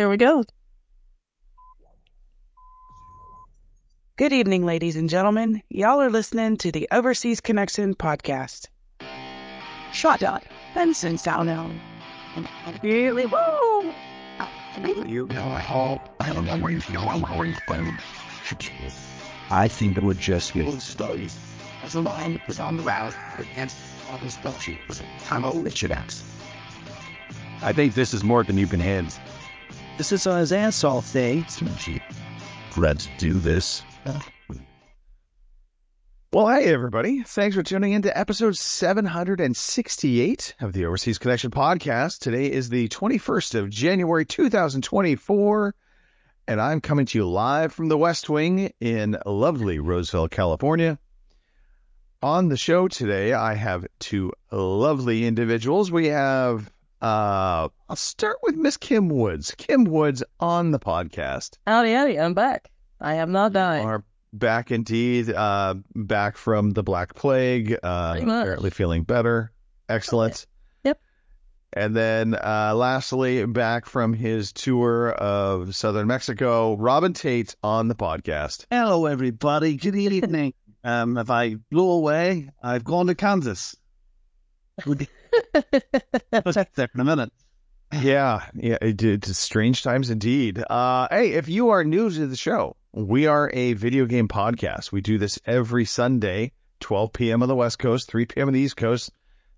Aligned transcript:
Here 0.00 0.08
we 0.08 0.16
go. 0.16 0.44
Good 4.16 4.32
evening, 4.32 4.64
ladies 4.64 4.96
and 4.96 5.10
gentlemen. 5.10 5.60
Y'all 5.68 6.00
are 6.00 6.08
listening 6.08 6.56
to 6.56 6.72
the 6.72 6.88
Overseas 6.90 7.38
Connection 7.42 7.94
podcast. 7.94 8.68
Shot 9.92 10.22
up. 10.22 10.42
Benson 10.74 11.16
down 11.16 11.44
now. 11.48 11.70
Really? 12.82 13.24
Whoa! 13.26 13.92
You 15.06 15.26
know, 15.26 15.48
I 15.48 15.60
hope 15.60 16.00
I 16.18 16.32
don't 16.32 16.46
know 16.46 16.56
where 16.56 16.72
you 16.72 16.80
know 16.94 17.02
I'm 17.02 17.20
going 17.20 17.54
to 17.68 17.92
I 19.50 19.68
think 19.68 19.98
it 19.98 20.02
would 20.02 20.18
just 20.18 20.54
be 20.54 20.80
studies. 20.80 21.38
As 21.82 21.94
a 21.94 22.00
line 22.00 22.40
was 22.48 22.58
on 22.58 22.78
the 22.78 22.82
route 22.84 23.14
against 23.38 23.76
all 24.10 24.16
this 24.16 24.38
bullshit 24.38 24.78
was 24.88 25.02
time 25.24 25.44
of 25.44 25.62
Richard 25.62 25.92
X. 25.92 26.24
I 27.60 27.74
think 27.74 27.92
this 27.92 28.14
is 28.14 28.24
more 28.24 28.42
than 28.42 28.56
you 28.56 28.66
can 28.66 28.80
handle. 28.80 29.12
This 30.00 30.12
is 30.12 30.26
on 30.26 30.38
his 30.38 30.50
assault 30.50 31.04
thing. 31.04 31.44
Let's 32.78 33.08
do 33.18 33.34
this. 33.34 33.82
Uh. 34.06 34.18
Well, 36.32 36.48
hey, 36.48 36.72
everybody. 36.72 37.22
Thanks 37.22 37.54
for 37.54 37.62
tuning 37.62 37.92
in 37.92 38.00
to 38.00 38.18
episode 38.18 38.56
768 38.56 40.54
of 40.62 40.72
the 40.72 40.86
Overseas 40.86 41.18
Connection 41.18 41.50
podcast. 41.50 42.20
Today 42.20 42.50
is 42.50 42.70
the 42.70 42.88
21st 42.88 43.56
of 43.56 43.68
January, 43.68 44.24
2024, 44.24 45.74
and 46.48 46.62
I'm 46.62 46.80
coming 46.80 47.04
to 47.04 47.18
you 47.18 47.28
live 47.28 47.70
from 47.70 47.88
the 47.88 47.98
West 47.98 48.30
Wing 48.30 48.72
in 48.80 49.18
lovely 49.26 49.80
Roseville, 49.80 50.28
California. 50.28 50.98
On 52.22 52.48
the 52.48 52.56
show 52.56 52.88
today, 52.88 53.34
I 53.34 53.52
have 53.52 53.86
two 53.98 54.32
lovely 54.50 55.26
individuals. 55.26 55.92
We 55.92 56.06
have, 56.06 56.72
uh, 57.02 57.68
I'll 57.88 57.96
start 57.96 58.38
with 58.42 58.56
Miss 58.56 58.76
Kim 58.76 59.08
Woods. 59.08 59.54
Kim 59.56 59.84
Woods 59.84 60.22
on 60.38 60.70
the 60.70 60.78
podcast. 60.78 61.56
Howdy, 61.66 61.92
howdy. 61.92 62.18
I'm 62.18 62.34
back. 62.34 62.70
I 63.00 63.14
am 63.14 63.32
not 63.32 63.52
dying. 63.52 63.86
Are 63.86 64.04
back 64.32 64.70
indeed, 64.70 65.30
uh, 65.30 65.74
back 65.94 66.36
from 66.36 66.70
the 66.70 66.82
Black 66.82 67.14
Plague, 67.14 67.76
uh, 67.82 68.14
much. 68.22 68.42
apparently 68.42 68.70
feeling 68.70 69.02
better. 69.02 69.52
Excellent. 69.88 70.46
Yep. 70.84 71.00
And 71.72 71.96
then 71.96 72.34
uh, 72.34 72.74
lastly, 72.76 73.46
back 73.46 73.86
from 73.86 74.12
his 74.12 74.52
tour 74.52 75.12
of 75.12 75.74
southern 75.74 76.06
Mexico, 76.06 76.76
Robin 76.76 77.12
Tate 77.12 77.56
on 77.62 77.88
the 77.88 77.94
podcast. 77.94 78.66
Hello, 78.70 79.06
everybody. 79.06 79.76
Good 79.76 79.96
evening. 79.96 80.54
um, 80.84 81.16
if 81.16 81.30
I 81.30 81.56
blew 81.70 81.88
away, 81.88 82.50
I've 82.62 82.84
gone 82.84 83.06
to 83.06 83.14
Kansas. 83.14 83.76
Check 86.52 86.74
there 86.74 86.90
in 86.94 87.00
a 87.00 87.04
minute. 87.04 87.32
Yeah, 87.92 88.46
yeah, 88.54 88.78
it, 88.80 89.02
it's 89.02 89.36
strange 89.36 89.82
times 89.82 90.10
indeed. 90.10 90.62
Uh, 90.70 91.08
hey, 91.10 91.32
if 91.32 91.48
you 91.48 91.70
are 91.70 91.82
new 91.82 92.08
to 92.10 92.26
the 92.26 92.36
show, 92.36 92.76
we 92.92 93.26
are 93.26 93.50
a 93.52 93.72
video 93.72 94.06
game 94.06 94.28
podcast. 94.28 94.92
We 94.92 95.00
do 95.00 95.18
this 95.18 95.40
every 95.44 95.84
Sunday, 95.84 96.52
12 96.80 97.12
p.m. 97.12 97.42
on 97.42 97.48
the 97.48 97.56
West 97.56 97.78
Coast, 97.78 98.08
3 98.08 98.26
p.m. 98.26 98.48
on 98.48 98.54
the 98.54 98.60
East 98.60 98.76
Coast, 98.76 99.10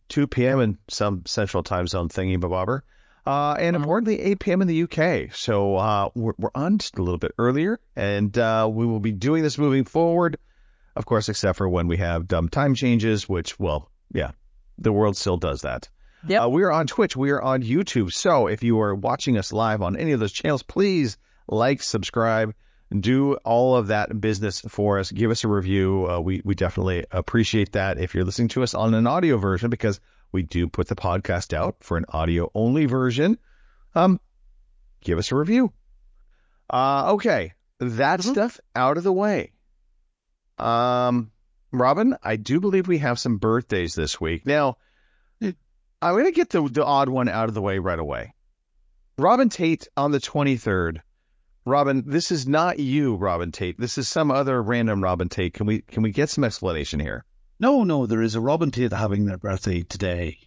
2 0.08 0.26
p.m. 0.26 0.60
in 0.60 0.78
some 0.88 1.22
central 1.26 1.62
time 1.62 1.86
zone 1.86 2.08
thingy 2.08 2.40
bobber. 2.40 2.84
Uh, 3.24 3.54
and 3.58 3.76
importantly, 3.76 4.20
8 4.20 4.40
p.m. 4.40 4.62
in 4.62 4.68
the 4.68 4.82
UK. 4.82 5.32
So 5.32 5.76
uh, 5.76 6.08
we're, 6.14 6.32
we're 6.38 6.50
on 6.54 6.78
just 6.78 6.98
a 6.98 7.02
little 7.02 7.18
bit 7.18 7.32
earlier, 7.38 7.78
and 7.94 8.36
uh, 8.36 8.68
we 8.70 8.84
will 8.84 8.98
be 8.98 9.12
doing 9.12 9.42
this 9.42 9.58
moving 9.58 9.84
forward, 9.84 10.38
of 10.96 11.06
course, 11.06 11.28
except 11.28 11.58
for 11.58 11.68
when 11.68 11.86
we 11.86 11.98
have 11.98 12.26
dumb 12.26 12.48
time 12.48 12.74
changes, 12.74 13.28
which, 13.28 13.60
well, 13.60 13.90
yeah, 14.12 14.32
the 14.78 14.92
world 14.92 15.16
still 15.16 15.36
does 15.36 15.62
that. 15.62 15.88
Yep. 16.28 16.42
Uh, 16.44 16.48
we 16.48 16.62
are 16.62 16.70
on 16.72 16.86
Twitch. 16.86 17.16
We 17.16 17.30
are 17.30 17.42
on 17.42 17.62
YouTube. 17.62 18.12
So 18.12 18.46
if 18.46 18.62
you 18.62 18.80
are 18.80 18.94
watching 18.94 19.36
us 19.36 19.52
live 19.52 19.82
on 19.82 19.96
any 19.96 20.12
of 20.12 20.20
those 20.20 20.32
channels, 20.32 20.62
please 20.62 21.18
like, 21.48 21.82
subscribe, 21.82 22.54
do 23.00 23.34
all 23.44 23.74
of 23.76 23.88
that 23.88 24.20
business 24.20 24.60
for 24.68 24.98
us. 24.98 25.10
Give 25.10 25.30
us 25.32 25.42
a 25.44 25.48
review. 25.48 26.08
Uh, 26.08 26.20
we 26.20 26.40
we 26.44 26.54
definitely 26.54 27.04
appreciate 27.10 27.72
that. 27.72 27.98
If 27.98 28.14
you're 28.14 28.24
listening 28.24 28.48
to 28.48 28.62
us 28.62 28.74
on 28.74 28.94
an 28.94 29.06
audio 29.06 29.36
version, 29.36 29.70
because 29.70 29.98
we 30.30 30.42
do 30.42 30.68
put 30.68 30.86
the 30.88 30.94
podcast 30.94 31.52
out 31.52 31.76
for 31.80 31.96
an 31.96 32.04
audio 32.10 32.50
only 32.54 32.86
version, 32.86 33.38
um, 33.94 34.20
give 35.00 35.18
us 35.18 35.32
a 35.32 35.36
review. 35.36 35.72
Uh, 36.70 37.12
okay, 37.14 37.52
that 37.80 38.20
Mhm. 38.20 38.30
stuff 38.30 38.60
out 38.76 38.96
of 38.96 39.02
the 39.04 39.12
way. 39.12 39.52
Um, 40.58 41.32
Robin, 41.72 42.16
I 42.22 42.36
do 42.36 42.60
believe 42.60 42.86
we 42.86 42.98
have 42.98 43.18
some 43.18 43.38
birthdays 43.38 43.94
this 43.94 44.20
week. 44.20 44.46
Now, 44.46 44.76
I'm 45.40 46.14
going 46.14 46.24
to 46.26 46.32
get 46.32 46.50
the, 46.50 46.68
the 46.68 46.84
odd 46.84 47.08
one 47.08 47.28
out 47.28 47.48
of 47.48 47.54
the 47.54 47.62
way 47.62 47.78
right 47.78 47.98
away. 47.98 48.34
Robin 49.18 49.48
Tate 49.48 49.88
on 49.96 50.10
the 50.10 50.18
23rd. 50.18 51.00
Robin, 51.64 52.02
this 52.06 52.30
is 52.32 52.46
not 52.46 52.80
you, 52.80 53.14
Robin 53.14 53.52
Tate. 53.52 53.78
This 53.78 53.96
is 53.96 54.08
some 54.08 54.30
other 54.30 54.60
random 54.62 55.02
Robin 55.02 55.28
Tate. 55.28 55.54
Can 55.54 55.66
we 55.66 55.82
can 55.82 56.02
we 56.02 56.10
get 56.10 56.28
some 56.28 56.42
explanation 56.42 56.98
here? 56.98 57.24
No, 57.60 57.84
no, 57.84 58.06
there 58.06 58.20
is 58.20 58.34
a 58.34 58.40
Robin 58.40 58.72
Tate 58.72 58.92
having 58.92 59.26
their 59.26 59.38
birthday 59.38 59.82
today. 59.82 60.38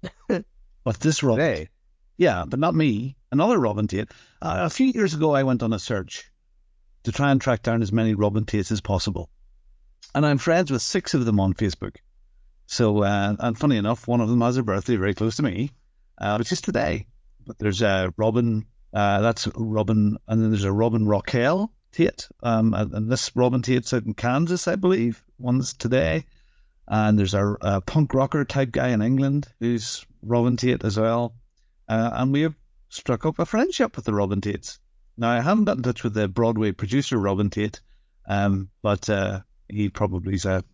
but 0.28 1.00
this 1.00 1.24
Robin, 1.24 1.44
Today. 1.44 1.68
yeah, 2.16 2.44
but 2.46 2.60
not 2.60 2.76
me. 2.76 3.16
Another 3.32 3.58
Robin 3.58 3.88
Tate. 3.88 4.08
Uh, 4.40 4.58
a 4.60 4.70
few 4.70 4.86
years 4.86 5.14
ago, 5.14 5.34
I 5.34 5.42
went 5.42 5.64
on 5.64 5.72
a 5.72 5.80
search 5.80 6.30
to 7.02 7.10
try 7.10 7.32
and 7.32 7.40
track 7.40 7.62
down 7.62 7.82
as 7.82 7.90
many 7.90 8.14
Robin 8.14 8.44
Tates 8.44 8.70
as 8.70 8.80
possible, 8.80 9.28
and 10.18 10.26
I'm 10.26 10.38
friends 10.38 10.68
with 10.72 10.82
six 10.82 11.14
of 11.14 11.26
them 11.26 11.38
on 11.38 11.54
Facebook. 11.54 11.98
So, 12.66 13.04
uh, 13.04 13.36
and 13.38 13.56
funny 13.56 13.76
enough, 13.76 14.08
one 14.08 14.20
of 14.20 14.28
them 14.28 14.40
has 14.40 14.56
a 14.56 14.64
birthday 14.64 14.96
very 14.96 15.14
close 15.14 15.36
to 15.36 15.44
me, 15.44 15.70
uh, 16.20 16.34
which 16.34 16.50
is 16.50 16.60
today. 16.60 17.06
But 17.46 17.58
there's 17.58 17.82
a 17.82 18.12
Robin. 18.16 18.66
Uh, 18.92 19.20
that's 19.20 19.46
Robin, 19.54 20.18
and 20.26 20.42
then 20.42 20.50
there's 20.50 20.64
a 20.64 20.72
Robin 20.72 21.06
Raquel 21.06 21.72
Tate. 21.92 22.26
Um, 22.42 22.74
and, 22.74 22.92
and 22.94 23.08
this 23.08 23.30
Robin 23.36 23.62
Tate's 23.62 23.94
out 23.94 24.06
in 24.06 24.14
Kansas, 24.14 24.66
I 24.66 24.74
believe. 24.74 25.22
One's 25.38 25.72
today. 25.72 26.24
And 26.88 27.16
there's 27.16 27.34
a, 27.34 27.56
a 27.60 27.80
punk 27.80 28.12
rocker 28.12 28.44
type 28.44 28.72
guy 28.72 28.88
in 28.88 29.02
England 29.02 29.46
who's 29.60 30.04
Robin 30.22 30.56
Tate 30.56 30.82
as 30.82 30.98
well. 30.98 31.36
Uh, 31.88 32.10
and 32.14 32.32
we 32.32 32.40
have 32.40 32.56
struck 32.88 33.24
up 33.24 33.38
a 33.38 33.46
friendship 33.46 33.94
with 33.94 34.04
the 34.04 34.14
Robin 34.14 34.40
Tates. 34.40 34.80
Now, 35.16 35.30
I 35.30 35.42
haven't 35.42 35.66
got 35.66 35.76
in 35.76 35.84
touch 35.84 36.02
with 36.02 36.14
the 36.14 36.26
Broadway 36.26 36.72
producer, 36.72 37.18
Robin 37.18 37.50
Tate, 37.50 37.80
um, 38.26 38.68
but 38.82 39.08
uh, 39.08 39.42
he 39.68 39.88
probably's 39.88 40.44
a 40.44 40.64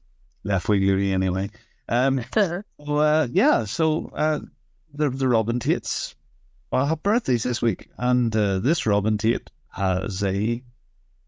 left 0.44 0.68
wigglery 0.68 1.12
anyway. 1.12 1.50
Um, 1.88 2.24
so, 2.34 2.62
uh, 2.88 3.28
yeah, 3.30 3.64
so 3.64 4.10
uh, 4.14 4.40
the, 4.92 5.10
the 5.10 5.28
Robin 5.28 5.58
Tates 5.60 6.14
all 6.72 6.86
have 6.86 7.02
birthdays 7.02 7.42
this 7.44 7.62
week. 7.62 7.88
And 7.98 8.34
uh, 8.34 8.58
this 8.58 8.86
Robin 8.86 9.18
Tate 9.18 9.50
has 9.70 10.22
a 10.22 10.62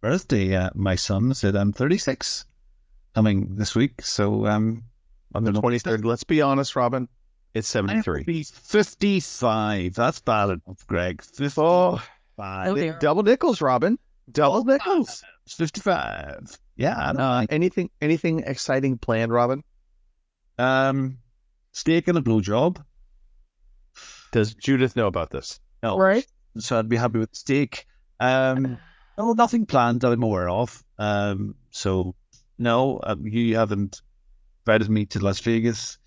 birthday. 0.00 0.54
Uh, 0.54 0.70
my 0.74 0.94
son 0.94 1.34
said 1.34 1.56
I'm 1.56 1.72
36 1.72 2.44
coming 3.14 3.56
this 3.56 3.74
week. 3.74 4.02
So 4.02 4.46
um, 4.46 4.84
On 5.34 5.44
the 5.44 5.52
23rd. 5.52 6.04
Let's 6.04 6.24
be 6.24 6.42
honest, 6.42 6.76
Robin. 6.76 7.08
It's 7.54 7.74
I 7.74 7.78
have 7.78 7.86
to 7.86 7.92
73. 8.02 8.24
be 8.24 8.42
55. 8.44 9.94
That's 9.94 10.20
bad 10.20 10.50
enough, 10.50 10.86
Greg. 10.86 11.22
55. 11.22 11.56
Oh, 11.58 12.02
Oh, 12.38 12.92
double 13.00 13.22
nickels, 13.22 13.62
Robin. 13.62 13.98
Double 14.30 14.62
nickels. 14.64 15.24
55. 15.48 16.58
Yeah, 16.76 17.12
no, 17.14 17.22
I, 17.22 17.46
Anything 17.50 17.90
anything 18.00 18.40
exciting 18.40 18.98
planned, 18.98 19.32
Robin? 19.32 19.62
um, 20.58 21.18
steak 21.72 22.08
and 22.08 22.18
a 22.18 22.20
blowjob. 22.22 22.82
Does 24.32 24.54
Judith 24.54 24.96
know 24.96 25.06
about 25.06 25.30
this? 25.30 25.60
No. 25.82 25.96
Right? 25.98 26.26
so 26.58 26.78
I'd 26.78 26.88
be 26.88 26.96
happy 26.96 27.18
with 27.18 27.34
steak. 27.34 27.86
Um, 28.20 28.78
no, 29.18 29.32
nothing 29.32 29.66
planned 29.66 30.00
that 30.00 30.12
I'm 30.12 30.22
aware 30.22 30.48
of. 30.48 30.82
Um, 30.98 31.54
so 31.70 32.14
no, 32.58 32.98
uh, 32.98 33.16
you 33.22 33.56
haven't 33.56 34.00
invited 34.66 34.90
me 34.90 35.06
to 35.06 35.20
Las 35.20 35.40
Vegas, 35.40 35.98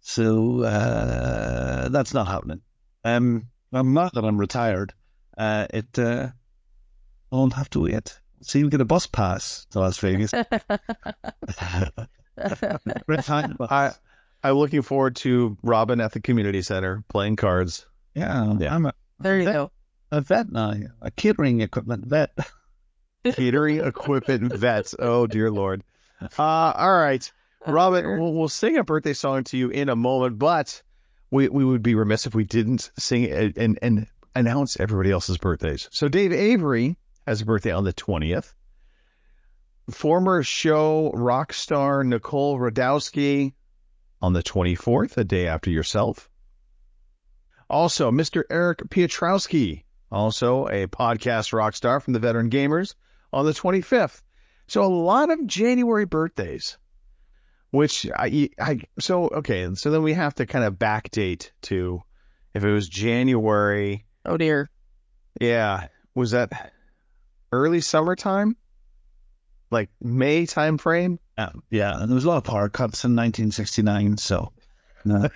so 0.00 0.62
uh, 0.62 1.88
that's 1.88 2.14
not 2.14 2.28
happening. 2.28 2.60
Um, 3.04 3.46
I'm 3.72 3.92
not 3.92 4.14
that 4.14 4.24
I'm 4.24 4.38
retired. 4.38 4.94
Uh, 5.36 5.66
it 5.70 5.98
uh, 5.98 6.28
I'll 7.30 7.50
have 7.50 7.70
to 7.70 7.80
wait. 7.80 8.18
See, 8.40 8.62
we 8.64 8.70
get 8.70 8.80
a 8.80 8.84
bus 8.84 9.06
pass 9.06 9.66
to 9.70 9.80
Las 9.80 9.98
Vegas. 9.98 10.30
Great 13.06 13.24
time, 13.24 13.56
but- 13.58 13.70
I 13.72 13.92
I'm 14.44 14.54
looking 14.54 14.82
forward 14.82 15.16
to 15.16 15.56
Robin 15.62 16.00
at 16.00 16.12
the 16.12 16.20
community 16.20 16.62
center 16.62 17.02
playing 17.08 17.36
cards. 17.36 17.86
yeah, 18.14 18.54
Yeah. 18.58 18.72
I'm 18.74 18.86
a, 18.86 18.94
there 19.18 19.38
you 19.40 19.44
go. 19.46 19.72
a 20.12 20.20
vet 20.20 20.52
now, 20.52 20.74
a 21.02 21.10
catering 21.10 21.60
equipment 21.60 22.06
vet. 22.06 22.30
Catering 23.24 23.80
equipment 23.84 24.52
vets. 24.56 24.94
Oh 25.00 25.26
dear 25.26 25.50
lord. 25.50 25.82
Uh, 26.38 26.42
all 26.76 26.96
right, 26.98 27.30
Robin. 27.66 28.18
We'll, 28.18 28.32
we'll 28.32 28.48
sing 28.48 28.76
a 28.78 28.84
birthday 28.84 29.12
song 29.12 29.42
to 29.44 29.58
you 29.58 29.68
in 29.70 29.88
a 29.88 29.96
moment, 29.96 30.38
but 30.38 30.80
we 31.32 31.48
we 31.48 31.64
would 31.64 31.82
be 31.82 31.96
remiss 31.96 32.26
if 32.26 32.34
we 32.36 32.44
didn't 32.44 32.90
sing 32.96 33.24
it 33.24 33.58
and 33.58 33.76
and 33.82 34.06
announce 34.36 34.78
everybody 34.78 35.10
else's 35.10 35.36
birthdays. 35.36 35.88
So 35.90 36.08
Dave 36.08 36.32
Avery 36.32 36.96
has 37.28 37.40
a 37.40 37.46
birthday 37.46 37.72
on 37.72 37.84
the 37.84 37.92
twentieth. 37.92 38.54
Former 39.90 40.42
show 40.42 41.10
rock 41.12 41.52
star 41.52 42.04
Nicole 42.04 42.58
Radowski 42.58 43.52
on 44.20 44.32
the 44.32 44.42
twenty 44.42 44.74
fourth, 44.74 45.16
a 45.16 45.24
day 45.24 45.46
after 45.46 45.70
yourself. 45.70 46.28
Also, 47.70 48.10
Mr. 48.10 48.44
Eric 48.50 48.78
Piotrowski 48.88 49.84
also 50.10 50.66
a 50.68 50.86
podcast 50.86 51.52
rock 51.52 51.74
star 51.74 52.00
from 52.00 52.12
the 52.12 52.18
Veteran 52.18 52.50
Gamers, 52.50 52.94
on 53.32 53.44
the 53.44 53.52
25th. 53.52 54.22
So 54.66 54.82
a 54.82 54.86
lot 54.86 55.30
of 55.30 55.46
January 55.46 56.04
birthdays, 56.04 56.76
which 57.70 58.06
I, 58.16 58.50
I 58.60 58.80
so 58.98 59.28
okay. 59.28 59.74
So 59.74 59.90
then 59.90 60.02
we 60.02 60.12
have 60.12 60.34
to 60.36 60.46
kind 60.46 60.64
of 60.64 60.74
backdate 60.74 61.50
to 61.62 62.02
if 62.54 62.64
it 62.64 62.72
was 62.72 62.88
January. 62.88 64.04
Oh 64.26 64.36
dear. 64.36 64.70
Yeah, 65.40 65.88
was 66.14 66.32
that 66.32 66.72
early 67.52 67.80
summertime? 67.80 68.56
Like 69.70 69.90
May 70.00 70.46
time 70.46 70.78
frame? 70.78 71.18
Yeah, 71.36 71.50
yeah. 71.70 72.00
And 72.00 72.10
there 72.10 72.14
was 72.14 72.24
a 72.24 72.28
lot 72.28 72.38
of 72.38 72.44
power 72.44 72.68
cuts 72.68 73.04
in 73.04 73.14
1969. 73.14 74.16
So, 74.16 74.52
no. 75.04 75.28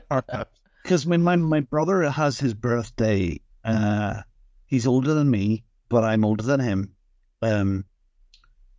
because 0.84 1.06
when 1.06 1.24
my, 1.24 1.36
my 1.36 1.62
brother 1.62 2.10
has 2.10 2.40
his 2.40 2.54
birthday, 2.54 3.40
uh, 3.64 4.22
he's 4.66 4.86
older 4.88 5.14
than 5.14 5.30
me, 5.30 5.64
but 5.90 6.04
I'm 6.04 6.26
older 6.26 6.44
than 6.44 6.60
him. 6.60 6.94
Um, 7.42 7.86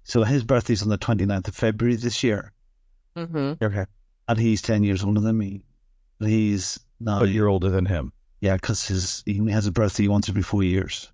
so 0.03 0.23
his 0.23 0.45
birthday's 0.45 0.83
on 0.83 0.89
the 0.89 0.99
29th 0.99 1.49
of 1.49 1.55
February 1.55 1.97
this 1.97 2.23
year, 2.23 2.53
Mm-hmm. 3.17 3.65
Okay, 3.65 3.85
and 4.29 4.39
he's 4.39 4.63
10 4.63 4.85
years 4.85 5.03
older 5.03 5.21
than 5.21 5.37
me. 5.37 5.63
He's 6.21 6.79
not, 7.01 7.19
but 7.21 7.31
you're 7.31 7.49
older 7.49 7.69
than 7.69 7.85
him. 7.85 8.13
yeah, 8.41 8.55
because 8.55 8.87
his 8.87 9.23
he 9.27 9.45
has 9.51 9.67
a 9.67 9.73
birthday 9.73 10.07
once 10.07 10.29
every 10.29 10.43
four 10.43 10.63
years. 10.63 11.11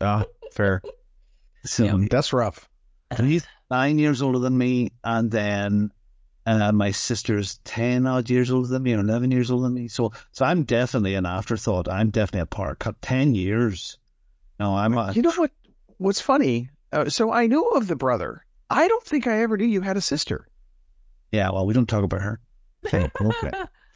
Ah, 0.00 0.24
fair. 0.56 0.82
So 1.64 1.84
Yeah. 1.84 2.06
That's 2.08 2.32
rough. 2.32 2.68
he's 3.16 3.44
nine 3.72 3.98
years 3.98 4.22
older 4.22 4.38
than 4.38 4.56
me, 4.56 4.92
and 5.02 5.28
then 5.32 5.90
uh, 6.46 6.70
my 6.70 6.92
sister's 6.92 7.58
ten 7.64 8.06
odd 8.06 8.30
years 8.30 8.52
older 8.52 8.68
than 8.68 8.84
me, 8.84 8.94
or 8.94 9.00
eleven 9.00 9.32
years 9.32 9.50
older 9.50 9.64
than 9.64 9.74
me. 9.74 9.88
So, 9.88 10.12
so 10.30 10.44
I'm 10.44 10.62
definitely 10.62 11.16
an 11.16 11.26
afterthought. 11.26 11.88
I'm 11.88 12.10
definitely 12.10 12.42
a 12.42 12.46
part. 12.46 12.78
cut. 12.78 13.02
Ten 13.02 13.34
years. 13.34 13.98
No, 14.60 14.76
I'm 14.76 14.96
a, 14.96 15.10
You 15.12 15.22
know 15.22 15.32
what? 15.32 15.50
What's 15.98 16.20
funny? 16.20 16.70
Uh, 16.92 17.08
so 17.08 17.32
I 17.32 17.48
knew 17.48 17.64
of 17.70 17.88
the 17.88 17.96
brother. 17.96 18.44
I 18.70 18.86
don't 18.86 19.02
think 19.02 19.26
I 19.26 19.42
ever 19.42 19.56
knew 19.56 19.66
you 19.66 19.80
had 19.80 19.96
a 19.96 20.00
sister. 20.00 20.46
yeah. 21.32 21.50
Well, 21.50 21.66
we 21.66 21.74
don't 21.74 21.88
talk 21.88 22.04
about 22.04 22.22
her. 22.22 22.38
Okay. 22.86 23.10
okay. 23.20 23.50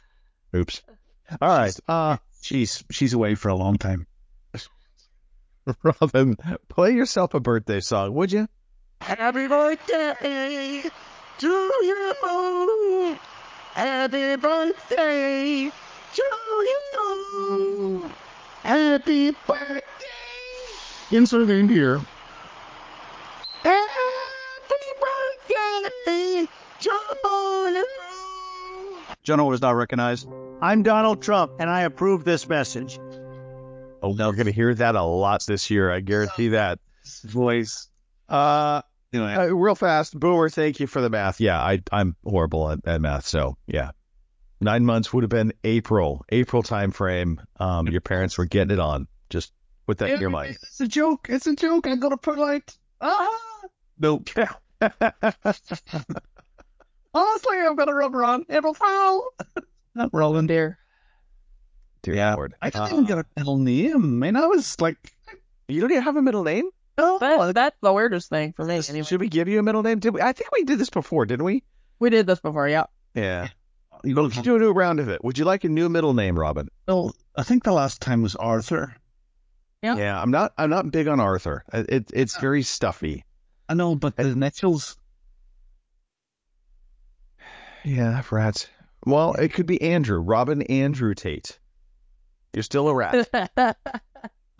Oops. 0.57 0.81
All 1.41 1.47
right. 1.57 1.79
Uh, 1.87 2.17
She's 2.41 2.83
she's 2.91 3.13
away 3.13 3.35
for 3.35 3.47
a 3.47 3.55
long 3.55 3.77
time. 3.77 4.07
Robin, 5.83 6.35
play 6.69 6.91
yourself 6.91 7.33
a 7.33 7.39
birthday 7.39 7.79
song, 7.79 8.13
would 8.13 8.31
you? 8.31 8.47
Happy 9.01 9.47
birthday 9.47 10.83
to 11.39 11.47
you. 11.47 13.17
Happy 13.73 14.35
birthday 14.35 15.71
to 16.13 16.23
you. 16.67 18.11
Happy 18.63 19.31
birthday. 19.31 19.81
Inserting 21.11 21.67
here. 21.67 21.99
Happy 23.63 24.85
birthday 25.01 25.89
to 26.79 26.91
you. 26.91 27.85
General 29.23 29.49
was 29.49 29.61
not 29.61 29.75
recognized. 29.75 30.27
I'm 30.61 30.83
Donald 30.83 31.21
Trump, 31.21 31.51
and 31.59 31.69
I 31.69 31.81
approve 31.81 32.23
this 32.23 32.47
message. 32.49 32.99
Oh, 34.01 34.09
we're 34.09 34.31
going 34.33 34.45
to 34.45 34.51
hear 34.51 34.73
that 34.73 34.95
a 34.95 35.03
lot 35.03 35.45
this 35.45 35.69
year. 35.69 35.91
I 35.91 35.99
guarantee 35.99 36.49
that. 36.49 36.79
Voice. 37.25 37.89
Uh, 38.29 38.81
Anyway, 39.13 39.33
uh, 39.33 39.47
real 39.47 39.75
fast, 39.75 40.17
Boomer. 40.17 40.49
Thank 40.49 40.79
you 40.79 40.87
for 40.87 41.01
the 41.01 41.09
math. 41.09 41.41
Yeah, 41.41 41.61
I, 41.61 41.81
I'm 41.91 42.15
horrible 42.25 42.71
at, 42.71 42.79
at 42.85 43.01
math. 43.01 43.25
So 43.25 43.57
yeah, 43.67 43.91
nine 44.61 44.85
months 44.85 45.11
would 45.11 45.23
have 45.23 45.29
been 45.29 45.51
April, 45.63 46.23
April 46.29 46.63
time 46.63 46.91
frame. 46.91 47.41
Um, 47.59 47.87
your 47.87 47.99
parents 48.01 48.37
were 48.37 48.45
getting 48.45 48.71
it 48.71 48.79
on. 48.79 49.07
Just 49.29 49.51
put 49.85 49.97
that 49.97 50.11
in 50.11 50.21
your 50.21 50.29
mind. 50.29 50.57
It's 50.63 50.79
a 50.79 50.87
joke. 50.87 51.27
It's 51.29 51.45
a 51.45 51.55
joke. 51.55 51.87
I'm 51.87 51.99
gonna 51.99 52.15
put 52.15 52.37
like 52.37 52.71
ah. 53.01 53.37
Nope. 53.99 54.29
Honestly, 57.13 57.57
I'm 57.59 57.75
gonna 57.75 57.93
rub 57.93 58.15
on 58.15 58.45
April 58.49 58.73
Foul. 58.73 59.29
Not 59.95 60.09
rolling 60.13 60.47
Dear. 60.47 60.77
Dear 62.03 62.15
Yeah. 62.15 62.35
Lord. 62.35 62.55
I 62.61 62.69
didn't 62.69 62.83
Uh, 62.83 62.87
even 62.93 63.05
get 63.05 63.17
a 63.19 63.25
middle 63.37 63.57
name. 63.57 63.95
I 63.95 64.27
mean, 64.27 64.35
I 64.35 64.45
was 64.47 64.79
like, 64.81 64.97
you 65.67 65.81
don't 65.81 65.91
even 65.91 66.03
have 66.03 66.15
a 66.17 66.21
middle 66.21 66.43
name. 66.43 66.69
oh, 66.97 67.19
That, 67.19 67.53
that's 67.55 67.77
the 67.81 67.93
weirdest 67.93 68.29
thing 68.29 68.53
for 68.53 68.65
me. 68.65 68.81
Anyway. 68.89 69.03
Should 69.03 69.21
we 69.21 69.29
give 69.29 69.47
you 69.47 69.59
a 69.59 69.63
middle 69.63 69.83
name? 69.83 69.99
Did 69.99 70.13
we? 70.13 70.21
I 70.21 70.33
think 70.33 70.51
we 70.51 70.63
did 70.63 70.79
this 70.79 70.89
before, 70.89 71.25
didn't 71.25 71.45
we? 71.45 71.63
We 71.99 72.09
did 72.09 72.25
this 72.27 72.39
before, 72.39 72.67
yeah. 72.67 72.85
Yeah. 73.13 73.47
you 74.03 74.13
know, 74.15 74.23
Let's 74.23 74.41
do 74.41 74.55
a 74.55 74.59
new 74.59 74.71
round 74.71 74.99
of 74.99 75.09
it. 75.09 75.23
Would 75.23 75.37
you 75.37 75.45
like 75.45 75.63
a 75.63 75.69
new 75.69 75.89
middle 75.89 76.13
name, 76.13 76.37
Robin? 76.37 76.67
well, 76.87 77.13
I 77.35 77.43
think 77.43 77.63
the 77.63 77.71
last 77.71 78.01
time 78.01 78.21
was 78.21 78.35
Arthur. 78.35 78.95
Yeah. 79.83 79.95
Yeah, 79.97 80.21
I'm 80.21 80.29
not. 80.31 80.53
I'm 80.57 80.69
not 80.69 80.91
big 80.91 81.07
on 81.07 81.19
Arthur. 81.19 81.63
It, 81.73 81.89
it 81.89 82.11
it's 82.13 82.37
very 82.37 82.61
stuffy. 82.61 83.23
I 83.69 83.73
know, 83.73 83.95
but 83.95 84.15
the 84.17 84.27
initials. 84.27 84.97
Yeah, 87.83 88.21
rats. 88.29 88.67
Well, 89.07 89.33
it 89.33 89.53
could 89.53 89.65
be 89.65 89.81
Andrew, 89.81 90.19
Robin 90.19 90.61
Andrew 90.63 91.15
Tate. 91.15 91.57
You're 92.53 92.63
still 92.63 92.87
a 92.87 92.95
rat. 92.95 93.77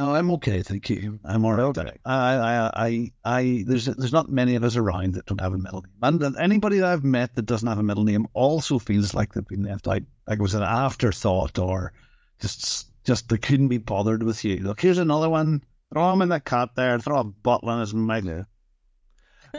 No, 0.01 0.15
I'm 0.15 0.31
okay, 0.31 0.63
thank 0.63 0.89
you. 0.89 1.19
I'm 1.23 1.45
all 1.45 1.51
right. 1.53 1.61
Okay. 1.77 1.95
I, 2.05 2.33
I, 2.33 2.71
I, 2.73 3.11
I, 3.23 3.63
there's, 3.67 3.85
there's 3.85 4.11
not 4.11 4.29
many 4.29 4.55
of 4.55 4.63
us 4.63 4.75
around 4.75 5.13
that 5.13 5.27
don't 5.27 5.39
have 5.39 5.53
a 5.53 5.59
middle 5.59 5.83
name, 5.83 6.21
and 6.23 6.35
anybody 6.37 6.79
that 6.79 6.87
I've 6.91 7.03
met 7.03 7.35
that 7.35 7.45
doesn't 7.45 7.67
have 7.67 7.77
a 7.77 7.83
middle 7.83 8.03
name 8.03 8.25
also 8.33 8.79
feels 8.79 9.13
like 9.13 9.33
they've 9.33 9.47
been 9.47 9.61
left 9.61 9.87
out, 9.87 10.01
like 10.27 10.39
it 10.39 10.41
was 10.41 10.55
an 10.55 10.63
afterthought, 10.63 11.59
or 11.59 11.93
just, 12.39 12.87
just 13.03 13.29
they 13.29 13.37
couldn't 13.37 13.67
be 13.67 13.77
bothered 13.77 14.23
with 14.23 14.43
you. 14.43 14.57
Look, 14.57 14.81
here's 14.81 14.97
another 14.97 15.29
one. 15.29 15.63
Throw 15.93 16.11
him 16.13 16.23
in 16.23 16.29
the 16.29 16.39
cut 16.39 16.73
there. 16.75 16.97
Throw 16.97 17.19
a 17.19 17.23
bottle 17.23 17.69
in 17.69 17.81
his 17.81 17.93
mouth. 17.93 18.47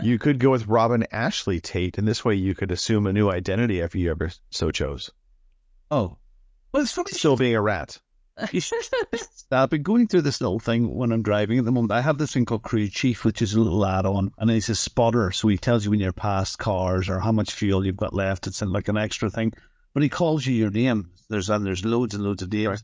you 0.03 0.19
could 0.19 0.41
go 0.41 0.51
with 0.51 0.67
Robin 0.67 1.07
Ashley 1.13 1.61
Tate, 1.61 1.99
and 1.99 2.09
this 2.09 2.25
way 2.25 2.35
you 2.35 2.57
could 2.57 2.73
assume 2.73 3.07
a 3.07 3.13
new 3.13 3.31
identity 3.31 3.79
if 3.79 3.95
you 3.95 4.11
ever 4.11 4.33
so 4.51 4.73
chose. 4.73 5.09
Oh, 5.93 6.17
well, 6.73 6.83
it's 6.83 6.91
funny. 6.91 7.13
Still 7.13 7.37
being 7.37 7.55
a 7.55 7.63
rat. 7.63 8.01
I've 9.51 9.71
been 9.71 9.83
going 9.83 10.09
through 10.09 10.23
this 10.23 10.41
little 10.41 10.59
thing 10.59 10.95
when 10.95 11.13
I'm 11.13 11.23
driving 11.23 11.59
at 11.59 11.65
the 11.65 11.73
moment. 11.73 11.93
I 11.93 12.01
have 12.01 12.19
this 12.19 12.33
thing 12.33 12.45
called 12.45 12.63
Crew 12.63 12.89
Chief, 12.89 13.25
which 13.25 13.43
is 13.43 13.55
a 13.55 13.61
little 13.61 13.85
add-on, 13.85 14.33
and 14.39 14.51
it's 14.51 14.69
a 14.69 14.75
spotter, 14.75 15.31
so 15.31 15.49
he 15.49 15.59
tells 15.59 15.85
you 15.85 15.91
when 15.91 16.01
you're 16.01 16.13
past 16.13 16.59
cars 16.59 17.09
or 17.09 17.21
how 17.21 17.33
much 17.33 17.53
fuel 17.53 17.85
you've 17.85 17.97
got 17.97 18.15
left. 18.15 18.47
It's 18.47 18.63
like 18.63 18.89
an 18.89 18.97
extra 18.97 19.31
thing, 19.31 19.53
but 19.95 20.03
he 20.03 20.09
calls 20.09 20.47
you 20.47 20.55
your 20.55 20.71
name. 20.71 21.11
There's 21.29 21.51
and 21.51 21.65
there's 21.65 21.85
loads 21.85 22.15
and 22.15 22.25
loads 22.25 22.43
of 22.43 22.53
names. 22.53 22.83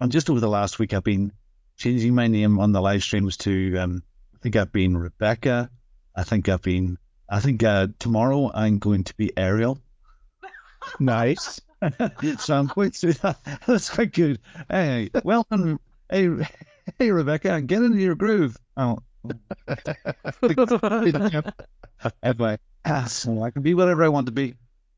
And 0.00 0.12
just 0.12 0.28
over 0.28 0.40
the 0.40 0.48
last 0.48 0.78
week, 0.78 0.92
I've 0.92 1.04
been 1.04 1.32
changing 1.76 2.14
my 2.14 2.26
name 2.26 2.58
on 2.58 2.72
the 2.72 2.80
live 2.80 3.02
streams 3.02 3.36
to. 3.38 3.76
Um, 3.78 4.02
I 4.34 4.38
think 4.42 4.56
I've 4.56 4.72
been 4.72 4.96
Rebecca. 4.96 5.70
I 6.16 6.24
think 6.24 6.48
I've 6.48 6.62
been. 6.62 6.98
I 7.28 7.40
think 7.40 7.62
uh, 7.62 7.86
tomorrow 7.98 8.50
I'm 8.52 8.78
going 8.78 9.04
to 9.04 9.14
be 9.14 9.32
Ariel. 9.36 9.78
Nice. 10.98 11.60
So 12.38 12.56
I'm 12.56 12.66
going 12.66 12.90
through 12.90 13.14
that. 13.14 13.38
That's 13.66 13.90
quite 13.90 14.12
good. 14.12 14.38
Hey, 14.70 15.10
welcome. 15.24 15.80
Hey, 16.10 16.28
hey, 16.98 17.10
Rebecca, 17.10 17.60
get 17.62 17.82
into 17.82 17.98
your 17.98 18.14
groove. 18.14 18.56
Oh. 18.76 18.98
anyway, 22.22 22.58
so 23.06 23.42
I 23.42 23.50
can 23.50 23.62
be 23.62 23.74
whatever 23.74 24.04
I 24.04 24.08
want 24.08 24.26
to 24.26 24.32
be. 24.32 24.54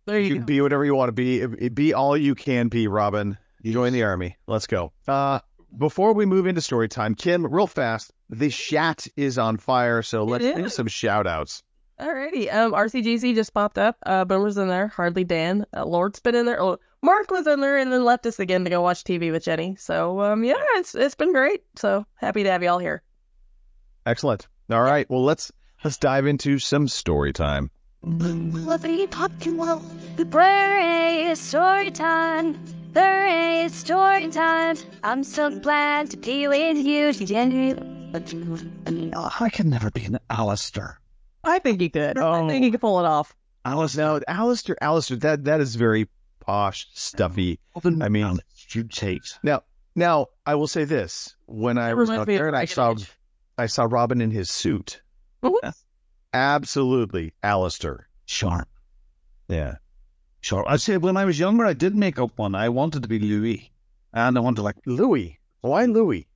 there 0.07 0.19
You 0.19 0.26
you 0.29 0.35
can 0.35 0.43
go. 0.43 0.47
be 0.47 0.61
whatever 0.61 0.85
you 0.85 0.95
want 0.95 1.09
to 1.09 1.12
be. 1.12 1.47
Be 1.69 1.95
all 1.95 2.17
you 2.17 2.35
can 2.35 2.69
be, 2.69 2.88
Robin. 2.88 3.37
Join 3.64 3.93
the 3.93 4.03
army. 4.03 4.37
Let's 4.47 4.67
go. 4.67 4.93
Uh, 5.09 5.41
before 5.79 6.12
we 6.12 6.26
move 6.26 6.47
into 6.47 6.61
story 6.61 6.88
time, 6.88 7.14
Kim, 7.14 7.47
real 7.47 7.67
fast, 7.67 8.12
the 8.31 8.50
chat 8.50 9.07
is 9.17 9.38
on 9.38 9.57
fire. 9.57 10.03
So 10.03 10.25
let's 10.25 10.45
do 10.45 10.69
some 10.69 10.87
shout 10.87 11.26
outs. 11.26 11.62
Alrighty. 12.01 12.53
Um, 12.53 12.73
RCGC 12.73 13.35
just 13.35 13.55
popped 13.55 13.79
up. 13.79 13.97
Uh, 14.05 14.25
Boomer's 14.25 14.57
in 14.57 14.69
there. 14.69 14.89
Hardly 14.89 15.23
Dan. 15.25 15.65
Uh, 15.77 15.85
Lord's 15.85 16.19
been 16.19 16.35
in 16.35 16.45
there. 16.45 16.61
Oh, 16.61 16.79
Mark 17.03 17.31
was 17.31 17.47
in 17.47 17.61
there 17.61 17.79
and 17.79 17.93
then 17.93 18.05
left 18.05 18.27
us 18.27 18.41
again 18.41 18.65
to 18.65 18.71
go 18.71 18.81
watch 18.83 19.05
TV 19.05 19.31
with 19.31 19.45
Jenny. 19.45 19.77
So, 19.77 20.21
um, 20.21 20.43
yeah, 20.43 20.55
it's 20.75 20.95
it's 20.95 21.15
been 21.15 21.33
great. 21.33 21.63
So 21.77 22.05
happy 22.17 22.43
to 22.43 22.51
have 22.51 22.63
y'all 22.63 22.79
here. 22.79 23.03
Excellent. 24.07 24.49
All 24.71 24.83
right. 24.83 25.09
Well, 25.09 25.23
let's 25.23 25.53
let's 25.85 25.97
dive 25.99 26.27
into 26.27 26.59
some 26.59 26.89
story 26.89 27.33
time. 27.33 27.71
Fluffy 28.03 29.07
popular. 29.07 29.81
There 30.17 31.31
is 31.31 31.39
story 31.41 31.91
time. 31.91 32.59
There 32.93 33.27
is 33.65 33.75
story 33.75 34.29
time. 34.29 34.77
I'm 35.03 35.25
so 35.25 35.51
glad 35.59 36.11
to 36.11 36.17
be 36.17 36.49
with 36.49 36.77
you 36.77 37.13
today. 37.13 37.75
Oh, 39.15 39.31
I 39.41 39.49
can 39.49 39.69
never 39.71 39.91
be 39.91 40.05
an 40.05 40.19
Alistair. 40.31 41.01
I 41.45 41.59
think 41.59 41.81
he 41.81 41.89
could. 41.89 42.19
I 42.19 42.49
think 42.49 42.65
he 42.65 42.71
could 42.71 42.81
pull 42.81 43.01
it 43.01 43.07
off. 43.07 43.35
Alistair. 43.65 44.05
Now, 44.05 44.21
Alistair, 44.29 44.77
Alistair, 44.81 45.17
that 45.19 45.45
that 45.45 45.61
is 45.61 45.75
very 45.75 46.09
posh, 46.41 46.87
stuffy. 46.93 47.59
I 48.01 48.09
mean- 48.09 48.39
you 48.71 48.85
take. 48.85 49.23
Now, 49.43 49.63
now 49.95 50.27
I 50.47 50.55
will 50.55 50.67
say 50.67 50.85
this: 50.85 51.37
when 51.47 51.79
I 51.79 51.95
was 51.95 52.11
out 52.11 52.27
there 52.27 52.49
and 52.49 52.57
I 52.57 52.65
saw 52.65 52.93
Age. 52.93 53.13
I 53.57 53.67
saw 53.67 53.85
Robin 53.85 54.21
in 54.21 54.31
his 54.31 54.51
suit, 54.51 55.01
absolutely 56.33 57.33
Alistair. 57.43 58.09
Sharp. 58.27 58.69
Yeah. 59.49 59.77
Sharp. 60.41 60.67
I 60.69 60.77
said 60.77 61.03
when 61.03 61.17
I 61.17 61.25
was 61.25 61.39
younger, 61.39 61.65
I 61.65 61.73
did 61.75 61.95
make 61.95 62.19
up 62.19 62.37
one. 62.37 62.55
I 62.55 62.69
wanted 62.69 63.03
to 63.03 63.09
be 63.09 63.19
Louis. 63.19 63.71
And 64.13 64.37
I 64.37 64.41
wanted 64.41 64.57
to 64.57 64.63
like 64.63 64.77
Louis. 64.87 65.39
Why 65.61 65.85
Louis? 65.85 66.27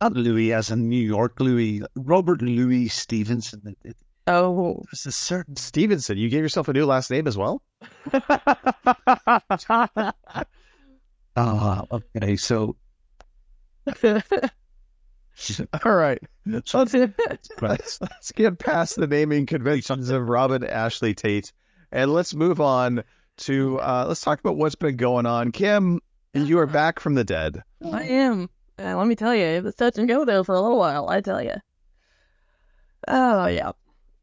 Not 0.00 0.14
Louis 0.14 0.52
as 0.52 0.70
in 0.70 0.88
New 0.88 1.00
York 1.02 1.38
Louis, 1.40 1.82
Robert 1.94 2.42
Louis 2.42 2.88
Stevenson. 2.88 3.62
It, 3.64 3.78
it, 3.84 3.96
Oh, 4.26 4.82
there's 4.90 5.06
a 5.06 5.12
certain 5.12 5.56
Stevenson, 5.56 6.16
you 6.16 6.30
gave 6.30 6.42
yourself 6.42 6.68
a 6.68 6.72
new 6.72 6.86
last 6.86 7.10
name 7.10 7.26
as 7.26 7.36
well? 7.36 7.62
Ah, 11.36 11.82
okay. 11.90 12.36
So 12.36 12.76
All 15.84 15.94
right. 15.94 16.18
Let's, 16.46 16.74
let's, 17.60 18.00
let's 18.00 18.32
get 18.32 18.58
past 18.58 18.96
the 18.96 19.06
naming 19.06 19.46
conventions 19.46 20.10
of 20.10 20.28
Robin 20.28 20.64
Ashley 20.64 21.14
Tate 21.14 21.52
and 21.92 22.12
let's 22.12 22.34
move 22.34 22.60
on 22.60 23.02
to 23.36 23.78
uh, 23.80 24.04
let's 24.06 24.20
talk 24.20 24.40
about 24.40 24.56
what's 24.56 24.74
been 24.74 24.96
going 24.96 25.26
on. 25.26 25.52
Kim, 25.52 26.00
you 26.34 26.58
are 26.58 26.66
back 26.66 27.00
from 27.00 27.14
the 27.14 27.24
dead. 27.24 27.62
I 27.92 28.04
am. 28.04 28.48
Uh, 28.78 28.96
let 28.96 29.06
me 29.06 29.14
tell 29.14 29.34
you, 29.34 29.44
it 29.44 29.64
was 29.64 29.74
touch 29.74 29.98
and 29.98 30.08
go 30.08 30.24
there 30.24 30.44
for 30.44 30.54
a 30.54 30.60
little 30.60 30.78
while. 30.78 31.08
I 31.08 31.20
tell 31.20 31.42
you. 31.42 31.54
Oh 33.08 33.46
yeah, 33.46 33.72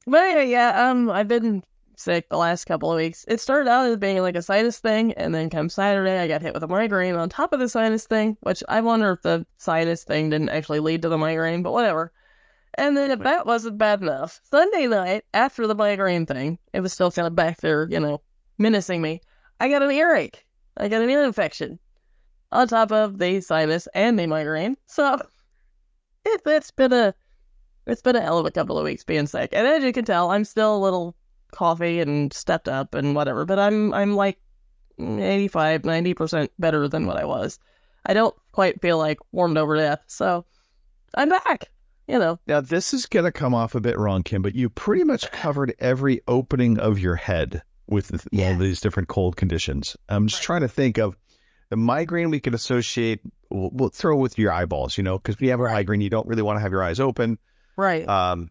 but 0.07 0.23
anyway, 0.23 0.49
yeah. 0.49 0.89
Um, 0.89 1.09
I've 1.09 1.27
been 1.27 1.63
sick 1.95 2.29
the 2.29 2.37
last 2.37 2.65
couple 2.65 2.91
of 2.91 2.97
weeks. 2.97 3.25
It 3.27 3.39
started 3.39 3.69
out 3.69 3.85
as 3.85 3.97
being 3.97 4.21
like 4.21 4.35
a 4.35 4.41
sinus 4.41 4.79
thing, 4.79 5.13
and 5.13 5.33
then 5.33 5.49
come 5.49 5.69
Saturday, 5.69 6.19
I 6.19 6.27
got 6.27 6.41
hit 6.41 6.53
with 6.53 6.63
a 6.63 6.67
migraine 6.67 7.15
on 7.15 7.29
top 7.29 7.53
of 7.53 7.59
the 7.59 7.69
sinus 7.69 8.05
thing. 8.05 8.37
Which 8.41 8.63
I 8.69 8.81
wonder 8.81 9.11
if 9.11 9.21
the 9.21 9.45
sinus 9.57 10.03
thing 10.03 10.29
didn't 10.29 10.49
actually 10.49 10.79
lead 10.79 11.01
to 11.03 11.09
the 11.09 11.17
migraine, 11.17 11.63
but 11.63 11.73
whatever. 11.73 12.11
And 12.75 12.95
then 12.95 13.11
if 13.11 13.19
that 13.19 13.45
wasn't 13.45 13.77
bad 13.77 14.01
enough, 14.01 14.39
Sunday 14.43 14.87
night 14.87 15.25
after 15.33 15.67
the 15.67 15.75
migraine 15.75 16.25
thing, 16.25 16.57
it 16.73 16.79
was 16.79 16.93
still 16.93 17.11
kind 17.11 17.27
of 17.27 17.35
back 17.35 17.59
there, 17.59 17.87
you 17.89 17.99
know, 17.99 18.21
menacing 18.57 19.01
me. 19.01 19.21
I 19.59 19.69
got 19.69 19.83
an 19.83 19.91
earache. 19.91 20.45
I 20.77 20.87
got 20.87 21.01
an 21.01 21.09
ear 21.09 21.23
infection 21.23 21.79
on 22.51 22.67
top 22.67 22.91
of 22.91 23.17
the 23.17 23.41
sinus 23.41 23.87
and 23.93 24.17
the 24.17 24.25
migraine. 24.25 24.77
So 24.87 25.19
it, 26.25 26.41
it's 26.45 26.71
been 26.71 26.93
a 26.93 27.13
it's 27.85 28.01
been 28.01 28.15
a 28.15 28.21
hell 28.21 28.37
of 28.37 28.45
a 28.45 28.51
couple 28.51 28.77
of 28.77 28.83
weeks 28.83 29.03
being 29.03 29.27
sick. 29.27 29.49
And 29.53 29.67
as 29.67 29.83
you 29.83 29.93
can 29.93 30.05
tell, 30.05 30.31
I'm 30.31 30.45
still 30.45 30.75
a 30.75 30.79
little 30.79 31.15
coffee 31.51 31.99
and 31.99 32.31
stepped 32.33 32.67
up 32.67 32.95
and 32.95 33.15
whatever, 33.15 33.45
but 33.45 33.59
I'm 33.59 33.93
I'm 33.93 34.15
like 34.15 34.37
85, 34.99 35.81
90% 35.81 36.49
better 36.59 36.87
than 36.87 37.07
what 37.07 37.17
I 37.17 37.25
was. 37.25 37.59
I 38.05 38.13
don't 38.13 38.35
quite 38.51 38.81
feel 38.81 38.97
like 38.97 39.19
warmed 39.31 39.57
over 39.57 39.75
death. 39.75 40.01
So 40.07 40.45
I'm 41.15 41.29
back. 41.29 41.69
You 42.07 42.19
know. 42.19 42.39
Now, 42.45 42.61
this 42.61 42.93
is 42.93 43.05
going 43.05 43.25
to 43.25 43.31
come 43.31 43.53
off 43.53 43.73
a 43.73 43.79
bit 43.79 43.97
wrong, 43.97 44.23
Kim, 44.23 44.41
but 44.41 44.55
you 44.55 44.69
pretty 44.69 45.03
much 45.03 45.31
covered 45.31 45.73
every 45.79 46.21
opening 46.27 46.77
of 46.77 46.99
your 46.99 47.15
head 47.15 47.61
with 47.87 48.09
th- 48.09 48.43
all 48.43 48.57
these 48.57 48.81
different 48.81 49.07
cold 49.07 49.37
conditions. 49.37 49.95
I'm 50.09 50.27
just 50.27 50.43
trying 50.43 50.61
to 50.61 50.67
think 50.67 50.97
of 50.97 51.15
the 51.69 51.77
migraine 51.77 52.29
we 52.29 52.39
could 52.39 52.53
associate, 52.53 53.21
we'll, 53.49 53.69
we'll 53.71 53.89
throw 53.89 54.17
with 54.17 54.37
your 54.37 54.51
eyeballs, 54.51 54.97
you 54.97 55.03
know, 55.03 55.17
because 55.17 55.39
we 55.39 55.47
have 55.47 55.61
a 55.61 55.63
migraine, 55.63 56.01
you 56.01 56.09
don't 56.09 56.27
really 56.27 56.41
want 56.41 56.57
to 56.57 56.61
have 56.61 56.71
your 56.71 56.83
eyes 56.83 56.99
open. 56.99 57.37
Right. 57.77 58.07
Um, 58.07 58.49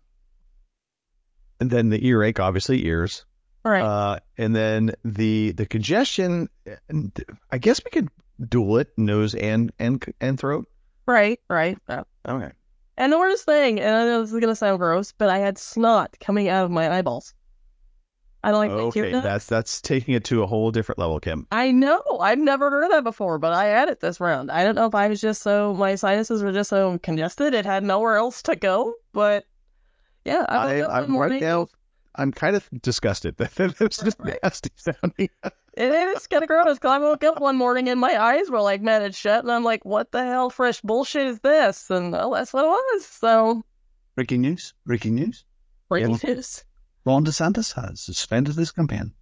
and 1.60 1.70
then 1.70 1.90
the 1.90 2.04
earache, 2.06 2.40
obviously 2.40 2.86
ears. 2.86 3.24
right. 3.64 3.82
Uh, 3.82 4.18
and 4.38 4.54
then 4.56 4.92
the 5.04 5.52
the 5.52 5.66
congestion, 5.66 6.48
I 7.50 7.58
guess 7.58 7.80
we 7.84 7.90
could 7.90 8.08
dual 8.48 8.78
it 8.78 8.88
nose 8.96 9.34
and 9.34 9.70
and 9.78 10.02
and 10.20 10.38
throat. 10.40 10.66
right. 11.06 11.38
Right. 11.48 11.78
Uh, 11.88 12.04
Okay. 12.28 12.50
And 12.96 13.10
the 13.12 13.18
worst 13.18 13.46
thing, 13.46 13.80
and 13.80 13.94
I 13.96 14.04
know 14.04 14.20
this 14.20 14.32
is 14.32 14.40
gonna 14.40 14.54
sound 14.54 14.78
gross, 14.78 15.12
but 15.12 15.30
I 15.30 15.38
had 15.38 15.56
snot 15.56 16.16
coming 16.20 16.48
out 16.48 16.66
of 16.66 16.70
my 16.70 16.90
eyeballs. 16.98 17.32
I 18.42 18.50
don't 18.52 18.58
like 18.60 18.70
Okay, 18.70 19.12
that. 19.12 19.22
that's 19.22 19.46
that's 19.46 19.82
taking 19.82 20.14
it 20.14 20.24
to 20.24 20.42
a 20.42 20.46
whole 20.46 20.70
different 20.70 20.98
level, 20.98 21.20
Kim. 21.20 21.46
I 21.52 21.72
know. 21.72 22.02
I've 22.20 22.38
never 22.38 22.70
heard 22.70 22.90
that 22.90 23.04
before, 23.04 23.38
but 23.38 23.52
I 23.52 23.66
had 23.66 23.88
it 23.90 24.00
this 24.00 24.18
round. 24.20 24.50
I 24.50 24.64
don't 24.64 24.74
know 24.74 24.86
if 24.86 24.94
I 24.94 25.08
was 25.08 25.20
just 25.20 25.42
so 25.42 25.74
my 25.74 25.94
sinuses 25.94 26.42
were 26.42 26.52
just 26.52 26.70
so 26.70 26.98
congested 27.02 27.52
it 27.52 27.66
had 27.66 27.84
nowhere 27.84 28.16
else 28.16 28.42
to 28.44 28.56
go. 28.56 28.94
But 29.12 29.44
yeah, 30.24 30.46
I, 30.48 30.80
I, 30.82 31.00
I'm 31.02 31.16
right 31.16 31.40
now. 31.40 31.68
I'm 32.16 32.32
kind 32.32 32.56
of 32.56 32.68
disgusted. 32.82 33.36
That 33.38 33.52
It's 33.80 34.02
just 34.02 34.18
Right. 34.18 34.38
nasty 34.42 34.70
sounding. 34.76 35.28
It 35.74 35.92
is 35.92 36.26
kind 36.26 36.42
of 36.42 36.48
gross 36.48 36.78
because 36.78 36.90
I 36.90 36.98
woke 36.98 37.22
up 37.22 37.40
one 37.40 37.56
morning 37.56 37.88
and 37.88 38.00
my 38.00 38.20
eyes 38.20 38.50
were 38.50 38.60
like 38.60 38.82
matted 38.82 39.14
shut, 39.14 39.44
and 39.44 39.52
I'm 39.52 39.62
like, 39.62 39.84
"What 39.84 40.10
the 40.10 40.24
hell, 40.24 40.50
fresh 40.50 40.80
bullshit 40.80 41.26
is 41.28 41.40
this?" 41.40 41.88
And 41.90 42.12
oh, 42.14 42.34
that's 42.34 42.52
what 42.52 42.64
it 42.64 42.68
was. 42.68 43.06
So 43.06 43.62
breaking 44.16 44.40
news. 44.40 44.74
Breaking 44.84 45.14
news. 45.14 45.44
breaking 45.88 46.18
news. 46.24 46.64
Ron 47.04 47.24
DeSantis 47.24 47.74
has 47.74 48.00
suspended 48.00 48.56
his 48.56 48.70
campaign. 48.70 49.12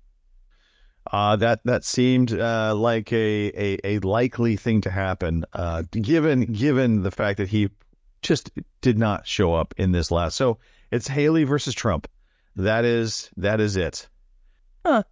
Uh, 1.11 1.37
that 1.37 1.61
that 1.65 1.85
seemed 1.85 2.33
uh, 2.39 2.75
like 2.75 3.13
a, 3.13 3.53
a 3.57 3.79
a 3.85 3.99
likely 4.01 4.57
thing 4.57 4.81
to 4.83 4.91
happen, 4.91 5.45
uh, 5.55 5.83
given 5.91 6.41
given 6.53 7.03
the 7.03 7.11
fact 7.11 7.39
that 7.39 7.49
he 7.49 7.71
just 8.21 8.51
did 8.83 8.99
not 8.99 9.27
show 9.27 9.55
up 9.55 9.73
in 9.79 9.93
this 9.93 10.11
last. 10.11 10.37
So 10.37 10.59
it's 10.91 11.09
Haley 11.09 11.45
versus 11.45 11.75
Trump. 11.75 12.09
That 12.57 12.85
is 12.85 13.31
that 13.39 13.59
is 13.61 13.77
it. 13.77 14.07
Huh. 14.85 15.03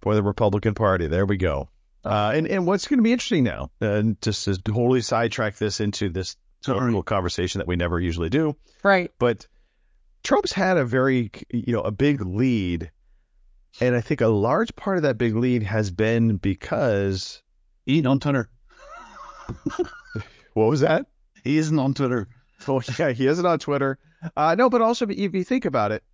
For 0.00 0.14
the 0.14 0.22
Republican 0.22 0.74
Party. 0.74 1.08
There 1.08 1.26
we 1.26 1.36
go. 1.36 1.68
Uh, 2.04 2.32
and 2.34 2.46
and 2.48 2.66
what's 2.66 2.86
going 2.88 2.98
to 2.98 3.02
be 3.04 3.12
interesting 3.12 3.44
now, 3.44 3.70
and 3.80 4.20
just 4.22 4.44
to 4.46 4.56
totally 4.56 5.02
sidetrack 5.02 5.56
this 5.56 5.78
into 5.80 6.08
this 6.08 6.36
total 6.62 7.02
conversation 7.02 7.58
that 7.58 7.68
we 7.68 7.76
never 7.76 8.00
usually 8.00 8.30
do, 8.30 8.56
Right. 8.82 9.10
but 9.18 9.46
Trump's 10.22 10.52
had 10.52 10.76
a 10.76 10.84
very, 10.84 11.30
you 11.50 11.72
know, 11.72 11.82
a 11.82 11.90
big 11.90 12.20
lead. 12.20 12.90
And 13.80 13.96
I 13.96 14.00
think 14.00 14.20
a 14.20 14.28
large 14.28 14.74
part 14.76 14.98
of 14.98 15.02
that 15.02 15.18
big 15.18 15.34
lead 15.34 15.62
has 15.62 15.90
been 15.90 16.36
because, 16.36 17.42
He 17.86 18.04
on 18.04 18.20
Twitter. 18.20 18.48
what 20.54 20.66
was 20.68 20.80
that? 20.80 21.06
He 21.42 21.56
isn't 21.58 21.78
on 21.78 21.94
Twitter. 21.94 22.28
Oh, 22.68 22.80
yeah, 22.98 23.10
he 23.10 23.26
isn't 23.26 23.44
on 23.44 23.58
Twitter. 23.58 23.98
Uh, 24.36 24.54
no, 24.54 24.70
but 24.70 24.80
also 24.82 25.06
if 25.08 25.34
you 25.34 25.42
think 25.42 25.64
about 25.64 25.90
it, 25.90 26.04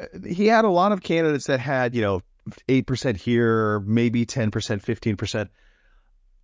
uh, 0.00 0.06
he 0.26 0.46
had 0.46 0.64
a 0.64 0.70
lot 0.70 0.90
of 0.90 1.02
candidates 1.02 1.46
that 1.46 1.60
had, 1.60 1.94
you 1.94 2.00
know, 2.02 2.22
8% 2.68 3.16
here, 3.16 3.78
maybe 3.80 4.26
10%, 4.26 4.50
15%. 4.50 5.48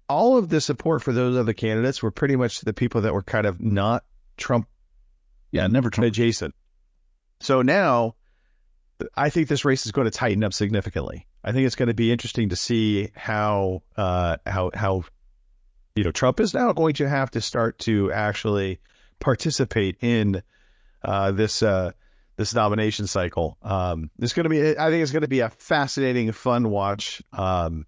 All 0.09 0.39
of 0.39 0.49
the 0.49 0.61
support 0.61 1.03
for 1.03 1.13
those 1.13 1.37
other 1.37 1.53
candidates 1.53 2.03
were 2.03 2.13
pretty 2.13 2.37
much 2.37 2.61
the 2.61 2.73
people 2.73 3.01
that 3.01 3.13
were 3.13 3.23
kind 3.23 3.47
of 3.47 3.61
not 3.61 4.05
Trump 4.37 4.69
Yeah, 5.51 5.67
never 5.67 5.91
Trump. 5.91 6.07
adjacent. 6.07 6.55
So 7.41 7.63
now 7.63 8.15
I 9.17 9.31
think 9.31 9.49
this 9.49 9.65
race 9.65 9.87
is 9.87 9.93
going 9.93 10.07
to 10.07 10.11
tighten 10.11 10.45
up 10.45 10.53
significantly. 10.53 11.27
I 11.45 11.53
think 11.53 11.67
it's 11.67 11.77
going 11.77 11.89
to 11.89 11.95
be 11.95 12.11
interesting 12.11 12.49
to 12.49 12.57
see 12.57 13.11
how 13.15 13.83
uh, 13.97 14.39
how 14.47 14.71
how 14.75 15.05
you 15.95 16.05
know 16.05 16.11
Trump 16.11 16.41
is 16.41 16.53
now 16.53 16.73
going 16.73 16.95
to 16.95 17.09
have 17.09 17.31
to 17.33 17.41
start 17.41 17.79
to 17.81 18.13
actually 18.13 18.81
participate 19.21 19.97
in 20.01 20.43
uh, 21.03 21.31
this 21.31 21.63
uh, 21.63 21.93
this 22.37 22.55
nomination 22.55 23.07
cycle. 23.07 23.57
Um, 23.63 24.11
it's 24.19 24.33
going 24.33 24.45
to 24.45 24.51
be 24.51 24.77
I 24.77 24.91
think 24.91 25.03
it's 25.03 25.13
going 25.13 25.23
to 25.23 25.29
be 25.29 25.41
a 25.41 25.51
fascinating, 25.51 26.31
fun 26.33 26.71
watch. 26.71 27.23
Um, 27.33 27.87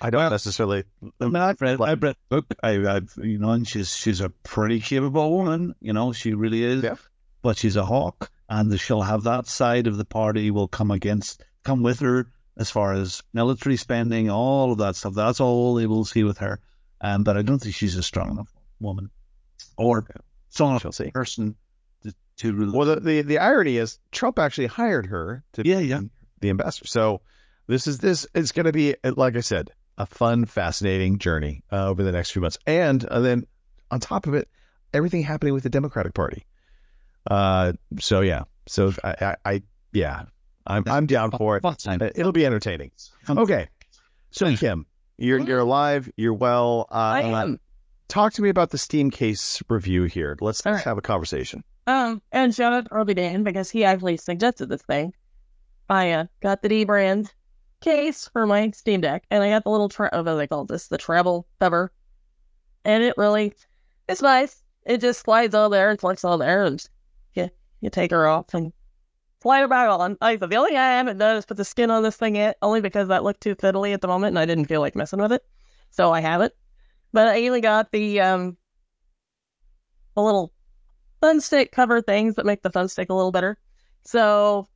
I 0.00 0.10
don't 0.10 0.30
necessarily 0.30 0.82
I 1.20 1.24
mean, 1.26 1.36
I've 1.36 1.60
read, 1.60 1.80
I've 1.80 2.02
read 2.02 2.16
the. 2.28 2.42
I, 2.62 2.96
I've, 2.96 3.14
you 3.22 3.38
know, 3.38 3.50
and 3.50 3.66
she's 3.66 3.94
she's 3.94 4.20
a 4.20 4.30
pretty 4.30 4.80
capable 4.80 5.30
woman. 5.36 5.74
You 5.80 5.92
know, 5.92 6.12
she 6.12 6.34
really 6.34 6.64
is. 6.64 6.82
Yeah. 6.82 6.96
But 7.42 7.58
she's 7.58 7.76
a 7.76 7.84
hawk, 7.84 8.30
and 8.48 8.78
she'll 8.78 9.02
have 9.02 9.24
that 9.24 9.46
side 9.46 9.86
of 9.86 9.96
the 9.96 10.04
party 10.04 10.50
will 10.50 10.68
come 10.68 10.90
against, 10.90 11.44
come 11.64 11.82
with 11.82 12.00
her 12.00 12.30
as 12.56 12.70
far 12.70 12.92
as 12.92 13.22
military 13.32 13.76
spending, 13.76 14.30
all 14.30 14.72
of 14.72 14.78
that 14.78 14.96
stuff. 14.96 15.14
That's 15.14 15.40
all 15.40 15.74
they 15.74 15.86
will 15.86 16.04
see 16.04 16.22
with 16.22 16.38
her. 16.38 16.60
Um, 17.00 17.24
but 17.24 17.36
I 17.36 17.42
don't 17.42 17.58
think 17.58 17.74
she's 17.74 17.96
a 17.96 18.02
strong 18.02 18.30
enough 18.30 18.52
woman 18.78 19.10
or 19.76 20.06
strong 20.48 20.72
enough 20.80 20.94
see. 20.94 21.10
person 21.10 21.56
to, 22.02 22.14
to. 22.38 22.72
Well, 22.72 22.86
the, 22.86 23.00
the 23.00 23.22
the 23.22 23.38
irony 23.38 23.78
is 23.78 23.98
Trump 24.12 24.38
actually 24.38 24.66
hired 24.66 25.06
her 25.06 25.42
to 25.54 25.62
yeah, 25.64 25.80
yeah. 25.80 26.00
the 26.40 26.50
ambassador. 26.50 26.86
So 26.86 27.22
this 27.66 27.86
is 27.86 27.98
this. 27.98 28.26
It's 28.34 28.52
going 28.52 28.66
to 28.66 28.72
be, 28.72 28.94
like 29.04 29.36
I 29.36 29.40
said, 29.40 29.70
a 29.98 30.06
fun, 30.06 30.44
fascinating 30.44 31.18
journey 31.18 31.64
uh, 31.72 31.88
over 31.88 32.02
the 32.02 32.12
next 32.12 32.30
few 32.30 32.42
months, 32.42 32.58
and 32.66 33.04
uh, 33.06 33.20
then 33.20 33.46
on 33.90 33.98
top 33.98 34.26
of 34.26 34.34
it, 34.34 34.48
everything 34.94 35.22
happening 35.22 35.54
with 35.54 35.64
the 35.64 35.70
Democratic 35.70 36.14
Party. 36.14 36.46
Uh, 37.30 37.72
so 38.00 38.20
yeah, 38.20 38.44
so 38.66 38.92
I, 39.04 39.14
I, 39.20 39.36
I 39.44 39.62
yeah, 39.92 40.24
I'm 40.66 40.84
I'm 40.86 41.06
down 41.06 41.30
for 41.30 41.56
it. 41.56 41.62
Fun 41.62 41.76
time. 41.76 42.02
Uh, 42.02 42.10
It'll 42.14 42.32
be 42.32 42.46
entertaining. 42.46 42.90
Okay, 43.28 43.68
so 44.30 44.54
Kim, 44.56 44.86
you're 45.18 45.38
you're 45.38 45.60
alive, 45.60 46.10
you're 46.16 46.34
well. 46.34 46.86
Uh, 46.90 46.94
I 46.94 47.20
am. 47.22 47.60
Talk 48.08 48.34
to 48.34 48.42
me 48.42 48.50
about 48.50 48.68
the 48.68 48.76
Steam 48.76 49.10
case 49.10 49.62
review 49.70 50.04
here. 50.04 50.36
Let's, 50.42 50.66
let's 50.66 50.76
right. 50.76 50.84
have 50.84 50.98
a 50.98 51.00
conversation. 51.00 51.64
Um, 51.86 52.20
and 52.30 52.54
shout 52.54 52.74
out 52.74 52.84
to 52.84 52.90
Hardly 52.94 53.14
Dan 53.14 53.42
because 53.42 53.70
he 53.70 53.84
actually 53.84 54.18
suggested 54.18 54.68
this 54.68 54.82
thing. 54.82 55.14
I 55.88 56.10
uh, 56.10 56.26
got 56.40 56.60
the 56.60 56.68
dbrand 56.68 57.30
case 57.80 58.28
for 58.32 58.46
my 58.46 58.70
Steam 58.72 59.00
Deck, 59.00 59.24
and 59.30 59.42
I 59.42 59.48
got 59.48 59.64
the 59.64 59.70
little 59.70 59.88
tra- 59.88 60.10
what 60.12 60.24
do 60.24 60.36
they 60.36 60.46
call 60.46 60.66
this? 60.66 60.88
The 60.88 60.98
travel 60.98 61.46
cover, 61.58 61.90
and 62.84 63.02
it 63.02 63.14
really, 63.16 63.54
it's 64.08 64.22
nice. 64.22 64.62
It 64.84 65.00
just 65.00 65.20
slides 65.20 65.54
on 65.54 65.70
there 65.70 65.90
and 65.90 65.98
flicks 65.98 66.24
on 66.24 66.38
there, 66.38 66.64
and 66.64 66.84
you 67.82 67.90
take 67.90 68.10
her 68.12 68.26
off 68.26 68.54
and 68.54 68.72
slide 69.42 69.60
her 69.60 69.68
back 69.68 69.90
on. 69.90 70.16
Like 70.22 70.36
I 70.36 70.38
said, 70.38 70.50
the 70.50 70.56
only 70.56 70.70
thing 70.70 70.78
I 70.78 70.96
haven't 70.96 71.18
done 71.18 71.36
is 71.36 71.44
put 71.44 71.58
the 71.58 71.64
skin 71.64 71.90
on 71.90 72.02
this 72.02 72.16
thing 72.16 72.36
yet, 72.36 72.56
only 72.62 72.80
because 72.80 73.08
that 73.08 73.24
looked 73.24 73.42
too 73.42 73.56
fiddly 73.56 73.92
at 73.92 74.00
the 74.00 74.08
moment, 74.08 74.28
and 74.28 74.38
I 74.38 74.46
didn't 74.46 74.66
feel 74.66 74.80
like 74.80 74.96
messing 74.96 75.20
with 75.20 75.32
it, 75.32 75.44
so 75.90 76.12
I 76.12 76.20
haven't. 76.20 76.54
But 77.12 77.28
I 77.28 77.40
even 77.40 77.60
got 77.60 77.92
the 77.92 78.20
um 78.20 78.56
a 80.16 80.22
little 80.22 80.52
thumbstick 81.22 81.72
cover 81.72 82.00
things 82.00 82.36
that 82.36 82.46
make 82.46 82.62
the 82.62 82.70
thumbstick 82.70 83.08
a 83.10 83.14
little 83.14 83.32
better. 83.32 83.58
So 84.04 84.68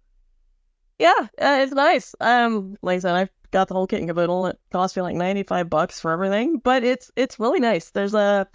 yeah, 0.98 1.28
uh, 1.40 1.58
it's 1.60 1.72
nice. 1.72 2.14
Um, 2.20 2.76
like 2.82 2.96
I 2.96 2.98
said, 3.00 3.14
I've 3.14 3.30
got 3.50 3.68
the 3.68 3.74
whole 3.74 3.86
kit 3.86 4.00
and 4.00 4.08
caboodle. 4.08 4.46
It 4.46 4.58
cost 4.72 4.96
me 4.96 5.02
like 5.02 5.14
ninety 5.16 5.42
five 5.42 5.70
bucks 5.70 6.00
for 6.00 6.10
everything, 6.10 6.58
but 6.58 6.84
it's 6.84 7.10
it's 7.16 7.38
really 7.38 7.60
nice. 7.60 7.90
There's 7.90 8.14
a 8.14 8.48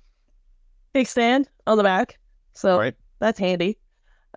big 0.94 1.08
stand 1.08 1.48
on 1.68 1.78
the 1.78 1.84
back, 1.84 2.20
so 2.54 2.78
Right. 2.80 2.96
that's 3.20 3.40
handy. 3.40 3.78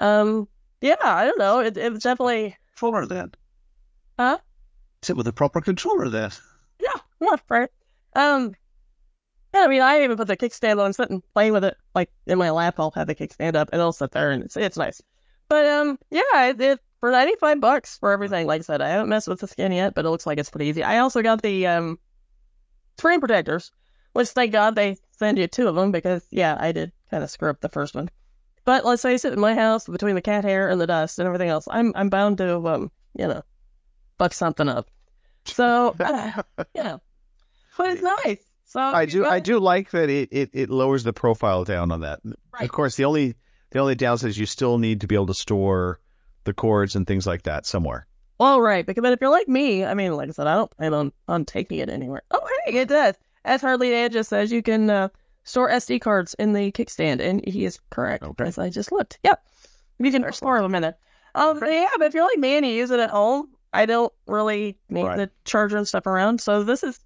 Um, 0.00 0.48
yeah, 0.80 0.96
I 1.02 1.24
don't 1.24 1.38
know. 1.38 1.60
It, 1.60 1.76
it's 1.76 2.02
definitely 2.02 2.56
Controller 2.74 3.06
then. 3.06 3.32
Huh? 4.18 4.38
Sit 5.02 5.16
with 5.16 5.28
a 5.28 5.32
proper 5.32 5.60
controller 5.60 6.08
then. 6.08 6.30
yeah, 6.80 7.00
not 7.20 7.42
right. 7.48 7.70
Um, 8.16 8.54
yeah, 9.54 9.60
I 9.62 9.68
mean, 9.68 9.82
I 9.82 10.02
even 10.02 10.16
put 10.16 10.26
the 10.26 10.36
kickstand 10.36 10.82
on, 10.82 10.92
sit 10.92 11.10
and 11.10 11.22
play 11.34 11.50
with 11.50 11.64
it. 11.64 11.76
Like 11.94 12.10
in 12.26 12.38
my 12.38 12.50
lap, 12.50 12.74
I'll 12.78 12.90
have 12.92 13.06
the 13.06 13.14
kickstand 13.14 13.54
up, 13.54 13.68
and 13.72 13.80
it'll 13.80 13.92
sit 13.92 14.10
there, 14.10 14.30
and 14.30 14.42
it's 14.42 14.56
it's 14.56 14.76
nice. 14.76 15.00
But 15.48 15.66
um, 15.66 15.98
yeah, 16.10 16.46
it, 16.46 16.60
it 16.60 16.80
for 17.00 17.10
ninety 17.10 17.34
five 17.38 17.60
bucks 17.60 17.98
for 17.98 18.12
everything. 18.12 18.46
Like 18.46 18.60
I 18.60 18.62
said, 18.62 18.80
I 18.80 18.88
haven't 18.88 19.08
messed 19.08 19.28
with 19.28 19.40
the 19.40 19.48
skin 19.48 19.72
yet, 19.72 19.94
but 19.94 20.04
it 20.04 20.10
looks 20.10 20.26
like 20.26 20.38
it's 20.38 20.50
pretty 20.50 20.66
easy. 20.66 20.82
I 20.82 20.98
also 20.98 21.22
got 21.22 21.42
the 21.42 21.66
um 21.66 21.98
screen 22.98 23.20
protectors, 23.20 23.70
which 24.14 24.28
thank 24.28 24.52
God 24.52 24.74
they 24.74 24.96
send 25.12 25.38
you 25.38 25.46
two 25.46 25.68
of 25.68 25.76
them 25.76 25.92
because 25.92 26.26
yeah, 26.30 26.56
I 26.58 26.72
did 26.72 26.92
kind 27.10 27.22
of 27.22 27.30
screw 27.30 27.50
up 27.50 27.60
the 27.60 27.68
first 27.68 27.94
one. 27.94 28.10
But 28.64 28.84
let's 28.84 29.02
face 29.02 29.24
it, 29.24 29.32
in 29.32 29.40
my 29.40 29.54
house, 29.54 29.86
between 29.86 30.14
the 30.14 30.22
cat 30.22 30.44
hair 30.44 30.68
and 30.70 30.80
the 30.80 30.86
dust 30.86 31.18
and 31.18 31.26
everything 31.26 31.48
else, 31.48 31.68
I'm 31.70 31.92
I'm 31.94 32.08
bound 32.08 32.38
to 32.38 32.66
um 32.66 32.90
you 33.18 33.26
know 33.26 33.42
fuck 34.18 34.32
something 34.32 34.68
up. 34.68 34.88
So 35.44 35.94
uh, 36.00 36.42
you 36.74 36.82
know, 36.82 37.00
but 37.76 37.90
it's 37.90 38.02
nice. 38.02 38.44
So 38.64 38.80
I 38.80 39.06
do 39.06 39.24
I 39.26 39.40
do 39.40 39.58
like 39.58 39.90
that 39.90 40.10
it, 40.10 40.28
it, 40.32 40.50
it 40.52 40.70
lowers 40.70 41.04
the 41.04 41.12
profile 41.12 41.64
down 41.64 41.92
on 41.92 42.00
that. 42.00 42.20
Right. 42.24 42.64
Of 42.64 42.72
course, 42.72 42.96
the 42.96 43.04
only 43.04 43.34
the 43.70 43.78
only 43.78 43.94
downside 43.94 44.30
is 44.30 44.38
you 44.38 44.46
still 44.46 44.78
need 44.78 45.00
to 45.02 45.06
be 45.06 45.14
able 45.14 45.26
to 45.26 45.34
store 45.34 46.00
the 46.44 46.54
cords 46.54 46.96
and 46.96 47.06
things 47.06 47.26
like 47.26 47.42
that 47.42 47.66
somewhere. 47.66 48.06
Well, 48.38 48.60
right, 48.60 48.84
because 48.84 49.02
but 49.02 49.12
if 49.12 49.20
you're 49.20 49.30
like 49.30 49.48
me, 49.48 49.84
I 49.84 49.94
mean, 49.94 50.14
like 50.16 50.28
I 50.28 50.32
said, 50.32 50.46
I 50.46 50.54
don't 50.54 50.70
plan 50.70 50.94
on 50.94 51.12
on 51.28 51.44
taking 51.44 51.78
it 51.78 51.88
anywhere. 51.88 52.22
Oh, 52.30 52.40
hey, 52.66 52.78
it 52.78 52.88
does. 52.88 53.14
As 53.44 53.60
Hardly 53.60 53.90
Dan 53.90 54.10
just 54.10 54.30
says, 54.30 54.50
you 54.50 54.62
can 54.62 54.88
uh, 54.88 55.08
store 55.44 55.70
SD 55.70 56.00
cards 56.00 56.34
in 56.38 56.52
the 56.52 56.72
kickstand, 56.72 57.20
and 57.20 57.46
he 57.46 57.64
is 57.64 57.78
correct. 57.90 58.24
Okay. 58.24 58.44
As 58.44 58.58
I 58.58 58.70
just 58.70 58.90
looked. 58.92 59.18
Yep, 59.24 59.42
you 59.98 60.10
can 60.10 60.32
store 60.32 60.60
them 60.60 60.74
in 60.74 60.84
it. 60.84 60.96
Um, 61.34 61.60
but 61.60 61.70
yeah, 61.70 61.88
but 61.98 62.06
if 62.06 62.14
you're 62.14 62.26
like 62.28 62.38
me 62.38 62.56
and 62.56 62.66
you 62.66 62.72
use 62.72 62.90
it 62.90 63.00
at 63.00 63.10
home, 63.10 63.48
I 63.72 63.86
don't 63.86 64.12
really 64.26 64.78
need 64.88 65.04
Right. 65.04 65.16
the 65.16 65.30
charger 65.44 65.76
and 65.76 65.86
stuff 65.88 66.06
around, 66.06 66.40
so 66.40 66.62
this 66.64 66.82
is 66.82 67.00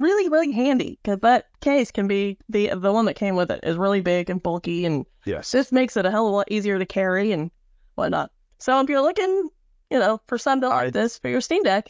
really 0.00 0.28
really 0.28 0.52
handy 0.52 0.96
because 1.02 1.18
that 1.20 1.46
case 1.60 1.90
can 1.90 2.06
be 2.06 2.38
the 2.48 2.68
the 2.76 2.92
one 2.92 3.04
that 3.06 3.14
came 3.14 3.34
with 3.34 3.50
it 3.50 3.58
is 3.64 3.76
really 3.76 4.00
big 4.00 4.30
and 4.30 4.40
bulky 4.40 4.84
and 4.84 5.04
Yes. 5.26 5.50
this 5.50 5.72
makes 5.72 5.96
it 5.96 6.06
a 6.06 6.10
hell 6.12 6.26
of 6.28 6.32
a 6.32 6.36
lot 6.36 6.50
easier 6.52 6.78
to 6.78 6.86
carry 6.86 7.32
and 7.32 7.50
whatnot. 7.96 8.30
So 8.58 8.80
if 8.80 8.88
you're 8.88 9.00
looking, 9.02 9.48
you 9.90 9.98
know, 9.98 10.20
for 10.28 10.38
something 10.38 10.68
like 10.68 10.86
I- 10.86 10.90
this 10.90 11.18
for 11.18 11.28
your 11.28 11.40
Steam 11.40 11.62
Deck, 11.64 11.88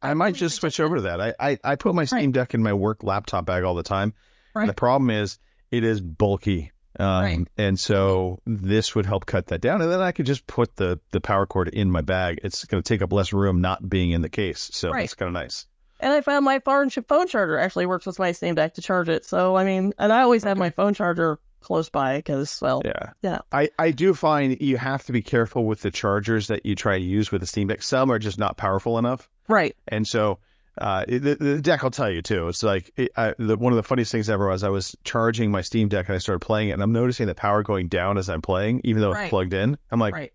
I 0.00 0.14
might 0.14 0.34
just 0.36 0.56
switch 0.56 0.78
over 0.80 0.96
to 0.96 1.02
that. 1.02 1.20
I, 1.20 1.34
I, 1.40 1.58
I 1.64 1.76
put 1.76 1.94
my 1.94 2.04
Steam 2.06 2.32
Deck 2.32 2.54
in 2.54 2.62
my 2.62 2.72
work 2.72 3.02
laptop 3.02 3.44
bag 3.46 3.62
all 3.64 3.74
the 3.74 3.82
time. 3.82 4.14
Right. 4.58 4.66
The 4.66 4.74
problem 4.74 5.10
is 5.10 5.38
it 5.70 5.84
is 5.84 6.00
bulky. 6.00 6.72
Um, 6.98 7.22
Right. 7.22 7.38
And 7.56 7.78
so 7.78 8.40
this 8.46 8.94
would 8.94 9.06
help 9.06 9.26
cut 9.26 9.46
that 9.48 9.60
down. 9.60 9.80
And 9.82 9.90
then 9.92 10.00
I 10.00 10.10
could 10.12 10.26
just 10.26 10.46
put 10.48 10.76
the, 10.76 10.98
the 11.12 11.20
power 11.20 11.46
cord 11.46 11.68
in 11.68 11.90
my 11.90 12.00
bag. 12.00 12.40
It's 12.42 12.64
going 12.64 12.82
to 12.82 12.88
take 12.88 13.02
up 13.02 13.12
less 13.12 13.32
room 13.32 13.60
not 13.60 13.88
being 13.88 14.10
in 14.10 14.22
the 14.22 14.28
case. 14.28 14.68
So 14.72 14.90
Right. 14.90 15.04
it's 15.04 15.14
kind 15.14 15.28
of 15.28 15.34
nice. 15.34 15.66
and 16.00 16.12
I 16.12 16.20
found 16.22 16.44
my 16.44 16.58
phone 16.60 16.90
phone 16.90 17.26
charger 17.28 17.58
actually 17.58 17.86
works 17.86 18.04
with 18.06 18.18
my 18.18 18.32
Steam 18.32 18.54
Deck 18.56 18.74
to 18.74 18.82
charge 18.82 19.08
it. 19.08 19.24
So 19.24 19.56
I 19.56 19.64
mean, 19.64 19.92
and 19.98 20.12
I 20.12 20.22
always 20.22 20.42
have 20.44 20.56
my 20.56 20.70
phone 20.70 20.94
charger 20.94 21.38
close 21.60 21.88
by 21.88 22.18
because 22.18 22.58
well, 22.62 22.82
Yeah. 22.84 23.10
Yeah. 23.22 23.38
I, 23.52 23.68
I 23.78 23.90
do 23.92 24.14
find 24.14 24.60
you 24.60 24.76
have 24.76 25.04
to 25.04 25.12
be 25.12 25.22
careful 25.22 25.66
with 25.66 25.82
the 25.82 25.90
chargers 25.92 26.46
that 26.48 26.64
you 26.66 26.74
try 26.74 26.98
to 26.98 27.04
use 27.04 27.30
with 27.30 27.42
the 27.42 27.46
Steam 27.46 27.68
Deck. 27.68 27.82
Some 27.82 28.10
are 28.10 28.18
just 28.18 28.38
not 28.38 28.56
powerful 28.56 28.98
enough. 28.98 29.28
right, 29.48 29.76
And 29.88 30.06
so 30.06 30.38
uh, 30.80 31.04
the, 31.06 31.36
the 31.38 31.60
deck 31.60 31.82
will 31.82 31.90
tell 31.90 32.10
you 32.10 32.22
too. 32.22 32.48
It's 32.48 32.62
like 32.62 32.90
it, 32.96 33.10
I, 33.16 33.34
the, 33.38 33.56
one 33.56 33.72
of 33.72 33.76
the 33.76 33.82
funniest 33.82 34.12
things 34.12 34.28
ever 34.30 34.48
was 34.48 34.62
I 34.64 34.68
was 34.68 34.96
charging 35.04 35.50
my 35.50 35.60
Steam 35.60 35.88
Deck 35.88 36.06
and 36.08 36.14
I 36.14 36.18
started 36.18 36.40
playing 36.40 36.68
it, 36.70 36.72
and 36.72 36.82
I'm 36.82 36.92
noticing 36.92 37.26
the 37.26 37.34
power 37.34 37.62
going 37.62 37.88
down 37.88 38.16
as 38.18 38.28
I'm 38.28 38.42
playing, 38.42 38.80
even 38.84 39.02
though 39.02 39.12
Right. 39.12 39.24
it's 39.24 39.30
plugged 39.30 39.52
in. 39.54 39.76
I'm 39.90 40.00
like, 40.00 40.14
right, 40.14 40.32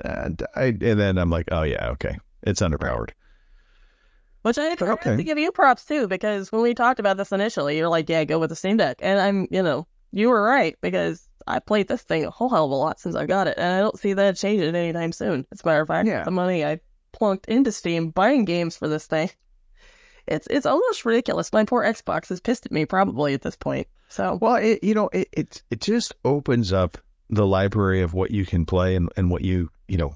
and, 0.00 0.42
I, 0.56 0.64
and 0.64 0.80
then 0.80 1.18
I'm 1.18 1.30
like, 1.30 1.48
oh 1.52 1.62
yeah, 1.62 1.90
okay, 1.90 2.16
it's 2.42 2.60
underpowered. 2.60 3.10
which 4.42 4.56
I 4.58 4.64
have 4.64 4.80
Okay. 4.82 5.16
to 5.16 5.22
give 5.22 5.38
you 5.38 5.52
props 5.52 5.84
too 5.84 6.06
because 6.08 6.50
when 6.52 6.62
we 6.62 6.72
talked 6.74 7.00
about 7.00 7.16
this 7.16 7.32
initially, 7.32 7.76
you're 7.76 7.88
like, 7.88 8.08
yeah, 8.08 8.24
go 8.24 8.38
with 8.38 8.50
the 8.50 8.56
Steam 8.56 8.76
Deck, 8.78 8.98
and 9.02 9.20
I'm, 9.20 9.46
you 9.50 9.62
know, 9.62 9.86
you 10.12 10.28
were 10.30 10.42
right 10.42 10.76
because 10.80 11.28
I 11.46 11.58
played 11.58 11.88
this 11.88 12.02
thing 12.02 12.24
a 12.24 12.30
whole 12.30 12.48
hell 12.48 12.66
of 12.66 12.70
a 12.70 12.74
lot 12.74 13.00
since 13.00 13.14
I 13.16 13.26
got 13.26 13.46
it, 13.48 13.54
and 13.58 13.74
I 13.74 13.80
don't 13.80 13.98
see 13.98 14.12
that 14.14 14.36
changing 14.36 14.74
anytime 14.74 15.12
soon. 15.12 15.46
As 15.52 15.60
a 15.62 15.66
matter 15.66 15.82
of 15.82 15.88
fact, 15.88 16.08
Yeah. 16.08 16.24
the 16.24 16.30
money 16.30 16.64
I 16.64 16.80
plunked 17.12 17.46
into 17.46 17.72
Steam 17.72 18.10
buying 18.10 18.44
games 18.44 18.76
for 18.76 18.86
this 18.86 19.06
thing, 19.06 19.30
it's 20.28 20.46
it's 20.48 20.66
almost 20.66 21.04
ridiculous. 21.04 21.52
My 21.52 21.64
poor 21.64 21.82
Xbox 21.84 22.30
is 22.30 22.40
pissed 22.40 22.66
at 22.66 22.72
me 22.72 22.84
probably 22.86 23.34
at 23.34 23.42
this 23.42 23.56
point. 23.56 23.86
So 24.08 24.38
Well, 24.40 24.56
it, 24.56 24.82
you 24.82 24.94
know, 24.94 25.08
it, 25.12 25.28
it 25.32 25.62
it 25.70 25.80
just 25.80 26.14
opens 26.24 26.72
up 26.72 26.96
the 27.30 27.46
library 27.46 28.00
of 28.02 28.14
what 28.14 28.30
you 28.30 28.46
can 28.46 28.64
play 28.64 28.94
and, 28.96 29.10
and 29.16 29.30
what 29.30 29.42
you 29.42 29.70
you 29.88 29.98
know 29.98 30.14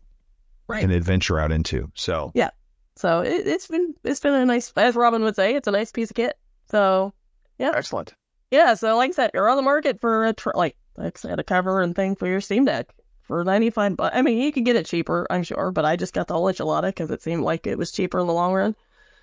Right. 0.69 0.81
can 0.81 0.91
adventure 0.91 1.39
out 1.39 1.53
into. 1.53 1.91
So 1.95 2.31
yeah, 2.35 2.51
so 2.97 3.21
it, 3.21 3.47
it's 3.47 3.67
been 3.67 3.95
it's 4.05 4.21
been 4.21 4.33
a 4.35 4.45
nice, 4.47 4.73
as 4.77 4.95
Robin 4.95 5.23
would 5.25 5.37
say, 5.37 5.55
it's 5.55 5.69
a 5.69 5.73
nice 5.73 5.91
piece 5.93 6.11
of 6.11 6.17
kit. 6.17 6.39
So 6.71 7.13
yeah, 7.59 7.73
excellent. 7.75 8.15
yeah, 8.51 8.73
so 8.75 8.97
like 8.97 9.11
I 9.11 9.13
said, 9.13 9.31
you're 9.35 9.51
on 9.51 9.57
the 9.57 9.63
market 9.63 10.01
for 10.01 10.25
a 10.27 10.33
tr- 10.33 10.51
like 10.55 10.77
like 10.97 11.19
I 11.19 11.21
said, 11.21 11.39
a 11.41 11.45
cover 11.45 11.83
and 11.83 11.95
thing 11.95 12.17
for 12.17 12.27
your 12.27 12.41
Steam 12.41 12.65
Deck 12.65 12.95
for 13.23 13.45
ninety 13.45 13.69
five. 13.71 13.97
But 13.97 14.15
I 14.15 14.23
mean, 14.23 14.39
you 14.39 14.53
could 14.53 14.65
get 14.65 14.77
it 14.77 14.87
cheaper, 14.87 15.27
I'm 15.29 15.43
sure. 15.43 15.71
But 15.73 15.85
I 15.85 15.97
just 15.97 16.15
got 16.15 16.29
the 16.29 16.35
whole 16.35 16.45
enchilada 16.51 16.87
because 16.89 17.11
it 17.11 17.21
seemed 17.23 17.43
like 17.43 17.67
it 17.67 17.77
was 17.77 17.93
cheaper 17.93 18.21
in 18.21 18.27
the 18.27 18.33
long 18.33 18.55
run. 18.55 18.75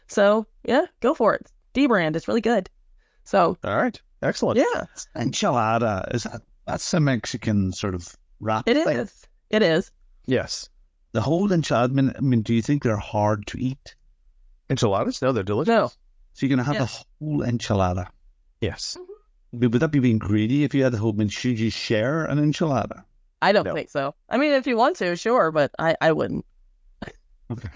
So 0.10 0.46
yeah, 0.66 0.86
go 1.00 1.14
for 1.14 1.34
it. 1.36 1.48
dbrand, 1.74 2.16
it's 2.16 2.28
really 2.28 2.42
good. 2.42 2.70
So 3.24 3.58
All 3.64 3.78
right, 3.78 4.00
excellent. 4.22 4.58
yeah, 4.60 4.86
Enchilada 5.16 6.14
is 6.14 6.24
that 6.24 6.42
that's 6.66 6.94
a 6.94 7.00
Mexican 7.00 7.72
sort 7.72 7.94
of 7.96 8.16
wrap 8.40 8.68
it 8.68 8.84
thing. 8.84 8.98
is. 8.98 9.28
It 9.50 9.62
is. 9.64 9.92
Yes, 10.26 10.70
The 11.14 11.22
whole 11.22 11.50
enchilada. 11.50 11.86
I 11.90 11.94
mean, 11.94 12.14
I 12.18 12.22
mean, 12.22 12.42
do 12.42 12.54
you 12.54 12.62
think 12.62 12.84
they're 12.84 12.98
hard 12.98 13.48
to 13.48 13.58
eat? 13.60 13.96
enchiladas. 14.70 15.22
No, 15.22 15.32
they're 15.32 15.42
delicious. 15.44 15.70
No, 15.70 15.88
So 16.34 16.46
you're 16.46 16.50
gonna 16.56 16.64
have 16.64 16.76
Yes. 16.76 17.04
the 17.20 17.26
whole 17.26 17.40
enchilada. 17.42 18.08
Yes. 18.62 18.96
Mm-hmm. 19.00 19.60
Would 19.60 19.74
would 19.74 19.82
that 19.82 19.88
be 19.92 20.00
being 20.00 20.20
greedy 20.20 20.64
if 20.64 20.76
you 20.76 20.84
had 20.84 20.92
the 20.94 20.98
whole? 21.00 21.12
I 21.14 21.16
mean, 21.16 21.30
should 21.30 21.60
you 21.60 21.72
share 21.72 22.26
an 22.26 22.38
enchilada? 22.38 23.04
I 23.42 23.52
don't 23.52 23.64
No. 23.66 23.74
think 23.74 23.90
so. 23.90 24.14
I 24.30 24.38
mean, 24.38 24.52
if 24.52 24.68
you 24.68 24.78
want 24.78 24.98
to, 24.98 25.16
sure, 25.16 25.52
but 25.52 25.72
I 25.80 25.96
I 26.02 26.12
wouldn't. 26.12 26.46
Okay. 27.52 27.70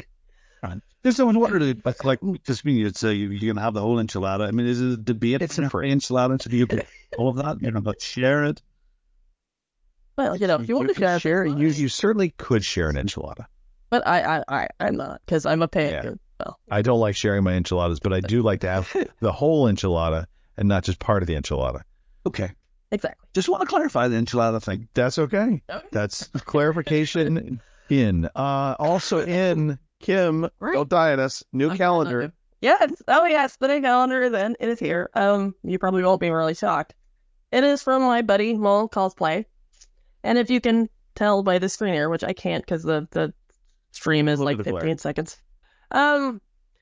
Right. 0.63 0.79
There's 1.01 1.17
someone 1.17 1.37
wondering, 1.37 1.81
but 1.83 2.03
like, 2.05 2.19
just 2.45 2.63
mean 2.63 2.85
it's 2.85 3.03
uh, 3.03 3.09
you, 3.09 3.29
you're 3.29 3.53
gonna 3.53 3.63
have 3.63 3.73
the 3.73 3.81
whole 3.81 3.97
enchilada. 3.97 4.47
I 4.47 4.51
mean, 4.51 4.65
is 4.65 4.79
it 4.79 4.93
a 4.93 4.97
debate? 4.97 5.41
It's 5.41 5.55
for 5.55 5.81
the 5.81 5.91
enchilada. 5.91 6.41
So 6.41 6.49
do 6.49 6.55
you 6.55 6.65
put 6.65 6.85
all 7.17 7.27
of 7.27 7.35
that? 7.35 7.61
You 7.61 7.71
know, 7.71 7.81
but 7.81 8.01
share 8.01 8.45
it. 8.45 8.61
Well, 10.17 10.37
you 10.37 10.47
know, 10.47 10.55
if 10.55 10.69
you 10.69 10.77
want 10.77 10.87
to 10.89 10.95
share, 10.95 11.19
share, 11.19 11.45
you 11.45 11.67
you 11.67 11.89
certainly 11.89 12.29
could 12.37 12.63
share 12.63 12.89
an 12.89 12.95
enchilada. 12.95 13.45
but 13.89 14.07
I 14.07 14.37
I 14.37 14.43
I 14.47 14.67
I'm 14.79 14.95
not 14.95 15.21
because 15.25 15.45
I'm 15.45 15.61
a 15.61 15.67
pig. 15.67 15.91
Yeah. 15.91 16.11
Well, 16.39 16.59
I 16.71 16.81
don't 16.81 16.99
like 16.99 17.15
sharing 17.15 17.43
my 17.43 17.53
enchiladas, 17.53 17.99
but 17.99 18.13
I 18.13 18.21
do 18.21 18.41
like 18.41 18.61
to 18.61 18.69
have 18.69 18.95
the 19.19 19.31
whole 19.31 19.67
enchilada 19.67 20.25
and 20.57 20.69
not 20.69 20.83
just 20.83 20.99
part 20.99 21.23
of 21.23 21.27
the 21.27 21.35
enchilada. 21.35 21.81
Okay. 22.25 22.51
exactly. 22.91 23.27
Just 23.33 23.49
want 23.49 23.61
to 23.61 23.67
clarify 23.67 24.07
the 24.07 24.15
enchilada 24.15 24.63
thing. 24.63 24.87
That's 24.93 25.17
okay. 25.19 25.61
Okay. 25.69 25.87
That's 25.91 26.27
clarification 26.45 27.59
in. 27.89 28.29
Uh, 28.35 28.75
also 28.79 29.25
in 29.25 29.77
Kim, 30.03 30.47
Right. 30.59 30.73
don't 30.73 30.89
die 30.89 31.13
on 31.13 31.19
us. 31.19 31.43
New 31.53 31.67
Okay, 31.67 31.77
calendar. 31.77 32.21
okay. 32.23 32.33
Yes. 32.61 33.01
Oh, 33.07 33.25
yes. 33.25 33.57
The 33.57 33.67
new 33.67 33.81
calendar 33.81 34.29
then 34.29 34.55
it 34.59 34.69
is 34.69 34.79
here. 34.79 35.09
Um, 35.15 35.53
you 35.63 35.77
probably 35.79 36.03
won't 36.03 36.21
be 36.21 36.29
really 36.29 36.53
shocked. 36.53 36.93
It 37.51 37.63
is 37.63 37.81
from 37.83 38.03
my 38.03 38.21
buddy 38.21 38.53
Mole 38.55 38.87
Cosplay, 38.87 39.45
and 40.23 40.37
if 40.37 40.49
you 40.49 40.61
can 40.61 40.89
tell 41.15 41.43
by 41.43 41.59
the 41.59 41.67
screen 41.69 41.93
here, 41.93 42.09
which 42.09 42.23
I 42.23 42.33
can't 42.33 42.63
because 42.65 42.83
the 42.83 43.07
the 43.11 43.33
stream 43.91 44.27
is 44.27 44.39
like 44.39 44.59
at 44.59 44.65
the 44.65 44.71
glare. 44.71 44.81
15 44.81 44.97
seconds. 44.99 45.41
Um. 45.91 46.39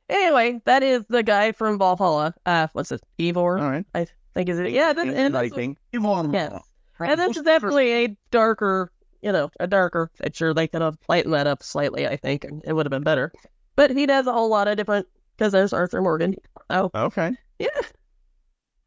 Anyway, 0.10 0.62
that 0.66 0.84
is 0.84 1.04
the 1.10 1.24
guy 1.24 1.52
from 1.54 1.78
Valhalla. 1.80 2.34
Uh, 2.46 2.68
what's 2.74 2.92
it? 2.92 3.02
Eivor. 3.20 3.62
All 3.62 3.70
right. 3.72 3.86
I 3.96 4.08
think 4.34 4.50
is 4.50 4.60
it. 4.60 4.72
Yeah. 4.72 4.92
That, 4.94 5.08
and 5.08 5.34
that's- 5.34 5.52
Lightning. 5.52 5.78
Yes. 5.94 6.62
And 7.00 7.20
this 7.20 7.38
is 7.38 7.44
definitely 7.44 7.92
a 8.06 8.18
darker, 8.30 8.92
you 9.22 9.32
know, 9.32 9.50
a 9.60 9.68
darker 9.68 10.10
picture. 10.22 10.54
They 10.54 10.68
could 10.68 10.82
have 10.82 10.98
lightened 11.10 11.34
that 11.34 11.48
up 11.48 11.64
slightly, 11.64 12.08
I 12.08 12.18
think, 12.18 12.44
and 12.44 12.62
it 12.66 12.74
would 12.74 12.86
have 12.86 12.92
been 12.92 13.04
better. 13.04 13.32
But 13.76 13.92
he 13.92 14.06
does 14.06 14.28
a 14.28 14.34
whole 14.34 14.50
lot 14.50 14.68
of 14.68 14.78
different, 14.78 15.08
because 15.38 15.52
there's 15.52 15.74
Arthur 15.74 16.02
Morgan. 16.02 16.36
Oh, 16.70 16.90
Okay. 16.94 17.32
yeah. 17.60 17.68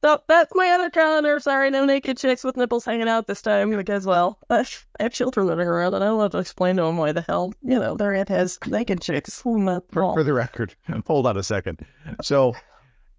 So 0.04 0.20
that's 0.28 0.52
my 0.54 0.68
other 0.68 0.90
calendar. 0.90 1.40
Sorry, 1.40 1.70
no 1.70 1.86
naked 1.86 2.18
chicks 2.18 2.44
with 2.44 2.58
nipples 2.58 2.84
hanging 2.84 3.08
out 3.08 3.26
this 3.26 3.40
time 3.40 3.74
because, 3.74 4.04
well, 4.04 4.38
I 4.50 4.66
have 5.00 5.12
children 5.14 5.46
running 5.46 5.66
around 5.66 5.94
and 5.94 6.04
I 6.04 6.08
don't 6.08 6.20
have 6.20 6.32
to 6.32 6.38
explain 6.38 6.76
to 6.76 6.82
them 6.82 6.98
why 6.98 7.12
the 7.12 7.22
hell, 7.22 7.54
you 7.62 7.78
know, 7.78 7.96
their 7.96 8.14
aunt 8.14 8.28
has 8.28 8.58
naked 8.66 9.00
chicks. 9.00 9.40
For, 9.40 9.80
for 9.90 10.22
the 10.22 10.34
record, 10.34 10.74
hold 11.06 11.26
on 11.26 11.38
a 11.38 11.42
second. 11.42 11.86
So, 12.22 12.54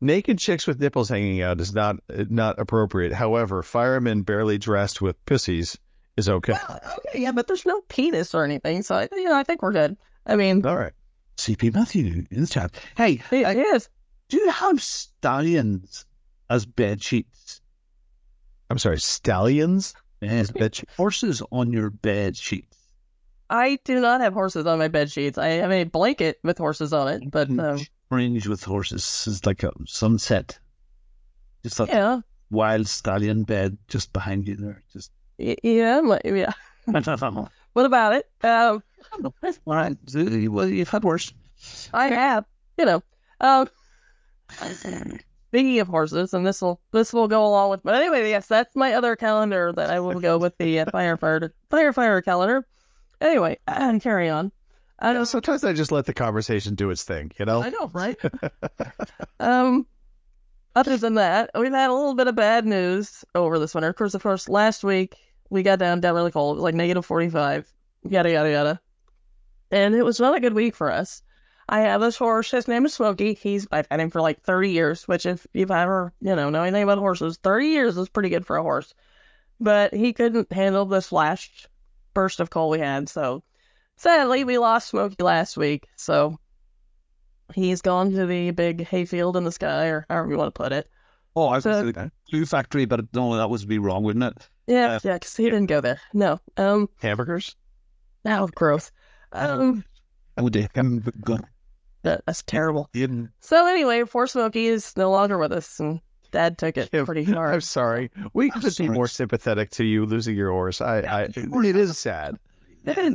Naked 0.01 0.37
chicks 0.37 0.67
with 0.67 0.79
nipples 0.79 1.07
hanging 1.09 1.41
out 1.41 1.59
is 1.61 1.73
not 1.73 1.95
not 2.29 2.59
appropriate. 2.59 3.13
However, 3.13 3.63
firemen 3.63 4.21
barely 4.23 4.57
dressed 4.59 5.01
with 5.01 5.15
pussies 5.25 5.77
is 6.17 6.29
okay. 6.29 6.53
Well, 6.67 6.79
okay, 7.07 7.21
yeah, 7.21 7.31
but 7.31 7.47
there's 7.47 7.65
no 7.65 7.81
penis 7.89 8.33
or 8.33 8.43
anything, 8.43 8.81
so 8.83 8.95
I, 8.95 9.07
you 9.11 9.25
know, 9.25 9.35
I 9.35 9.43
think 9.43 9.61
we're 9.61 9.71
good. 9.73 9.97
I 10.25 10.35
mean, 10.35 10.65
All 10.65 10.75
right. 10.77 10.93
CP 11.37 11.73
Matthew 11.73 12.25
in 12.31 12.41
the 12.41 12.47
chat. 12.47 12.73
Hey, 12.97 13.21
he, 13.29 13.43
I- 13.43 13.53
is. 13.53 13.89
do 14.29 14.37
you 14.37 14.49
have 14.49 14.81
stallions 14.81 16.05
as 16.49 16.65
bed 16.65 17.01
sheets? 17.03 17.61
I'm 18.69 18.77
sorry, 18.79 18.99
stallions. 18.99 19.93
Yes, 20.21 20.49
bed 20.51 20.73
sheets. 20.75 20.93
Horses 20.95 21.41
on 21.51 21.71
your 21.73 21.89
bed 21.89 22.35
sheets. 22.37 22.77
I 23.49 23.77
do 23.83 23.99
not 23.99 24.21
have 24.21 24.33
horses 24.33 24.65
on 24.65 24.79
my 24.79 24.87
bed 24.87 25.11
sheets. 25.11 25.37
I 25.37 25.47
have 25.49 25.71
a 25.71 25.83
blanket 25.83 26.39
with 26.43 26.57
horses 26.57 26.93
on 26.93 27.07
it, 27.09 27.29
but 27.29 27.47
um, 27.59 27.79
Range 28.09 28.47
with 28.47 28.63
horses 28.63 29.25
is 29.27 29.45
like 29.45 29.61
a 29.63 29.71
sunset. 29.85 30.57
Just 31.61 31.79
a 31.79 31.85
yeah, 31.85 32.19
wild 32.49 32.87
stallion 32.87 33.43
bed 33.43 33.77
just 33.87 34.13
behind 34.13 34.47
you 34.47 34.55
there. 34.55 34.81
Just 34.91 35.11
yeah, 35.37 36.01
my- 36.01 36.21
yeah. 36.23 36.51
I 36.93 36.99
don't 36.99 37.21
know. 37.21 37.49
What 37.73 37.85
about 37.85 38.13
it? 38.13 38.29
Um, 38.43 38.83
All 39.23 39.33
right. 39.65 39.97
Well, 40.13 40.67
you've 40.67 40.89
had 40.89 41.03
worse. 41.03 41.33
I 41.93 42.07
have, 42.07 42.45
you 42.77 42.85
know. 42.85 43.03
Um, 43.41 43.67
speaking 45.49 45.79
of 45.79 45.87
horses, 45.87 46.33
and 46.33 46.45
this 46.45 46.61
will 46.61 46.79
this 46.91 47.13
will 47.13 47.27
go 47.27 47.45
along 47.45 47.71
with. 47.71 47.83
But 47.83 47.95
anyway, 47.95 48.29
yes, 48.29 48.47
that's 48.47 48.75
my 48.75 48.93
other 48.93 49.15
calendar 49.15 49.73
that 49.73 49.89
I 49.89 49.99
will 49.99 50.19
go 50.19 50.37
with 50.37 50.57
the 50.57 50.79
uh, 50.81 50.85
firefighter 50.85 51.51
firefighter 51.71 52.23
calendar. 52.23 52.65
Anyway, 53.21 53.57
and 53.67 54.01
carry 54.01 54.29
on. 54.29 54.51
I 54.99 55.09
I 55.09 55.13
know. 55.13 55.19
know 55.19 55.25
sometimes 55.25 55.63
I 55.63 55.73
just 55.73 55.91
let 55.91 56.05
the 56.05 56.13
conversation 56.13 56.75
do 56.75 56.89
its 56.89 57.03
thing. 57.03 57.31
You 57.39 57.45
know. 57.45 57.61
I 57.63 57.69
know, 57.69 57.89
right? 57.93 58.17
um, 59.39 59.85
other 60.75 60.97
than 60.97 61.15
that, 61.15 61.49
we've 61.57 61.71
had 61.71 61.89
a 61.89 61.93
little 61.93 62.15
bit 62.15 62.27
of 62.27 62.35
bad 62.35 62.65
news 62.65 63.23
over 63.33 63.59
this 63.59 63.73
winter. 63.73 63.89
Of 63.89 63.95
course, 63.95 64.13
of 64.13 64.23
course, 64.23 64.47
last 64.49 64.83
week 64.83 65.15
we 65.49 65.63
got 65.63 65.79
down 65.79 66.01
down 66.01 66.15
really 66.15 66.31
cold. 66.31 66.57
Like 66.57 66.75
negative 66.75 67.05
forty 67.05 67.29
five. 67.29 67.71
Yada 68.07 68.31
yada 68.31 68.51
yada. 68.51 68.81
And 69.71 69.95
it 69.95 70.03
was 70.03 70.19
not 70.19 70.35
a 70.35 70.39
good 70.39 70.53
week 70.53 70.75
for 70.75 70.91
us. 70.91 71.21
I 71.67 71.81
have 71.81 72.01
this 72.01 72.17
horse. 72.17 72.51
His 72.51 72.67
name 72.67 72.85
is 72.85 72.93
Smokey. 72.93 73.33
He's 73.33 73.67
I've 73.71 73.87
had 73.89 73.99
him 73.99 74.09
for 74.09 74.21
like 74.21 74.41
thirty 74.41 74.71
years. 74.71 75.07
Which, 75.07 75.25
if 75.25 75.47
you've 75.53 75.71
ever 75.71 76.13
you 76.21 76.35
know 76.35 76.49
know 76.49 76.63
anything 76.63 76.83
about 76.83 76.99
horses, 76.99 77.37
thirty 77.37 77.67
years 77.67 77.97
is 77.97 78.09
pretty 78.09 78.29
good 78.29 78.45
for 78.45 78.57
a 78.57 78.63
horse. 78.63 78.93
But 79.59 79.93
he 79.93 80.13
couldn't 80.13 80.51
handle 80.51 80.85
this 80.85 81.11
last 81.11 81.67
burst 82.13 82.39
of 82.39 82.49
cold 82.49 82.71
we 82.71 82.79
had. 82.79 83.09
So 83.09 83.43
sadly, 83.95 84.43
we 84.43 84.57
lost 84.57 84.89
Smokey 84.89 85.23
last 85.23 85.57
week. 85.57 85.87
So 85.95 86.37
He's 87.53 87.81
gone 87.81 88.11
to 88.11 88.25
the 88.25 88.51
big 88.51 88.87
hayfield 88.87 89.37
in 89.37 89.43
the 89.43 89.51
sky, 89.51 89.85
or 89.87 90.05
however 90.09 90.31
you 90.31 90.37
want 90.37 90.53
to 90.53 90.59
put 90.59 90.71
it. 90.71 90.89
Oh, 91.35 91.47
I 91.47 91.55
was 91.55 91.63
So- 91.63 91.81
going 91.81 91.93
to 91.93 91.99
say 92.05 92.11
glue 92.31 92.45
factory, 92.45 92.85
but 92.85 93.01
no, 93.13 93.35
that 93.35 93.49
would 93.49 93.67
be 93.67 93.77
wrong, 93.79 94.03
wouldn't 94.03 94.23
it? 94.23 94.49
Yeah, 94.67 94.95
Uh, 94.95 94.99
yeah, 95.03 95.13
because 95.13 95.35
he 95.35 95.43
didn't 95.45 95.67
go 95.67 95.81
there. 95.81 95.99
No, 96.13 96.39
um, 96.57 96.89
Hamburgers. 97.01 97.55
now 98.23 98.47
gross. 98.47 98.91
Um, 99.31 99.83
Oh, 100.37 100.49
gone. 100.49 101.45
that, 102.03 102.21
that's 102.25 102.43
terrible. 102.43 102.89
Didn't. 102.93 103.29
So 103.39 103.67
anyway, 103.67 104.03
poor 104.03 104.27
Smokey 104.27 104.67
is 104.67 104.95
no 104.97 105.11
longer 105.11 105.37
with 105.37 105.51
us, 105.51 105.79
and 105.79 106.01
Dad 106.31 106.57
took 106.57 106.77
it 106.77 106.89
Yeah, 106.91 107.05
pretty 107.05 107.25
I'm 107.35 107.61
sorry. 107.61 108.11
We 108.33 108.49
could 108.49 108.75
be 108.77 108.89
more 108.89 109.07
sympathetic 109.07 109.69
to 109.71 109.83
you 109.85 110.05
losing 110.05 110.35
your 110.35 110.51
horse. 110.51 110.81
I, 110.81 110.97
I 110.99 111.21
it 111.23 111.75
is 111.75 111.97
sad. 111.97 112.37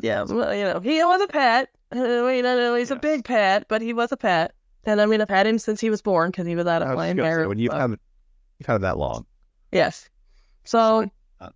yeah, 0.02 0.22
well, 0.24 0.54
you 0.54 0.64
know, 0.64 0.80
he 0.80 1.02
was 1.04 1.20
a 1.20 1.26
pet. 1.26 1.68
Uh, 1.94 2.26
you 2.28 2.42
know, 2.42 2.74
he's 2.76 2.90
a 2.90 2.96
big 2.96 3.24
pet, 3.24 3.66
but 3.68 3.82
he 3.82 3.92
was 3.92 4.12
a 4.12 4.16
pet. 4.16 4.52
And 4.84 5.00
I 5.00 5.06
mean, 5.06 5.20
I've 5.20 5.28
had 5.28 5.46
him 5.46 5.58
since 5.58 5.80
he 5.80 5.90
was 5.90 6.00
born 6.00 6.30
because 6.30 6.46
he 6.46 6.56
was 6.56 6.66
out 6.66 6.82
I 6.82 6.90
of 6.92 6.96
my 6.96 7.08
just 7.08 7.16
gonna 7.16 7.28
say, 7.28 7.28
inheritance. 7.28 7.48
when 7.48 7.58
you've 7.58 7.72
had 7.72 7.98
you've 8.60 8.66
had 8.66 8.76
it 8.76 8.82
that 8.82 8.98
long. 8.98 9.26
Yes. 9.72 10.08
So 10.64 11.10
Uh, 11.40 11.48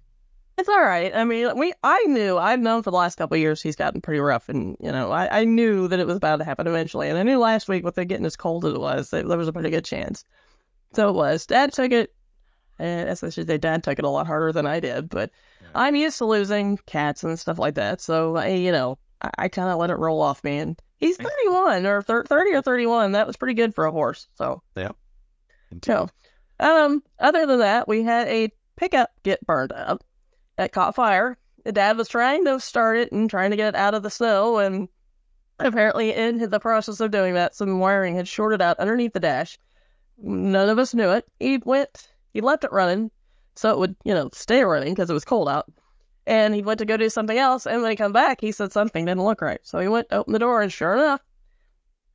it's 0.58 0.68
all 0.68 0.82
right. 0.82 1.14
I 1.14 1.24
mean, 1.24 1.56
we 1.56 1.72
I 1.84 2.02
knew 2.06 2.38
I've 2.38 2.60
known 2.60 2.82
for 2.82 2.90
the 2.90 2.96
last 2.96 3.16
couple 3.16 3.34
of 3.34 3.40
years 3.40 3.62
he's 3.62 3.76
gotten 3.76 4.00
pretty 4.00 4.20
rough, 4.20 4.48
and 4.48 4.76
you 4.80 4.90
know 4.90 5.12
I, 5.12 5.40
I 5.40 5.44
knew 5.44 5.86
that 5.88 6.00
it 6.00 6.06
was 6.06 6.16
about 6.16 6.38
to 6.38 6.44
happen 6.44 6.66
eventually, 6.66 7.08
and 7.08 7.18
I 7.18 7.22
knew 7.22 7.38
last 7.38 7.68
week 7.68 7.84
with 7.84 7.98
it 7.98 8.06
getting 8.06 8.26
as 8.26 8.34
cold 8.36 8.64
as 8.64 8.72
it 8.74 8.80
was, 8.80 9.10
that 9.10 9.28
there 9.28 9.38
was 9.38 9.48
a 9.48 9.52
pretty 9.52 9.70
good 9.70 9.84
chance. 9.84 10.24
So 10.94 11.08
it 11.08 11.14
was. 11.14 11.46
Dad 11.46 11.72
took 11.72 11.92
it. 11.92 12.14
And 12.78 13.08
as 13.08 13.22
I 13.22 13.30
should 13.30 13.46
say, 13.46 13.56
Dad 13.56 13.84
took 13.84 14.00
it 14.00 14.04
a 14.04 14.08
lot 14.08 14.26
harder 14.26 14.50
than 14.50 14.66
I 14.66 14.80
did, 14.80 15.08
but 15.08 15.30
I'm 15.76 15.94
used 15.94 16.18
to 16.18 16.24
losing 16.24 16.76
cats 16.86 17.22
and 17.22 17.38
stuff 17.38 17.56
like 17.58 17.74
that. 17.76 18.00
So 18.00 18.34
I, 18.36 18.48
you 18.48 18.72
know, 18.72 18.98
I, 19.22 19.30
I 19.38 19.48
kind 19.48 19.70
of 19.70 19.78
let 19.78 19.90
it 19.90 19.98
roll 19.98 20.20
off 20.20 20.42
me. 20.42 20.58
And 20.58 20.82
he's 20.98 21.16
31 21.16 21.86
or 21.86 22.02
thir- 22.02 22.24
30 22.24 22.50
or 22.52 22.62
31. 22.62 23.12
That 23.12 23.28
was 23.28 23.36
pretty 23.36 23.54
good 23.54 23.76
for 23.76 23.86
a 23.86 23.92
horse. 23.92 24.26
So 24.34 24.60
yeah, 24.76 24.90
so, 25.84 26.08
um, 26.60 27.02
other 27.18 27.46
than 27.46 27.58
that, 27.60 27.88
we 27.88 28.02
had 28.02 28.28
a 28.28 28.50
pickup 28.76 29.10
get 29.22 29.44
burned 29.46 29.72
up. 29.72 30.04
It 30.58 30.72
caught 30.72 30.94
fire. 30.94 31.38
The 31.64 31.72
dad 31.72 31.96
was 31.96 32.08
trying 32.08 32.44
to 32.44 32.60
start 32.60 32.98
it 32.98 33.12
and 33.12 33.28
trying 33.28 33.50
to 33.50 33.56
get 33.56 33.74
it 33.74 33.76
out 33.76 33.94
of 33.94 34.02
the 34.02 34.10
snow, 34.10 34.58
and 34.58 34.88
apparently, 35.58 36.12
in 36.12 36.38
the 36.50 36.60
process 36.60 37.00
of 37.00 37.10
doing 37.10 37.34
that, 37.34 37.54
some 37.54 37.78
wiring 37.78 38.14
had 38.14 38.28
shorted 38.28 38.60
out 38.60 38.78
underneath 38.78 39.12
the 39.12 39.20
dash. 39.20 39.58
None 40.18 40.68
of 40.68 40.78
us 40.78 40.94
knew 40.94 41.10
it. 41.10 41.26
He 41.40 41.58
went, 41.58 42.08
he 42.32 42.40
left 42.40 42.64
it 42.64 42.72
running 42.72 43.10
so 43.56 43.70
it 43.70 43.78
would, 43.78 43.96
you 44.04 44.14
know, 44.14 44.30
stay 44.32 44.62
running 44.62 44.94
because 44.94 45.10
it 45.10 45.14
was 45.14 45.24
cold 45.24 45.48
out. 45.48 45.70
And 46.26 46.54
he 46.54 46.62
went 46.62 46.78
to 46.78 46.84
go 46.84 46.96
do 46.96 47.10
something 47.10 47.36
else, 47.36 47.66
and 47.66 47.82
when 47.82 47.90
he 47.90 47.96
come 47.96 48.12
back, 48.12 48.40
he 48.40 48.52
said 48.52 48.72
something 48.72 49.04
didn't 49.04 49.24
look 49.24 49.42
right. 49.42 49.60
So 49.62 49.78
he 49.78 49.88
went, 49.88 50.06
opened 50.10 50.34
the 50.34 50.38
door, 50.38 50.62
and 50.62 50.72
sure 50.72 50.94
enough, 50.94 51.20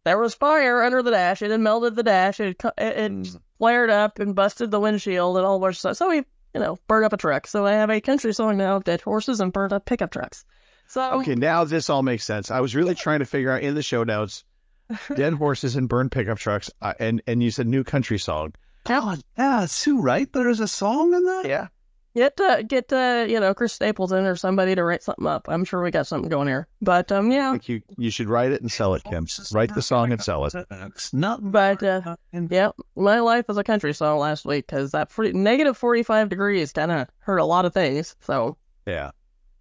there 0.04 0.18
was 0.18 0.34
fire 0.34 0.82
under 0.82 1.04
the 1.04 1.12
dash. 1.12 1.42
It 1.42 1.52
had 1.52 1.60
melted 1.60 1.96
the 1.96 2.04
dash. 2.04 2.40
It 2.40 2.60
it, 2.78 2.98
it 2.98 3.36
flared 3.60 3.90
up 3.90 4.18
and 4.20 4.34
busted 4.36 4.72
the 4.72 4.80
windshield 4.80 5.38
and 5.38 5.46
all 5.46 5.64
of 5.64 5.78
stuff. 5.78 5.98
So 5.98 6.10
we, 6.10 6.18
you 6.54 6.60
know, 6.60 6.80
burned 6.88 7.06
up 7.06 7.14
a 7.14 7.18
truck. 7.18 7.46
So 7.46 7.66
I 7.66 7.74
have 7.74 7.92
a 7.92 8.02
country 8.02 8.34
song 8.34 8.58
now 8.58 8.78
of 8.78 8.86
dead 8.86 9.02
horses 9.02 9.40
and 9.40 9.54
burned 9.54 9.74
up 9.74 9.86
pickup 9.86 10.12
trucks. 10.12 10.46
So 10.88 11.20
Okay, 11.20 11.36
now 11.36 11.66
this 11.66 11.90
all 11.90 12.02
makes 12.02 12.24
sense. 12.24 12.50
I 12.50 12.62
was 12.62 12.76
really 12.76 12.96
trying 12.96 13.20
to 13.20 13.26
figure 13.26 13.52
out 13.52 13.62
in 13.62 13.76
the 13.76 13.84
show 13.84 14.04
notes 14.04 14.44
dead 15.16 15.34
horses 15.34 15.76
and 15.76 15.88
burned 15.88 16.12
pickup 16.12 16.40
trucks, 16.40 16.72
uh, 16.82 16.94
and 17.00 17.22
and 17.28 17.44
you 17.44 17.52
said 17.52 17.68
new 17.68 17.84
country 17.84 18.18
song. 18.18 18.54
God, 18.86 19.22
yeah, 19.38 19.66
Sue, 19.68 20.02
right? 20.02 20.32
There's 20.34 20.60
a 20.60 20.68
song 20.68 21.14
in 21.14 21.26
that? 21.26 21.44
Yeah. 21.46 21.68
Get 22.16 22.40
uh, 22.40 22.62
get 22.64 22.92
uh, 22.92 23.26
you 23.28 23.40
know 23.40 23.54
Chris 23.54 23.74
Stapleton 23.74 24.26
or 24.26 24.36
somebody 24.36 24.76
to 24.76 24.84
write 24.84 25.04
something 25.04 25.28
up. 25.28 25.48
I'm 25.50 25.66
sure 25.66 25.82
we 25.82 25.92
got 25.92 26.08
something 26.08 26.30
going 26.30 26.48
here. 26.48 26.68
But 26.82 27.12
um, 27.12 27.32
I 27.32 27.36
yeah. 27.36 27.52
think 27.52 27.70
you 27.70 27.82
you 27.98 28.12
should 28.12 28.30
write 28.30 28.52
it 28.52 28.62
and 28.62 28.72
sell 28.72 28.94
it, 28.94 29.04
Kim. 29.04 29.28
Write 29.52 29.74
the 29.74 29.82
song 29.82 30.12
and 30.12 30.22
sell 30.22 30.46
it. 30.46 30.54
It's 30.72 31.14
not 31.14 31.52
But 31.52 31.84
uh, 31.84 32.16
yeah, 32.32 32.70
my 32.96 33.20
life 33.20 33.48
was 33.48 33.58
a 33.58 33.64
country 33.64 33.94
song 33.94 34.20
last 34.20 34.46
week 34.46 34.68
because 34.68 34.92
that 34.92 35.12
40, 35.12 35.34
negative 35.34 35.78
45 35.78 36.30
degrees 36.30 36.72
kind 36.72 36.92
of 36.92 37.08
hurt 37.20 37.38
a 37.38 37.46
lot 37.46 37.66
of 37.66 37.74
things. 37.74 38.16
So 38.22 38.58
Yeah. 38.86 39.12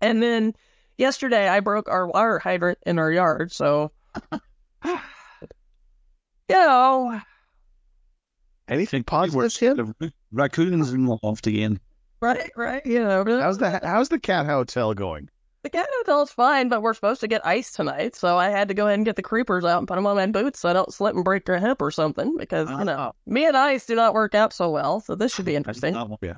And 0.00 0.22
then 0.22 0.54
yesterday 0.96 1.48
I 1.48 1.60
broke 1.60 1.88
our 1.88 2.06
water 2.06 2.38
hydrant 2.38 2.78
in 2.86 2.98
our 2.98 3.10
yard, 3.10 3.52
so 3.52 3.90
you 4.84 4.98
know, 6.48 7.20
Anything 8.68 9.02
positive, 9.02 9.54
Kim? 9.54 9.94
The 9.98 10.12
raccoons 10.30 10.92
involved 10.92 11.46
again. 11.46 11.80
Right, 12.20 12.50
right, 12.56 12.84
you 12.84 13.00
know. 13.00 13.24
How's 13.24 13.58
the 13.58 13.80
how's 13.82 14.08
the 14.08 14.18
cat 14.18 14.46
hotel 14.46 14.94
going? 14.94 15.28
the 15.62 15.70
cat 15.70 15.88
hotel's 15.98 16.30
fine, 16.30 16.68
but 16.68 16.82
we're 16.82 16.94
supposed 16.94 17.20
to 17.20 17.28
get 17.28 17.44
ice 17.44 17.72
tonight, 17.72 18.14
so 18.14 18.38
I 18.38 18.48
had 18.48 18.68
to 18.68 18.74
go 18.74 18.86
ahead 18.86 18.98
and 18.98 19.04
get 19.04 19.16
the 19.16 19.22
creepers 19.22 19.64
out 19.64 19.78
and 19.78 19.88
put 19.88 19.96
them 19.96 20.06
on 20.06 20.16
my 20.16 20.26
boots 20.26 20.60
so 20.60 20.68
I 20.68 20.72
don't 20.72 20.92
slip 20.92 21.14
and 21.14 21.24
break 21.24 21.44
their 21.44 21.58
hip 21.58 21.82
or 21.82 21.90
something 21.90 22.36
because 22.36 22.70
you 22.70 22.84
know 22.84 23.12
me 23.26 23.46
and 23.46 23.56
ice 23.56 23.84
do 23.86 23.94
not 23.94 24.14
work 24.14 24.34
out 24.34 24.52
so 24.52 24.70
well. 24.70 25.00
So 25.00 25.14
this 25.14 25.34
should 25.34 25.44
be 25.44 25.56
interesting. 25.56 25.94
Yeah. 26.22 26.36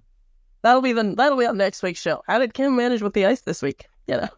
That'll 0.62 0.82
be 0.82 0.92
the 0.92 1.14
that'll 1.16 1.38
be 1.38 1.46
on 1.46 1.56
next 1.56 1.82
week's 1.82 2.00
show. 2.00 2.22
How 2.26 2.38
did 2.38 2.54
Kim 2.54 2.76
manage 2.76 3.02
with 3.02 3.14
the 3.14 3.26
ice 3.26 3.42
this 3.42 3.62
week? 3.62 3.86
You 4.06 4.16
know. 4.16 4.28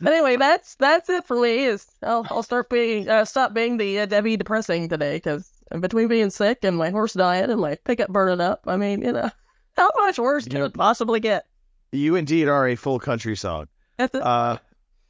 anyway, 0.06 0.36
that's 0.36 0.76
that's 0.76 1.08
it 1.08 1.26
for 1.26 1.40
me. 1.40 1.64
Is 1.64 1.86
I'll 2.02 2.26
I'll 2.30 2.42
start 2.42 2.70
being 2.70 3.08
uh, 3.08 3.24
stop 3.24 3.52
being 3.52 3.78
the 3.78 4.00
uh, 4.00 4.06
Debbie 4.06 4.36
depressing 4.36 4.88
today 4.88 5.16
because 5.16 5.50
between 5.80 6.08
being 6.08 6.30
sick 6.30 6.64
and 6.64 6.76
my 6.76 6.90
horse 6.90 7.12
dying 7.12 7.50
and 7.50 7.60
my 7.60 7.76
pickup 7.84 8.10
burning 8.10 8.40
up, 8.40 8.62
I 8.66 8.76
mean, 8.76 9.02
you 9.02 9.12
know, 9.12 9.30
how 9.76 9.90
much 9.96 10.18
worse 10.18 10.46
can 10.46 10.62
it 10.62 10.74
possibly 10.74 11.20
get? 11.20 11.46
You 11.92 12.16
indeed 12.16 12.48
are 12.48 12.68
a 12.68 12.76
full 12.76 12.98
country 12.98 13.36
song. 13.36 13.68
Uh, 13.98 14.58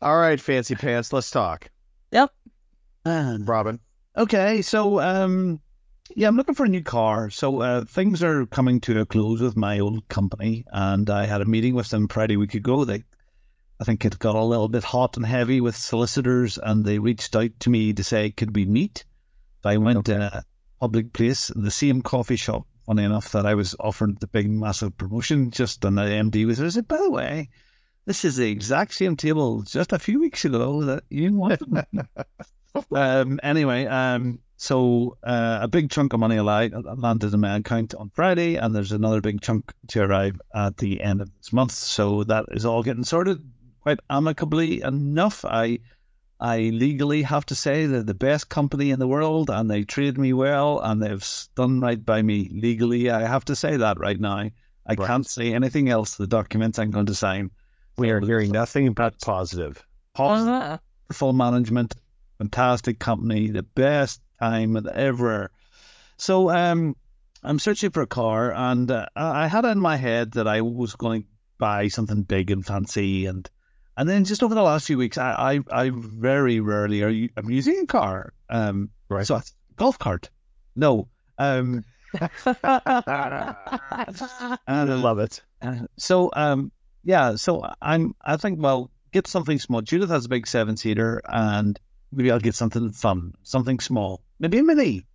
all 0.00 0.18
right, 0.18 0.40
fancy 0.40 0.74
pants. 0.74 1.12
Let's 1.12 1.30
talk, 1.30 1.70
yep. 2.10 2.32
And 3.04 3.46
Robin. 3.46 3.80
Okay, 4.16 4.62
so 4.62 5.00
um, 5.00 5.60
yeah, 6.14 6.28
I'm 6.28 6.36
looking 6.36 6.54
for 6.54 6.64
a 6.64 6.68
new 6.68 6.82
car. 6.82 7.30
So 7.30 7.60
uh, 7.60 7.84
things 7.84 8.22
are 8.22 8.46
coming 8.46 8.80
to 8.82 9.00
a 9.00 9.06
close 9.06 9.40
with 9.40 9.56
my 9.56 9.78
old 9.78 10.08
company, 10.08 10.64
and 10.72 11.08
I 11.10 11.26
had 11.26 11.40
a 11.40 11.46
meeting 11.46 11.74
with 11.74 11.90
them 11.90 12.08
Friday 12.08 12.36
week 12.36 12.54
ago. 12.54 12.84
They, 12.84 13.04
I 13.80 13.84
think 13.84 14.04
it 14.04 14.18
got 14.18 14.34
a 14.34 14.42
little 14.42 14.68
bit 14.68 14.84
hot 14.84 15.16
and 15.16 15.26
heavy 15.26 15.60
with 15.60 15.76
solicitors, 15.76 16.58
and 16.58 16.84
they 16.84 16.98
reached 16.98 17.36
out 17.36 17.50
to 17.60 17.70
me 17.70 17.92
to 17.92 18.02
say, 18.02 18.30
could 18.30 18.56
we 18.56 18.64
meet? 18.64 19.04
I 19.64 19.76
went 19.76 20.06
to 20.06 20.16
a 20.16 20.44
public 20.80 21.12
place, 21.12 21.48
the 21.54 21.70
same 21.70 22.02
coffee 22.02 22.36
shop. 22.36 22.66
Funny 22.86 23.04
enough, 23.04 23.32
that 23.32 23.44
I 23.44 23.54
was 23.54 23.76
offered 23.80 24.18
the 24.18 24.26
big 24.26 24.50
massive 24.50 24.96
promotion. 24.96 25.50
Just 25.50 25.84
and 25.84 25.98
the 25.98 26.02
MD 26.02 26.46
was 26.46 26.58
there. 26.58 26.66
I 26.66 26.70
said, 26.70 26.88
by 26.88 26.96
the 26.96 27.10
way, 27.10 27.50
this 28.06 28.24
is 28.24 28.36
the 28.36 28.50
exact 28.50 28.94
same 28.94 29.16
table 29.16 29.62
just 29.62 29.92
a 29.92 29.98
few 29.98 30.20
weeks 30.20 30.46
ago 30.46 30.82
that 30.84 31.04
you 31.10 31.34
wanted. 31.34 31.62
um, 32.92 33.38
anyway, 33.42 33.84
um, 33.84 34.38
So 34.60 35.16
uh, 35.22 35.60
a 35.62 35.68
big 35.68 35.88
chunk 35.88 36.12
of 36.14 36.20
money 36.20 36.40
landed 36.40 37.32
in 37.32 37.40
my 37.40 37.56
account 37.56 37.94
on 37.94 38.10
Friday, 38.10 38.56
and 38.56 38.74
there's 38.74 38.90
another 38.90 39.20
big 39.20 39.40
chunk 39.40 39.72
to 39.86 40.02
arrive 40.02 40.40
at 40.52 40.78
the 40.78 41.00
end 41.00 41.20
of 41.20 41.30
this 41.36 41.52
month. 41.52 41.70
So 41.70 42.24
that 42.24 42.44
is 42.50 42.64
all 42.64 42.82
getting 42.82 43.04
sorted 43.04 43.38
quite 43.82 44.00
amicably 44.10 44.82
enough. 44.82 45.44
I 45.44 45.78
I 46.40 46.58
legally 46.70 47.22
have 47.22 47.44
to 47.46 47.54
say 47.54 47.86
they're 47.86 48.02
the 48.02 48.14
best 48.14 48.48
company 48.48 48.90
in 48.90 49.00
the 49.00 49.08
world, 49.08 49.50
and 49.50 49.68
they 49.70 49.82
treated 49.84 50.18
me 50.18 50.32
well, 50.32 50.80
and 50.80 51.02
they've 51.02 51.26
done 51.56 51.80
right 51.80 52.04
by 52.04 52.22
me 52.22 52.48
legally. 52.52 53.10
I 53.10 53.26
have 53.26 53.44
to 53.46 53.56
say 53.56 53.76
that 53.76 53.98
right 53.98 54.20
now. 54.20 54.36
I 54.90 54.94
Right. 54.94 55.06
can't 55.06 55.26
say 55.26 55.52
anything 55.52 55.88
else. 55.88 56.14
The 56.16 56.26
documents 56.26 56.78
I'm 56.78 56.90
going 56.92 57.06
to 57.06 57.14
sign. 57.14 57.50
We 57.96 58.10
are 58.10 58.20
hearing 58.20 58.52
nothing 58.52 58.92
but 58.92 59.20
positive. 59.20 59.84
Positive 60.14 60.54
Uh-huh. 60.54 60.78
full 61.12 61.32
management, 61.32 61.96
fantastic 62.38 62.98
company, 63.00 63.50
the 63.50 63.64
best 63.64 64.20
time 64.40 64.76
ever. 64.94 65.50
So 66.16 66.50
um, 66.50 66.94
I'm 67.42 67.58
searching 67.58 67.90
for 67.90 68.02
a 68.02 68.06
car, 68.06 68.52
and 68.52 68.90
uh, 68.90 69.06
I 69.16 69.44
I 69.44 69.46
had 69.48 69.64
it 69.64 69.68
in 69.68 69.80
my 69.80 69.96
head 69.96 70.32
that 70.32 70.46
I 70.46 70.60
was 70.60 70.94
going 70.94 71.22
to 71.22 71.28
buy 71.58 71.88
something 71.88 72.22
big 72.22 72.50
and 72.52 72.64
fancy, 72.64 73.26
and 73.26 73.50
and 73.98 74.08
then 74.08 74.24
just 74.24 74.42
over 74.42 74.54
the 74.54 74.62
last 74.62 74.86
few 74.86 74.96
weeks, 74.96 75.18
I 75.18 75.60
I, 75.70 75.86
I 75.86 75.90
very 75.92 76.60
rarely 76.60 77.02
are 77.02 77.10
u- 77.10 77.28
I'm 77.36 77.50
using 77.50 77.78
a 77.82 77.86
car. 77.86 78.32
Um, 78.48 78.88
Right. 79.10 79.26
So 79.26 79.36
it's 79.36 79.52
a 79.70 79.74
golf 79.74 79.98
cart. 79.98 80.28
No. 80.76 81.08
Um, 81.38 81.84
I 82.14 82.30
love 84.66 85.18
it. 85.18 85.42
so 85.96 86.30
um 86.34 86.70
yeah, 87.04 87.34
so 87.36 87.62
I'm 87.82 88.14
I 88.24 88.36
think 88.36 88.62
well 88.62 88.90
get 89.12 89.26
something 89.26 89.58
small. 89.58 89.80
Judith 89.80 90.10
has 90.10 90.26
a 90.26 90.28
big 90.28 90.46
seven 90.46 90.76
seater 90.76 91.22
and 91.28 91.78
maybe 92.12 92.30
I'll 92.30 92.38
get 92.38 92.54
something 92.54 92.90
fun, 92.92 93.32
something 93.42 93.80
small. 93.80 94.22
Maybe 94.38 94.58
a 94.58 94.62
mini. 94.62 95.06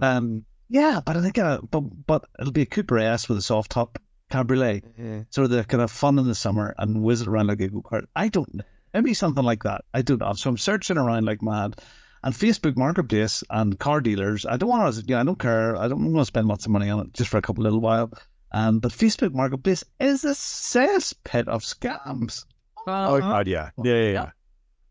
Um 0.00 0.44
yeah, 0.68 1.00
but 1.04 1.16
I 1.16 1.22
think 1.22 1.38
uh, 1.38 1.60
but 1.70 1.80
but 2.06 2.24
it'll 2.38 2.52
be 2.52 2.62
a 2.62 2.66
Cooper 2.66 2.98
S 2.98 3.28
with 3.28 3.38
a 3.38 3.42
soft 3.42 3.70
top 3.70 3.98
cabriolet. 4.32 4.82
So 5.30 5.46
they're 5.46 5.64
kind 5.64 5.82
of 5.82 5.90
fun 5.90 6.18
in 6.18 6.26
the 6.26 6.34
summer 6.34 6.74
and 6.78 7.02
whiz 7.02 7.22
it 7.22 7.28
around 7.28 7.48
like 7.48 7.60
a 7.60 7.68
go 7.68 7.82
kart. 7.82 8.04
I 8.16 8.28
don't 8.28 8.52
know. 8.54 8.64
Maybe 8.94 9.14
something 9.14 9.44
like 9.44 9.62
that. 9.62 9.84
I 9.94 10.02
don't 10.02 10.20
know. 10.20 10.32
So 10.34 10.50
I'm 10.50 10.58
searching 10.58 10.98
around 10.98 11.24
like 11.24 11.42
mad. 11.42 11.80
And 12.24 12.34
Facebook 12.34 12.76
Marketplace 12.76 13.42
and 13.50 13.78
car 13.78 14.00
dealers, 14.00 14.46
I 14.46 14.56
don't 14.56 14.68
want 14.68 14.94
to, 14.94 15.04
yeah, 15.06 15.20
I 15.20 15.24
don't 15.24 15.38
care. 15.38 15.76
I 15.76 15.88
don't 15.88 16.12
want 16.12 16.22
to 16.22 16.24
spend 16.26 16.46
lots 16.46 16.64
of 16.66 16.70
money 16.70 16.88
on 16.88 17.00
it 17.00 17.14
just 17.14 17.28
for 17.30 17.36
a 17.38 17.42
couple 17.42 17.64
little 17.64 17.80
while. 17.80 18.12
Um, 18.52 18.78
but 18.78 18.92
Facebook 18.92 19.32
Marketplace 19.34 19.82
is 19.98 20.24
a 20.24 20.30
cesspit 20.30 21.48
of 21.48 21.62
scams. 21.62 22.44
Oh 22.86 23.16
Uh-huh. 23.16 23.18
God, 23.20 23.48
yeah, 23.48 23.70
yeah, 23.82 23.94
yeah. 23.94 24.10
yeah. 24.12 24.30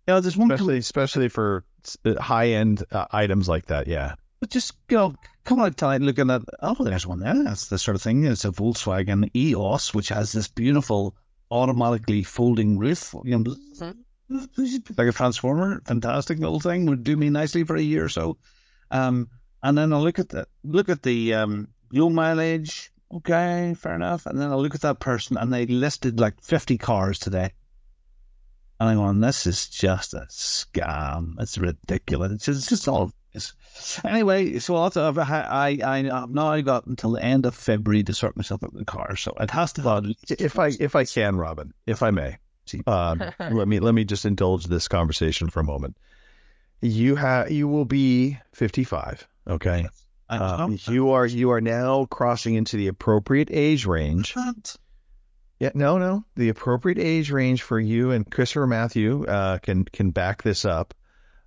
You 0.07 0.13
know, 0.15 0.19
there's 0.19 0.35
one 0.35 0.51
Especially, 0.51 0.77
especially 0.77 1.29
for 1.29 1.63
high 2.19 2.49
end 2.49 2.83
uh, 2.91 3.05
items 3.11 3.47
like 3.47 3.67
that. 3.67 3.87
Yeah. 3.87 4.15
But 4.41 4.49
just 4.49 4.73
you 4.89 4.97
know, 4.97 5.15
come 5.45 5.59
outside 5.59 6.01
looking 6.01 6.31
at 6.31 6.41
oh, 6.61 6.83
there's 6.83 7.05
one 7.05 7.19
there. 7.19 7.43
That's 7.43 7.67
the 7.67 7.77
sort 7.77 7.95
of 7.95 8.01
thing. 8.01 8.25
It's 8.25 8.43
a 8.43 8.49
Volkswagen 8.49 9.29
EOS, 9.35 9.93
which 9.93 10.09
has 10.09 10.31
this 10.31 10.47
beautiful 10.47 11.15
automatically 11.51 12.23
folding 12.23 12.79
roof. 12.79 13.13
You 13.23 13.37
know, 13.37 13.55
like 14.97 15.07
a 15.07 15.11
transformer, 15.11 15.81
fantastic 15.85 16.39
little 16.39 16.59
thing. 16.59 16.87
Would 16.87 17.03
do 17.03 17.15
me 17.15 17.29
nicely 17.29 17.63
for 17.63 17.75
a 17.75 17.81
year 17.81 18.05
or 18.05 18.09
so. 18.09 18.37
Um, 18.89 19.29
and 19.61 19.77
then 19.77 19.93
I'll 19.93 20.01
look 20.01 20.17
at 20.17 20.29
the 20.29 20.47
look 20.63 20.89
at 20.89 21.03
the 21.03 21.35
um, 21.35 21.67
low 21.93 22.09
mileage. 22.09 22.91
Okay, 23.13 23.75
fair 23.77 23.93
enough. 23.93 24.25
And 24.25 24.39
then 24.39 24.49
I'll 24.49 24.61
look 24.61 24.73
at 24.73 24.81
that 24.81 24.99
person, 24.99 25.37
and 25.37 25.53
they 25.53 25.67
listed 25.67 26.19
like 26.19 26.41
fifty 26.41 26.79
cars 26.79 27.19
today. 27.19 27.51
And 28.79 28.89
I'm 28.89 28.97
going, 28.97 29.19
this 29.19 29.45
is 29.45 29.69
just 29.69 30.15
a 30.15 30.25
scam. 30.31 31.35
It's 31.39 31.59
ridiculous. 31.59 32.31
It's 32.31 32.45
just, 32.45 32.59
it's 32.61 32.69
just 32.69 32.87
all. 32.87 33.11
Anyway, 34.05 34.59
so 34.59 34.75
I'll 34.75 34.91
have 34.91 35.15
to, 35.15 35.21
I, 35.21 35.77
I, 35.81 35.97
I 35.97 36.03
have 36.03 36.29
now 36.29 36.59
got 36.61 36.85
until 36.85 37.11
the 37.11 37.23
end 37.23 37.45
of 37.45 37.55
February 37.55 38.03
to 38.03 38.13
sort 38.13 38.37
myself 38.37 38.63
out 38.63 38.71
in 38.73 38.79
the 38.79 38.85
car. 38.85 39.15
So 39.15 39.33
it 39.39 39.51
has 39.51 39.73
to 39.73 39.81
go. 39.81 40.01
If 40.29 40.59
I 40.59 40.71
if 40.79 40.95
I 40.95 41.05
can, 41.05 41.37
Robin, 41.37 41.73
if 41.85 42.03
I 42.03 42.11
may, 42.11 42.37
um, 42.87 43.21
let 43.39 43.67
me 43.67 43.79
let 43.79 43.93
me 43.93 44.03
just 44.03 44.25
indulge 44.25 44.65
this 44.65 44.87
conversation 44.87 45.49
for 45.49 45.59
a 45.59 45.63
moment. 45.63 45.97
You 46.81 47.15
have 47.15 47.51
you 47.51 47.67
will 47.67 47.85
be 47.85 48.37
fifty 48.53 48.83
five. 48.83 49.27
Okay. 49.47 49.87
Uh, 50.29 50.69
you 50.87 51.11
are 51.11 51.25
you 51.25 51.51
are 51.51 51.61
now 51.61 52.05
crossing 52.05 52.55
into 52.55 52.77
the 52.77 52.87
appropriate 52.87 53.49
age 53.51 53.85
range. 53.85 54.33
Yeah, 55.59 55.71
no, 55.75 55.97
no. 55.99 56.25
The 56.35 56.49
appropriate 56.49 56.97
age 56.97 57.29
range 57.29 57.61
for 57.61 57.79
you 57.79 58.11
and 58.11 58.29
Christopher 58.31 58.65
Matthew 58.65 59.25
uh, 59.25 59.59
can 59.59 59.85
can 59.85 60.09
back 60.11 60.41
this 60.41 60.65
up. 60.65 60.93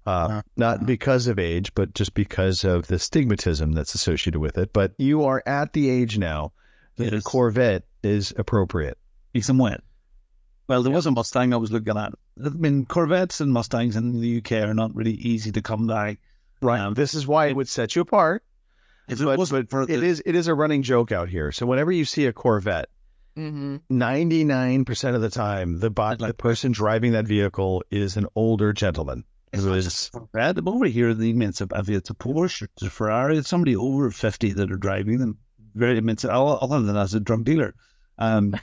Uh, 0.07 0.43
not 0.57 0.85
because 0.85 1.27
of 1.29 1.38
age, 1.38 1.75
but 1.75 1.95
just 1.95 2.12
because 2.14 2.62
of 2.64 2.87
the 2.88 2.97
stigmatism 2.97 3.75
that's 3.75 3.95
associated 3.95 4.38
with 4.38 4.59
it. 4.59 4.73
But 4.73 4.93
you 4.99 5.25
are 5.25 5.43
at 5.47 5.73
the 5.73 5.88
age 5.88 6.19
now 6.19 6.53
that 6.97 7.14
a 7.14 7.23
Corvette 7.23 7.85
is 8.03 8.33
appropriate. 8.37 8.99
Some 9.40 9.59
wet. 9.59 9.81
Well, 10.69 10.83
there 10.83 10.93
was 10.93 11.07
a 11.07 11.11
Mustang 11.11 11.53
I 11.53 11.57
was 11.57 11.73
looking 11.73 11.97
at. 11.97 12.12
I 12.45 12.49
mean, 12.51 12.85
Corvettes 12.87 13.40
and 13.40 13.53
Mustangs 13.53 13.97
in 13.97 14.21
the 14.21 14.38
UK 14.38 14.53
are 14.69 14.75
not 14.75 14.95
really 14.95 15.12
easy 15.14 15.51
to 15.53 15.62
come 15.62 15.87
by. 15.87 16.19
Right. 16.61 16.81
Um, 16.81 16.95
this 16.95 17.14
is 17.14 17.27
why 17.27 17.47
it 17.47 17.57
would 17.57 17.69
set 17.69 17.97
you 17.97 18.03
apart. 18.03 18.45
If 19.09 19.21
it 19.21 19.25
But, 19.25 19.38
wasn't 19.38 19.69
for 19.71 19.83
it 19.83 19.87
the- 19.88 19.95
is 20.05 20.23
it 20.25 20.35
is 20.35 20.47
a 20.49 20.55
running 20.55 20.83
joke 20.83 21.12
out 21.12 21.29
here. 21.29 21.53
So 21.53 21.67
whenever 21.67 21.93
you 21.93 22.05
see 22.05 22.27
a 22.27 22.33
Corvette, 22.33 22.88
Mm-hmm. 23.37 23.77
ninety 23.90 24.45
nine 24.45 24.85
percent 24.85 25.17
of 25.17 25.21
the 25.23 25.29
time, 25.31 25.81
the 25.81 25.90
bot, 25.90 26.21
the 26.21 26.33
person 26.33 26.71
driving 26.73 27.12
that 27.12 27.27
vehicle 27.27 27.83
is 27.90 28.17
an 28.17 28.27
older 28.37 28.73
gentleman. 28.73 29.25
Is 29.55 30.11
Corvette. 30.12 30.59
I'm 30.59 30.69
over 30.69 30.87
here, 30.87 31.14
the 31.14 31.31
immense 31.31 31.61
if 31.61 31.71
it's 31.88 32.11
a 32.11 32.14
Porsche, 32.14 32.62
it's 32.62 32.83
a 32.83 32.90
Ferrari, 32.90 33.38
it's 33.38 33.49
somebody 33.49 33.77
over 33.77 34.11
50 34.11 34.53
that 34.53 34.71
are 34.71 34.77
driving 34.77 35.19
them. 35.19 35.38
Very 35.75 35.99
immense. 35.99 36.25
Other 36.25 36.81
than 36.81 36.97
as 36.97 37.14
a 37.14 37.21
drug 37.21 37.45
dealer. 37.45 37.75
Um, 38.19 38.55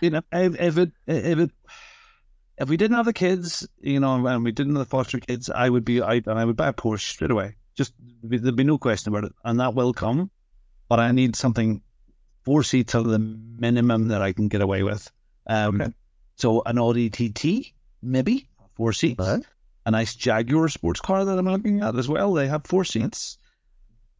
you 0.00 0.10
know, 0.10 0.22
if, 0.32 0.60
if 0.60 0.78
it, 0.78 0.92
if 1.06 1.38
it, 1.38 1.50
if 2.56 2.68
we 2.68 2.76
didn't 2.76 2.96
have 2.96 3.06
the 3.06 3.12
kids, 3.12 3.68
you 3.80 4.00
know, 4.00 4.26
and 4.26 4.44
we 4.44 4.52
didn't 4.52 4.76
have 4.76 4.86
the 4.86 4.90
foster 4.90 5.20
kids, 5.20 5.50
I 5.50 5.68
would 5.68 5.84
be 5.84 6.00
out 6.00 6.26
and 6.26 6.38
I 6.38 6.44
would 6.44 6.56
buy 6.56 6.68
a 6.68 6.72
Porsche 6.72 7.10
straight 7.10 7.30
away. 7.30 7.56
Just 7.74 7.92
there'd 8.22 8.56
be 8.56 8.64
no 8.64 8.78
question 8.78 9.12
about 9.12 9.24
it, 9.24 9.32
and 9.44 9.60
that 9.60 9.74
will 9.74 9.92
come. 9.92 10.30
But 10.88 11.00
I 11.00 11.10
need 11.12 11.34
something 11.36 11.82
four 12.44 12.62
seats 12.62 12.94
at 12.94 13.04
the 13.04 13.18
minimum 13.18 14.08
that 14.08 14.22
I 14.22 14.32
can 14.32 14.48
get 14.48 14.60
away 14.60 14.82
with. 14.82 15.10
Um, 15.46 15.80
Okay. 15.80 15.92
So 16.36 16.62
an 16.66 16.78
Audi 16.78 17.10
TT, 17.10 17.72
maybe 18.02 18.48
four 18.74 18.92
seats. 18.92 19.18
Right. 19.18 19.44
A 19.86 19.90
nice 19.90 20.14
Jaguar 20.14 20.68
sports 20.68 21.00
car 21.00 21.24
that 21.24 21.38
I'm 21.38 21.46
looking 21.46 21.82
at 21.82 21.96
as 21.96 22.08
well. 22.08 22.32
They 22.32 22.46
have 22.48 22.66
four 22.66 22.84
seats. 22.84 23.38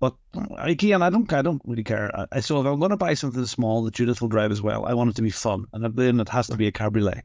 But 0.00 0.14
again, 0.59 1.00
I 1.03 1.09
don't, 1.09 1.33
I 1.33 1.40
don't 1.40 1.62
really 1.64 1.85
care. 1.85 2.11
I, 2.31 2.40
so 2.40 2.61
if 2.61 2.66
I'm 2.66 2.79
going 2.79 2.90
to 2.90 2.96
buy 2.96 3.14
something 3.14 3.46
small 3.46 3.83
that 3.85 3.94
Judith 3.94 4.20
will 4.20 4.29
drive 4.29 4.50
as 4.50 4.61
well, 4.61 4.85
I 4.85 4.92
want 4.92 5.11
it 5.11 5.16
to 5.16 5.22
be 5.22 5.31
fun, 5.31 5.64
and 5.72 5.83
then 5.96 6.20
it 6.20 6.29
has 6.29 6.48
to 6.48 6.57
be 6.57 6.66
a 6.66 6.72
cabriolet, 6.72 7.22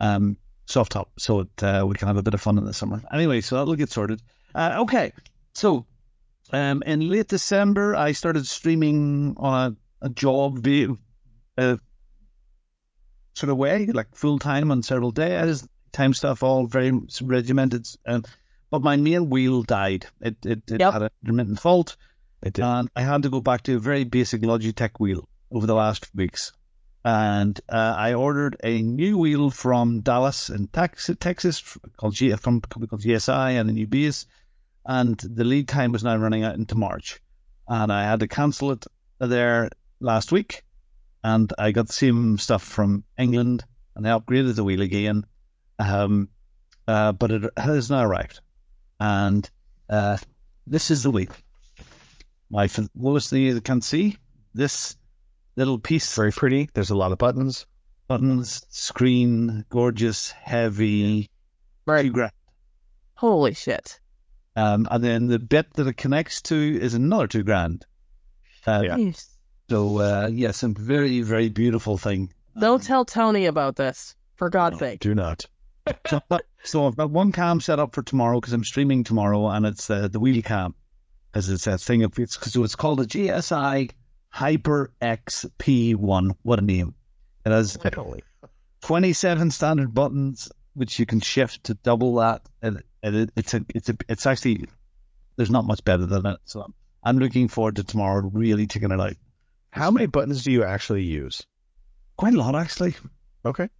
um, 0.00 0.36
soft 0.66 0.92
top, 0.92 1.10
so 1.18 1.40
it, 1.40 1.62
uh, 1.62 1.86
we 1.88 1.94
can 1.94 2.08
have 2.08 2.18
a 2.18 2.22
bit 2.22 2.34
of 2.34 2.40
fun 2.40 2.58
in 2.58 2.64
the 2.64 2.74
summer. 2.74 3.00
Anyway, 3.12 3.40
so 3.40 3.56
that'll 3.56 3.74
get 3.74 3.90
sorted. 3.90 4.20
Uh, 4.54 4.76
okay, 4.80 5.12
so 5.54 5.86
um, 6.52 6.82
in 6.84 7.08
late 7.08 7.28
December, 7.28 7.96
I 7.96 8.12
started 8.12 8.46
streaming 8.46 9.34
on 9.38 9.72
a, 10.02 10.06
a 10.06 10.08
job, 10.10 10.66
uh, 11.56 11.76
sort 13.34 13.50
of 13.50 13.56
way, 13.56 13.86
like 13.86 14.14
full 14.14 14.38
time 14.38 14.70
on 14.70 14.82
several 14.82 15.12
days, 15.12 15.66
time 15.92 16.14
stuff, 16.14 16.42
all 16.42 16.66
very 16.66 16.92
regimented. 17.22 17.86
Um, 18.06 18.24
but 18.70 18.82
my 18.82 18.96
main 18.96 19.30
wheel 19.30 19.62
died. 19.62 20.06
It 20.20 20.36
it, 20.44 20.62
it 20.70 20.80
Yep. 20.80 20.92
had 20.92 21.02
an 21.02 21.10
intermittent 21.24 21.60
fault, 21.60 21.96
it 22.42 22.54
did. 22.54 22.64
and 22.64 22.88
I 22.96 23.02
had 23.02 23.22
to 23.24 23.30
go 23.30 23.40
back 23.40 23.62
to 23.64 23.76
a 23.76 23.78
very 23.80 24.04
basic 24.04 24.42
Logitech 24.42 24.92
wheel 25.00 25.28
over 25.50 25.66
the 25.66 25.74
last 25.74 26.08
weeks. 26.14 26.52
And 27.04 27.58
uh, 27.68 27.94
I 27.96 28.12
ordered 28.14 28.56
a 28.62 28.82
new 28.82 29.16
wheel 29.18 29.50
from 29.50 30.00
Dallas 30.02 30.50
in 30.50 30.68
Texas, 30.68 31.16
Texas 31.18 31.78
called 31.96 32.14
G- 32.14 32.34
from 32.36 32.56
a 32.58 32.60
company 32.60 32.88
called 32.88 33.02
GSI 33.02 33.58
and 33.58 33.70
a 33.70 33.72
new 33.72 33.86
base. 33.86 34.26
And 34.84 35.16
the 35.18 35.44
lead 35.44 35.66
time 35.66 35.92
was 35.92 36.04
now 36.04 36.16
running 36.16 36.44
out 36.44 36.56
into 36.56 36.74
March. 36.74 37.18
And 37.68 37.90
I 37.92 38.04
had 38.04 38.20
to 38.20 38.28
cancel 38.28 38.70
it 38.72 38.86
there 39.18 39.70
last 40.00 40.30
week. 40.30 40.62
And 41.24 41.50
I 41.58 41.72
got 41.72 41.86
the 41.86 41.92
same 41.94 42.36
stuff 42.38 42.62
from 42.62 43.04
England 43.18 43.64
and 43.96 44.06
I 44.06 44.10
upgraded 44.18 44.54
the 44.56 44.64
wheel 44.64 44.82
again. 44.82 45.24
Um, 45.80 46.28
uh, 46.86 47.12
but 47.12 47.30
it 47.30 47.44
has 47.56 47.90
now 47.90 48.04
arrived. 48.04 48.40
And 49.00 49.48
uh, 49.88 50.18
this 50.66 50.90
is 50.90 51.02
the 51.02 51.10
wheel. 51.10 51.28
My 52.50 52.68
what 52.94 53.12
was 53.12 53.30
the 53.30 53.40
you 53.40 53.60
can 53.60 53.80
see 53.80 54.16
this 54.54 54.96
little 55.56 55.78
piece 55.78 56.14
Very 56.14 56.32
pretty. 56.32 56.68
There's 56.74 56.90
a 56.90 56.96
lot 56.96 57.12
of 57.12 57.18
buttons. 57.18 57.66
buttons 58.08 58.66
screen 58.68 59.64
gorgeous 59.68 60.30
heavy 60.32 61.28
two 61.86 62.10
grand. 62.10 62.32
Holy 63.14 63.54
shit. 63.54 64.00
um 64.56 64.86
and 64.90 65.02
then 65.04 65.26
the 65.28 65.38
bit 65.38 65.72
that 65.74 65.86
it 65.86 65.96
connects 65.96 66.42
to 66.42 66.56
is 66.80 66.94
another 66.94 67.26
two 67.28 67.42
grand 67.44 67.86
uh, 68.66 68.82
Yeah. 68.84 68.96
Jeez. 68.96 69.28
so 69.70 69.98
uh 69.98 70.28
yeah 70.32 70.50
some 70.50 70.74
very 70.74 71.20
very 71.22 71.48
beautiful 71.48 71.96
thing 71.98 72.32
Don't 72.58 72.82
tell 72.82 73.04
Tony 73.04 73.46
about 73.46 73.76
this, 73.76 74.16
for 74.36 74.50
God's 74.50 74.78
sake. 74.78 75.00
Do 75.00 75.14
not. 75.14 75.46
So, 76.08 76.20
but- 76.28 76.46
so 76.62 76.86
I've 76.86 76.96
got 76.96 77.10
one 77.10 77.32
cam 77.32 77.60
set 77.60 77.78
up 77.78 77.94
for 77.94 78.02
tomorrow 78.02 78.40
because 78.40 78.52
I'm 78.52 78.64
streaming 78.64 79.02
tomorrow, 79.02 79.48
and 79.48 79.64
it's 79.64 79.88
uh, 79.88 80.08
the 80.08 80.20
wheel 80.20 80.42
cam, 80.42 80.74
as 81.34 81.48
it's 81.48 81.66
a 81.66 81.78
thing. 81.78 82.02
Of, 82.02 82.18
it's 82.18 82.38
so 82.52 82.64
it's 82.64 82.76
called 82.76 83.00
a 83.00 83.04
GSI 83.06 83.90
Hyper 84.28 84.92
XP1. 85.00 86.36
What 86.42 86.58
a 86.58 86.62
name! 86.62 86.94
It 87.46 87.52
has 87.52 87.76
27 88.82 89.50
standard 89.50 89.94
buttons, 89.94 90.50
which 90.74 90.98
you 90.98 91.06
can 91.06 91.20
shift 91.20 91.64
to 91.64 91.74
double 91.74 92.14
that. 92.16 92.42
And, 92.62 92.82
and 93.02 93.16
it, 93.16 93.30
it's 93.36 93.54
a, 93.54 93.64
it's 93.74 93.88
a, 93.88 93.96
it's 94.08 94.26
actually 94.26 94.66
there's 95.36 95.50
not 95.50 95.64
much 95.64 95.82
better 95.84 96.04
than 96.04 96.26
it. 96.26 96.38
So 96.44 96.62
I'm, 96.62 96.74
I'm 97.04 97.18
looking 97.18 97.48
forward 97.48 97.76
to 97.76 97.84
tomorrow, 97.84 98.30
really 98.32 98.66
checking 98.66 98.90
it 98.90 99.00
out. 99.00 99.14
How 99.70 99.90
many 99.90 100.06
buttons 100.06 100.44
do 100.44 100.52
you 100.52 100.64
actually 100.64 101.04
use? 101.04 101.42
Quite 102.16 102.34
a 102.34 102.38
lot, 102.38 102.54
actually. 102.54 102.94
Okay. 103.46 103.70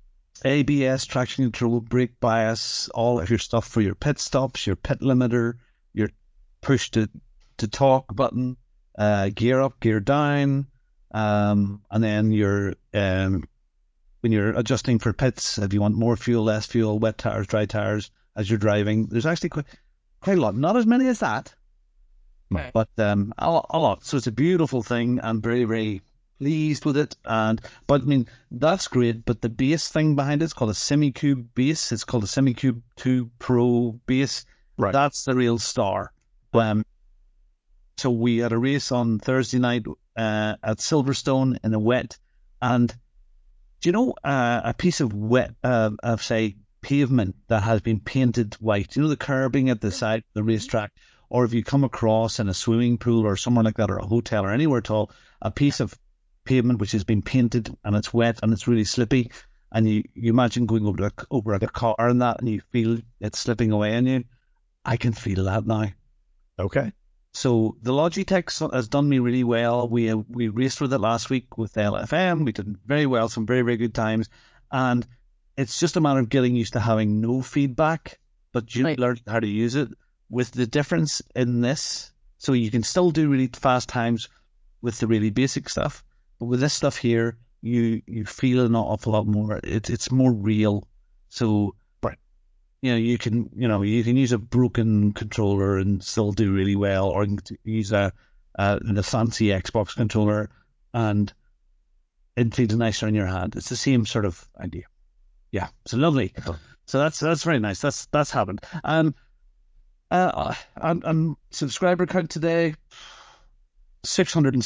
ABS, 0.44 1.04
traction 1.06 1.44
control, 1.44 1.80
brake 1.80 2.18
bias, 2.20 2.88
all 2.90 3.20
of 3.20 3.28
your 3.30 3.38
stuff 3.38 3.66
for 3.66 3.80
your 3.80 3.94
pit 3.94 4.18
stops, 4.18 4.66
your 4.66 4.76
pit 4.76 5.00
limiter, 5.00 5.54
your 5.92 6.08
push 6.60 6.90
to, 6.90 7.08
to 7.58 7.68
talk 7.68 8.14
button, 8.14 8.56
uh, 8.98 9.30
gear 9.34 9.60
up, 9.60 9.80
gear 9.80 10.00
down, 10.00 10.66
um, 11.12 11.82
and 11.90 12.02
then 12.02 12.30
your 12.32 12.74
um, 12.94 13.44
when 14.20 14.32
you're 14.32 14.50
adjusting 14.50 14.98
for 14.98 15.12
pits, 15.12 15.58
if 15.58 15.72
you 15.72 15.80
want 15.80 15.96
more 15.96 16.16
fuel, 16.16 16.44
less 16.44 16.66
fuel, 16.66 16.98
wet 16.98 17.18
tires, 17.18 17.46
dry 17.46 17.64
tires, 17.64 18.10
as 18.36 18.48
you're 18.50 18.58
driving, 18.58 19.06
there's 19.06 19.26
actually 19.26 19.48
quite, 19.48 19.64
quite 20.20 20.38
a 20.38 20.40
lot. 20.40 20.54
Not 20.54 20.76
as 20.76 20.86
many 20.86 21.08
as 21.08 21.20
that, 21.20 21.54
but 22.74 22.88
um, 22.98 23.32
a, 23.38 23.50
lot- 23.50 23.66
a 23.70 23.78
lot. 23.78 24.04
So 24.04 24.16
it's 24.16 24.26
a 24.26 24.32
beautiful 24.32 24.82
thing. 24.82 25.20
I'm 25.22 25.40
very, 25.40 25.64
very 25.64 26.02
pleased 26.40 26.84
with 26.86 26.96
it. 26.96 27.16
And 27.24 27.60
but 27.86 28.02
I 28.02 28.04
mean 28.04 28.26
that's 28.50 28.88
great. 28.88 29.24
But 29.24 29.42
the 29.42 29.48
base 29.48 29.88
thing 29.88 30.16
behind 30.16 30.42
it's 30.42 30.52
called 30.52 30.70
a 30.70 30.74
Simucube 30.74 31.46
base. 31.54 31.92
It's 31.92 32.04
called 32.04 32.24
a 32.24 32.26
Simucube 32.26 32.80
Two 32.96 33.30
Pro 33.38 33.92
base. 34.06 34.44
Right. 34.76 34.92
That's 34.92 35.24
the 35.24 35.34
real 35.34 35.58
star. 35.58 36.12
Um, 36.54 36.84
so 37.98 38.10
we 38.10 38.38
had 38.38 38.52
a 38.52 38.58
race 38.58 38.90
on 38.90 39.18
Thursday 39.18 39.58
night 39.58 39.84
uh, 40.16 40.56
at 40.64 40.78
Silverstone 40.78 41.58
in 41.62 41.70
the 41.70 41.78
wet, 41.78 42.16
and 42.62 42.88
do 43.80 43.88
you 43.88 43.92
know 43.92 44.14
uh, 44.24 44.62
a 44.64 44.74
piece 44.74 45.00
of 45.00 45.12
wet 45.12 45.54
uh, 45.62 45.90
of 46.02 46.22
say 46.22 46.56
pavement 46.80 47.36
that 47.48 47.62
has 47.62 47.82
been 47.82 48.00
painted 48.00 48.54
white? 48.54 48.96
You 48.96 49.02
know 49.02 49.08
the 49.08 49.16
curbing 49.16 49.68
at 49.68 49.82
the 49.82 49.92
side 49.92 50.20
of 50.20 50.34
the 50.34 50.42
racetrack, 50.42 50.92
or 51.28 51.44
if 51.44 51.52
you 51.52 51.62
come 51.62 51.84
across 51.84 52.40
in 52.40 52.48
a 52.48 52.54
swimming 52.54 52.96
pool 52.96 53.26
or 53.26 53.36
somewhere 53.36 53.64
like 53.64 53.76
that, 53.76 53.90
or 53.90 53.98
a 53.98 54.06
hotel 54.06 54.46
or 54.46 54.50
anywhere 54.50 54.78
at 54.78 54.90
all, 54.90 55.10
a 55.42 55.50
piece 55.50 55.78
of 55.78 55.94
pavement 56.50 56.80
which 56.80 56.92
has 56.92 57.04
been 57.04 57.22
painted 57.22 57.64
and 57.84 57.94
it's 57.96 58.12
wet 58.12 58.38
and 58.42 58.52
it's 58.52 58.68
really 58.68 58.84
slippy, 58.84 59.30
and 59.72 59.88
you, 59.88 60.02
you 60.14 60.30
imagine 60.30 60.66
going 60.66 60.86
over 60.86 61.06
a, 61.06 61.12
over 61.30 61.54
a 61.54 61.60
car 61.60 61.94
and 61.98 62.20
that, 62.20 62.40
and 62.40 62.48
you 62.48 62.60
feel 62.72 62.98
it 63.20 63.36
slipping 63.36 63.70
away 63.72 63.96
on 63.96 64.06
you. 64.06 64.24
I 64.84 64.96
can 64.96 65.12
feel 65.12 65.44
that 65.44 65.66
now. 65.66 65.88
Okay. 66.58 66.92
So 67.32 67.76
the 67.82 67.92
Logitech 67.92 68.46
has 68.74 68.88
done 68.88 69.08
me 69.08 69.18
really 69.20 69.44
well. 69.44 69.88
We 69.88 70.10
uh, 70.10 70.16
we 70.38 70.48
raced 70.48 70.80
with 70.80 70.92
it 70.92 70.98
last 70.98 71.30
week 71.30 71.56
with 71.56 71.74
LFM. 71.74 72.44
We 72.44 72.52
did 72.52 72.76
very 72.86 73.06
well, 73.06 73.28
some 73.28 73.46
very 73.46 73.62
very 73.62 73.76
good 73.76 73.94
times, 73.94 74.28
and 74.72 75.06
it's 75.56 75.78
just 75.78 75.96
a 75.96 76.00
matter 76.00 76.20
of 76.20 76.28
getting 76.28 76.56
used 76.56 76.72
to 76.72 76.80
having 76.80 77.20
no 77.20 77.40
feedback, 77.42 78.18
but 78.52 78.74
you 78.74 78.84
Right. 78.84 78.98
learn 78.98 79.18
how 79.28 79.40
to 79.40 79.46
use 79.46 79.76
it. 79.76 79.88
With 80.28 80.50
the 80.52 80.66
difference 80.66 81.22
in 81.36 81.60
this, 81.60 82.12
so 82.38 82.52
you 82.52 82.70
can 82.70 82.82
still 82.82 83.10
do 83.12 83.30
really 83.30 83.50
fast 83.68 83.88
times 83.88 84.28
with 84.82 84.98
the 84.98 85.06
really 85.06 85.30
basic 85.30 85.68
stuff, 85.68 85.94
but 85.94 86.09
with 86.40 86.60
this 86.60 86.74
stuff 86.74 86.96
here, 86.96 87.36
you 87.62 88.02
you 88.06 88.24
feel 88.24 88.64
an 88.64 88.74
awful 88.74 89.12
lot 89.12 89.26
more. 89.26 89.60
It's 89.62 89.90
it's 89.90 90.10
more 90.10 90.32
real. 90.32 90.88
So 91.28 91.74
but 92.00 92.16
you 92.82 92.90
know, 92.92 92.96
you 92.96 93.18
can, 93.18 93.50
you 93.54 93.68
know, 93.68 93.82
you 93.82 94.02
can 94.02 94.16
use 94.16 94.32
a 94.32 94.38
broken 94.38 95.12
controller 95.12 95.78
and 95.78 96.02
still 96.02 96.32
do 96.32 96.52
really 96.52 96.76
well, 96.76 97.08
or 97.08 97.24
you 97.24 97.36
can 97.36 97.58
use 97.64 97.92
a, 97.92 98.12
a 98.56 99.02
fancy 99.02 99.48
Xbox 99.48 99.94
controller 99.94 100.50
and 100.94 101.32
it 102.36 102.54
feels 102.54 102.74
nicer 102.74 103.06
in 103.06 103.14
your 103.14 103.26
hand. 103.26 103.54
It's 103.56 103.68
the 103.68 103.76
same 103.76 104.06
sort 104.06 104.24
of 104.24 104.48
idea. 104.60 104.84
Yeah, 105.52 105.68
so 105.86 105.96
lovely. 105.96 106.32
So 106.86 106.98
that's 106.98 107.20
that's 107.20 107.44
very 107.44 107.60
nice. 107.60 107.80
That's 107.80 108.06
that's 108.06 108.30
happened. 108.30 108.60
Um, 108.84 109.14
uh, 110.10 110.54
and, 110.76 111.04
and 111.04 111.36
subscriber 111.50 112.06
count 112.06 112.30
today, 112.30 112.74
six 114.04 114.32
hundred 114.32 114.54
and 114.54 114.64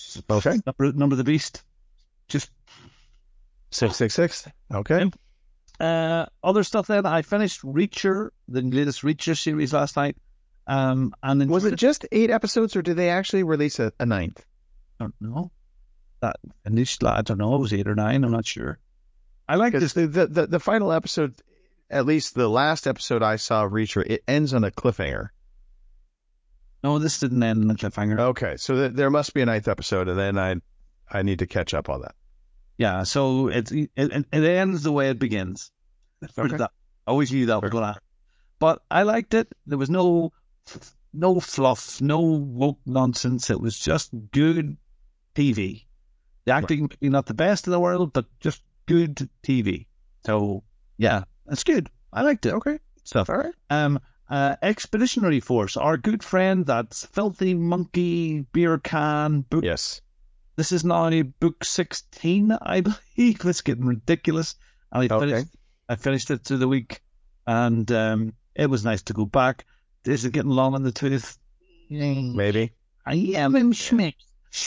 sixty-six. 0.00 0.46
Okay. 0.46 0.60
Number, 0.66 0.92
number 0.96 1.14
of 1.14 1.18
the 1.18 1.24
beast. 1.24 1.62
Just 2.28 2.50
Six 3.72 3.96
six 3.96 4.14
six. 4.14 4.48
Okay. 4.74 5.10
Uh, 5.78 6.26
other 6.42 6.64
stuff 6.64 6.88
then, 6.88 7.06
I 7.06 7.22
finished 7.22 7.62
Reacher, 7.62 8.30
the 8.48 8.62
latest 8.62 9.02
Reacher 9.02 9.38
series 9.38 9.72
last 9.72 9.96
night. 9.96 10.16
Um, 10.66 11.14
and 11.22 11.48
Was 11.48 11.64
it 11.64 11.76
just 11.76 12.04
eight 12.12 12.30
episodes, 12.30 12.76
or 12.76 12.82
did 12.82 12.96
they 12.96 13.10
actually 13.10 13.44
release 13.44 13.78
a, 13.78 13.92
a 13.98 14.06
ninth? 14.06 14.44
I 14.98 15.04
don't 15.04 15.14
know. 15.20 15.50
That 16.20 16.36
initially, 16.66 17.10
I 17.10 17.22
don't 17.22 17.38
know, 17.38 17.54
it 17.54 17.60
was 17.60 17.72
eight 17.72 17.88
or 17.88 17.94
nine. 17.94 18.24
I'm 18.24 18.32
not 18.32 18.44
sure. 18.44 18.78
I 19.48 19.54
like 19.56 19.72
this. 19.72 19.94
the, 19.94 20.06
the, 20.06 20.26
the 20.26 20.46
the 20.46 20.60
final 20.60 20.92
episode, 20.92 21.34
at 21.90 22.06
least 22.06 22.34
the 22.34 22.48
last 22.48 22.86
episode 22.86 23.22
I 23.22 23.36
saw, 23.36 23.66
Reacher, 23.66 24.04
it 24.06 24.22
ends 24.28 24.52
on 24.52 24.64
a 24.64 24.70
cliffhanger. 24.70 25.28
No, 26.82 26.98
this 26.98 27.18
didn't 27.20 27.42
end 27.42 27.62
in 27.62 27.70
a 27.70 27.74
cliffhanger. 27.74 28.18
Okay, 28.18 28.56
so 28.56 28.74
th- 28.74 28.92
there 28.94 29.10
must 29.10 29.34
be 29.34 29.42
a 29.42 29.46
ninth 29.46 29.68
episode, 29.68 30.08
and 30.08 30.18
then 30.18 30.38
I 30.38 30.56
I 31.10 31.22
need 31.22 31.38
to 31.40 31.46
catch 31.46 31.74
up 31.74 31.88
on 31.88 32.00
that. 32.02 32.14
Yeah, 32.78 33.02
so 33.02 33.48
it, 33.48 33.70
it, 33.70 33.90
it 33.96 34.24
ends 34.32 34.82
the 34.82 34.92
way 34.92 35.10
it 35.10 35.18
begins. 35.18 35.70
Okay. 36.38 36.56
that- 36.56 36.70
I 37.06 37.10
always 37.10 37.32
knew 37.32 37.46
that 37.46 37.60
was 37.62 37.70
gonna. 37.70 37.86
happen. 37.88 38.02
But 38.58 38.82
I 38.90 39.02
liked 39.02 39.34
it. 39.34 39.48
There 39.66 39.78
was 39.78 39.90
no 39.90 40.32
no 41.12 41.40
fluff, 41.40 42.00
no 42.00 42.20
woke 42.20 42.78
nonsense. 42.86 43.50
It 43.50 43.60
was 43.60 43.78
just 43.78 44.10
good 44.30 44.76
TV. 45.34 45.84
The 46.44 46.52
acting 46.52 46.90
maybe 47.00 47.10
not 47.10 47.26
the 47.26 47.34
best 47.34 47.66
in 47.66 47.70
the 47.72 47.80
world, 47.80 48.12
but 48.12 48.26
just 48.40 48.62
good 48.86 49.28
TV. 49.42 49.86
So 50.24 50.62
yeah, 50.98 51.24
that's 51.46 51.64
good. 51.64 51.90
I 52.12 52.22
liked 52.22 52.46
it. 52.46 52.54
Okay, 52.54 52.78
stuff. 53.04 53.28
All 53.30 53.36
right. 53.38 53.54
Um, 53.70 53.98
uh, 54.30 54.56
Expeditionary 54.62 55.40
Force, 55.40 55.76
our 55.76 55.96
good 55.96 56.22
friend, 56.22 56.64
that's 56.64 57.04
filthy 57.06 57.52
monkey 57.54 58.46
beer 58.52 58.78
can 58.78 59.42
book 59.42 59.64
Yes. 59.64 60.00
this 60.56 60.72
is 60.72 60.84
now 60.84 61.10
book 61.40 61.64
16, 61.64 62.52
I 62.62 62.80
believe. 63.16 63.44
It's 63.44 63.60
getting 63.60 63.86
ridiculous. 63.86 64.54
And 64.92 65.02
I 65.02 65.14
Okay. 65.14 65.26
finished, 65.26 65.46
I 65.88 65.96
finished 65.96 66.30
it 66.30 66.44
through 66.44 66.58
the 66.58 66.68
week, 66.68 67.02
and 67.46 67.90
um, 67.92 68.32
it 68.54 68.70
was 68.70 68.84
nice 68.84 69.02
to 69.02 69.12
go 69.12 69.24
back. 69.26 69.64
This 70.04 70.20
is 70.20 70.24
it 70.26 70.32
getting 70.32 70.50
long 70.50 70.74
in 70.74 70.82
the 70.82 70.92
tooth? 70.92 71.36
Maybe. 71.90 72.72
I 73.06 73.14
am 73.36 73.56
in 73.56 73.72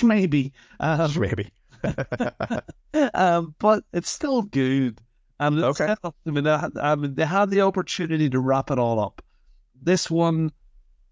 maybe. 0.03 0.51
Um, 0.79 1.11
Maybe. 1.19 1.51
um, 3.13 3.55
but 3.59 3.83
it's 3.93 4.09
still 4.09 4.41
good. 4.43 4.99
And 5.39 5.59
Okay. 5.63 5.95
I 6.03 6.29
mean, 6.29 6.47
I 6.47 6.95
mean, 6.95 7.15
they 7.15 7.25
had 7.25 7.49
the 7.49 7.61
opportunity 7.61 8.29
to 8.29 8.39
wrap 8.39 8.71
it 8.71 8.79
all 8.79 8.99
up. 8.99 9.21
This 9.85 10.09
one, 10.09 10.53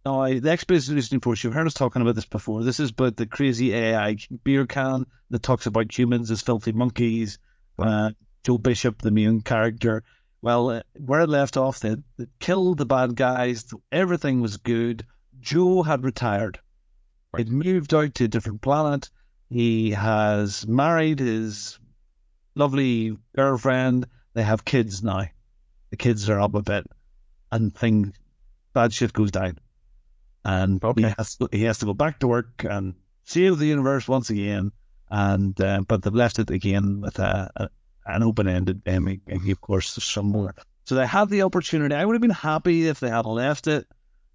now, 0.06 0.28
the 0.28 0.50
Expedition 0.50 1.20
Force, 1.20 1.44
you've 1.44 1.54
heard 1.54 1.68
us 1.68 1.74
talking 1.74 2.02
about 2.02 2.16
this 2.16 2.26
before. 2.26 2.64
This 2.64 2.80
is 2.80 2.92
about 2.92 3.18
the 3.18 3.26
crazy 3.26 3.74
AI 3.74 4.16
beer 4.46 4.66
can 4.66 5.06
that 5.30 5.44
talks 5.44 5.66
about 5.66 5.98
humans 5.98 6.32
as 6.32 6.42
filthy 6.42 6.72
monkeys. 6.72 7.38
Uh, 7.78 8.12
Joe 8.46 8.58
Bishop, 8.58 9.02
the 9.02 9.12
main 9.12 9.42
character. 9.42 10.04
Well, 10.42 10.70
uh, 10.70 10.84
where 10.94 11.20
it 11.20 11.30
left 11.30 11.58
off, 11.58 11.82
they, 11.82 11.98
they 12.18 12.28
killed 12.40 12.78
the 12.78 12.86
bad 12.86 13.16
guys. 13.16 13.66
Everything 13.92 14.40
was 14.40 14.56
good. 14.56 15.06
Joe 15.42 15.84
had 15.84 16.06
retired. 16.06 16.58
He'd 17.36 17.50
moved 17.50 17.94
out 17.94 18.16
to 18.16 18.24
a 18.24 18.30
different 18.30 18.62
planet. 18.62 19.10
He 19.50 19.92
has 19.92 20.66
married 20.66 21.20
his 21.20 21.78
lovely 22.56 23.18
girlfriend. 23.36 24.08
They 24.34 24.44
have 24.44 24.64
kids 24.64 25.04
now. 25.04 25.26
The 25.90 25.98
kids 25.98 26.30
are 26.30 26.40
up 26.40 26.56
a 26.56 26.62
bit, 26.62 26.88
and 27.52 27.76
things 27.76 28.14
bad 28.74 28.93
shit 28.93 29.13
goes 29.13 29.32
down, 29.32 29.57
and 30.45 30.82
he 30.82 30.88
Okay. 30.89 31.13
has 31.17 31.36
to, 31.38 31.49
he 31.51 31.63
has 31.63 31.78
to 31.80 31.86
go 31.86 31.93
back 31.93 32.19
to 32.19 32.28
work 32.28 32.65
and 32.69 32.93
save 33.24 33.57
the 33.59 33.67
universe 33.67 34.07
once 34.07 34.30
again. 34.30 34.72
And 35.09 35.59
uh, 35.59 35.82
but 35.88 36.03
they've 36.03 36.13
left 36.13 36.39
it 36.39 36.49
again 36.49 37.01
with 37.01 37.19
a, 37.19 37.51
a 37.57 37.69
an 38.05 38.24
open 38.24 38.47
ended 38.47 38.82
ending, 38.86 39.22
and 39.28 39.47
of 39.49 39.61
course 39.61 39.95
there's 39.95 40.05
some 40.05 40.28
more. 40.28 40.55
So 40.86 40.95
they 40.95 41.05
had 41.05 41.30
the 41.30 41.43
opportunity. 41.43 41.93
I 41.93 42.05
would 42.05 42.13
have 42.13 42.22
been 42.22 42.30
happy 42.32 42.88
if 42.88 42.99
they 42.99 43.09
had 43.09 43.26
left 43.26 43.67
it. 43.67 43.88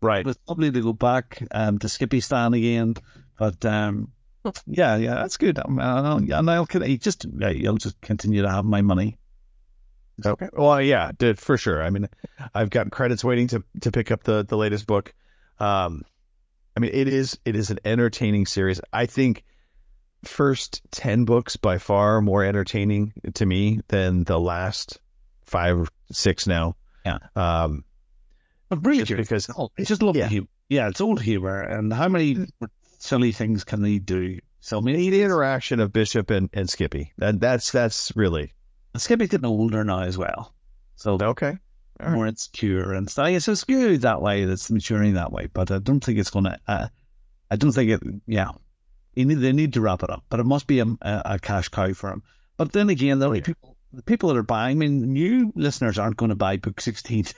Right. 0.03 0.21
It 0.21 0.27
was 0.27 0.39
lovely 0.47 0.71
to 0.71 0.83
go 0.83 0.93
back 0.93 1.43
um, 1.51 1.79
to 1.79 1.89
Skippy 1.89 2.21
Stan 2.21 2.53
again, 2.55 2.95
but 3.39 3.65
um, 3.65 4.13
yeah, 4.67 4.97
yeah, 4.97 5.15
that's 5.15 5.37
good. 5.39 5.59
Um, 5.59 5.81
I'll, 5.81 6.19
and 6.19 6.51
I'll 6.51 6.67
con- 6.67 6.87
just 6.99 7.27
yeah, 7.39 7.53
I'll 7.67 7.77
just 7.77 8.01
continue 8.03 8.43
to 8.43 8.51
have 8.51 8.65
my 8.65 8.83
money. 8.83 9.17
Okay. 10.25 10.49
Well, 10.53 10.81
yeah, 10.81 11.13
did 11.19 11.39
for 11.39 11.59
sure. 11.59 11.83
I 11.83 11.91
mean, 11.91 12.09
I've 12.55 12.71
got 12.71 12.91
credits 12.91 13.23
waiting 13.25 13.49
to 13.49 13.63
to 13.83 13.91
pick 13.93 14.11
up 14.11 14.23
the 14.25 14.45
the 14.45 14.57
latest 14.57 14.87
book. 14.87 15.13
Um, 15.59 16.03
I 16.77 16.81
mean, 16.81 16.91
it 16.95 17.09
is 17.09 17.39
it 17.45 17.55
is 17.57 17.71
an 17.71 17.79
entertaining 17.85 18.47
series. 18.47 18.81
I 18.93 19.07
think 19.07 19.45
first 20.25 20.81
ten 20.91 21.25
books 21.25 21.57
by 21.57 21.79
far 21.79 22.21
more 22.21 22.45
entertaining 22.45 23.13
to 23.35 23.47
me 23.47 23.81
than 23.89 24.25
the 24.25 24.41
last 24.41 24.99
five 25.45 25.79
or 25.79 25.87
six 26.11 26.47
now. 26.47 26.77
Yeah. 27.05 27.19
Um, 27.37 27.85
But 28.69 28.85
really, 28.85 29.05
Just 29.05 29.17
because- 29.17 29.51
oh, 29.57 29.71
it's 29.77 29.89
just 29.89 30.03
lovely 30.03 30.21
Yeah. 30.23 30.29
humor. 30.29 30.49
Yeah, 30.69 30.89
it's 30.89 31.01
old 31.01 31.23
humor. 31.23 31.61
And 31.61 31.93
how 31.93 32.09
many 32.09 32.47
silly 32.99 33.31
things 33.31 33.63
can 33.63 33.83
they 33.83 33.99
do? 34.01 34.41
So 34.59 34.81
many 34.81 35.11
the 35.11 35.23
interaction 35.23 35.79
of 35.79 35.93
Bishop 35.93 36.31
and, 36.31 36.51
and 36.53 36.69
Skippy. 36.69 37.13
That 37.19 37.39
that's 37.39 37.71
that's 37.71 38.11
really 38.17 38.53
Skippy's 38.97 39.29
getting 39.29 39.47
older 39.47 39.85
now 39.85 40.01
as 40.01 40.17
well. 40.19 40.55
So 40.97 41.19
okay. 41.21 41.59
All 42.01 42.07
right. 42.09 42.15
more 42.15 42.27
insecure 42.27 42.93
and 42.93 43.09
stuff. 43.09 43.29
It's 43.29 43.49
it's 43.49 43.65
good 43.65 44.01
that 44.03 44.21
way. 44.21 44.43
It's 44.43 44.71
maturing 44.71 45.15
that 45.15 45.33
way. 45.33 45.49
But 45.53 45.71
I 45.71 45.79
don't 45.79 46.01
think 46.05 46.19
it's 46.19 46.31
going 46.31 46.45
to. 46.45 46.59
Uh, 46.69 46.89
I 47.51 47.57
don't 47.57 47.73
think 47.73 47.91
it. 47.91 48.01
Yeah, 48.27 48.51
need, 49.15 49.35
they 49.35 49.53
need 49.53 49.73
to 49.75 49.81
wrap 49.81 50.03
it 50.03 50.11
up. 50.11 50.25
But 50.29 50.41
it 50.41 50.45
must 50.47 50.67
be 50.67 50.81
a, 50.81 50.85
a, 51.03 51.23
a 51.25 51.39
cash 51.39 51.69
cow 51.69 51.93
for 51.95 52.11
them. 52.11 52.23
But 52.59 52.73
then 52.73 52.91
again, 52.91 53.19
the 53.19 53.31
people, 53.41 53.77
the 53.93 54.03
people 54.03 54.29
that 54.29 54.37
are 54.39 54.43
buying. 54.43 54.77
I 54.77 54.79
mean, 54.79 55.13
new 55.13 55.53
listeners 55.57 55.99
aren't 55.99 56.17
going 56.19 56.29
to 56.31 56.35
buy 56.37 56.57
book 56.59 56.81
sixteen. 56.81 57.25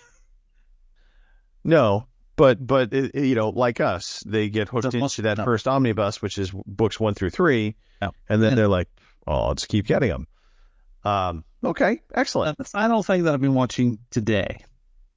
No, 1.64 2.06
but 2.36 2.64
but 2.66 2.92
it, 2.94 3.14
you 3.14 3.34
know, 3.34 3.50
like 3.50 3.80
us, 3.80 4.22
they 4.26 4.48
get 4.48 4.68
hooked 4.68 4.84
must- 4.94 5.18
into 5.18 5.22
that 5.22 5.38
no. 5.38 5.44
first 5.44 5.68
omnibus, 5.68 6.22
which 6.22 6.38
is 6.38 6.50
books 6.66 6.98
one 6.98 7.14
through 7.14 7.30
three, 7.30 7.76
Yeah. 8.00 8.10
and 8.28 8.42
then 8.42 8.52
Yeah. 8.52 8.56
they're 8.56 8.68
like, 8.68 8.88
"Oh, 9.26 9.48
I'll 9.48 9.54
just 9.54 9.68
keep 9.68 9.86
getting 9.86 10.08
them." 10.08 10.26
Um, 11.04 11.44
okay, 11.64 12.00
excellent. 12.14 12.56
the 12.58 12.64
final 12.64 13.02
thing 13.02 13.24
that 13.24 13.34
I've 13.34 13.40
been 13.40 13.54
watching 13.54 13.98
today, 14.10 14.64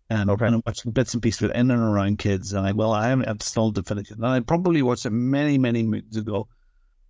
and, 0.09 0.29
Okay. 0.29 0.45
and 0.45 0.55
I'm 0.55 0.63
watching 0.65 0.91
bits 0.91 1.13
and 1.13 1.21
pieces 1.23 1.43
of 1.43 1.49
it 1.51 1.55
in 1.55 1.71
and 1.71 1.81
around 1.81 2.17
kids, 2.19 2.53
and 2.53 2.65
I 2.67 2.71
well, 2.71 2.91
I 2.93 3.07
haven't 3.09 3.27
I've 3.29 3.41
still 3.41 3.71
to 3.73 3.83
finish 3.83 4.11
it, 4.11 4.17
and 4.17 4.25
I 4.25 4.39
probably 4.39 4.81
watched 4.81 5.05
it 5.05 5.11
many, 5.11 5.57
many 5.57 5.83
moons 5.83 6.17
ago. 6.17 6.47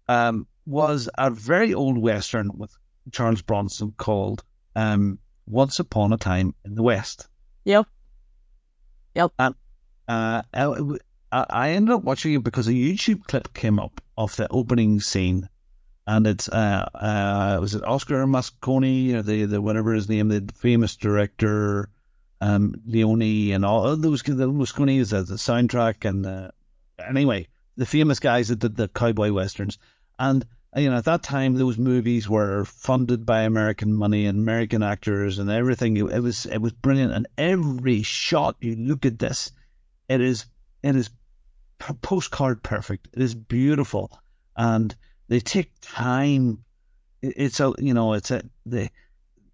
Um, 0.07 0.47
was 0.65 1.09
a 1.17 1.29
very 1.31 1.73
old 1.73 1.97
western 1.97 2.51
with 2.55 2.71
Charles 3.11 3.41
Bronson 3.41 3.93
called 3.97 4.43
um, 4.75 5.17
"Once 5.47 5.79
Upon 5.79 6.13
a 6.13 6.17
Time 6.17 6.53
in 6.65 6.75
the 6.75 6.83
West." 6.83 7.27
Yep. 7.65 7.87
Yep. 9.15 9.31
And 9.39 9.55
uh, 10.07 10.41
I, 10.53 11.45
I 11.49 11.69
ended 11.71 11.93
up 11.95 12.03
watching 12.03 12.33
it 12.33 12.43
because 12.43 12.67
a 12.67 12.71
YouTube 12.73 13.23
clip 13.25 13.53
came 13.53 13.79
up 13.79 14.01
of 14.17 14.35
the 14.35 14.47
opening 14.51 14.99
scene, 14.99 15.47
and 16.11 16.27
it's 16.27 16.49
uh, 16.49 16.89
uh, 16.93 17.57
was 17.61 17.73
it 17.73 17.85
Oscar 17.85 18.25
Moscone 18.25 19.13
or 19.13 19.21
the 19.21 19.45
the 19.45 19.61
whatever 19.61 19.93
his 19.93 20.09
name, 20.09 20.27
the 20.27 20.45
famous 20.53 20.97
director, 20.97 21.89
um, 22.41 22.75
Leone 22.85 23.53
and 23.53 23.63
all 23.63 23.95
those 23.95 24.21
the 24.21 24.47
Moscone 24.49 24.99
is 24.99 25.11
the, 25.11 25.23
the 25.23 25.35
soundtrack 25.35 26.03
and 26.03 26.25
uh, 26.25 26.51
anyway 27.07 27.47
the 27.77 27.85
famous 27.85 28.19
guys 28.19 28.49
that 28.49 28.59
did 28.59 28.75
the 28.75 28.89
cowboy 28.89 29.31
westerns, 29.31 29.77
and 30.19 30.45
you 30.75 30.89
know 30.89 30.97
at 30.97 31.05
that 31.05 31.23
time 31.23 31.55
those 31.55 31.77
movies 31.77 32.27
were 32.27 32.65
funded 32.65 33.25
by 33.25 33.43
American 33.43 33.93
money 33.93 34.25
and 34.25 34.39
American 34.39 34.83
actors 34.83 35.39
and 35.39 35.49
everything. 35.49 35.95
It 35.95 36.21
was 36.21 36.45
it 36.45 36.57
was 36.57 36.73
brilliant, 36.73 37.13
and 37.13 37.25
every 37.37 38.01
shot 38.01 38.57
you 38.59 38.75
look 38.75 39.05
at 39.05 39.19
this, 39.19 39.53
it 40.09 40.19
is 40.19 40.45
it 40.83 40.97
is 40.97 41.09
postcard 42.01 42.63
perfect. 42.63 43.07
It 43.13 43.21
is 43.21 43.33
beautiful, 43.33 44.19
and 44.57 44.93
they 45.31 45.39
take 45.39 45.71
time. 45.79 46.61
It's 47.21 47.61
a 47.61 47.73
you 47.79 47.93
know 47.93 48.11
it's 48.13 48.31
a 48.31 48.43
the 48.65 48.89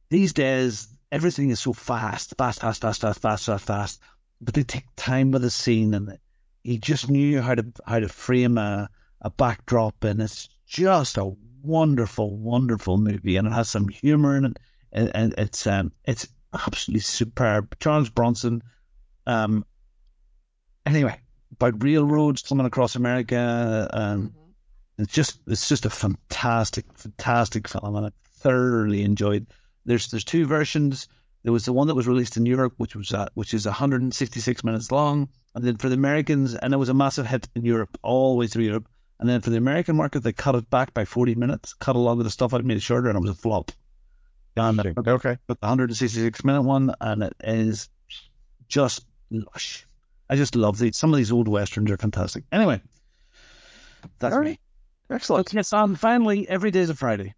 these 0.10 0.34
days 0.34 0.88
everything 1.12 1.52
is 1.52 1.60
so 1.60 1.72
fast, 1.72 2.34
fast, 2.36 2.62
fast, 2.62 2.82
fast, 2.82 3.02
fast, 3.02 3.22
fast, 3.22 3.46
fast, 3.46 3.66
fast. 3.66 4.02
But 4.42 4.56
they 4.56 4.64
take 4.64 4.86
time 4.96 5.30
with 5.30 5.44
the 5.44 5.52
scene, 5.52 5.94
and 5.94 6.18
he 6.64 6.80
just 6.80 7.12
knew 7.12 7.44
how 7.44 7.54
to 7.54 7.64
how 7.86 8.00
to 8.00 8.10
frame 8.10 8.58
a 8.58 8.90
a 9.22 9.30
backdrop, 9.30 10.04
and 10.04 10.20
it's 10.20 10.50
just 10.66 11.16
a 11.16 11.32
wonderful, 11.62 12.36
wonderful 12.36 12.98
movie, 12.98 13.38
and 13.38 13.48
it 13.48 13.54
has 13.54 13.70
some 13.70 13.88
humor 13.88 14.36
in 14.36 14.46
it, 14.46 14.58
and, 14.94 15.12
and 15.14 15.36
it's 15.38 15.68
um 15.68 15.92
it's 16.06 16.28
absolutely 16.56 17.02
superb. 17.02 17.78
Charles 17.80 18.10
Bronson, 18.10 18.64
um, 19.28 19.64
anyway, 20.88 21.20
about 21.52 21.84
railroads 21.84 22.42
coming 22.42 22.66
across 22.66 22.96
America, 22.96 23.88
um, 23.94 24.34
it's 24.98 25.14
just 25.14 25.39
it's 25.48 25.68
just 25.68 25.86
a 25.86 25.89
fantastic, 25.89 26.86
fantastic 26.95 27.68
film, 27.68 27.95
and 27.95 28.08
I 28.08 28.12
thoroughly 28.26 29.04
enjoyed. 29.04 29.48
There's 29.86 30.10
there's 30.10 30.24
two 30.24 30.45
versions. 30.45 31.08
There 31.43 31.54
was 31.54 31.66
the 31.66 31.74
one 31.74 31.88
that 31.88 31.95
was 31.95 32.08
released 32.08 32.36
in 32.36 32.45
Europe, 32.45 32.74
which 32.78 32.95
was 32.95 33.14
uh, 33.14 33.28
which 33.36 33.54
is 33.54 33.66
166 33.66 34.64
minutes 34.64 34.91
long, 34.91 35.30
and 35.56 35.64
then 35.64 35.78
for 35.78 35.89
the 35.89 35.95
Americans, 35.95 36.56
and 36.56 36.74
it 36.74 36.78
was 36.78 36.89
a 36.89 36.93
massive 36.93 37.28
hit 37.28 37.48
in 37.56 37.64
Europe, 37.64 37.98
all 38.02 38.34
the 38.34 38.39
way 38.39 38.48
through 38.48 38.66
Europe. 38.66 38.88
And 39.20 39.28
then 39.28 39.41
for 39.41 39.50
the 39.50 39.58
American 39.58 39.95
market, 39.95 40.22
they 40.22 40.32
cut 40.32 40.54
it 40.54 40.70
back 40.70 40.93
by 40.93 41.04
40 41.04 41.34
minutes, 41.34 41.74
cut 41.74 41.95
a 41.95 42.00
lot 42.00 42.20
of 42.20 42.24
the 42.24 42.30
stuff 42.30 42.54
out, 42.54 42.64
made 42.64 42.78
it 42.78 42.84
shorter, 42.84 43.10
and 43.10 43.18
it 43.18 43.22
was 43.22 43.32
a 43.32 43.36
flop. 43.36 43.72
And 44.56 44.80
Okay, 45.08 45.38
but 45.48 45.60
the 45.60 45.66
166 45.66 46.43
minute 46.43 46.62
one, 46.62 46.93
and 47.02 47.24
it 47.24 47.34
is 47.43 47.89
just 48.68 49.06
lush. 49.32 49.88
I 50.30 50.36
just 50.36 50.56
love 50.56 50.78
these. 50.78 50.98
Some 50.98 51.14
of 51.14 51.18
these 51.18 51.32
old 51.32 51.48
westerns 51.48 51.89
are 51.89 51.98
fantastic. 51.98 52.43
Anyway, 52.52 52.82
that's 54.20 54.36
All 54.36 54.41
me. 54.41 54.60
Excellent. 55.10 55.53
Yes, 55.53 55.74
and 55.74 55.99
finally, 55.99 56.47
every 56.49 56.72
day's 56.72 56.89
a 56.89 56.95
Friday. 56.95 57.34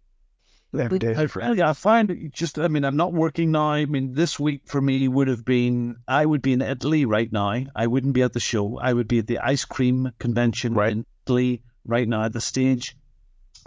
Every 0.78 1.00
day. 1.00 1.14
I, 1.16 1.70
I 1.70 1.72
find 1.72 2.10
it 2.12 2.32
just, 2.32 2.56
I 2.56 2.68
mean, 2.68 2.84
I'm 2.84 2.96
not 2.96 3.12
working 3.12 3.50
now. 3.50 3.70
I 3.72 3.86
mean, 3.86 4.12
this 4.14 4.38
week 4.38 4.62
for 4.66 4.80
me 4.80 5.08
would 5.08 5.26
have 5.26 5.44
been, 5.44 5.96
I 6.06 6.24
would 6.24 6.42
be 6.42 6.52
in 6.52 6.62
Italy 6.62 7.04
right 7.04 7.30
now. 7.32 7.64
I 7.74 7.86
wouldn't 7.88 8.12
be 8.14 8.22
at 8.22 8.34
the 8.34 8.40
show. 8.40 8.78
I 8.78 8.92
would 8.92 9.08
be 9.08 9.18
at 9.18 9.26
the 9.26 9.38
ice 9.40 9.64
cream 9.64 10.12
convention 10.20 10.74
Right. 10.74 10.92
in 10.92 11.06
Italy 11.26 11.62
right 11.84 12.06
now 12.06 12.22
at 12.22 12.32
the 12.32 12.40
stage. 12.40 12.96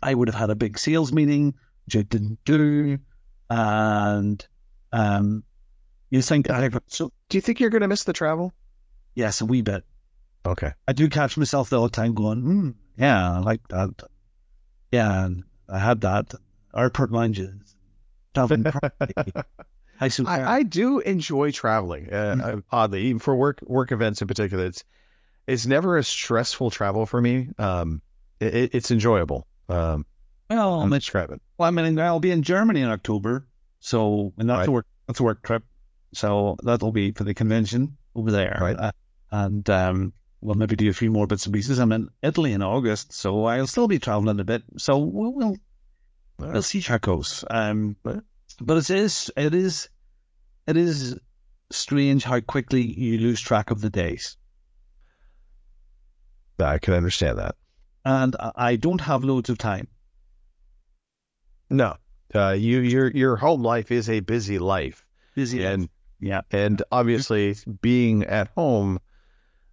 I 0.01 0.13
would 0.13 0.29
have 0.29 0.35
had 0.35 0.49
a 0.49 0.55
big 0.55 0.77
sales 0.79 1.11
meeting, 1.11 1.53
which 1.85 1.97
I 1.97 2.03
didn't 2.03 2.39
do. 2.45 2.97
And 3.49 4.45
um, 4.93 5.43
you 6.09 6.21
think, 6.21 6.49
I, 6.49 6.69
so 6.87 7.11
Do 7.27 7.37
you 7.37 7.41
think 7.41 7.59
you're 7.59 7.69
going 7.69 7.81
to 7.81 7.87
miss 7.89 8.05
the 8.05 8.13
travel? 8.13 8.53
yes, 9.15 9.41
a 9.41 9.45
wee 9.45 9.61
bit. 9.61 9.83
Okay. 10.45 10.71
I 10.87 10.93
do 10.93 11.09
catch 11.09 11.35
myself 11.37 11.69
the 11.69 11.79
whole 11.79 11.89
time 11.89 12.13
going, 12.13 12.41
hmm, 12.41 12.69
yeah, 12.97 13.33
I 13.33 13.39
like 13.39 13.67
that. 13.69 14.03
Yeah, 14.91 15.25
and 15.25 15.43
I 15.69 15.79
had 15.79 16.01
that. 16.01 16.33
Airport 16.75 17.11
lounges. 17.11 17.75
Dublin 18.33 18.63
property. 18.63 19.13
House 19.97 20.19
of 20.19 20.27
I, 20.27 20.43
I 20.57 20.63
do 20.63 20.99
enjoy 20.99 21.51
traveling. 21.51 22.11
Uh, 22.11 22.35
Mm. 22.35 22.57
uh, 22.57 22.61
oddly, 22.71 23.03
even 23.03 23.19
for 23.19 23.35
work 23.35 23.59
work 23.63 23.91
events 23.91 24.21
in 24.21 24.27
particular, 24.27 24.65
it's 24.65 24.83
it's 25.47 25.65
never 25.65 25.97
a 25.97 26.03
stressful 26.03 26.71
travel 26.71 27.05
for 27.05 27.21
me. 27.21 27.49
Um, 27.59 28.01
it, 28.39 28.55
it- 28.55 28.75
it's 28.75 28.91
enjoyable. 28.91 29.45
Um, 29.69 30.05
well, 30.49 30.81
I'm 30.81 30.91
I'm, 30.91 30.99
describing. 30.99 31.39
well, 31.57 31.67
I 31.67 31.71
mean, 31.71 31.99
I'll 31.99 32.19
be 32.19 32.31
in 32.31 32.41
Germany 32.43 32.81
in 32.81 32.89
October, 32.89 33.47
so 33.79 34.33
and 34.37 34.49
that's 34.49 34.59
Right. 34.59 34.67
a 34.67 34.71
work 34.71 34.87
that's 35.07 35.19
a 35.19 35.23
work 35.23 35.43
trip. 35.43 35.63
So 36.13 36.57
that'll 36.63 36.91
be 36.91 37.11
for 37.11 37.23
the 37.23 37.33
convention 37.33 37.97
over 38.15 38.29
there, 38.31 38.57
Right. 38.61 38.75
Uh, 38.77 38.91
and 39.31 39.67
um, 39.69 40.13
we'll 40.43 40.55
maybe 40.55 40.75
do 40.75 40.89
a 40.89 40.93
few 40.93 41.09
more 41.09 41.25
bits 41.25 41.45
and 41.45 41.53
pieces. 41.53 41.79
I'm 41.79 41.91
in 41.91 42.09
Italy 42.21 42.51
in 42.53 42.61
August, 42.61 43.13
so 43.13 43.45
I'll 43.45 43.67
still 43.67 43.87
be 43.87 43.97
traveling 43.99 44.39
a 44.39 44.43
bit. 44.43 44.63
So 44.77 44.97
we'll 44.97 45.33
we'll, 45.33 45.57
we'll 46.37 46.61
see 46.61 46.81
how 46.81 46.95
it 46.95 47.01
goes. 47.01 47.45
Um, 47.49 47.95
but 48.03 48.23
but 48.61 48.77
it 48.77 48.89
is 48.89 49.31
it 49.37 49.55
is 49.55 49.89
it 50.67 50.77
is 50.77 51.17
strange 51.71 52.23
how 52.23 52.39
quickly 52.41 52.81
you 52.81 53.17
lose 53.17 53.41
track 53.41 53.71
of 53.71 53.81
the 53.81 53.89
days. 53.89 54.37
I 56.59 56.77
can 56.77 56.93
understand 56.93 57.39
that. 57.39 57.55
and 58.05 58.35
I- 58.55 58.75
don't 58.75 59.01
have 59.01 59.23
loads 59.23 59.49
of 59.49 59.57
time. 59.57 59.87
No, 61.69 61.95
uh, 62.35 62.51
you 62.51 62.79
your 62.79 63.09
your 63.11 63.35
home 63.37 63.63
life 63.63 63.91
is 63.91 64.09
a 64.09 64.19
busy 64.19 64.59
life, 64.59 65.05
Busy 65.35 65.63
and 65.65 65.89
yeah, 66.19 66.41
and 66.51 66.81
obviously 66.91 67.55
being 67.81 68.23
at 68.23 68.49
home, 68.49 68.99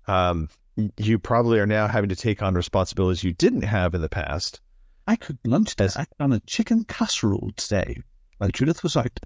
um, 0.06 0.48
you 0.96 1.18
probably 1.18 1.58
are 1.58 1.66
now 1.66 1.86
having 1.86 2.10
to 2.10 2.16
take 2.16 2.42
on 2.42 2.54
responsibilities 2.54 3.24
you 3.24 3.32
didn't 3.32 3.62
have 3.62 3.94
in 3.94 4.02
the 4.02 4.08
past. 4.08 4.60
I 5.06 5.16
cooked 5.16 5.46
lunch 5.46 5.76
today. 5.76 5.90
I 5.96 6.06
done 6.18 6.32
a 6.32 6.40
chicken 6.40 6.84
casserole 6.84 7.50
today. 7.56 7.96
While 8.38 8.50
Judith 8.50 8.82
was 8.82 8.96
out 8.96 9.18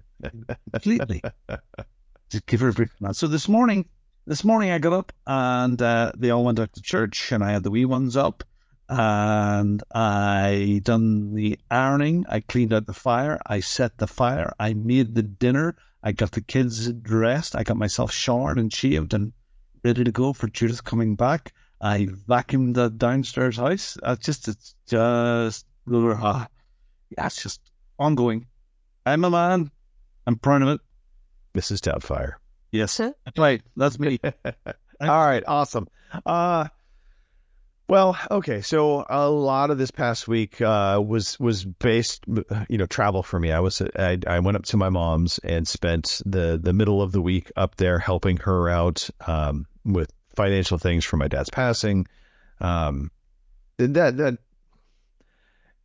completely. 0.71 1.21
Just 2.29 2.45
give 2.47 2.59
her 2.61 2.69
a 2.69 2.73
from. 2.73 3.13
So 3.13 3.27
this 3.27 3.47
morning, 3.47 3.87
this 4.25 4.43
morning 4.43 4.71
I 4.71 4.79
got 4.79 4.93
up 4.93 5.13
and 5.27 5.81
uh, 5.81 6.11
they 6.17 6.31
all 6.31 6.43
went 6.43 6.59
out 6.59 6.73
to 6.73 6.81
church, 6.81 7.31
and 7.31 7.43
I 7.43 7.51
had 7.51 7.63
the 7.63 7.71
wee 7.71 7.85
ones 7.85 8.17
up, 8.17 8.43
and 8.89 9.81
I 9.93 10.81
done 10.83 11.33
the 11.33 11.59
ironing. 11.69 12.25
I 12.27 12.39
cleaned 12.39 12.73
out 12.73 12.87
the 12.87 12.93
fire. 12.93 13.39
I 13.45 13.59
set 13.59 13.97
the 13.97 14.07
fire. 14.07 14.53
I 14.59 14.73
made 14.73 15.15
the 15.15 15.23
dinner. 15.23 15.75
I 16.03 16.11
got 16.11 16.31
the 16.31 16.41
kids 16.41 16.91
dressed. 16.91 17.55
I 17.55 17.63
got 17.63 17.77
myself 17.77 18.11
showered 18.11 18.57
and 18.57 18.73
shaved 18.73 19.13
and 19.13 19.33
ready 19.85 20.03
to 20.03 20.11
go 20.11 20.33
for 20.33 20.47
Judith 20.47 20.83
coming 20.83 21.15
back. 21.15 21.53
I 21.79 22.07
vacuumed 22.27 22.73
the 22.73 22.89
downstairs 22.89 23.57
house. 23.57 23.97
It's 24.03 24.25
just, 24.25 24.47
it's 24.47 24.75
just, 24.87 25.65
ah, 25.87 26.47
yeah, 27.15 27.25
it's 27.27 27.41
just 27.41 27.61
ongoing. 27.99 28.47
I'm 29.05 29.23
a 29.23 29.29
man. 29.29 29.69
I'm 30.25 30.37
proud 30.37 30.63
of 30.63 30.69
it. 30.69 30.81
Mrs. 31.53 31.81
Doubtfire. 31.81 32.33
Yes. 32.71 32.99
Right. 33.37 33.61
That's 33.77 33.99
me. 33.99 34.19
All 34.25 35.25
right, 35.25 35.43
awesome. 35.47 35.87
Uh 36.25 36.67
Well, 37.87 38.17
okay. 38.31 38.61
So 38.61 39.05
a 39.09 39.29
lot 39.29 39.69
of 39.69 39.77
this 39.77 39.91
past 39.91 40.27
week 40.27 40.59
uh, 40.59 41.01
was 41.05 41.39
was 41.39 41.65
based, 41.65 42.23
you 42.67 42.77
know, 42.79 42.87
travel 42.87 43.21
for 43.21 43.39
me. 43.39 43.51
I 43.51 43.59
was 43.59 43.81
I, 43.95 44.17
I 44.25 44.39
went 44.39 44.57
up 44.57 44.65
to 44.65 44.77
my 44.77 44.89
mom's 44.89 45.37
and 45.39 45.67
spent 45.67 46.21
the 46.25 46.59
the 46.61 46.73
middle 46.73 47.01
of 47.01 47.11
the 47.11 47.21
week 47.21 47.51
up 47.55 47.75
there 47.75 47.99
helping 47.99 48.37
her 48.37 48.69
out 48.69 49.07
um, 49.27 49.67
with 49.83 50.11
financial 50.35 50.79
things 50.79 51.05
for 51.05 51.17
my 51.17 51.27
dad's 51.27 51.51
passing. 51.51 52.07
Um, 52.59 53.11
that 53.77 54.17
that 54.17 54.39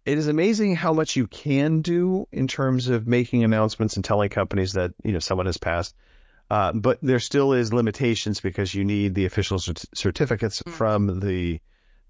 it 0.07 0.17
is 0.17 0.27
amazing 0.27 0.77
how 0.77 0.95
much 0.95 1.17
you 1.17 1.27
can 1.27 1.83
do 1.83 2.27
in 2.33 2.49
terms 2.49 2.89
of 2.89 3.07
making 3.07 3.45
announcements 3.45 3.97
and 3.97 4.05
telling 4.05 4.31
companies 4.31 4.73
that 4.73 4.93
you 5.05 5.13
know 5.13 5.19
someone 5.19 5.47
has 5.47 5.59
passed. 5.59 5.95
Uh, 6.51 6.73
but 6.73 6.99
there 7.03 7.21
still 7.21 7.53
is 7.53 7.75
limitations 7.75 8.41
because 8.41 8.75
you 8.75 8.85
need 8.85 9.15
the 9.15 9.27
official 9.27 9.59
cert- 9.59 9.87
certificates 9.95 10.63
from 10.67 11.21
the 11.21 11.61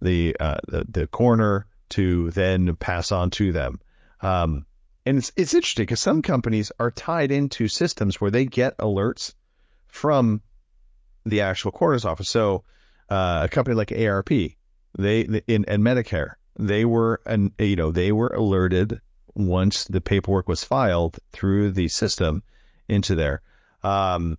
the, 0.00 0.36
uh, 0.40 0.58
the 0.68 0.86
the 0.88 1.06
coroner 1.06 1.66
to 1.90 2.30
then 2.30 2.74
pass 2.76 3.12
on 3.12 3.30
to 3.30 3.52
them. 3.52 3.80
Um, 4.22 4.66
and 5.06 5.18
it's 5.18 5.32
it's 5.36 5.54
interesting 5.54 5.84
because 5.84 6.00
some 6.00 6.22
companies 6.22 6.70
are 6.78 6.90
tied 6.90 7.32
into 7.32 7.68
systems 7.68 8.20
where 8.20 8.30
they 8.30 8.44
get 8.44 8.76
alerts 8.78 9.34
from 9.88 10.42
the 11.24 11.40
actual 11.40 11.72
coroner's 11.72 12.04
office. 12.04 12.28
So 12.28 12.64
uh, 13.08 13.42
a 13.44 13.48
company 13.48 13.74
like 13.74 13.88
AARP, 13.88 14.56
they 14.96 15.20
in 15.46 15.64
and 15.66 15.82
Medicare, 15.82 16.34
they 16.58 16.84
were 16.84 17.20
and 17.26 17.52
you 17.58 17.76
know 17.76 17.90
they 17.90 18.12
were 18.12 18.28
alerted 18.28 19.00
once 19.34 19.84
the 19.84 20.00
paperwork 20.00 20.48
was 20.48 20.64
filed 20.64 21.18
through 21.32 21.72
the 21.72 21.88
system 21.88 22.42
into 22.88 23.14
there. 23.14 23.42
Um, 23.82 24.36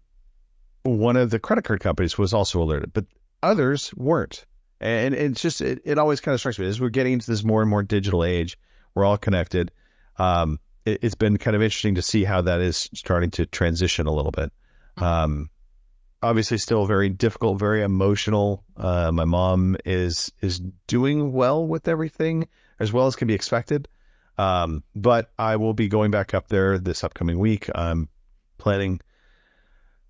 one 0.83 1.15
of 1.15 1.31
the 1.31 1.39
credit 1.39 1.63
card 1.63 1.79
companies 1.79 2.17
was 2.17 2.33
also 2.33 2.61
alerted, 2.61 2.93
but 2.93 3.05
others 3.41 3.93
weren't. 3.95 4.45
And 4.81 5.13
it's 5.13 5.41
just 5.41 5.61
it, 5.61 5.81
it 5.85 5.99
always 5.99 6.19
kind 6.19 6.33
of 6.33 6.39
strikes 6.39 6.57
me 6.57 6.65
as 6.65 6.81
we're 6.81 6.89
getting 6.89 7.13
into 7.13 7.29
this 7.29 7.43
more 7.43 7.61
and 7.61 7.69
more 7.69 7.83
digital 7.83 8.23
age. 8.23 8.57
We're 8.95 9.05
all 9.05 9.17
connected. 9.17 9.71
Um, 10.17 10.59
it, 10.85 11.03
has 11.03 11.13
been 11.13 11.37
kind 11.37 11.55
of 11.55 11.61
interesting 11.61 11.95
to 11.95 12.01
see 12.01 12.23
how 12.23 12.41
that 12.41 12.59
is 12.59 12.89
starting 12.93 13.29
to 13.31 13.45
transition 13.45 14.07
a 14.07 14.11
little 14.11 14.31
bit. 14.31 14.51
Um, 14.97 15.51
obviously, 16.23 16.57
still 16.57 16.87
very 16.87 17.09
difficult, 17.09 17.59
very 17.59 17.83
emotional. 17.83 18.63
Uh, 18.75 19.11
my 19.11 19.23
mom 19.23 19.77
is 19.85 20.31
is 20.41 20.59
doing 20.87 21.31
well 21.31 21.65
with 21.65 21.87
everything 21.87 22.47
as 22.79 22.91
well 22.91 23.05
as 23.05 23.15
can 23.15 23.27
be 23.27 23.35
expected. 23.35 23.87
Um, 24.39 24.83
but 24.95 25.31
I 25.37 25.57
will 25.57 25.75
be 25.75 25.87
going 25.87 26.09
back 26.09 26.33
up 26.33 26.47
there 26.47 26.79
this 26.79 27.03
upcoming 27.03 27.37
week. 27.37 27.69
I'm 27.75 28.09
planning, 28.57 28.99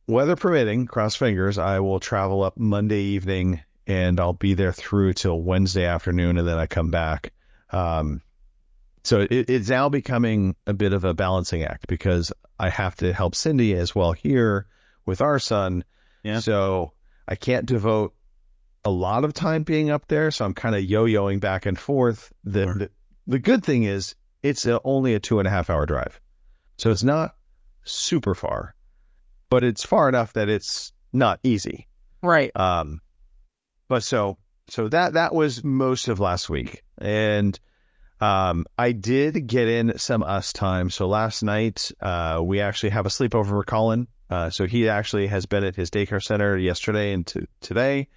weather 0.07 0.38
permitting, 0.38 0.86
cross 0.86 1.15
fingers, 1.15 1.57
I 1.57 1.82
will 1.82 1.99
travel 1.99 2.41
up 2.41 2.57
Monday 2.57 3.01
evening 3.01 3.61
and 3.88 4.20
I'll 4.20 4.34
be 4.34 4.54
there 4.54 4.72
through 4.74 5.14
till 5.14 5.42
Wednesday 5.42 5.86
afternoon, 5.86 6.38
and 6.38 6.48
then 6.48 6.58
I 6.58 6.68
come 6.68 6.92
back. 6.92 7.34
Um, 7.72 8.22
so 9.04 9.22
it, 9.22 9.50
it's 9.50 9.70
now 9.70 9.90
becoming 9.90 10.56
a 10.68 10.74
bit 10.74 10.94
of 10.94 11.04
a 11.04 11.14
balancing 11.14 11.64
act 11.64 11.88
because 11.88 12.32
I 12.60 12.70
have 12.70 12.96
to 12.98 13.14
help 13.14 13.34
Cindy 13.36 13.74
as 13.74 13.96
well 13.96 14.12
here 14.12 14.68
with 15.06 15.22
our 15.22 15.40
son. 15.40 15.84
Yeah. 16.24 16.40
So 16.40 16.94
I 17.28 17.36
can't 17.36 17.66
devote 17.66 18.14
a 18.86 18.92
lot 18.92 19.24
of 19.24 19.34
time 19.34 19.64
being 19.64 19.90
up 19.90 20.08
there. 20.08 20.30
So 20.32 20.46
I'm 20.46 20.54
kind 20.54 20.76
of 20.76 20.84
yo-yoing 20.84 21.40
back 21.40 21.66
and 21.66 21.78
forth. 21.80 22.32
The, 22.44 22.64
Sure. 22.64 22.74
the 22.76 22.90
the 23.28 23.40
good 23.40 23.64
thing 23.64 23.84
is 23.84 24.16
it's 24.44 24.66
a, 24.66 24.80
only 24.84 25.14
a 25.14 25.20
two 25.20 25.40
and 25.40 25.48
a 25.48 25.52
half 25.52 25.70
hour 25.70 25.86
drive, 25.86 26.20
so 26.78 26.90
it's 26.92 27.04
not 27.04 27.36
super 27.84 28.34
far, 28.36 28.76
but 29.50 29.64
it's 29.64 29.84
far 29.86 30.10
enough 30.10 30.34
that 30.34 30.50
it's 30.50 30.92
not 31.14 31.40
easy. 31.44 31.88
Right. 32.24 32.52
Um, 32.56 33.00
but 33.92 34.04
so 34.04 34.38
so 34.70 34.88
that 34.88 35.16
that 35.16 35.36
was 35.36 35.66
most 35.66 36.08
of 36.08 36.22
last 36.22 36.50
week, 36.50 36.82
and 36.98 37.60
um, 38.22 38.66
I 38.78 38.94
did 38.94 39.48
get 39.48 39.68
in 39.68 39.98
some 39.98 40.24
us 40.24 40.54
time. 40.54 40.89
So 40.89 41.10
last 41.10 41.44
night, 41.44 41.92
uh, 42.00 42.39
we 42.42 42.62
actually 42.62 42.92
have 42.92 43.06
a 43.06 43.10
sleepover 43.10 43.50
for 43.50 43.64
Colin. 43.66 44.08
Uh, 44.30 44.50
so 44.50 44.66
he 44.66 44.88
actually 44.88 45.28
has 45.28 45.46
been 45.46 45.66
at 45.66 45.76
his 45.76 45.89
daycare 45.89 46.24
center 46.24 46.58
yesterday 46.58 47.12
and 47.12 47.28
to, 47.28 47.46
today. 47.60 48.08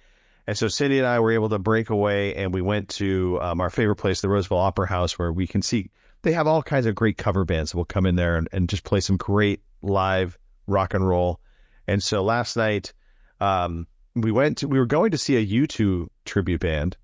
And 0.47 0.57
so 0.57 0.69
Cindy 0.69 0.97
and 0.99 1.07
I 1.07 1.19
were 1.19 1.33
able 1.33 1.49
to 1.49 1.59
break 1.59 1.89
away 1.89 2.35
and 2.35 2.53
we 2.53 2.61
went 2.61 2.87
to 2.91 3.37
um, 3.41 3.59
our 3.59 3.69
favorite 3.69 3.97
place, 3.97 4.21
the 4.21 4.29
Roseville 4.29 4.59
Opera 4.59 4.87
House, 4.87 5.19
where 5.19 5.33
we 5.33 5.45
can 5.45 5.61
see 5.61 5.89
they 6.21 6.31
have 6.31 6.47
all 6.47 6.63
kinds 6.63 6.85
of 6.85 6.95
great 6.95 7.17
cover 7.17 7.43
bands 7.43 7.71
that 7.71 7.77
will 7.77 7.83
come 7.83 8.05
in 8.05 8.15
there 8.15 8.37
and, 8.37 8.47
and 8.53 8.69
just 8.69 8.85
play 8.85 9.01
some 9.01 9.17
great 9.17 9.61
live 9.81 10.37
rock 10.67 10.93
and 10.93 11.05
roll. 11.05 11.41
And 11.85 12.01
so 12.01 12.23
last 12.23 12.55
night, 12.55 12.93
um, 13.41 13.87
we 14.15 14.31
went 14.31 14.59
to, 14.59 14.67
we 14.67 14.79
were 14.79 14.85
going 14.85 15.11
to 15.11 15.17
see 15.17 15.35
a 15.35 15.45
U2 15.45 16.07
tribute 16.25 16.61
band 16.61 16.97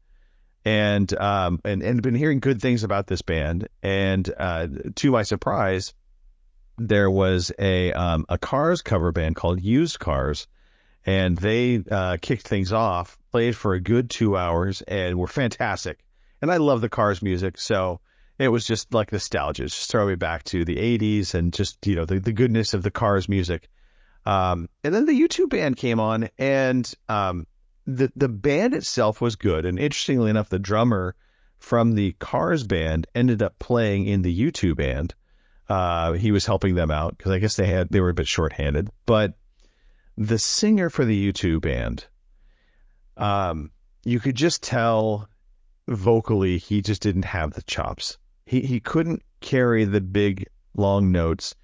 and 0.64 1.12
um 1.20 1.59
and 1.66 1.82
and 1.82 2.01
been 2.01 2.16
hearing 2.16 2.39
good 2.39 2.62
things 2.62 2.84
about 2.84 3.07
this 3.07 3.22
band. 3.22 3.68
And 3.82 4.32
uh 4.38 4.68
to 4.95 5.12
my 5.12 5.24
surprise 5.24 5.93
there 6.78 7.09
was 7.09 7.51
a 7.59 7.91
um 7.93 8.26
a 8.30 8.38
cars 8.38 8.82
cover 8.82 9.12
band 9.12 9.36
called 9.36 9.62
used 9.62 9.99
cars 9.99 10.47
and 11.05 11.38
they 11.38 11.84
uh 11.89 12.18
kicked 12.22 12.47
things 12.47 12.72
off 12.72 13.18
played 13.32 13.55
for 13.55 13.74
a 13.74 13.80
good 13.80 14.09
two 14.09 14.38
hours 14.38 14.82
and 14.84 15.18
were 15.18 15.28
fantastic. 15.28 15.99
And 16.41 16.51
i 16.51 16.57
love 16.57 16.82
the 16.82 16.89
cars 16.89 17.22
music 17.22 17.57
so 17.57 17.99
it 18.39 18.47
was 18.47 18.66
just 18.66 18.91
like 18.91 19.12
nostalgia. 19.12 19.66
Just 19.66 19.91
throw 19.91 20.07
me 20.07 20.16
back 20.16 20.43
to 20.45 20.66
the 20.66 20.78
80s 20.78 21.36
and 21.36 21.53
just 21.53 21.86
you 21.86 21.95
know 21.95 22.05
the, 22.05 22.20
the 22.20 22.34
goodness 22.34 22.74
of 22.74 22.84
the 22.84 22.91
cars 22.91 23.28
music 23.30 23.68
um 24.26 24.69
and 24.84 24.93
then 24.93 25.05
the 25.05 25.28
U2 25.28 25.49
band 25.49 25.78
came 25.78 25.99
on 25.99 26.30
and 26.38 26.93
um 27.09 27.47
the 27.86 28.11
the 28.15 28.30
band 28.30 28.74
itself 28.74 29.22
was 29.22 29.36
good, 29.36 29.65
and 29.65 29.80
interestingly 29.80 30.30
enough, 30.30 30.49
the 30.49 30.59
drummer 30.59 31.15
from 31.59 31.93
the 31.93 32.13
Cars 32.13 32.63
band 32.63 33.07
ended 33.15 33.41
up 33.41 33.57
playing 33.59 34.05
in 34.05 34.22
the 34.22 34.51
U2 34.51 34.76
band. 34.76 35.13
Uh, 35.69 36.13
he 36.13 36.32
was 36.32 36.45
helping 36.45 36.76
them 36.76 36.91
out 36.91 37.17
because 37.17 37.32
I 37.32 37.39
guess 37.39 37.55
they 37.55 37.67
had 37.67 37.89
they 37.89 38.01
were 38.01 38.09
a 38.09 38.13
bit 38.13 38.28
shorthanded. 38.28 38.89
But 39.05 39.34
the 40.17 40.38
singer 40.38 40.89
for 40.89 41.05
the 41.05 41.32
U2 41.32 41.61
band, 41.61 42.05
um, 43.17 43.72
you 44.03 44.19
could 44.19 44.36
just 44.36 44.61
tell 44.61 45.30
vocally 45.88 46.57
he 46.57 46.82
just 46.82 47.01
didn't 47.01 47.26
have 47.26 47.53
the 47.53 47.63
chops. 47.63 48.17
He 48.45 48.61
he 48.61 48.80
couldn't 48.80 49.24
carry 49.39 49.86
the 49.86 50.01
big 50.01 50.47
long 50.76 51.11
notes, 51.11 51.55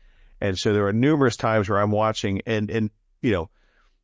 and 0.42 0.58
so 0.58 0.74
there 0.74 0.84
were 0.84 0.94
numerous 0.94 1.36
times 1.36 1.70
where 1.70 1.80
I'm 1.80 1.92
watching 1.92 2.42
and 2.46 2.70
and 2.70 2.90
you 3.22 3.32
know 3.32 3.50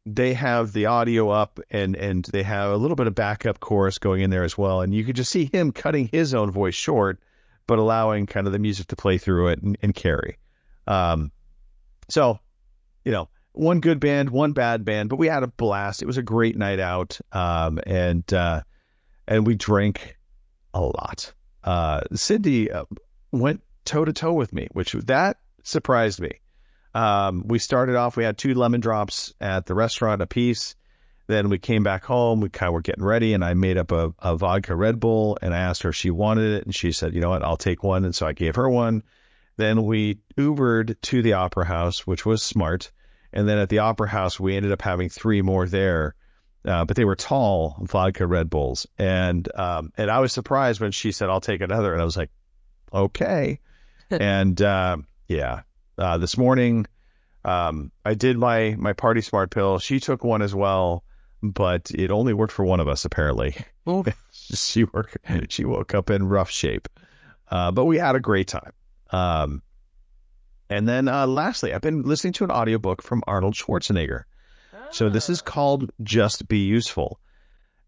they 0.06 0.34
have 0.34 0.74
the 0.74 0.88
audio 0.88 1.30
up 1.30 1.60
and 1.70 1.96
and 1.96 2.26
they 2.26 2.44
have 2.44 2.72
a 2.72 2.78
little 2.78 2.96
bit 2.96 3.08
of 3.08 3.16
backup 3.16 3.60
chorus 3.60 3.98
going 3.98 4.22
in 4.22 4.30
there 4.30 4.44
as 4.44 4.58
well. 4.58 4.82
And 4.82 4.94
you 4.94 5.04
could 5.04 5.16
just 5.16 5.32
see 5.32 5.46
him 5.46 5.72
cutting 5.72 6.10
his 6.12 6.34
own 6.34 6.52
voice 6.52 6.76
short 6.76 7.20
but 7.66 7.80
allowing 7.80 8.26
kind 8.26 8.46
of 8.46 8.52
the 8.52 8.60
music 8.60 8.88
to 8.88 8.96
play 8.98 9.18
through 9.18 9.48
it 9.48 9.62
and, 9.62 9.78
and 9.82 9.96
carry. 9.96 10.38
Um 10.88 11.32
so 12.10 12.40
you 13.06 13.12
know 13.12 13.30
one 13.54 13.80
good 13.80 14.00
band 14.00 14.30
one 14.30 14.52
bad 14.52 14.84
band 14.84 15.10
but 15.10 15.18
we 15.18 15.28
had 15.28 15.44
a 15.44 15.48
blast. 15.48 16.02
It 16.02 16.06
was 16.06 16.18
a 16.18 16.24
great 16.24 16.58
night 16.58 16.80
out. 16.80 17.20
Um 17.32 17.80
and 17.86 18.32
uh 18.34 18.62
and 19.28 19.48
we 19.48 19.56
drank 19.56 20.18
a 20.74 20.82
lot. 20.82 21.34
Uh 21.64 22.02
cindy 22.14 22.70
uh, 22.70 22.84
went 23.32 23.62
toe 23.86 24.04
to 24.04 24.12
toe 24.12 24.34
with 24.34 24.52
me 24.52 24.68
which 24.74 24.92
that 24.94 25.38
surprised 25.64 26.20
me 26.20 26.40
um, 26.94 27.48
we 27.48 27.60
started 27.60 27.96
off, 27.96 28.16
we 28.16 28.24
had 28.24 28.38
two 28.38 28.54
lemon 28.54 28.80
drops 28.80 29.34
at 29.42 29.66
the 29.66 29.74
restaurant 29.74 30.22
a 30.22 30.28
piece. 30.28 30.76
Then 31.28 31.50
we 31.50 31.58
came 31.58 31.84
back 31.84 32.04
home, 32.04 32.42
we 32.42 32.50
kind 32.50 32.68
of 32.68 32.74
were 32.74 32.82
getting 32.82 33.04
ready, 33.04 33.34
and 33.34 33.46
I 33.46 33.54
made 33.54 33.78
up 33.78 33.92
a, 33.92 34.14
a 34.20 34.36
vodka 34.36 34.76
Red 34.76 35.00
Bull 35.00 35.38
and 35.42 35.54
I 35.54 35.60
asked 35.60 35.82
her 35.84 35.90
if 35.90 35.96
she 35.96 36.12
wanted 36.12 36.54
it. 36.54 36.66
And 36.66 36.76
she 36.76 36.92
said, 36.92 37.14
you 37.14 37.22
know 37.22 37.30
what, 37.30 37.44
I'll 37.44 37.58
take 37.58 37.82
one. 37.82 38.04
And 38.04 38.14
so 38.14 38.28
I 38.28 38.34
gave 38.34 38.56
her 38.56 38.70
one. 38.70 39.04
Then 39.56 39.86
we 39.86 40.20
Ubered 40.38 41.00
to 41.02 41.22
the 41.22 41.34
Opera 41.34 41.66
House, 41.66 42.06
which 42.06 42.26
was 42.26 42.44
smart. 42.44 42.92
And 43.32 43.48
then 43.48 43.58
at 43.58 43.70
the 43.70 43.80
Opera 43.80 44.10
House, 44.10 44.40
we 44.40 44.56
ended 44.56 44.72
up 44.72 44.82
having 44.82 45.10
three 45.10 45.42
more 45.42 45.68
there. 45.68 46.16
Uh, 46.66 46.86
but 46.86 46.96
they 46.96 47.06
were 47.06 47.16
tall 47.16 47.78
vodka 47.82 48.26
Red 48.26 48.50
Bulls. 48.50 48.86
And 48.98 49.48
um, 49.56 49.92
and 49.98 50.10
I 50.10 50.20
was 50.20 50.32
surprised 50.32 50.80
when 50.80 50.92
she 50.92 51.12
said, 51.12 51.30
I'll 51.30 51.42
take 51.42 51.62
another. 51.62 51.94
And 51.94 52.02
I 52.02 52.06
was 52.06 52.18
like, 52.18 52.32
okay. 52.94 53.60
and 54.10 54.62
uh, 54.62 54.98
yeah, 55.28 55.62
uh, 55.98 56.18
this 56.18 56.38
morning. 56.38 56.86
Um, 57.46 57.92
I 58.06 58.14
did 58.14 58.38
my 58.38 58.76
my 58.78 58.94
party 58.94 59.22
smart 59.22 59.52
pill. 59.52 59.80
She 59.80 60.00
took 60.00 60.24
one 60.24 60.42
as 60.42 60.56
well, 60.56 61.04
but 61.42 61.92
it 61.92 62.12
only 62.12 62.34
worked 62.34 62.54
for 62.54 62.66
one 62.66 62.80
of 62.80 62.88
us 62.88 63.06
apparently. 63.06 63.56
she 64.32 64.86
worked. 64.86 65.18
She 65.50 65.66
woke 65.66 65.94
up 65.94 66.10
in 66.10 66.28
rough 66.28 66.50
shape, 66.50 66.88
uh, 67.50 67.72
but 67.72 67.86
we 67.86 67.98
had 67.98 68.16
a 68.16 68.20
great 68.20 68.48
time. 68.48 68.72
Um, 69.12 69.62
and 70.70 70.88
then 70.88 71.08
uh, 71.08 71.28
lastly, 71.28 71.74
I've 71.74 71.82
been 71.82 72.04
listening 72.04 72.34
to 72.34 72.44
an 72.46 72.52
audiobook 72.52 73.02
from 73.02 73.24
Arnold 73.28 73.56
Schwarzenegger. 73.56 74.24
So 74.92 75.10
this 75.10 75.30
is 75.30 75.42
called 75.42 75.92
Just 76.04 76.48
Be 76.48 76.60
Useful. 76.60 77.20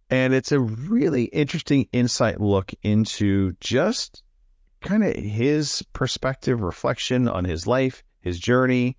And 0.09 0.33
it's 0.33 0.51
a 0.51 0.59
really 0.59 1.25
interesting 1.25 1.88
insight 1.91 2.41
look 2.41 2.73
into 2.81 3.53
just 3.59 4.23
kind 4.86 5.03
of 5.03 5.15
his 5.15 5.83
perspective, 5.93 6.61
reflection 6.61 7.27
on 7.27 7.43
his 7.43 7.67
life, 7.67 8.03
his 8.21 8.39
journey. 8.39 8.97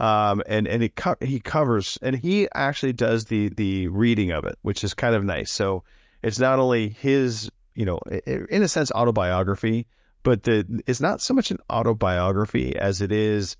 Um, 0.00 0.42
and 0.48 0.66
and 0.66 0.82
it 0.82 0.96
co- 0.96 1.16
he 1.20 1.38
covers 1.38 1.98
and 2.02 2.16
he 2.16 2.48
actually 2.54 2.92
does 2.92 3.26
the 3.26 3.50
the 3.50 3.86
reading 3.88 4.32
of 4.32 4.44
it, 4.44 4.58
which 4.62 4.82
is 4.82 4.92
kind 4.92 5.14
of 5.14 5.22
nice. 5.22 5.52
So 5.52 5.84
it's 6.22 6.40
not 6.40 6.58
only 6.58 6.88
his, 6.88 7.48
you 7.76 7.84
know, 7.84 7.98
in 8.26 8.62
a 8.62 8.68
sense, 8.68 8.90
autobiography, 8.90 9.86
but 10.24 10.42
the 10.42 10.82
it's 10.86 11.00
not 11.00 11.20
so 11.20 11.32
much 11.32 11.52
an 11.52 11.58
autobiography 11.70 12.76
as 12.76 13.00
it 13.00 13.12
is 13.12 13.56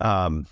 um, 0.00 0.46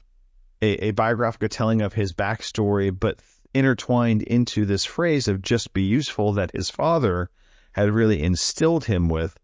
a, 0.62 0.86
a 0.86 0.90
biographical 0.92 1.48
telling 1.48 1.82
of 1.82 1.92
his 1.92 2.12
backstory, 2.12 2.96
but 2.98 3.20
intertwined 3.52 4.22
into 4.22 4.64
this 4.64 4.84
phrase 4.86 5.28
of 5.28 5.42
"just 5.42 5.74
be 5.74 5.82
useful" 5.82 6.32
that 6.32 6.52
his 6.52 6.70
father 6.70 7.28
had 7.72 7.90
really 7.90 8.22
instilled 8.22 8.86
him 8.86 9.08
with, 9.10 9.38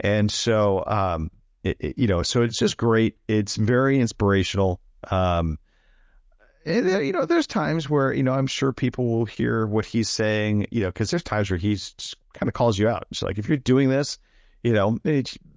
and 0.00 0.30
so 0.30 0.84
um, 0.86 1.30
it, 1.64 1.76
it- 1.80 1.98
you 1.98 2.06
know, 2.06 2.22
so 2.22 2.42
it's 2.42 2.58
just 2.58 2.76
great. 2.76 3.16
It's 3.28 3.56
very 3.56 3.98
inspirational. 4.00 4.80
Um, 5.10 5.58
and, 6.64 6.86
you 7.04 7.12
know, 7.12 7.24
there's 7.24 7.46
times 7.46 7.90
where 7.90 8.12
you 8.12 8.22
know 8.22 8.32
I'm 8.32 8.46
sure 8.46 8.72
people 8.72 9.06
will 9.06 9.24
hear 9.24 9.66
what 9.66 9.84
he's 9.84 10.08
saying, 10.08 10.66
you 10.70 10.80
know, 10.80 10.88
because 10.88 11.10
there's 11.10 11.22
times 11.24 11.50
where 11.50 11.58
he's 11.58 12.14
kind 12.34 12.48
of 12.48 12.54
calls 12.54 12.78
you 12.78 12.88
out. 12.88 13.06
It's 13.10 13.22
like 13.22 13.38
if 13.38 13.48
you're 13.48 13.56
doing 13.56 13.88
this, 13.88 14.18
you 14.62 14.72
know, 14.72 14.96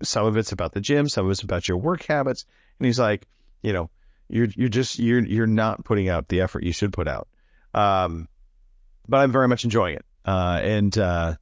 some 0.01 0.25
of 0.25 0.35
it's 0.35 0.51
about 0.51 0.73
the 0.73 0.81
gym, 0.81 1.07
some 1.07 1.25
of 1.25 1.31
it's 1.31 1.43
about 1.43 1.67
your 1.67 1.77
work 1.77 2.03
habits, 2.05 2.45
and 2.79 2.87
he's 2.87 2.99
like, 2.99 3.27
you 3.61 3.71
know, 3.71 3.89
you're 4.29 4.47
you're 4.55 4.69
just 4.69 4.97
you're 4.97 5.23
you're 5.23 5.45
not 5.45 5.85
putting 5.85 6.09
out 6.09 6.27
the 6.29 6.41
effort 6.41 6.63
you 6.63 6.71
should 6.73 6.91
put 6.91 7.07
out. 7.07 7.27
Um, 7.75 8.27
but 9.07 9.17
I'm 9.17 9.31
very 9.31 9.47
much 9.47 9.63
enjoying 9.63 9.97
it. 9.97 10.05
Uh, 10.25 10.59
and 10.63 10.97
uh, 10.97 11.35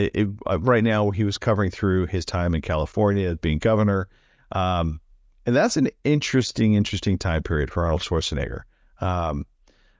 it, 0.00 0.10
it, 0.14 0.28
uh, 0.46 0.58
right 0.60 0.84
now 0.84 1.10
he 1.10 1.24
was 1.24 1.38
covering 1.38 1.70
through 1.70 2.06
his 2.06 2.24
time 2.24 2.54
in 2.54 2.60
California 2.60 3.36
being 3.36 3.58
governor, 3.58 4.08
um, 4.52 5.00
and 5.46 5.54
that's 5.54 5.76
an 5.76 5.88
interesting, 6.04 6.74
interesting 6.74 7.18
time 7.18 7.42
period 7.42 7.70
for 7.70 7.84
Arnold 7.84 8.02
Schwarzenegger. 8.02 8.62
Um, 9.00 9.46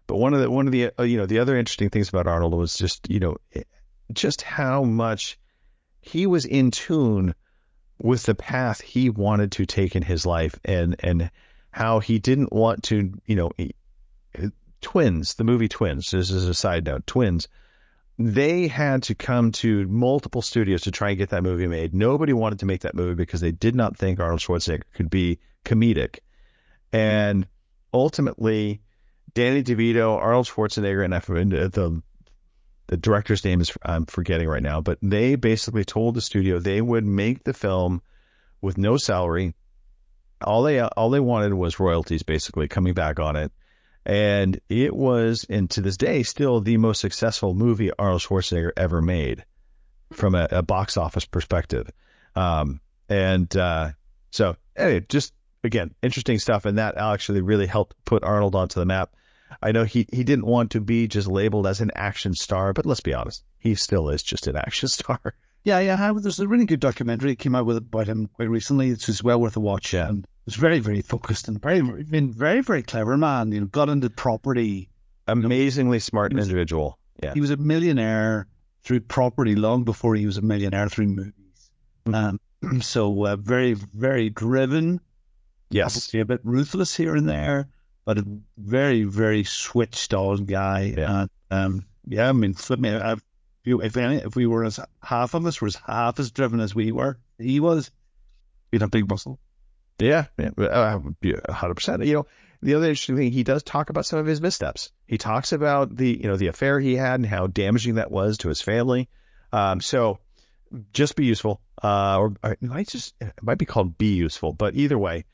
but 0.07 0.17
one 0.17 0.35
of 0.35 0.41
the 0.41 0.51
one 0.51 0.67
of 0.67 0.73
the 0.73 0.91
uh, 0.99 1.03
you 1.03 1.17
know 1.17 1.27
the 1.27 1.39
other 1.39 1.57
interesting 1.57 1.91
things 1.91 2.09
about 2.09 2.27
Arnold 2.27 2.55
was 2.55 2.77
just 2.77 3.09
you 3.11 3.21
know 3.21 3.37
just 4.13 4.43
how 4.43 4.83
much 4.83 5.39
he 6.01 6.27
was 6.27 6.45
in 6.45 6.71
tune 6.71 7.35
with 8.03 8.25
the 8.25 8.35
path 8.35 8.81
he 8.81 9.11
wanted 9.11 9.53
to 9.53 9.67
take 9.67 9.95
in 9.95 10.03
his 10.03 10.27
life 10.27 10.59
and 10.65 10.97
and 11.01 11.31
how 11.71 12.01
he 12.01 12.19
didn't 12.19 12.53
want 12.53 12.83
to 12.83 13.13
you 13.27 13.37
know 13.37 13.51
he- 13.57 13.75
twins 14.81 15.35
the 15.35 15.45
movie 15.45 15.69
twins 15.69 16.11
this 16.11 16.31
is 16.31 16.49
a 16.49 16.55
side 16.55 16.87
note 16.87 17.07
twins 17.07 17.47
they 18.21 18.69
had 18.69 19.03
to 19.05 19.15
come 19.15 19.51
to 19.51 19.87
multiple 19.89 20.43
studios 20.43 20.83
to 20.83 20.91
try 20.91 21.09
and 21.09 21.19
get 21.19 21.31
that 21.31 21.43
movie 21.43 21.67
made. 21.67 21.95
Nobody 21.95 22.35
wanted 22.35 22.59
to 22.59 22.67
make 22.67 22.83
that 22.83 22.95
movie 22.95 23.15
because 23.15 23.41
they 23.41 23.51
did 23.51 23.75
not 23.75 23.97
think 23.97 24.21
arnold 24.21 24.41
schwarzenegger 24.41 24.83
could 24.93 25.09
be 25.09 25.39
comedic. 25.65 26.19
And 26.93 27.47
ultimately 27.95 28.83
danny 29.33 29.63
devito 29.63 30.17
arnold 30.17 30.47
schwarzenegger 30.47 31.03
and 31.03 31.15
I 31.15 31.19
the 31.21 32.03
the 32.89 32.97
director's 32.97 33.45
name 33.45 33.61
is 33.61 33.73
i'm 33.83 34.07
forgetting 34.07 34.49
right 34.49 34.63
now 34.63 34.81
but 34.81 34.99
they 35.03 35.35
basically 35.37 35.85
told 35.85 36.15
the 36.15 36.21
studio 36.21 36.59
they 36.59 36.81
would 36.81 37.05
make 37.05 37.45
the 37.45 37.53
film 37.53 38.03
with 38.61 38.77
no 38.77 38.97
salary. 38.97 39.55
All 40.43 40.63
they 40.63 40.81
all 40.81 41.11
they 41.11 41.21
wanted 41.21 41.55
was 41.55 41.81
royalties 41.81 42.23
basically 42.23 42.69
coming 42.69 42.95
back 42.95 43.19
on 43.19 43.37
it 43.37 43.51
and 44.07 44.61
it 44.69 44.95
was 44.95 45.45
and 45.51 45.71
to 45.71 45.81
this 45.81 45.97
day 45.97 46.23
still 46.23 46.61
the 46.61 46.77
most 46.77 47.01
successful 47.01 47.55
movie 47.55 47.91
arnold 47.99 48.23
schwarzenegger 48.23 48.73
ever 48.77 49.03
made 49.03 49.45
from 50.13 50.35
a, 50.35 50.49
a 50.51 50.63
box 50.63 50.97
office 50.97 51.25
perspective 51.25 51.91
um, 52.37 52.81
and 53.09 53.57
uh, 53.57 53.91
so 54.31 54.57
anyway, 54.77 55.05
just 55.09 55.35
again 55.65 55.95
interesting 56.03 56.39
stuff 56.39 56.65
and 56.65 56.79
that 56.79 56.97
actually 56.97 57.43
really 57.43 57.67
helped 57.67 57.95
put 58.05 58.25
arnold 58.25 58.55
onto 58.55 58.81
the 58.81 58.87
map 58.87 59.15
i 59.63 59.71
know 59.71 59.85
he, 59.85 60.07
he 60.13 60.25
didn't 60.25 60.47
want 60.47 60.71
to 60.71 60.81
be 60.81 61.07
just 61.07 61.29
labeled 61.29 61.67
as 61.67 61.81
an 61.81 61.91
action 61.95 62.33
star 62.33 62.73
but 62.73 62.87
let's 62.87 63.01
be 63.01 63.13
honest 63.13 63.45
he 63.59 63.75
still 63.75 64.09
is 64.09 64.23
just 64.23 64.47
an 64.47 64.57
action 64.67 64.89
star 64.89 65.35
Yeah, 65.63 65.81
yeah. 65.81 66.13
There's 66.17 66.41
a 66.41 66.49
really 66.49 66.65
good 66.65 66.81
documentary 66.81 67.33
that 67.33 67.39
came 67.39 67.55
out 67.55 67.67
with 67.67 67.77
about 67.77 68.07
him 68.07 68.29
quite 68.29 68.49
recently. 68.49 68.91
It's 68.91 69.23
well 69.23 69.41
worth 69.41 69.57
a 69.57 69.61
watch. 69.61 69.93
Yeah. 69.93 70.09
And 70.09 70.27
it's 70.47 70.57
very, 70.57 70.81
very 70.81 71.03
focused 71.03 71.49
and 71.49 71.61
very, 71.61 71.81
been 72.05 72.33
very, 72.33 72.61
very 72.61 72.83
clever 72.83 73.17
man. 73.17 73.53
You 73.53 73.61
know, 73.61 73.67
got 73.67 73.89
into 73.89 74.11
property. 74.11 74.89
amazingly 75.29 76.01
smart 76.01 76.33
was- 76.33 76.45
individual 76.47 76.99
yeah 77.23 77.35
He 77.35 77.41
was 77.41 77.51
a 77.51 77.57
millionaire 77.57 78.47
through 78.83 79.01
property 79.01 79.55
long 79.55 79.85
before 79.85 80.15
he 80.15 80.27
was 80.27 80.39
a 80.39 80.43
millionaire 80.43 80.89
through 80.89 81.09
movies. 81.09 81.71
Um, 82.13 82.41
so 82.81 83.27
uh, 83.27 83.37
very, 83.37 83.75
very 83.75 84.31
driven. 84.31 85.01
yes 85.71 86.13
a 86.15 86.25
bit 86.25 86.41
ruthless 86.45 86.97
here 86.97 87.15
and 87.15 87.29
there, 87.29 87.69
but 88.05 88.19
a 88.19 88.25
very, 88.59 89.05
very 89.05 89.45
switched 89.45 90.15
on 90.15 90.47
guy. 90.47 90.95
Yeah. 90.97 91.21
And, 91.21 91.31
um, 91.51 91.87
yeah, 92.09 92.29
I 92.29 92.33
mean, 92.33 92.55
flip 92.55 92.81
me. 92.81 92.91
I've, 92.91 93.23
if 93.65 93.97
any, 93.97 94.17
if 94.17 94.35
we 94.35 94.47
were 94.47 94.65
as 94.65 94.81
half 95.03 95.35
of 95.35 95.45
us 95.47 95.61
was 95.61 95.77
half 95.87 96.19
as 96.19 96.31
driven 96.31 96.61
as 96.61 96.75
we 96.75 96.91
were, 96.93 97.19
he 97.39 97.61
was. 97.61 97.91
He'd 98.73 98.81
have 98.81 98.91
big 98.91 99.09
muscle. 99.09 99.39
Yeah, 100.01 100.27
yeah, 100.39 100.51
uh, 100.59 100.99
hundred 101.53 101.75
percent. 101.75 102.05
You 102.05 102.15
know, 102.15 102.27
the 102.63 102.75
other 102.75 102.87
interesting 102.87 103.17
thing, 103.17 103.33
he 103.33 103.43
does 103.43 103.63
talk 103.63 103.91
about 103.91 104.07
some 104.07 104.19
of 104.19 104.27
his 104.27 104.41
missteps. 104.41 104.93
He 105.07 105.19
talks 105.19 105.53
about 105.53 105.97
the, 105.97 106.19
you 106.21 106.29
know, 106.29 106.37
the 106.37 106.49
affair 106.49 106.81
he 106.81 106.95
had 106.97 107.21
and 107.21 107.27
how 107.27 107.47
damaging 107.47 107.95
that 107.95 108.11
was 108.11 108.39
to 108.39 108.49
his 108.49 108.61
family. 108.61 109.09
Um, 109.53 109.81
so 109.81 110.19
just 110.93 111.17
be 111.17 111.25
useful, 111.25 111.61
uh, 111.83 112.19
or, 112.19 112.35
or 112.43 112.53
it 112.53 112.63
might 112.63 112.89
just 112.89 113.15
it 113.21 113.33
might 113.43 113.59
be 113.59 113.65
called 113.65 113.99
be 113.99 114.15
useful, 114.15 114.53
but 114.53 114.75
either 114.77 114.99
way, 114.99 115.25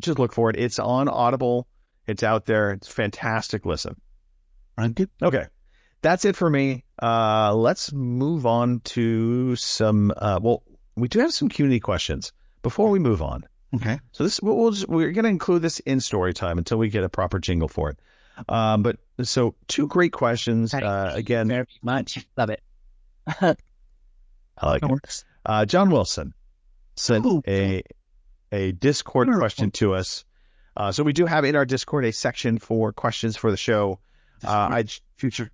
just 0.00 0.18
look 0.18 0.32
for 0.32 0.50
it. 0.50 0.56
It's 0.56 0.78
on 0.78 1.08
Audible. 1.08 1.66
It's 2.06 2.22
out 2.22 2.46
there. 2.46 2.72
It's 2.72 2.88
fantastic. 2.88 3.66
Listen. 3.66 4.00
Okay. 5.22 5.46
That's 6.00 6.24
it 6.24 6.36
for 6.36 6.48
me. 6.48 6.84
Uh, 7.02 7.54
let's 7.54 7.92
move 7.92 8.46
on 8.46 8.80
to 8.84 9.56
some. 9.56 10.12
Uh, 10.16 10.38
well, 10.40 10.62
we 10.96 11.08
do 11.08 11.18
have 11.18 11.34
some 11.34 11.48
community 11.48 11.80
questions 11.80 12.32
before 12.62 12.88
we 12.88 12.98
move 12.98 13.20
on. 13.20 13.44
Okay. 13.74 13.98
So 14.12 14.24
this 14.24 14.40
we'll, 14.40 14.56
we'll 14.56 14.70
just, 14.70 14.88
we're 14.88 15.12
going 15.12 15.24
to 15.24 15.30
include 15.30 15.62
this 15.62 15.78
in 15.80 16.00
story 16.00 16.32
time 16.32 16.58
until 16.58 16.78
we 16.78 16.88
get 16.88 17.04
a 17.04 17.08
proper 17.08 17.38
jingle 17.38 17.68
for 17.68 17.90
it. 17.90 17.98
Um, 18.48 18.82
but 18.82 18.96
so 19.22 19.54
two 19.66 19.86
great 19.88 20.12
questions. 20.12 20.72
Uh, 20.72 21.12
again, 21.14 21.48
Very 21.48 21.66
much. 21.82 22.26
Love 22.36 22.50
it. 22.50 22.62
I 23.26 23.56
like 24.62 24.82
it. 24.82 25.24
Uh, 25.44 25.64
John 25.66 25.90
Wilson 25.90 26.32
sent 26.96 27.26
Ooh. 27.26 27.42
a 27.46 27.82
a 28.52 28.72
Discord 28.72 29.26
Wonderful. 29.28 29.40
question 29.42 29.70
to 29.72 29.94
us. 29.94 30.24
Uh, 30.76 30.92
so 30.92 31.02
we 31.02 31.12
do 31.12 31.26
have 31.26 31.44
in 31.44 31.56
our 31.56 31.64
Discord 31.66 32.04
a 32.04 32.12
section 32.12 32.58
for 32.58 32.92
questions 32.92 33.36
for 33.36 33.50
the 33.50 33.56
show. 33.56 33.98
Uh, 34.44 34.50
I 34.70 34.84
Future. 35.16 35.50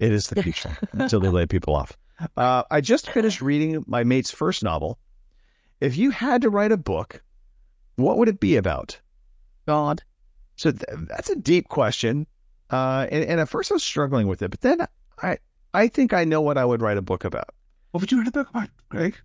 it 0.00 0.12
is 0.12 0.26
the 0.26 0.42
future 0.42 0.76
until 0.92 1.20
they 1.20 1.28
lay 1.28 1.46
people 1.46 1.76
off. 1.76 1.96
Uh, 2.36 2.64
I 2.70 2.80
just 2.80 3.08
finished 3.10 3.40
reading 3.40 3.84
my 3.86 4.02
mate's 4.02 4.32
first 4.32 4.64
novel. 4.64 4.98
If 5.84 5.96
you 5.96 6.10
had 6.10 6.42
to 6.42 6.50
write 6.50 6.72
a 6.72 6.76
book, 6.76 7.22
what 7.96 8.18
would 8.18 8.28
it 8.28 8.40
be 8.40 8.56
about? 8.56 8.98
God. 9.66 10.02
So 10.56 10.70
th- 10.72 10.82
that's 11.08 11.30
a 11.30 11.36
deep 11.36 11.68
question. 11.68 12.26
Uh, 12.70 13.06
and, 13.10 13.24
and 13.24 13.40
at 13.40 13.48
first 13.48 13.70
I 13.70 13.74
was 13.74 13.84
struggling 13.84 14.26
with 14.26 14.42
it, 14.42 14.50
but 14.50 14.60
then 14.62 14.86
I, 15.22 15.38
I 15.74 15.88
think 15.88 16.12
I 16.12 16.24
know 16.24 16.40
what 16.40 16.58
I 16.58 16.64
would 16.64 16.80
write 16.82 16.96
a 16.96 17.02
book 17.02 17.24
about. 17.24 17.50
What 17.90 18.00
would 18.00 18.10
you 18.10 18.18
write 18.18 18.28
a 18.28 18.32
book 18.32 18.48
about, 18.50 18.68
Greg? 18.88 19.16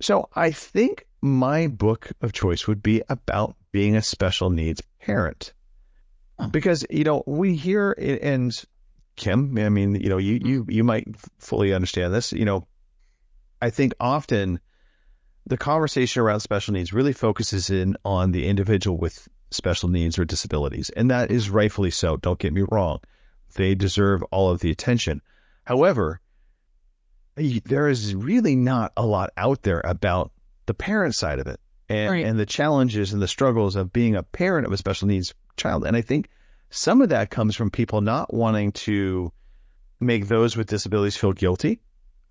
So 0.00 0.28
I 0.34 0.50
think 0.50 1.06
my 1.20 1.66
book 1.66 2.10
of 2.22 2.32
choice 2.32 2.66
would 2.66 2.82
be 2.82 3.02
about 3.08 3.54
being 3.72 3.96
a 3.96 4.02
special 4.02 4.48
needs 4.50 4.82
parent. 5.00 5.52
Oh. 6.38 6.48
Because, 6.48 6.86
you 6.88 7.04
know, 7.04 7.22
we 7.26 7.54
hear 7.54 7.94
i- 7.98 8.18
and 8.22 8.64
Kim, 9.16 9.58
I 9.58 9.68
mean, 9.68 9.96
you 9.96 10.08
know, 10.08 10.16
you 10.16 10.40
you 10.42 10.64
you 10.68 10.82
might 10.82 11.06
fully 11.38 11.74
understand 11.74 12.14
this, 12.14 12.32
you 12.32 12.44
know, 12.46 12.66
I 13.60 13.68
think 13.68 13.92
often 14.00 14.58
the 15.50 15.56
conversation 15.58 16.22
around 16.22 16.40
special 16.40 16.72
needs 16.72 16.92
really 16.92 17.12
focuses 17.12 17.70
in 17.70 17.96
on 18.04 18.30
the 18.32 18.46
individual 18.46 18.96
with 18.96 19.28
special 19.50 19.88
needs 19.88 20.18
or 20.18 20.24
disabilities, 20.24 20.90
and 20.90 21.10
that 21.10 21.30
is 21.30 21.50
rightfully 21.50 21.90
so. 21.90 22.16
Don't 22.16 22.38
get 22.38 22.52
me 22.52 22.62
wrong. 22.70 23.00
They 23.56 23.74
deserve 23.74 24.22
all 24.30 24.48
of 24.50 24.60
the 24.60 24.70
attention. 24.70 25.20
However, 25.64 26.20
there 27.36 27.88
is 27.88 28.14
really 28.14 28.54
not 28.54 28.92
a 28.96 29.04
lot 29.04 29.30
out 29.36 29.62
there 29.62 29.80
about 29.84 30.30
the 30.66 30.74
parent 30.74 31.14
side 31.16 31.38
of 31.40 31.46
it 31.46 31.58
and, 31.88 32.10
Right. 32.12 32.24
and 32.24 32.38
the 32.38 32.46
challenges 32.46 33.12
and 33.12 33.20
the 33.20 33.28
struggles 33.28 33.74
of 33.76 33.92
being 33.92 34.14
a 34.14 34.22
parent 34.22 34.66
of 34.66 34.72
a 34.72 34.76
special 34.76 35.08
needs 35.08 35.34
child. 35.56 35.84
And 35.84 35.96
I 35.96 36.00
think 36.00 36.28
some 36.70 37.02
of 37.02 37.08
that 37.08 37.30
comes 37.30 37.56
from 37.56 37.70
people 37.70 38.00
not 38.02 38.32
wanting 38.32 38.70
to 38.72 39.32
make 39.98 40.28
those 40.28 40.56
with 40.56 40.68
disabilities 40.68 41.16
feel 41.16 41.32
guilty. 41.32 41.80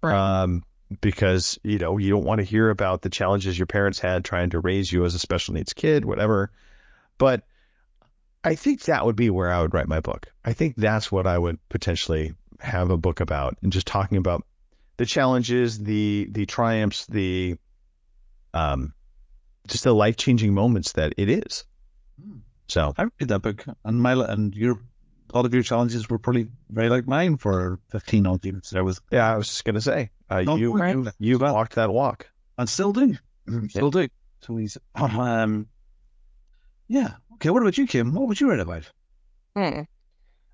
Right. 0.01 0.15
Um, 0.15 0.63
because, 1.01 1.59
you 1.63 1.77
know, 1.77 1.97
you 1.97 2.09
don't 2.09 2.23
want 2.23 2.39
to 2.39 2.45
hear 2.45 2.69
about 2.69 3.01
the 3.01 3.09
challenges 3.09 3.57
your 3.57 3.67
parents 3.67 3.99
had 3.99 4.25
trying 4.25 4.49
to 4.51 4.59
raise 4.59 4.91
you 4.91 5.05
as 5.05 5.13
a 5.13 5.19
special 5.19 5.53
needs 5.53 5.73
kid, 5.73 6.05
whatever. 6.05 6.51
But 7.17 7.43
I 8.43 8.55
think 8.55 8.83
that 8.83 9.05
would 9.05 9.15
be 9.15 9.29
where 9.29 9.51
I 9.51 9.61
would 9.61 9.73
write 9.73 9.87
my 9.87 9.99
book. 9.99 10.27
I 10.45 10.53
think 10.53 10.75
that's 10.75 11.11
what 11.11 11.27
I 11.27 11.37
would 11.37 11.59
potentially 11.69 12.33
have 12.59 12.89
a 12.89 12.97
book 12.97 13.19
about 13.19 13.57
and 13.61 13.71
just 13.71 13.87
talking 13.87 14.17
about 14.17 14.43
the 14.97 15.05
challenges, 15.05 15.79
the 15.79 16.27
the 16.31 16.45
triumphs, 16.45 17.05
the 17.05 17.55
um 18.53 18.93
just 19.67 19.83
the 19.83 19.93
life 19.93 20.17
changing 20.17 20.53
moments 20.53 20.93
that 20.93 21.13
it 21.17 21.29
is. 21.29 21.65
Hmm. 22.21 22.39
So 22.67 22.93
I 22.97 23.03
read 23.03 23.29
that 23.29 23.39
book, 23.39 23.65
and 23.85 24.01
my 24.01 24.13
and 24.13 24.53
your 24.55 24.79
a 25.31 25.37
lot 25.37 25.45
of 25.45 25.53
your 25.53 25.63
challenges 25.63 26.09
were 26.09 26.17
probably 26.17 26.47
very 26.69 26.89
like 26.89 27.07
mine 27.07 27.37
for 27.37 27.79
15 27.89 28.25
odd 28.25 28.45
years. 28.45 28.73
I 28.75 28.81
was, 28.81 28.99
Yeah, 29.11 29.31
I 29.31 29.37
was 29.37 29.47
just 29.47 29.63
gonna 29.63 29.81
say, 29.81 30.09
uh, 30.29 30.41
No, 30.41 30.55
you 30.55 30.73
right. 30.77 30.95
you 30.95 31.07
you 31.19 31.37
walked 31.39 31.75
that 31.75 31.91
walk. 31.91 32.27
and 32.57 32.67
still 32.69 32.93
do. 32.93 33.15
Still 33.69 33.91
do. 33.91 34.07
So 34.41 34.55
he's, 34.57 34.77
um, 34.95 35.67
yeah. 36.87 37.13
Okay, 37.33 37.49
what 37.49 37.61
about 37.61 37.77
you, 37.77 37.87
Kim? 37.87 38.13
What 38.13 38.27
would 38.27 38.39
you 38.39 38.49
write 38.49 38.59
about? 38.59 38.89
Hmm. 39.55 39.81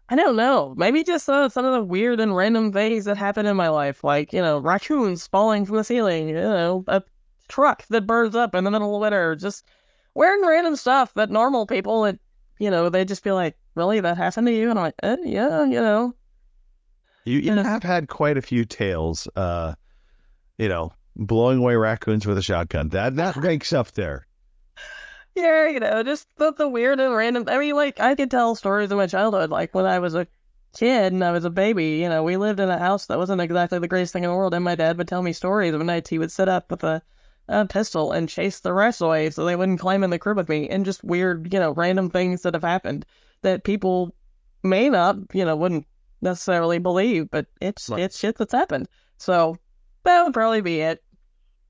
I 0.08 0.16
don't 0.16 0.36
know. 0.36 0.76
Maybe 0.78 1.04
just 1.04 1.28
uh, 1.28 1.50
some 1.50 1.66
of 1.66 1.74
the 1.74 1.84
weird 1.84 2.20
and 2.20 2.36
random 2.36 2.72
things 2.72 3.06
that 3.06 3.18
happen 3.18 3.46
in 3.48 3.56
my 3.58 3.70
life, 3.70 4.04
like 4.04 4.32
you 4.34 4.42
know, 4.42 4.60
raccoons 4.60 5.26
falling 5.28 5.66
from 5.66 5.78
the 5.78 5.84
ceiling. 5.84 6.30
You 6.30 6.36
know, 6.36 6.84
a 6.88 7.02
truck 7.48 7.86
that 7.90 8.06
burns 8.08 8.36
up 8.36 8.54
in 8.54 8.64
the 8.64 8.72
middle 8.72 8.96
of 8.96 9.02
winter. 9.02 9.36
Just 9.36 9.66
wearing 10.14 10.46
random 10.46 10.76
stuff 10.76 11.14
that 11.16 11.32
normal 11.32 11.66
people, 11.66 12.04
that 12.04 12.20
you 12.60 12.70
know, 12.70 12.88
they 12.90 13.04
just 13.04 13.24
be 13.24 13.32
like, 13.32 13.58
"Really, 13.74 14.00
that 14.00 14.16
happened 14.18 14.46
to 14.48 14.54
you?" 14.54 14.70
And 14.70 14.78
I'm 14.78 14.86
like, 14.86 14.96
eh, 15.02 15.18
"Yeah, 15.24 15.64
you 15.66 15.82
know." 15.82 16.14
You 17.26 17.40
you 17.40 17.52
have 17.52 17.84
had 17.84 18.08
quite 18.08 18.38
a 18.38 18.42
few 18.42 18.66
tales. 18.66 19.28
Uh, 19.36 19.74
you 20.58 20.70
know, 20.70 20.94
blowing 21.16 21.60
away 21.60 21.76
raccoons 21.76 22.26
with 22.26 22.38
a 22.38 22.42
shotgun. 22.42 22.90
That 22.90 23.16
that 23.16 23.36
ranks 23.36 23.74
up 23.74 23.92
there. 23.92 24.28
Yeah, 25.36 25.68
you 25.68 25.82
know, 25.82 26.02
just 26.04 26.28
the, 26.38 26.54
the 26.54 26.70
weird 26.70 27.00
and 27.00 27.14
random. 27.14 27.46
I 27.48 27.58
mean, 27.58 27.76
like, 27.76 28.00
I 28.00 28.16
could 28.16 28.32
tell 28.32 28.56
stories 28.56 28.90
of 28.92 28.98
my 28.98 29.08
childhood. 29.08 29.50
Like, 29.50 29.76
when 29.76 29.86
I 29.86 30.00
was 30.00 30.16
a 30.16 30.28
kid 30.74 31.12
and 31.12 31.24
I 31.24 31.32
was 31.32 31.44
a 31.44 31.50
baby, 31.50 31.98
you 31.98 32.08
know, 32.08 32.24
we 32.24 32.38
lived 32.38 32.62
in 32.62 32.70
a 32.70 32.80
house 32.80 33.08
that 33.08 33.18
wasn't 33.18 33.42
exactly 33.42 33.80
the 33.80 33.88
greatest 33.88 34.14
thing 34.14 34.24
in 34.24 34.30
the 34.30 34.36
world. 34.36 34.54
And 34.54 34.64
my 34.64 34.76
dad 34.76 34.98
would 34.98 35.10
tell 35.10 35.22
me 35.22 35.34
stories 35.34 35.74
of 35.74 35.82
nights 35.82 36.10
he 36.10 36.20
would 36.20 36.32
sit 36.32 36.48
up 36.48 36.72
with 36.72 36.86
a, 36.86 37.02
a 37.50 37.66
pistol 37.66 38.14
and 38.14 38.30
chase 38.30 38.62
the 38.62 38.72
rats 38.72 39.02
away 39.02 39.30
so 39.30 39.44
they 39.44 39.58
wouldn't 39.58 39.82
climb 39.82 40.04
in 40.06 40.10
the 40.10 40.20
crib 40.20 40.38
with 40.38 40.48
me. 40.48 40.70
And 40.70 40.86
just 40.86 41.04
weird, 41.04 41.52
you 41.52 41.60
know, 41.60 41.72
random 41.74 42.10
things 42.10 42.44
that 42.44 42.54
have 42.54 42.64
happened 42.64 43.06
that 43.42 43.66
people 43.66 44.16
may 44.64 44.90
not, 44.90 45.18
you 45.34 45.44
know, 45.44 45.58
wouldn't 45.58 45.86
necessarily 46.26 46.80
believe, 46.80 47.30
but 47.32 47.46
it's, 47.62 47.90
Right. 47.90 48.02
it's 48.02 48.20
shit 48.20 48.38
that's 48.38 48.52
happened. 48.52 48.90
So 49.18 49.58
that 50.04 50.24
would 50.24 50.34
probably 50.34 50.62
be 50.62 50.82
it. 50.82 51.02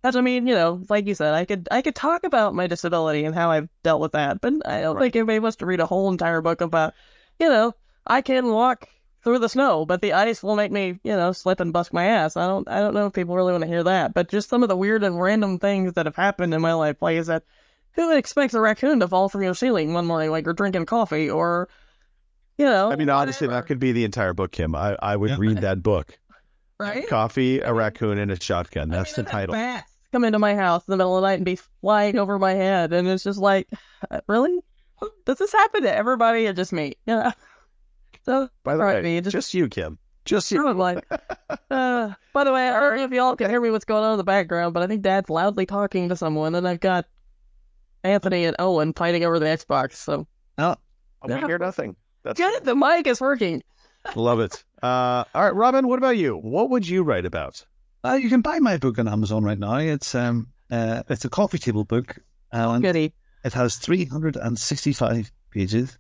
Because 0.02 0.16
I 0.16 0.22
mean, 0.22 0.48
you 0.48 0.54
know, 0.54 0.84
like 0.90 1.08
you 1.08 1.16
said, 1.16 1.34
I 1.34 1.46
could 1.46 1.68
I 1.72 1.82
could 1.82 1.96
talk 1.96 2.24
about 2.24 2.54
my 2.54 2.68
disability 2.68 3.26
and 3.26 3.34
how 3.34 3.50
I've 3.50 3.70
dealt 3.84 4.02
with 4.02 4.12
that, 4.12 4.40
but 4.40 4.54
I 4.66 4.82
don't 4.82 5.00
think 5.00 5.16
anybody 5.16 5.40
wants 5.40 5.58
to 5.58 5.66
read 5.66 5.80
a 5.80 5.88
whole 5.88 6.12
entire 6.12 6.42
book 6.42 6.62
about, 6.62 6.94
you 7.40 7.50
know, 7.50 7.74
I 8.06 8.22
can 8.22 8.50
walk 8.50 8.88
through 9.24 9.40
the 9.40 9.50
snow, 9.50 9.84
but 9.84 10.02
the 10.02 10.14
ice 10.14 10.44
will 10.44 10.56
make 10.56 10.72
me, 10.72 11.00
you 11.04 11.16
know, 11.16 11.32
slip 11.32 11.60
and 11.60 11.74
bust 11.74 11.92
my 11.92 12.06
ass. 12.06 12.38
I 12.38 12.46
don't 12.46 12.70
I 12.70 12.82
don't 12.82 12.94
know 12.94 13.08
if 13.08 13.14
people 13.14 13.36
really 13.36 13.52
want 13.52 13.64
to 13.64 13.68
hear 13.68 13.84
that, 13.84 14.14
but 14.14 14.30
just 14.30 14.48
some 14.48 14.62
of 14.62 14.70
the 14.70 14.78
weird 14.78 15.04
and 15.04 15.20
random 15.20 15.58
things 15.58 15.94
that 15.94 16.06
have 16.06 16.16
happened 16.16 16.54
in 16.54 16.62
my 16.62 16.74
life, 16.74 17.02
like 17.02 17.18
is 17.18 17.26
that 17.28 17.44
who 17.94 18.16
expects 18.16 18.54
a 18.54 18.62
raccoon 18.62 19.00
to 19.00 19.08
fall 19.08 19.28
from 19.28 19.42
your 19.42 19.56
ceiling 19.56 19.94
one 19.94 20.06
morning 20.06 20.30
like 20.30 20.46
you're 20.46 20.54
drinking 20.54 20.86
coffee 20.86 21.30
or 21.30 21.68
you 22.58 22.66
know 22.66 22.92
I 22.92 22.96
mean, 22.96 23.10
honestly, 23.10 23.48
that 23.48 23.66
could 23.68 23.80
be 23.80 23.92
the 23.92 24.04
entire 24.06 24.34
book, 24.34 24.52
Kim. 24.52 24.76
I 24.76 24.96
I 25.02 25.16
would 25.16 25.32
Yeah. 25.32 25.36
read 25.40 25.58
that 25.60 25.82
book. 25.84 26.18
right? 26.80 27.08
Coffee, 27.08 27.60
a 27.60 27.74
raccoon, 27.74 28.18
and 28.18 28.32
a 28.32 28.40
shotgun. 28.42 28.92
I 28.92 28.98
That's 28.98 29.18
mean, 29.18 29.26
the 29.26 29.32
title. 29.32 29.54
bats 29.54 29.92
Come 30.12 30.24
into 30.24 30.40
my 30.40 30.56
house 30.56 30.84
in 30.88 30.92
the 30.92 30.98
middle 30.98 31.18
of 31.18 31.22
the 31.22 31.28
night 31.28 31.36
and 31.36 31.46
be 31.46 31.58
flying 31.82 32.18
over 32.18 32.38
my 32.40 32.54
head, 32.54 32.94
and 32.94 33.08
it's 33.08 33.24
just 33.24 33.40
like, 33.40 33.68
uh, 34.12 34.22
really? 34.28 34.60
Does 35.26 35.38
this 35.38 35.52
happen 35.52 35.84
to 35.84 35.94
everybody 35.94 36.48
or 36.48 36.54
just 36.54 36.72
me? 36.74 36.94
Yeah. 37.06 37.32
So, 38.24 38.50
By 38.64 38.76
the 38.78 38.84
way, 38.84 39.02
me, 39.02 39.22
just, 39.22 39.34
just- 39.34 39.54
you, 39.54 39.68
Kim. 39.68 39.98
Just 40.26 40.52
you. 40.52 40.74
Like, 40.74 41.06
uh, 41.70 42.10
by 42.34 42.44
the 42.44 42.52
way, 42.52 42.68
I 42.70 42.80
don't 42.80 42.98
know 42.98 43.04
if 43.04 43.12
y'all 43.12 43.36
can 43.36 43.50
hear 43.50 43.62
me 43.62 43.70
what's 43.70 43.86
going 43.86 44.04
on 44.04 44.14
in 44.14 44.18
the 44.18 44.24
background, 44.24 44.74
but 44.74 44.82
I 44.82 44.88
think 44.88 45.04
Dad's 45.04 45.30
loudly 45.30 45.68
talking 45.68 46.10
to 46.10 46.16
someone, 46.16 46.56
and 46.56 46.68
I've 46.68 46.80
got 46.80 47.06
Anthony 48.04 48.46
and 48.46 48.56
Owen 48.58 48.94
fighting 48.94 49.24
over 49.24 49.38
the 49.38 49.46
Xbox. 49.46 49.94
So 49.98 50.26
Oh, 50.58 50.76
I 51.22 51.28
want 51.28 51.42
to 51.42 51.48
hear 51.48 51.60
nothing. 51.60 51.96
That's 52.26 52.40
good, 52.40 52.66
the 52.66 52.76
mic 52.76 53.08
is 53.08 53.22
working. 53.22 53.64
love 54.16 54.40
it. 54.42 54.64
Uh, 54.84 55.24
all 55.34 55.44
right, 55.44 55.56
Robin. 55.56 55.88
What 55.88 56.00
about 56.00 56.18
you? 56.18 56.36
What 56.36 56.70
would 56.72 56.88
you 56.88 57.04
write 57.04 57.26
about? 57.26 57.66
uh, 58.06 58.14
you 58.14 58.30
can 58.30 58.42
buy 58.42 58.60
my 58.60 58.78
book 58.78 59.00
on 59.00 59.08
Amazon 59.08 59.44
right 59.44 59.58
now. 59.58 59.78
It's 59.78 60.14
um, 60.14 60.48
uh, 60.72 61.04
it's 61.10 61.26
a 61.26 61.30
coffee 61.30 61.58
table 61.58 61.84
book, 61.84 62.18
and 62.52 62.84
Goody. 62.84 63.14
it 63.44 63.54
has 63.54 63.78
365 63.78 65.32
pages, 65.52 65.98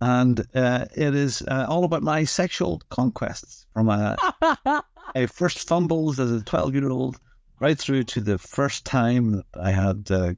and 0.00 0.40
uh, 0.54 0.86
it 0.94 1.14
is 1.14 1.42
uh, 1.42 1.66
all 1.68 1.84
about 1.84 2.02
my 2.02 2.24
sexual 2.24 2.80
conquests 2.88 3.66
from 3.74 3.88
a, 3.90 4.16
a 5.14 5.26
first 5.26 5.66
fumbles 5.68 6.18
as 6.18 6.30
a 6.30 6.42
12 6.42 6.74
year 6.74 6.90
old 6.90 7.18
right 7.60 7.78
through 7.78 8.04
to 8.04 8.20
the 8.20 8.38
first 8.38 8.84
time 8.84 9.32
that 9.32 9.44
I 9.60 9.70
had 9.70 10.10
uh, 10.10 10.34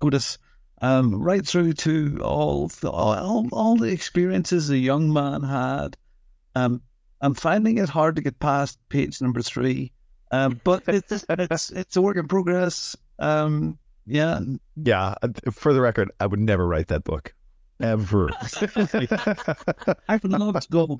Goodus, 0.00 0.38
um, 0.82 1.22
right 1.22 1.46
through 1.46 1.72
to 1.72 2.18
all 2.22 2.68
the, 2.68 2.90
all, 2.90 3.48
all 3.52 3.76
the 3.76 3.88
experiences 3.88 4.68
a 4.68 4.76
young 4.76 5.12
man 5.12 5.42
had. 5.42 5.96
Um, 6.54 6.82
I'm 7.20 7.34
finding 7.34 7.78
it 7.78 7.88
hard 7.88 8.16
to 8.16 8.22
get 8.22 8.38
past 8.40 8.78
page 8.88 9.22
number 9.22 9.40
three, 9.42 9.92
um, 10.32 10.60
but 10.64 10.82
it's, 10.88 11.24
it's 11.28 11.70
it's 11.70 11.96
a 11.96 12.02
work 12.02 12.16
in 12.16 12.28
progress. 12.28 12.94
Um, 13.18 13.78
yeah, 14.06 14.40
Yeah. 14.76 15.14
uh, 15.22 15.28
For 15.52 15.72
the 15.72 15.80
record, 15.80 16.10
I 16.18 16.26
would 16.26 16.40
never 16.40 16.66
write 16.66 16.88
that 16.88 17.04
book, 17.04 17.32
ever. 17.80 18.30
I 20.08 20.18
would 20.22 20.32
love 20.32 20.60
to 20.60 20.68
go. 20.68 20.98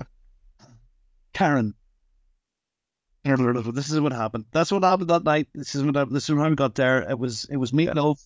Karen. 1.34 1.74
This 3.24 3.90
is 3.90 4.00
what 4.00 4.12
happened. 4.12 4.46
That's 4.52 4.72
what 4.72 4.82
happened 4.82 5.10
that 5.10 5.22
night. 5.24 5.48
This 5.54 5.74
is 5.74 5.84
what 5.84 5.94
happened. 5.94 6.16
This 6.16 6.28
is 6.28 6.34
when 6.34 6.50
I 6.52 6.54
got 6.54 6.74
there. 6.74 7.08
It 7.08 7.18
was 7.18 7.44
it 7.50 7.56
was 7.56 7.72
me 7.72 7.86
and 7.86 7.96
Love. 7.96 8.18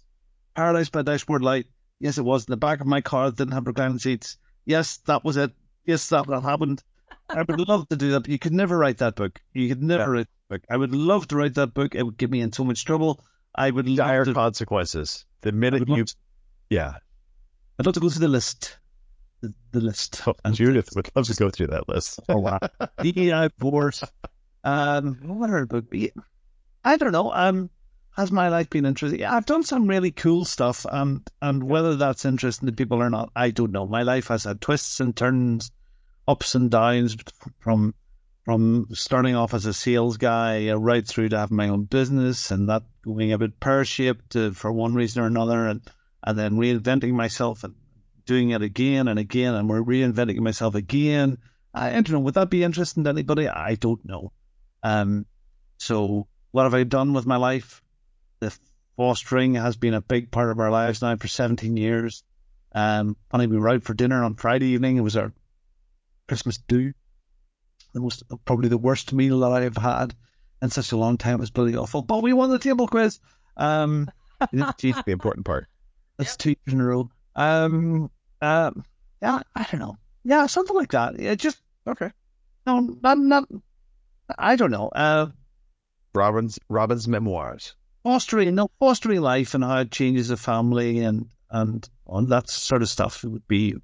Paradise 0.56 0.88
by 0.88 1.02
Dashboard 1.02 1.42
Light. 1.42 1.66
Yes, 2.00 2.16
it 2.18 2.24
was. 2.24 2.46
In 2.46 2.50
the 2.52 2.56
back 2.56 2.80
of 2.80 2.86
my 2.86 3.00
car 3.02 3.30
didn't 3.30 3.52
have 3.52 3.66
reclining 3.66 3.98
seats. 3.98 4.38
Yes, 4.64 4.96
that 5.06 5.22
was 5.22 5.36
it. 5.36 5.52
Yes, 5.84 6.08
that, 6.08 6.26
that 6.26 6.42
happened. 6.42 6.82
I 7.28 7.42
would 7.42 7.60
love 7.68 7.88
to 7.90 7.96
do 7.96 8.10
that. 8.12 8.20
But 8.20 8.30
you 8.30 8.38
could 8.38 8.52
never 8.52 8.76
write 8.78 8.98
that 8.98 9.16
book. 9.16 9.40
You 9.52 9.68
could 9.68 9.82
never 9.82 10.10
write 10.10 10.26
that 10.48 10.54
book. 10.54 10.62
I 10.70 10.76
would 10.76 10.92
love 10.94 11.28
to 11.28 11.36
write 11.36 11.54
that 11.54 11.74
book. 11.74 11.94
It 11.94 12.02
would 12.02 12.16
get 12.16 12.30
me 12.30 12.40
in 12.40 12.52
so 12.52 12.64
much 12.64 12.84
trouble. 12.84 13.24
I 13.54 13.70
would 13.70 13.86
love 13.88 13.96
Dire 14.08 14.24
to, 14.24 14.34
consequences. 14.34 15.24
The 15.42 15.52
minute 15.52 15.88
you, 15.88 16.04
to- 16.04 16.16
yeah, 16.70 16.94
I'd 17.78 17.86
love 17.86 17.94
to 17.94 18.00
go 18.00 18.08
through 18.08 18.20
the 18.20 18.28
list. 18.28 18.78
The, 19.42 19.52
the 19.72 19.80
list. 19.80 20.22
Oh, 20.26 20.34
Judith 20.52 20.88
would 20.96 21.10
love 21.14 21.26
to 21.26 21.34
go 21.34 21.50
through 21.50 21.68
that 21.68 21.88
list. 21.88 22.20
Oh 22.28 22.38
wow. 22.38 22.58
DEI 23.02 23.50
force. 23.58 24.02
Um, 24.64 25.18
what 25.22 25.50
other 25.50 25.66
book 25.66 25.90
be? 25.90 26.12
I 26.84 26.96
don't 26.96 27.12
know. 27.12 27.30
Um, 27.32 27.70
has 28.16 28.32
my 28.32 28.48
life 28.48 28.70
been 28.70 28.86
interesting? 28.86 29.20
Yeah, 29.20 29.34
I've 29.34 29.46
done 29.46 29.62
some 29.62 29.86
really 29.86 30.10
cool 30.10 30.44
stuff. 30.44 30.86
Um, 30.90 31.22
and 31.42 31.64
whether 31.64 31.96
that's 31.96 32.24
interesting 32.24 32.66
to 32.66 32.72
people 32.72 33.02
or 33.02 33.10
not, 33.10 33.30
I 33.36 33.50
don't 33.50 33.72
know. 33.72 33.86
My 33.86 34.02
life 34.02 34.28
has 34.28 34.44
had 34.44 34.60
twists 34.60 35.00
and 35.00 35.14
turns, 35.14 35.70
ups 36.26 36.54
and 36.54 36.70
downs 36.70 37.16
from 37.60 37.94
from 38.44 38.86
starting 38.92 39.34
off 39.34 39.54
as 39.54 39.66
a 39.66 39.74
sales 39.74 40.16
guy 40.16 40.68
uh, 40.68 40.76
right 40.76 41.04
through 41.04 41.28
to 41.28 41.36
having 41.36 41.56
my 41.56 41.68
own 41.68 41.82
business 41.82 42.52
and 42.52 42.68
that 42.68 42.84
going 43.04 43.32
a 43.32 43.38
bit 43.38 43.58
pear 43.58 43.84
shaped 43.84 44.36
uh, 44.36 44.52
for 44.52 44.70
one 44.70 44.94
reason 44.94 45.20
or 45.22 45.26
another, 45.26 45.66
and 45.66 45.82
and 46.24 46.38
then 46.38 46.54
reinventing 46.54 47.12
myself 47.12 47.64
and 47.64 47.74
doing 48.24 48.50
it 48.50 48.62
again 48.62 49.08
and 49.08 49.18
again, 49.18 49.54
and 49.54 49.68
we're 49.68 49.82
reinventing 49.82 50.38
myself 50.38 50.74
again. 50.74 51.36
I, 51.74 51.88
I 51.88 51.92
don't 51.92 52.10
know. 52.10 52.20
Would 52.20 52.34
that 52.34 52.50
be 52.50 52.64
interesting 52.64 53.04
to 53.04 53.10
anybody? 53.10 53.48
I 53.48 53.74
don't 53.74 54.04
know. 54.04 54.32
Um, 54.82 55.26
so 55.76 56.28
what 56.52 56.62
have 56.62 56.74
I 56.74 56.84
done 56.84 57.12
with 57.12 57.26
my 57.26 57.36
life? 57.36 57.82
The 58.40 58.56
fostering 58.96 59.54
has 59.54 59.76
been 59.76 59.94
a 59.94 60.00
big 60.00 60.30
part 60.30 60.50
of 60.50 60.58
our 60.58 60.70
lives 60.70 61.02
now 61.02 61.16
for 61.16 61.28
17 61.28 61.76
years. 61.76 62.22
Um, 62.72 63.16
funny, 63.30 63.46
we 63.46 63.58
were 63.58 63.68
out 63.68 63.82
for 63.82 63.94
dinner 63.94 64.22
on 64.22 64.34
Friday 64.34 64.66
evening. 64.68 64.96
It 64.96 65.02
was 65.02 65.16
our 65.16 65.32
Christmas 66.28 66.58
do. 66.58 66.92
The 67.94 68.00
most, 68.00 68.22
probably 68.44 68.68
the 68.68 68.76
worst 68.78 69.12
meal 69.12 69.40
that 69.40 69.52
I 69.52 69.62
have 69.62 69.76
had 69.76 70.14
in 70.60 70.70
such 70.70 70.92
a 70.92 70.96
long 70.96 71.16
time. 71.16 71.34
It 71.34 71.40
was 71.40 71.50
bloody 71.50 71.76
awful. 71.76 72.02
But 72.02 72.22
we 72.22 72.32
won 72.32 72.50
the 72.50 72.58
table 72.58 72.86
quiz. 72.86 73.20
Um, 73.56 74.10
the 74.52 75.02
important 75.06 75.46
part. 75.46 75.66
that's 76.18 76.36
two 76.36 76.50
years 76.50 76.74
in 76.74 76.80
a 76.80 76.84
row. 76.84 77.08
Um, 77.34 78.10
um, 78.42 78.84
yeah, 79.22 79.40
I 79.54 79.66
don't 79.70 79.80
know. 79.80 79.96
Yeah, 80.24 80.46
something 80.46 80.76
like 80.76 80.90
that. 80.92 81.18
Yeah, 81.18 81.34
just 81.36 81.62
Okay. 81.86 82.10
no, 82.66 82.80
not, 83.02 83.18
not. 83.18 83.48
I 84.38 84.56
don't 84.56 84.72
know. 84.72 84.88
Uh, 84.88 85.28
Robin's 86.14 86.58
Robin's 86.68 87.06
memoirs. 87.06 87.74
Fostering, 88.06 88.54
no, 88.54 88.68
fostering 88.78 89.20
life 89.20 89.52
and 89.54 89.64
how 89.64 89.80
it 89.80 89.90
changes 89.90 90.30
a 90.30 90.36
family 90.36 91.00
and 91.00 91.26
and 91.50 91.88
on 92.06 92.26
that 92.28 92.48
sort 92.48 92.82
of 92.82 92.88
stuff. 92.88 93.24
It 93.24 93.28
would 93.28 93.48
be 93.48 93.74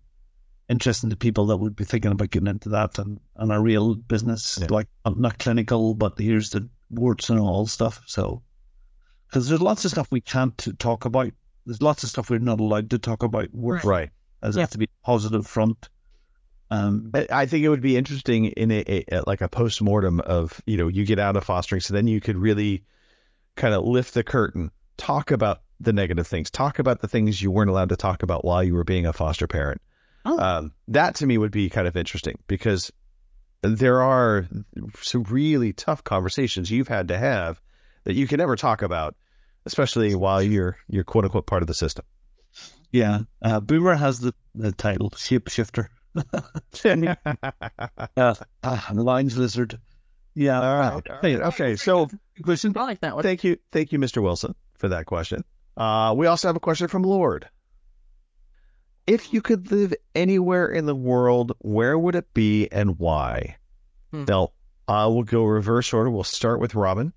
interesting 0.69 1.11
to 1.11 1.17
people 1.17 1.47
that 1.47 1.57
would 1.57 1.75
be 1.75 1.85
thinking 1.85 2.13
about 2.13 2.31
getting 2.31 2.47
into 2.49 2.69
that 2.69 2.99
and, 2.99 3.19
and 3.37 3.51
a 3.53 3.59
real 3.61 3.97
business, 3.97 4.59
Yeah. 4.61 4.69
like 4.71 4.87
not, 5.05 5.19
not 5.19 5.39
clinical, 5.39 5.95
but 5.95 6.19
here's 6.19 6.51
the 6.51 6.69
warts 6.91 7.31
and 7.31 7.41
all 7.41 7.67
stuff. 7.67 8.01
So, 8.07 8.43
because 9.29 9.49
there's 9.49 9.61
lots 9.61 9.85
of 9.85 9.91
stuff 9.91 10.07
we 10.13 10.21
can't 10.21 10.57
talk 10.79 11.05
about. 11.05 11.33
There's 11.67 11.83
lots 11.83 12.05
of 12.05 12.11
stuff 12.11 12.31
we're 12.31 12.39
not 12.39 12.61
allowed 12.61 12.91
to 12.91 12.99
talk 12.99 13.23
about. 13.25 13.53
Work 13.53 13.83
Right. 13.85 14.11
as 14.43 14.55
Yeah. 14.57 14.61
it 14.61 14.65
has 14.67 14.71
to 14.71 14.79
be 14.79 14.89
positive 15.05 15.47
front. 15.47 15.89
Um, 16.71 17.11
I- 17.13 17.27
I 17.31 17.47
think 17.47 17.65
it 17.65 17.69
would 17.69 17.83
be 17.83 17.97
interesting 17.97 18.47
in 18.47 18.71
a, 18.71 18.85
a, 18.89 19.05
a- 19.19 19.23
like 19.27 19.41
a 19.41 19.49
post 19.49 19.83
mortem 19.83 20.21
of 20.21 20.61
you 20.67 20.77
know 20.77 20.89
you 20.89 21.05
get 21.05 21.19
out 21.19 21.37
of 21.37 21.45
fostering, 21.45 21.81
so 21.81 21.93
then 21.93 22.07
you 22.07 22.21
could 22.21 22.37
really 22.37 22.83
kind 23.57 23.75
of 23.75 23.85
lift 23.85 24.15
the 24.15 24.25
curtain, 24.25 24.71
talk 24.97 25.31
about 25.31 25.61
the 25.81 25.93
negative 25.93 26.27
things, 26.27 26.51
talk 26.51 26.79
about 26.79 27.01
the 27.01 27.09
things 27.09 27.43
you 27.43 27.51
weren't 27.51 27.71
allowed 27.71 27.89
to 27.89 27.97
talk 27.97 28.23
about 28.23 28.45
while 28.45 28.63
you 28.63 28.75
were 28.75 28.85
being 28.85 29.07
a 29.07 29.13
foster 29.13 29.47
parent, 29.47 29.81
Oh. 30.25 30.39
Um, 30.39 30.73
that 30.89 31.17
to 31.17 31.27
me 31.27 31.39
would 31.39 31.51
be 31.51 31.69
kind 31.69 31.89
of 31.89 31.97
interesting 31.97 32.39
because 32.47 32.93
there 33.63 34.03
are 34.03 34.47
some 35.01 35.25
really 35.25 35.73
tough 35.73 36.05
conversations 36.05 36.71
you've 36.71 36.89
had 36.89 37.09
to 37.09 37.19
have 37.19 37.61
that 38.05 38.15
you 38.15 38.27
can 38.27 38.39
never 38.39 38.57
talk 38.57 38.83
about, 38.83 39.17
especially 39.67 40.15
while 40.15 40.43
you're 40.43 40.77
you're 40.89 41.05
quote 41.05 41.25
unquote 41.25 41.47
part 41.47 41.63
of 41.63 41.67
the 41.67 41.75
system. 41.75 42.05
Yeah, 42.91 43.21
uh, 43.43 43.61
Boomer 43.61 43.95
has 43.95 44.21
the, 44.21 44.35
the 44.55 44.73
title 44.73 45.11
shapeshifter. 45.11 45.89
uh, 48.17 48.35
uh, 48.63 48.81
lines 48.93 49.39
lizard. 49.39 49.81
Yeah. 50.35 50.61
All 50.61 50.77
right. 50.77 51.07
Hey, 51.21 51.37
Okay. 51.37 51.77
So 51.77 52.09
question. 52.43 52.73
I 52.77 52.85
like 52.85 53.01
that 53.01 53.15
one. 53.15 53.23
thank 53.23 53.45
you, 53.45 53.57
thank 53.73 53.93
you, 53.93 53.99
Mr. 53.99 54.23
Wilson, 54.23 54.55
for 54.79 54.89
that 54.89 55.07
question. 55.07 55.45
Uh, 55.77 56.15
we 56.17 56.27
also 56.27 56.49
have 56.49 56.57
a 56.57 56.61
question 56.61 56.89
from 56.89 57.03
Lord. 57.03 57.49
If 59.07 59.33
you 59.33 59.43
could 59.43 59.71
live 59.73 59.93
anywhere 60.15 60.69
in 60.69 60.87
the 60.87 60.95
world, 60.95 61.53
where 61.59 61.99
would 61.99 62.15
it 62.15 62.33
be 62.35 62.69
and 62.71 62.99
why? 62.99 63.57
Hmm. 64.13 64.25
Now, 64.29 64.51
I 64.87 65.07
will 65.07 65.25
go 65.25 65.45
reverse 65.45 65.93
order. 65.93 66.11
We'll 66.11 66.25
start 66.25 66.61
with 66.61 66.75
Robin. 66.75 67.13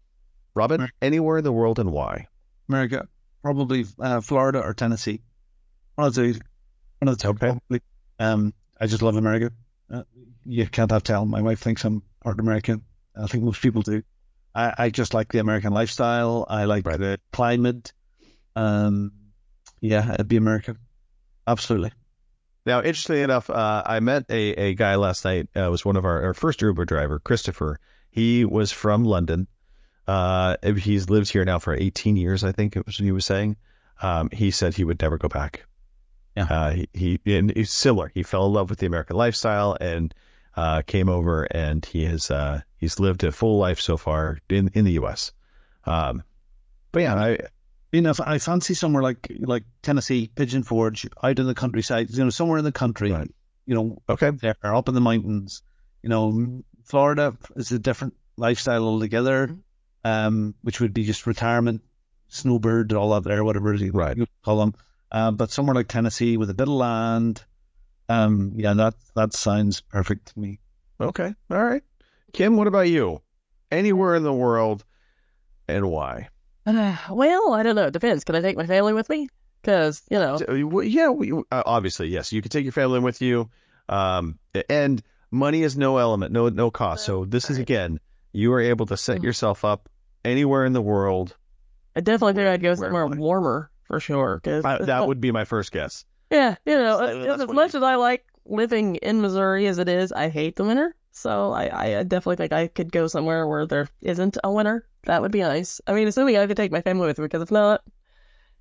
Robin, 0.55 0.82
Right. 0.82 0.89
anywhere 1.01 1.38
in 1.39 1.43
the 1.43 1.51
world 1.51 1.80
and 1.80 1.91
why? 1.91 2.28
America, 2.70 3.07
probably 3.43 3.86
uh, 3.99 4.22
Florida 4.22 4.61
or 4.61 4.74
Tennessee. 4.74 5.22
One 5.95 6.07
of 6.07 6.16
the, 6.16 6.39
one 6.99 7.09
of 7.09 7.18
the 7.18 7.22
two. 7.22 7.30
Okay. 7.30 7.38
Probably. 7.51 7.82
Um, 8.20 8.53
I 8.80 8.88
just 8.88 9.01
love 9.01 9.16
America. 9.18 9.51
Uh, 9.91 10.03
you 10.45 10.66
can't 10.68 10.91
have 10.91 11.03
tell. 11.03 11.26
My 11.26 11.41
wife 11.41 11.59
thinks 11.59 11.84
I'm 11.84 12.01
part 12.24 12.39
American. 12.39 12.84
I 13.22 13.28
think 13.28 13.43
most 13.43 13.61
people 13.61 13.82
do. 13.82 14.01
I, 14.56 14.74
I 14.78 14.89
just 14.89 15.14
like 15.14 15.32
the 15.32 15.39
American 15.39 15.74
lifestyle. 15.74 16.45
I 16.49 16.64
like 16.66 16.86
Right. 16.88 16.97
the 16.99 17.20
climate. 17.34 17.91
Um, 18.56 19.12
yeah, 19.82 20.14
it'd 20.14 20.28
be 20.28 20.38
America. 20.38 20.78
Absolutely. 21.45 21.91
Now, 22.66 22.80
interestingly 22.80 23.22
enough, 23.22 23.49
uh, 23.49 23.84
I 23.86 23.99
met 23.99 24.26
a, 24.30 24.53
a 24.53 24.74
guy 24.74 24.95
last 24.95 25.24
night. 25.26 25.49
Uh, 25.56 25.70
was 25.70 25.86
one 25.86 25.95
of 25.97 26.06
our, 26.06 26.24
our 26.24 26.34
first 26.34 26.62
Uber 26.62 26.86
driver, 26.86 27.20
Christopher. 27.20 27.80
He 28.10 28.45
was 28.45 28.72
from 28.72 29.03
London. 29.03 29.47
Uh, 30.08 30.56
he's 30.78 31.10
lived 31.10 31.30
here 31.32 31.45
now 31.45 31.60
for 31.60 31.74
18 31.76 32.16
years, 32.16 32.43
I 32.43 32.51
think 32.51 32.76
it 32.76 32.86
was 32.86 32.99
what 32.99 33.06
he 33.06 33.12
was 33.12 33.26
saying. 33.26 33.58
Um, 34.01 34.30
he 34.32 34.51
said 34.51 34.74
he 34.76 34.84
would 34.84 35.01
never 35.01 35.18
go 35.18 35.28
back. 35.28 35.66
Yeah. 36.36 36.45
Uh, 36.49 36.72
he, 36.93 37.20
he 37.24 37.38
and 37.38 37.51
he's 37.56 37.72
similar. 37.72 38.12
He 38.14 38.24
fell 38.24 38.45
in 38.45 38.53
love 38.53 38.70
with 38.70 38.80
the 38.80 38.88
American 38.88 39.16
lifestyle 39.16 39.78
and 39.80 40.14
uh, 40.56 40.82
came 40.84 41.10
over, 41.10 41.43
and 41.51 41.86
he 41.86 42.06
has 42.06 42.32
uh, 42.32 42.62
he's 42.78 42.99
lived 42.99 43.24
a 43.24 43.32
full 43.32 43.58
life 43.58 43.80
so 43.80 43.97
far 43.97 44.39
in 44.49 44.70
in 44.74 44.86
the 44.86 44.93
U.S. 44.93 45.32
Um, 45.86 46.24
but 46.91 47.01
yeah, 47.03 47.16
I, 47.16 47.38
You 47.91 48.01
know, 48.01 48.14
I 48.26 48.39
fancy 48.39 48.74
somewhere 48.74 49.03
like 49.03 49.32
like 49.39 49.64
Tennessee, 49.82 50.32
Pigeon 50.36 50.64
Forge, 50.64 51.08
out 51.24 51.39
in 51.39 51.45
the 51.47 51.56
countryside. 51.56 52.10
You 52.10 52.24
know, 52.24 52.30
somewhere 52.30 52.58
in 52.58 52.66
the 52.66 52.72
country. 52.72 53.12
Right. 53.12 53.32
You 53.66 53.76
know, 53.76 54.01
okay, 54.10 54.30
there, 54.32 54.56
up 54.64 54.88
in 54.88 54.95
the 54.95 55.01
mountains. 55.01 55.62
You 56.03 56.10
know, 56.10 56.62
Florida 56.84 57.36
is 57.56 57.72
a 57.72 57.80
different 57.80 58.14
lifestyle 58.38 58.84
altogether, 58.86 59.58
um, 60.03 60.53
which 60.62 60.80
would 60.80 60.93
be 60.93 61.03
just 61.03 61.26
retirement, 61.26 61.82
snowbird, 62.28 62.93
all 62.93 63.10
that 63.16 63.24
there, 63.28 63.43
whatever 63.43 63.74
you, 63.74 63.91
Right. 63.91 64.18
call 64.43 64.60
them. 64.60 64.76
Um, 65.12 65.36
but 65.36 65.49
somewhere 65.51 65.74
like 65.76 65.88
Tennessee 65.88 66.38
with 66.38 66.49
a 66.51 66.53
bit 66.53 66.68
of 66.68 66.74
land, 66.76 67.43
um, 68.10 68.51
yeah, 68.56 68.74
that 68.74 68.95
that 69.16 69.34
sounds 69.34 69.82
perfect 69.82 70.34
to 70.34 70.39
me. 70.39 70.60
okay, 70.99 71.34
all 71.49 71.64
right. 71.64 71.84
Kim, 72.34 72.58
what 72.58 72.68
about 72.68 72.88
you? 72.89 73.22
Anywhere 73.72 74.16
in 74.16 74.24
the 74.24 74.34
world, 74.34 74.84
and 75.68 75.89
why? 75.89 76.30
Uh, 76.66 76.95
well, 77.12 77.53
I 77.53 77.64
don't 77.64 77.76
know. 77.76 77.86
It 77.88 77.93
depends. 77.93 78.24
Can 78.24 78.36
I 78.36 78.41
take 78.41 78.58
my 78.58 78.66
family 78.66 78.93
with 78.93 79.10
me? 79.10 79.28
Because, 79.62 80.01
you 80.12 80.18
know, 80.20 80.38
So, 80.38 80.53
yeah, 80.82 81.10
we, 81.10 81.32
uh, 81.32 81.64
obviously, 81.66 82.08
yes. 82.08 82.32
You 82.32 82.41
can 82.41 82.49
take 82.49 82.64
your 82.64 82.72
family 82.72 82.99
with 82.99 83.22
you, 83.22 83.49
um, 83.89 84.38
and 84.70 85.01
money 85.32 85.64
is 85.64 85.76
no 85.78 85.97
element, 85.97 86.32
no 86.32 86.49
no 86.49 86.70
cost. 86.72 87.06
So 87.06 87.26
this 87.26 87.49
is 87.49 87.58
again, 87.58 87.99
you 88.34 88.51
are 88.53 88.62
able 88.62 88.86
to 88.88 88.97
set 88.97 89.20
Mhm. 89.20 89.24
yourself 89.24 89.66
up 89.66 89.89
anywhere 90.24 90.66
in 90.66 90.74
the 90.74 90.82
world. 90.82 91.36
I 91.95 92.01
definitely 92.01 92.34
think 92.34 92.47
I'd 92.47 92.62
go 92.62 92.76
somewhere 92.76 93.08
warmer 93.08 93.72
for 93.86 93.99
sure. 93.99 94.39
'cause- 94.43 94.66
I, 94.66 94.84
that 94.84 95.06
would 95.08 95.20
be 95.22 95.32
my 95.32 95.45
first 95.45 95.72
guess. 95.72 96.06
Yeah, 96.36 96.56
you 96.66 96.78
know, 96.78 96.98
So 96.98 97.06
uh, 97.06 97.34
as 97.34 97.40
what 97.48 97.56
much 97.56 97.76
as 97.76 97.82
I 97.84 97.96
like 97.96 98.26
living 98.46 98.98
in 98.98 99.22
Missouri 99.22 99.68
as 99.68 99.78
it 99.78 99.88
is, 99.88 100.12
I 100.12 100.28
hate 100.28 100.58
the 100.58 100.66
winter. 100.66 100.94
So 101.12 101.54
I, 101.54 102.00
I 102.00 102.04
definitely 102.04 102.36
think 102.36 102.52
I 102.52 102.68
could 102.68 102.92
go 102.92 103.08
somewhere 103.08 103.48
where 103.48 103.66
there 103.66 103.88
isn't 104.02 104.38
a 104.44 104.52
winter. 104.52 104.86
That 105.06 105.22
would 105.22 105.32
be 105.32 105.40
nice. 105.40 105.80
I 105.88 105.94
mean, 105.94 106.10
assuming 106.10 106.36
I 106.36 106.46
could 106.46 106.58
take 106.58 106.74
my 106.74 106.82
family 106.82 107.08
with 107.08 107.18
me, 107.20 107.26
because 107.26 107.42
if 107.42 107.52
not, 107.52 107.84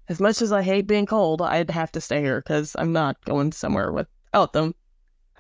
as 0.09 0.21
much 0.21 0.41
as 0.41 0.53
I 0.53 0.63
hate 0.63 0.87
being 0.87 1.05
cold, 1.07 1.43
I'd 1.43 1.71
have 1.71 1.91
to 1.93 2.01
stay 2.01 2.21
here 2.21 2.41
because 2.41 2.77
I'm 2.79 2.93
not 2.93 3.23
going 3.25 3.51
somewhere 3.51 3.91
without 3.91 4.53
them. 4.53 4.75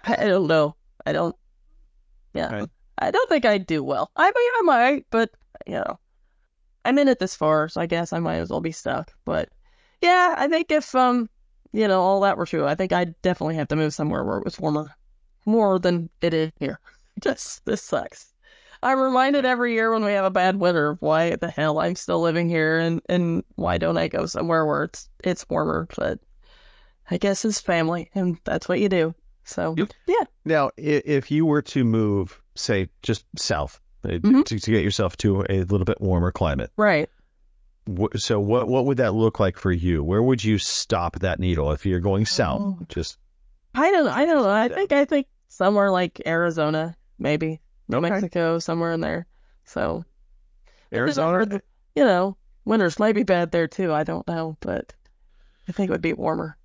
I 0.03 0.14
I 0.24 0.26
don't 0.26 0.49
know. 0.49 0.74
I 1.07 1.12
don't. 1.12 1.37
Yeah, 2.32 2.53
Right. 2.53 2.68
I 2.99 3.11
don't 3.12 3.28
think 3.28 3.45
I'd 3.45 3.66
do 3.66 3.85
well. 3.85 4.11
I 4.16 4.26
mean, 4.26 4.51
I 4.59 4.62
might, 4.64 5.07
but 5.11 5.30
you 5.66 5.74
know, 5.74 6.01
I'm 6.85 6.99
in 6.99 7.07
it 7.07 7.20
this 7.20 7.37
far, 7.37 7.68
so 7.68 7.80
I 7.80 7.87
guess 7.87 8.12
I 8.12 8.18
might 8.18 8.39
as 8.39 8.51
well 8.51 8.61
be 8.61 8.72
stuck. 8.72 9.12
But 9.24 9.51
yeah, 10.03 10.35
I 10.37 10.49
think 10.49 10.72
if 10.72 10.95
um, 10.97 11.28
you 11.75 11.89
know, 11.89 12.01
all 12.01 12.20
that 12.20 12.39
were 12.39 12.47
true, 12.47 12.66
I 12.66 12.75
think 12.77 12.93
I'd 12.93 13.20
definitely 13.22 13.57
have 13.57 13.68
to 13.68 13.77
move 13.77 13.93
somewhere 13.93 14.22
where 14.25 14.39
it 14.39 14.45
was 14.45 14.61
warmer, 14.61 14.95
more 15.45 15.79
than 15.79 16.09
it 16.20 16.33
is 16.33 16.53
here. 16.59 16.79
Just 17.20 17.64
this 17.66 17.83
sucks. 17.83 18.33
I'm 18.83 19.01
reminded 19.01 19.45
every 19.45 19.72
year 19.75 19.93
when 19.93 20.05
we 20.05 20.12
have 20.12 20.25
a 20.25 20.31
bad 20.31 20.57
winter 20.57 20.91
of 20.91 20.99
why 21.01 21.37
the 21.37 21.51
hell 21.51 21.79
I'm 21.81 21.95
still 21.97 22.20
living 22.20 22.49
here 22.49 22.79
and 22.79 23.01
and 23.09 23.43
why 23.57 23.79
don't 23.79 23.97
I 23.99 24.09
go 24.09 24.27
somewhere 24.27 24.64
where 24.66 24.85
it's 24.85 25.09
it's 25.25 25.49
warmer. 25.49 25.89
But 25.97 26.20
I 27.11 27.16
guess 27.18 27.45
it's 27.45 27.61
family, 27.61 28.11
and 28.14 28.39
that's 28.45 28.68
what 28.68 28.81
you 28.81 28.89
do. 28.89 29.14
So 29.45 29.75
Yep. 29.77 29.89
yeah, 30.07 30.25
Now, 30.45 30.70
if 30.77 31.31
you 31.31 31.45
were 31.47 31.62
to 31.62 31.85
move, 31.85 32.41
say, 32.55 32.89
just 33.03 33.25
south 33.37 33.81
uh, 34.05 34.09
Mhm. 34.18 34.45
to, 34.45 34.59
to 34.59 34.70
get 34.70 34.85
yourself 34.85 35.16
to 35.18 35.45
a 35.49 35.64
little 35.64 35.85
bit 35.85 36.01
warmer 36.01 36.31
climate, 36.33 36.70
right. 36.77 37.09
So 38.16 38.41
what 38.41 38.68
what 38.68 38.87
would 38.87 38.97
that 38.99 39.14
look 39.14 39.39
like 39.41 39.57
for 39.59 39.72
you? 39.72 40.03
Where 40.03 40.22
would 40.22 40.43
you 40.43 40.59
stop 40.59 41.18
that 41.20 41.39
needle 41.39 41.70
if 41.72 41.85
you're 41.85 42.01
going 42.01 42.26
south? 42.26 42.61
Oh. 42.62 42.78
Just 42.89 43.18
I 43.74 43.91
don't. 43.91 44.09
I 44.09 44.24
don't 44.24 44.43
know. 44.43 44.51
I 44.51 44.68
think. 44.68 44.93
I 44.93 45.05
think 45.05 45.26
somewhere 45.49 45.91
like 45.91 46.20
Arizona, 46.26 46.97
maybe 47.18 47.61
New 47.89 47.99
Okay. 47.99 48.09
Mexico, 48.11 48.59
somewhere 48.59 48.93
in 48.93 49.01
there. 49.01 49.26
So 49.64 50.05
Arizona. 50.93 51.61
you 51.97 52.05
know, 52.05 52.37
winters 52.64 52.99
might 52.99 53.14
be 53.14 53.22
bad 53.24 53.51
there 53.51 53.66
too. 53.68 53.93
I 53.93 54.05
don't 54.05 54.26
know, 54.28 54.57
but 54.61 54.95
I 55.68 55.72
think 55.72 55.89
it 55.91 55.93
would 55.93 56.01
be 56.03 56.12
warmer. 56.12 56.57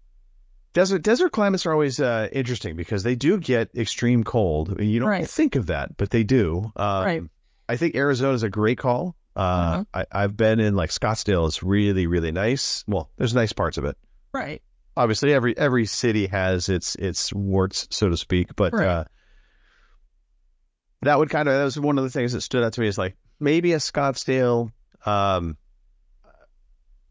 Desert 0.74 1.01
desert 1.01 1.32
climates 1.32 1.65
are 1.65 1.74
always 1.74 1.99
uh, 1.99 2.30
interesting 2.32 2.76
because 2.76 3.01
they 3.03 3.15
do 3.15 3.39
get 3.39 3.70
extreme 3.76 4.24
cold. 4.24 4.80
You 4.80 4.99
don't 4.99 5.09
Right. 5.09 5.28
think 5.28 5.55
of 5.55 5.65
that, 5.65 5.97
but 5.97 6.11
they 6.11 6.24
do. 6.24 6.72
Um, 6.76 7.05
Right. 7.05 7.24
I 7.67 7.76
think 7.76 7.95
Arizona 7.95 8.34
is 8.34 8.43
a 8.43 8.49
great 8.49 8.78
call. 8.78 9.15
Uh, 9.39 9.83
Uh-huh. 9.83 9.83
I, 9.93 10.23
I've 10.23 10.35
been 10.35 10.59
in 10.59 10.75
like 10.75 10.89
Scottsdale. 10.89 11.47
It's 11.47 11.63
really 11.63 12.07
really 12.07 12.31
nice. 12.31 12.83
Well, 12.87 13.09
there's 13.17 13.33
nice 13.33 13.53
parts 13.53 13.77
of 13.77 13.85
it. 13.85 13.97
Right. 14.33 14.61
Obviously, 14.97 15.33
every 15.33 15.57
every 15.57 15.85
city 15.85 16.27
has 16.27 16.67
its 16.69 16.95
its 16.95 17.31
warts, 17.33 17.87
so 17.89 18.09
to 18.09 18.17
speak. 18.17 18.55
But 18.55 18.73
Right. 18.73 18.87
uh, 18.87 19.03
that 21.03 21.17
would 21.17 21.29
kind 21.29 21.47
of 21.47 21.55
that 21.55 21.63
was 21.63 21.79
one 21.79 21.97
of 21.97 22.03
the 22.03 22.09
things 22.09 22.33
that 22.33 22.41
stood 22.41 22.63
out 22.63 22.73
to 22.73 22.81
me 22.81 22.87
is 22.87 22.97
like 22.97 23.15
maybe 23.39 23.73
a 23.73 23.77
Scottsdale. 23.77 24.71
Um, 25.05 25.57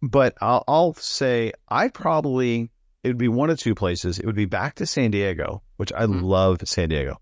but 0.02 0.34
I'll, 0.40 0.64
I'll 0.68 0.94
say 0.94 1.52
I 1.68 1.88
probably 1.88 2.70
it 3.02 3.08
would 3.08 3.18
be 3.18 3.28
one 3.28 3.48
of 3.50 3.58
two 3.58 3.74
places. 3.74 4.18
It 4.18 4.26
would 4.26 4.36
be 4.36 4.44
back 4.44 4.74
to 4.76 4.86
San 4.86 5.10
Diego, 5.10 5.62
which 5.76 5.92
I 5.94 6.04
Mhm. 6.04 6.22
love 6.22 6.58
San 6.64 6.88
Diego. 6.90 7.20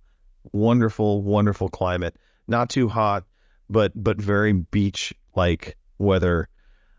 Wonderful, 0.52 1.22
wonderful 1.22 1.68
climate. 1.68 2.16
Not 2.48 2.70
too 2.70 2.88
hot, 2.88 3.24
but 3.68 3.92
but 3.94 4.18
very 4.20 4.52
beach 4.52 5.14
like 5.34 5.76
weather. 5.98 6.48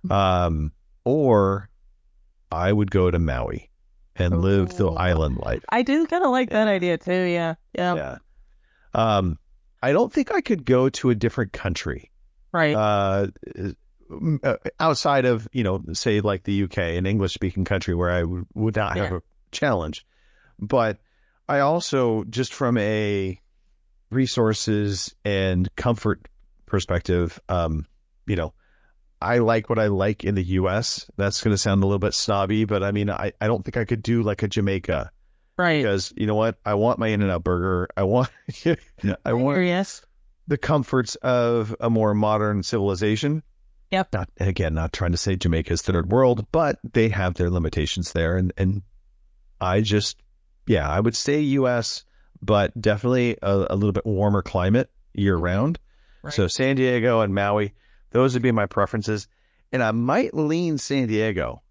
Um, 0.10 0.72
or 1.04 1.70
I 2.52 2.72
would 2.72 2.92
go 2.92 3.12
to 3.12 3.20
Maui 3.20 3.70
and 4.16 4.42
live 4.42 4.76
the 4.78 4.90
island 4.92 5.38
life. 5.38 5.64
I 5.70 5.82
do 5.82 6.06
kind 6.08 6.24
of 6.24 6.32
like 6.32 6.50
that 6.52 6.68
idea 6.68 6.98
too. 6.98 7.12
Yeah. 7.12 7.56
Yeah. 7.74 7.96
Yeah. 7.96 8.18
Um, 8.94 9.38
I 9.84 9.92
don't 9.92 10.12
think 10.12 10.32
I 10.32 10.42
could 10.42 10.66
go 10.66 10.90
to 10.90 11.10
a 11.10 11.16
different 11.16 11.52
country. 11.54 12.12
Right. 12.54 12.76
Uh, 12.76 13.28
uh, 14.44 14.56
outside 14.80 15.26
of 15.26 15.48
you 15.52 15.64
know, 15.64 15.84
say 15.94 16.22
like 16.22 16.44
the 16.44 16.64
UK, 16.64 16.78
an 16.78 17.06
English 17.06 17.34
speaking 17.34 17.66
country 17.66 17.94
where 17.94 18.10
I 18.10 18.24
would, 18.24 18.46
would 18.54 18.76
not 18.76 18.96
have 18.98 19.12
Yeah. 19.12 19.18
a 19.18 19.22
challenge, 19.52 20.06
but 20.60 21.00
I 21.50 21.60
also 21.60 22.24
just 22.26 22.54
from 22.54 22.78
a 22.78 23.40
resources 24.10 25.14
and 25.26 25.74
comfort 25.76 26.28
perspective, 26.68 27.40
um, 27.50 27.86
you 28.28 28.36
know, 28.36 28.54
I 29.22 29.40
like 29.40 29.70
what 29.70 29.80
I 29.80 29.88
like 29.88 30.24
in 30.24 30.36
the 30.36 30.44
US. 30.44 31.10
That's 31.18 31.42
going 31.42 31.54
to 31.54 31.58
sound 31.58 31.84
a 31.84 31.88
little 31.88 32.00
bit 32.00 32.14
snobby, 32.14 32.66
but 32.66 32.84
I 32.84 32.92
mean, 32.92 33.10
I, 33.10 33.34
I 33.42 33.48
don't 33.48 33.66
think 33.66 33.78
I 33.78 33.86
could 33.86 34.04
do 34.04 34.22
like 34.22 34.44
a 34.44 34.48
Jamaica 34.48 35.12
right. 35.58 35.78
because 35.82 36.14
you 36.16 36.28
know 36.28 36.36
what? 36.36 36.58
I 36.66 36.76
want 36.76 37.00
my 37.00 37.08
In 37.08 37.22
and 37.22 37.32
Out 37.32 37.44
burger. 37.44 37.88
I 37.98 38.04
want, 38.04 38.30
I 39.26 39.34
want 39.34 39.66
yes. 39.66 40.04
the 40.48 40.58
comforts 40.58 41.16
of 41.16 41.76
a 41.80 41.90
more 41.90 42.14
modern 42.14 42.62
civilization. 42.64 43.44
Yep. 43.92 44.14
Not 44.14 44.30
again, 44.40 44.74
not 44.74 44.92
trying 44.92 45.14
to 45.14 45.18
say 45.18 45.38
Jamaica's 45.38 45.82
third 45.82 46.12
world, 46.12 46.46
but 46.52 46.78
they 46.84 47.08
have 47.10 47.36
their 47.36 47.50
limitations 47.50 48.12
there, 48.12 48.36
and 48.36 48.52
and 48.58 48.82
I 49.62 49.80
just 49.80 50.18
yeah, 50.68 50.90
I 50.90 51.00
would 51.00 51.16
say 51.16 51.40
U.S., 51.40 52.04
but 52.42 52.80
definitely 52.80 53.38
a, 53.42 53.68
a 53.70 53.76
little 53.76 53.94
bit 53.94 54.06
warmer 54.06 54.42
climate 54.42 54.92
year 55.14 55.38
round. 55.38 55.80
Right. 56.28 56.34
So 56.34 56.48
San 56.48 56.76
Diego 56.76 57.22
and 57.22 57.34
Maui, 57.34 57.74
those 58.12 58.34
would 58.34 58.44
be 58.44 58.52
my 58.52 58.66
preferences, 58.66 59.28
and 59.72 59.82
I 59.84 59.92
might 59.92 60.34
lean 60.34 60.78
San 60.78 61.08
Diego, 61.08 61.62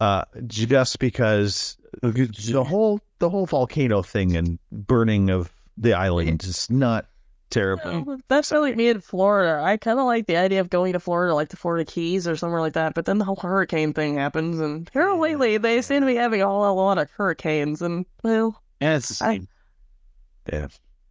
uh, 0.00 0.24
just 0.46 0.98
because 0.98 1.76
the 2.02 2.64
whole 2.66 3.00
the 3.18 3.28
whole 3.28 3.46
volcano 3.46 4.02
thing 4.02 4.36
and 4.36 4.58
burning 4.72 5.30
of 5.30 5.52
the 5.76 5.92
island 5.94 6.44
is 6.44 6.70
not 6.70 7.06
terrible. 7.50 8.04
No, 8.04 8.18
that's 8.28 8.52
really 8.52 8.74
me 8.76 8.88
in 8.88 9.00
Florida. 9.00 9.60
I 9.64 9.76
kind 9.76 9.98
of 9.98 10.04
like 10.06 10.26
the 10.26 10.36
idea 10.36 10.60
of 10.60 10.70
going 10.70 10.92
to 10.92 11.00
Florida, 11.00 11.34
like 11.34 11.48
the 11.48 11.56
Florida 11.56 11.84
Keys 11.90 12.28
or 12.28 12.36
somewhere 12.36 12.60
like 12.60 12.74
that. 12.74 12.94
But 12.94 13.06
then 13.06 13.18
the 13.18 13.24
whole 13.24 13.36
hurricane 13.40 13.92
thing 13.92 14.16
happens, 14.16 14.60
and 14.60 14.88
here 14.92 15.12
lately 15.14 15.56
they 15.58 15.80
seem 15.82 16.00
to 16.02 16.06
be 16.06 16.14
having 16.14 16.42
a 16.42 16.46
whole 16.46 16.74
lot 16.76 16.98
of 16.98 17.10
hurricanes, 17.10 17.82
and 17.82 18.04
well, 18.22 18.60
Yeah, 18.80 18.96
it's 18.96 19.18
the 19.18 19.24
I- 19.24 19.34
same. 19.34 19.48
Yeah, 20.52 20.68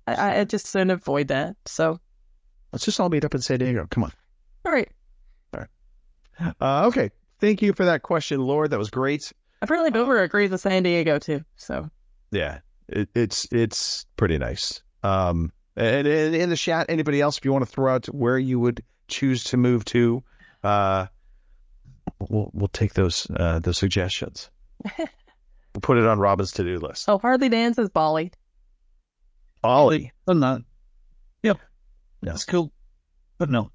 I- 0.08 0.14
I, 0.16 0.40
I 0.40 0.44
just 0.46 0.72
couldn't 0.72 0.92
avoid 0.92 1.28
that. 1.30 1.56
So, 1.66 2.00
let's 2.72 2.86
just 2.86 2.99
all 2.99 3.09
meet 3.09 3.26
up 3.26 3.34
in 3.36 3.41
San 3.41 3.59
Diego. 3.59 3.88
Come 3.89 4.03
on. 4.03 4.11
all 4.65 4.72
right. 4.72 4.89
Uh, 6.61 6.86
okay, 6.86 7.09
thank 7.39 7.63
you 7.63 7.74
for 7.74 7.84
that 7.86 8.03
question, 8.03 8.39
Lord. 8.39 8.70
That 8.70 8.78
was 8.78 8.91
great. 8.91 9.34
Apparently, 9.63 9.89
Boomer 9.89 10.22
agrees 10.22 10.51
with 10.51 10.61
San 10.61 10.84
Diego 10.84 11.18
too. 11.18 11.43
So, 11.55 11.89
Yeah, 12.32 12.59
it, 12.89 13.09
it's 13.15 13.47
it's 13.51 14.05
pretty 14.18 14.38
nice. 14.38 14.84
Um, 15.01 15.51
and, 15.76 16.05
and 16.05 16.36
in 16.36 16.49
the 16.51 16.55
chat, 16.55 16.86
anybody 16.89 17.22
else, 17.22 17.39
if 17.39 17.45
you 17.45 17.51
want 17.51 17.65
to 17.65 17.72
throw 17.72 17.95
out 17.95 18.05
where 18.07 18.38
you 18.38 18.59
would 18.59 18.84
choose 19.07 19.43
to 19.45 19.57
move 19.57 19.84
to, 19.86 20.24
uh, 20.63 21.07
we'll 22.30 22.51
we'll 22.53 22.68
take 22.68 22.93
those 22.93 23.26
uh, 23.36 23.57
those 23.57 23.80
suggestions. 23.80 24.51
we'll 24.99 25.07
put 25.82 25.97
it 25.97 26.05
on 26.05 26.20
Robin's 26.20 26.51
to 26.51 26.63
do 26.63 26.78
list. 26.78 27.09
oh, 27.09 27.18
Hardly 27.18 27.49
Dan's 27.49 27.80
is 27.80 27.89
Bali. 27.89 28.32
I'm 30.28 30.39
that. 30.41 30.61
Yep. 32.28 32.32
Yeah. 32.32 32.34
That's 32.34 32.45
cool. 32.45 32.71
But 33.38 33.49
no. 33.49 33.71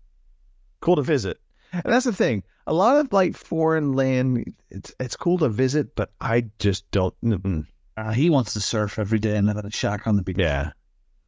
cool 0.81 0.97
to 0.97 1.03
visit. 1.03 1.39
And 1.73 1.85
that's 1.85 2.05
the 2.05 2.13
thing. 2.13 2.43
A 2.67 2.75
lot 2.75 2.99
of 2.99 3.13
like 3.13 3.35
foreign 3.37 3.95
land, 3.95 4.55
it's 4.71 4.95
it's 5.01 5.17
cool 5.17 5.39
to 5.39 5.49
visit, 5.49 5.97
but 5.97 6.13
I 6.21 6.51
just 6.59 6.89
don't. 6.91 7.15
mm-mm. 7.25 7.67
Uh, 7.97 8.13
he 8.13 8.31
wants 8.31 8.53
to 8.55 8.61
surf 8.61 8.99
every 8.99 9.19
day 9.19 9.37
and 9.37 9.47
live 9.47 9.57
in 9.57 9.67
a 9.67 9.71
shack 9.71 10.07
on 10.07 10.17
the 10.17 10.23
beach. 10.23 10.37
Yeah. 10.39 10.73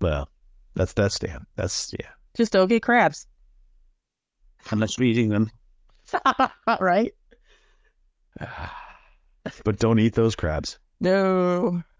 Well, 0.00 0.28
that's 0.74 0.92
that's 0.92 1.18
Dan. 1.18 1.46
That's 1.56 1.92
yeah. 1.98 2.08
Just 2.36 2.52
don't 2.52 2.68
get 2.68 2.82
crabs. 2.82 3.26
Unless 4.70 4.98
we're 4.98 5.10
eating 5.10 5.30
them. 5.30 5.50
right? 6.80 7.12
But 9.62 9.78
don't 9.78 9.98
eat 9.98 10.14
those 10.14 10.34
crabs. 10.34 10.78
No. 11.00 11.82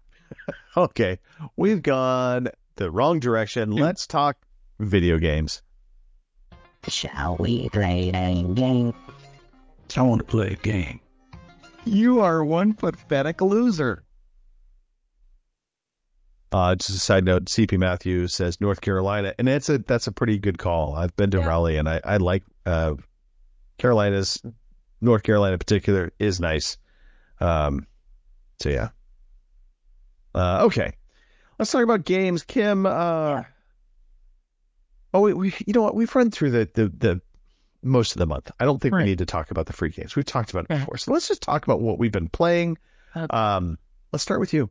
Okay, 0.77 1.19
we've 1.55 1.81
gone 1.83 2.49
the 2.75 2.89
wrong 2.91 3.19
direction. 3.19 3.71
Let's 3.71 4.05
talk 4.07 4.35
video 4.79 5.17
games. 5.17 5.61
Shall 6.87 7.37
we 7.37 7.69
play 7.69 8.09
a 8.13 8.43
game? 8.53 8.93
I 9.97 10.01
want 10.01 10.19
to 10.19 10.25
play 10.25 10.51
a 10.53 10.55
game. 10.55 10.99
You 11.85 12.19
are 12.19 12.43
one 12.43 12.73
pathetic 12.73 13.41
loser. 13.41 14.03
Uh, 16.51 16.75
just 16.75 16.89
a 16.89 16.99
side 16.99 17.25
note, 17.25 17.45
CP 17.45 17.77
Matthews 17.77 18.33
says 18.33 18.61
North 18.61 18.81
Carolina, 18.81 19.33
and 19.37 19.47
that's 19.47 19.67
a 19.67 19.79
that's 19.79 20.07
a 20.07 20.11
pretty 20.11 20.37
good 20.37 20.57
call. 20.57 20.95
I've 20.95 21.15
been 21.15 21.31
to 21.31 21.39
Yeah. 21.39 21.47
Raleigh, 21.47 21.77
and 21.77 21.89
I 21.89 21.99
I 22.05 22.17
like 22.17 22.43
uh, 22.65 22.95
Carolina's 23.77 24.41
North 25.01 25.23
Carolina 25.23 25.53
in 25.53 25.59
particular 25.59 26.11
is 26.19 26.39
nice. 26.39 26.77
Um, 27.41 27.85
so 28.61 28.69
yeah. 28.69 28.89
Uh, 30.33 30.63
okay, 30.65 30.93
let's 31.59 31.71
talk 31.71 31.83
about 31.83 32.05
games. 32.05 32.43
Kim, 32.43 32.85
uh, 32.85 33.43
oh, 35.15 35.21
we, 35.21 35.33
we 35.33 35.55
you 35.65 35.73
know 35.73 35.81
what? 35.81 35.95
We've 35.95 36.13
run 36.15 36.31
through 36.31 36.51
the 36.51 36.69
the 36.73 36.89
the 36.89 37.21
most 37.81 38.13
of 38.13 38.19
the 38.19 38.25
month. 38.25 38.51
I 38.59 38.65
don't 38.65 38.81
think 38.81 38.95
we 38.95 39.03
need 39.03 39.19
to 39.19 39.25
talk 39.25 39.51
about 39.51 39.67
the 39.67 39.73
free 39.73 39.89
games. 39.89 40.15
We've 40.15 40.25
talked 40.25 40.51
about 40.51 40.65
it 40.65 40.69
before, 40.69 40.97
so 40.97 41.13
let's 41.13 41.27
just 41.27 41.41
talk 41.41 41.65
about 41.65 41.81
what 41.81 41.99
we've 41.99 42.11
been 42.11 42.29
playing. 42.29 42.77
Uh, 43.13 43.27
Um, 43.29 43.77
let's 44.11 44.23
start 44.23 44.39
with 44.39 44.53
you. 44.53 44.69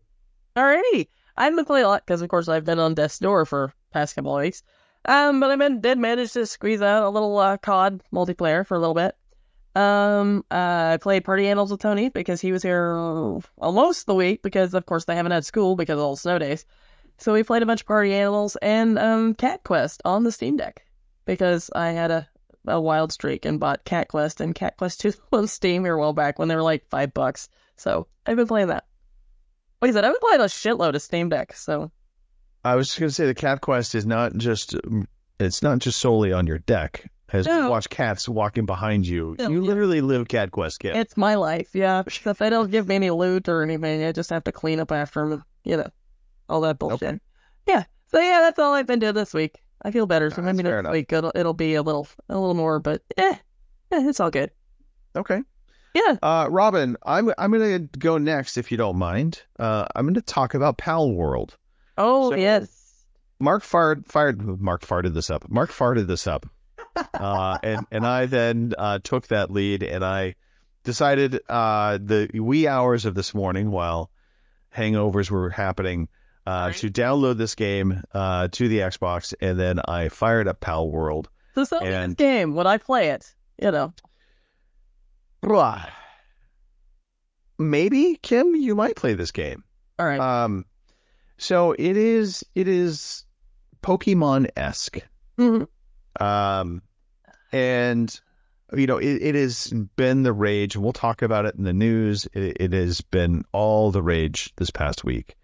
Alrighty. 0.56 1.08
I 1.36 1.44
haven't 1.44 1.56
been 1.56 1.64
playing 1.64 1.84
a 1.84 1.88
lot 1.88 2.04
because, 2.06 2.22
of 2.22 2.28
course, 2.28 2.48
I've 2.48 2.64
been 2.64 2.78
on 2.78 2.94
death's 2.94 3.18
door 3.18 3.44
for 3.44 3.72
past 3.92 4.14
couple 4.14 4.36
of 4.36 4.42
weeks. 4.42 4.62
Um, 5.06 5.40
but 5.40 5.50
I 5.50 5.56
been, 5.56 5.80
did 5.80 5.98
manage 5.98 6.32
to 6.32 6.46
squeeze 6.46 6.80
out 6.80 7.04
a 7.04 7.10
little 7.10 7.36
uh, 7.38 7.56
COD 7.58 8.00
multiplayer 8.12 8.66
for 8.66 8.74
a 8.74 8.78
little 8.78 8.94
bit. 8.94 9.16
Um, 9.76 10.44
uh, 10.50 10.92
I 10.94 10.98
played 11.00 11.24
Party 11.24 11.48
Animals 11.48 11.72
with 11.72 11.80
Tony 11.80 12.08
because 12.08 12.40
he 12.40 12.52
was 12.52 12.62
here 12.62 12.94
almost 13.58 14.06
the 14.06 14.14
week 14.14 14.42
because, 14.42 14.74
of 14.74 14.86
course, 14.86 15.04
they 15.04 15.16
haven't 15.16 15.32
had 15.32 15.44
school 15.44 15.74
because 15.76 15.98
of 15.98 16.04
all 16.04 16.14
the 16.14 16.20
snow 16.20 16.38
days. 16.38 16.64
So 17.18 17.32
we 17.32 17.42
played 17.42 17.62
a 17.62 17.66
bunch 17.66 17.82
of 17.82 17.86
Party 17.86 18.12
Animals 18.12 18.56
and 18.56 18.98
um, 18.98 19.34
Cat 19.34 19.62
Quest 19.64 20.02
on 20.04 20.24
the 20.24 20.32
Steam 20.32 20.56
Deck 20.56 20.84
because 21.24 21.70
I 21.74 21.90
had 21.90 22.10
a, 22.10 22.28
a 22.66 22.80
wild 22.80 23.12
streak 23.12 23.44
and 23.44 23.60
bought 23.60 23.84
Cat 23.84 24.08
Quest 24.08 24.40
and 24.40 24.54
Cat 24.54 24.76
Quest 24.76 25.00
2 25.00 25.12
on 25.32 25.46
Steam 25.46 25.84
here 25.84 25.94
a 25.94 26.00
while 26.00 26.12
back 26.12 26.38
when 26.38 26.48
they 26.48 26.56
were 26.56 26.62
like 26.62 26.88
five 26.90 27.14
bucks. 27.14 27.48
So 27.76 28.06
I've 28.26 28.36
been 28.36 28.46
playing 28.48 28.68
that. 28.68 28.84
Like 29.80 29.90
I 29.90 29.92
said, 29.94 30.04
I've 30.04 30.12
been 30.12 30.20
playing 30.28 30.40
a 30.40 30.44
shitload 30.44 30.94
of 30.94 31.02
Steam 31.02 31.28
Deck, 31.28 31.52
so 31.54 31.90
I 32.64 32.74
was 32.74 32.88
just 32.88 32.98
going 32.98 33.08
to 33.10 33.14
say 33.14 33.26
the 33.26 33.34
Cat 33.34 33.60
Quest 33.60 33.94
is 33.94 34.06
not 34.06 34.34
just 34.36 34.74
it's 35.38 35.62
not 35.62 35.78
just 35.80 35.98
solely 36.00 36.32
on 36.32 36.46
your 36.46 36.58
deck. 36.58 37.10
As 37.32 37.46
you 37.46 37.52
No. 37.52 37.68
watch 37.70 37.88
cats 37.90 38.28
walking 38.28 38.64
behind 38.64 39.06
you, 39.08 39.34
you 39.40 39.50
yeah. 39.62 39.68
literally 39.68 40.00
live 40.00 40.28
Cat 40.28 40.52
Quest, 40.52 40.78
kid. 40.80 40.94
it's 40.94 41.16
my 41.16 41.34
life. 41.34 41.74
Yeah, 41.74 42.02
if 42.06 42.38
they 42.38 42.48
don't 42.48 42.70
give 42.70 42.86
me 42.86 42.94
any 42.94 43.10
loot 43.10 43.48
or 43.48 43.62
anything, 43.62 44.04
I 44.04 44.12
just 44.12 44.30
have 44.30 44.44
to 44.44 44.52
clean 44.52 44.78
up 44.78 44.92
after 44.92 45.28
them. 45.28 45.44
You 45.64 45.78
know, 45.78 45.88
all 46.54 46.60
that 46.62 46.78
bullshit. 46.78 47.20
Yeah. 47.66 47.84
So 48.06 48.20
yeah, 48.20 48.40
that's 48.42 48.58
all 48.58 48.74
I've 48.74 48.86
been 48.86 49.00
doing 49.00 49.14
this 49.14 49.34
week. 49.34 49.60
I 49.82 49.90
feel 49.90 50.06
better. 50.06 50.30
So 50.30 50.36
Ah, 50.40 50.44
maybe 50.52 50.62
next 50.62 50.88
week 50.90 51.12
it'll, 51.12 51.32
it'll 51.34 51.52
be 51.52 51.74
a 51.74 51.82
little 51.82 52.06
a 52.28 52.34
little 52.38 52.54
more, 52.54 52.78
but 52.78 53.02
eh, 53.18 53.34
eh, 53.92 54.08
it's 54.08 54.20
all 54.20 54.30
good. 54.30 54.50
okay. 55.16 55.42
Yeah. 55.94 56.16
Uh, 56.22 56.48
Robin, 56.50 56.96
I'm 57.04 57.32
I'm 57.38 57.50
going 57.52 57.88
to 57.88 57.98
go 57.98 58.18
next 58.18 58.56
if 58.56 58.70
you 58.72 58.76
don't 58.78 58.96
mind. 58.96 59.42
Uh, 59.58 59.86
I'm 59.94 60.04
going 60.06 60.14
to 60.14 60.22
talk 60.22 60.54
about 60.54 60.78
Palworld. 60.78 61.50
Oh 61.98 62.30
So- 62.30 62.36
yes. 62.36 62.80
Mark 63.40 63.62
fired 63.64 64.06
fired 64.06 64.40
Mark 64.60 64.82
farted 64.82 65.12
this 65.14 65.28
up. 65.28 65.48
Mark 65.50 65.70
farted 65.70 66.06
this 66.06 66.26
up. 66.26 66.46
Uh, 67.14 67.58
and 67.64 67.84
and 67.90 68.06
I 68.06 68.26
then 68.26 68.72
uh, 68.78 69.00
took 69.02 69.26
that 69.28 69.50
lead 69.50 69.82
and 69.82 70.04
I 70.04 70.36
decided 70.84 71.40
uh, 71.48 71.98
the 72.00 72.30
wee 72.34 72.68
hours 72.68 73.04
of 73.04 73.16
this 73.16 73.34
morning 73.34 73.72
while 73.72 74.10
hangovers 74.76 75.28
were 75.30 75.50
happening 75.50 76.08
uh, 76.46 76.66
Right. 76.68 76.76
to 76.76 76.90
download 76.90 77.36
this 77.38 77.54
game 77.54 78.02
uh, 78.12 78.48
to 78.52 78.68
the 78.68 78.78
Xbox 78.78 79.32
and 79.40 79.58
then 79.58 79.80
I 79.86 80.08
fired 80.08 80.46
up 80.48 80.60
Palworld. 80.60 81.26
So 81.54 81.64
sell 81.64 81.80
me 81.80 81.86
this 81.88 81.94
and- 81.96 82.16
game. 82.16 82.54
Would 82.54 82.66
I 82.66 82.78
play 82.78 83.08
it? 83.10 83.32
You 83.62 83.70
know. 83.70 83.92
Maybe 87.58 88.18
Kim, 88.22 88.54
you 88.54 88.74
might 88.74 88.96
play 88.96 89.14
this 89.14 89.30
game. 89.30 89.62
All 89.98 90.06
right. 90.06 90.18
Um, 90.18 90.64
so 91.38 91.72
it 91.72 91.96
is 91.96 92.44
it 92.54 92.66
is 92.68 93.24
Pokemon 93.82 94.48
esque. 94.56 94.98
Mhm. 95.38 95.68
Um, 96.20 96.82
and 97.52 98.20
you 98.72 98.86
know, 98.88 98.98
it, 98.98 99.22
it 99.22 99.34
has 99.36 99.72
been 99.96 100.24
the 100.24 100.32
rage, 100.32 100.74
and 100.74 100.82
we'll 100.82 100.92
talk 100.92 101.22
about 101.22 101.44
it 101.44 101.54
in 101.54 101.62
the 101.64 101.72
news. 101.72 102.26
It, 102.32 102.56
it 102.58 102.72
has 102.72 103.00
been 103.00 103.44
all 103.52 103.92
the 103.92 104.02
rage 104.02 104.52
this 104.56 104.70
past 104.70 105.04
week, 105.04 105.36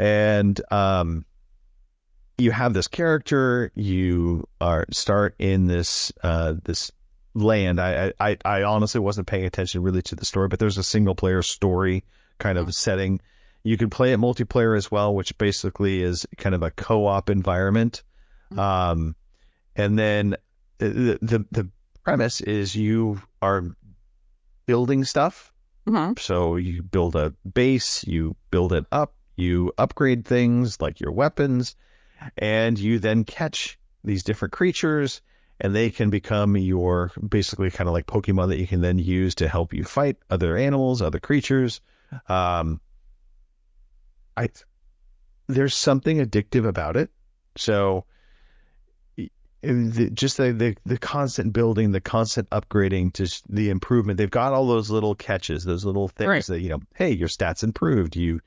and 0.00 0.60
um, 0.72 1.26
you 2.38 2.50
have 2.50 2.72
this 2.72 2.88
character. 2.88 3.70
You 3.74 4.48
are 4.60 4.86
start 4.90 5.34
in 5.38 5.66
this 5.66 6.10
uh 6.22 6.54
this 6.64 6.90
land. 7.34 7.80
I 7.80 8.12
I 8.18 8.36
I 8.44 8.62
honestly 8.62 9.00
wasn't 9.00 9.26
paying 9.26 9.44
attention 9.44 9.82
really 9.82 10.02
to 10.02 10.16
the 10.16 10.24
story, 10.24 10.48
but 10.48 10.58
there's 10.58 10.78
a 10.78 10.82
single 10.82 11.14
player 11.14 11.42
story 11.42 12.02
kind 12.38 12.56
of 12.58 12.74
setting. 12.74 13.20
You 13.62 13.76
can 13.76 13.90
play 13.90 14.12
it 14.14 14.18
multiplayer 14.18 14.74
as 14.76 14.90
well, 14.90 15.14
which 15.14 15.36
basically 15.36 16.02
is 16.02 16.26
kind 16.38 16.54
of 16.54 16.62
a 16.62 16.70
co-op 16.70 17.28
environment. 17.28 18.02
Um, 18.56 19.14
and 19.76 19.98
then 19.98 20.34
the, 20.78 21.18
the 21.20 21.44
the 21.50 21.68
premise 22.02 22.40
is 22.40 22.74
you 22.74 23.20
are 23.42 23.64
building 24.64 25.04
stuff. 25.04 25.52
Mhm. 25.86 26.18
So 26.18 26.56
you 26.56 26.82
build 26.82 27.16
a 27.16 27.34
base, 27.52 28.02
you 28.04 28.34
build 28.50 28.72
it 28.72 28.86
up, 28.92 29.14
you 29.40 29.72
upgrade 29.78 30.24
things 30.24 30.80
like 30.80 31.00
your 31.00 31.12
weapons, 31.12 31.76
and 32.38 32.78
you 32.78 32.98
then 32.98 33.24
catch 33.24 33.78
these 34.04 34.22
different 34.22 34.52
creatures, 34.52 35.20
and 35.60 35.74
they 35.74 35.90
can 35.90 36.10
become 36.10 36.56
your 36.56 37.10
basically 37.28 37.70
kind 37.70 37.88
of 37.88 37.94
like 37.94 38.06
Pokemon 38.06 38.48
that 38.48 38.58
you 38.58 38.66
can 38.66 38.80
then 38.80 38.98
use 38.98 39.34
to 39.36 39.48
help 39.48 39.72
you 39.72 39.84
fight 39.84 40.16
other 40.30 40.56
animals, 40.56 41.02
other 41.02 41.20
creatures. 41.20 41.80
Um, 42.28 42.80
I 44.36 44.48
there's 45.48 45.74
something 45.74 46.18
addictive 46.18 46.66
about 46.66 46.96
it. 46.96 47.10
So 47.56 48.04
the, 49.62 50.10
just 50.14 50.38
the, 50.38 50.52
the 50.52 50.76
the 50.86 50.96
constant 50.98 51.52
building, 51.52 51.92
the 51.92 52.00
constant 52.00 52.48
upgrading, 52.50 53.12
just 53.14 53.44
the 53.52 53.68
improvement. 53.68 54.16
They've 54.16 54.30
got 54.30 54.52
all 54.52 54.66
those 54.66 54.90
little 54.90 55.14
catches, 55.14 55.64
those 55.64 55.84
little 55.84 56.08
things 56.08 56.28
Right. 56.28 56.44
that 56.46 56.60
you 56.60 56.70
know. 56.70 56.80
Hey, 56.94 57.10
your 57.10 57.28
stats 57.28 57.62
improved. 57.62 58.16
You 58.16 58.40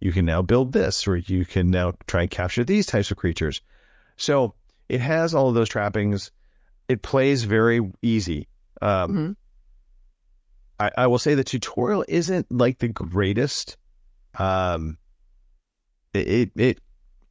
you 0.00 0.12
can 0.12 0.24
now 0.24 0.42
build 0.42 0.72
this, 0.72 1.06
or 1.08 1.16
you 1.16 1.44
can 1.44 1.70
now 1.70 1.92
try 2.06 2.22
and 2.22 2.30
capture 2.30 2.64
these 2.64 2.86
types 2.86 3.10
of 3.10 3.16
creatures. 3.16 3.60
So 4.16 4.54
it 4.88 5.00
has 5.00 5.34
all 5.34 5.48
of 5.48 5.54
those 5.54 5.68
trappings. 5.68 6.30
It 6.88 7.02
plays 7.02 7.44
very 7.44 7.80
easy. 8.02 8.48
Um, 8.80 9.12
Mhm. 9.16 9.36
I, 10.80 10.90
I 10.96 11.06
will 11.08 11.18
say 11.18 11.34
the 11.34 11.44
tutorial 11.44 12.04
isn't 12.08 12.50
like 12.50 12.78
the 12.78 12.88
greatest. 12.88 13.76
Um, 14.38 14.96
it 16.14 16.28
it 16.28 16.50
it, 16.56 16.80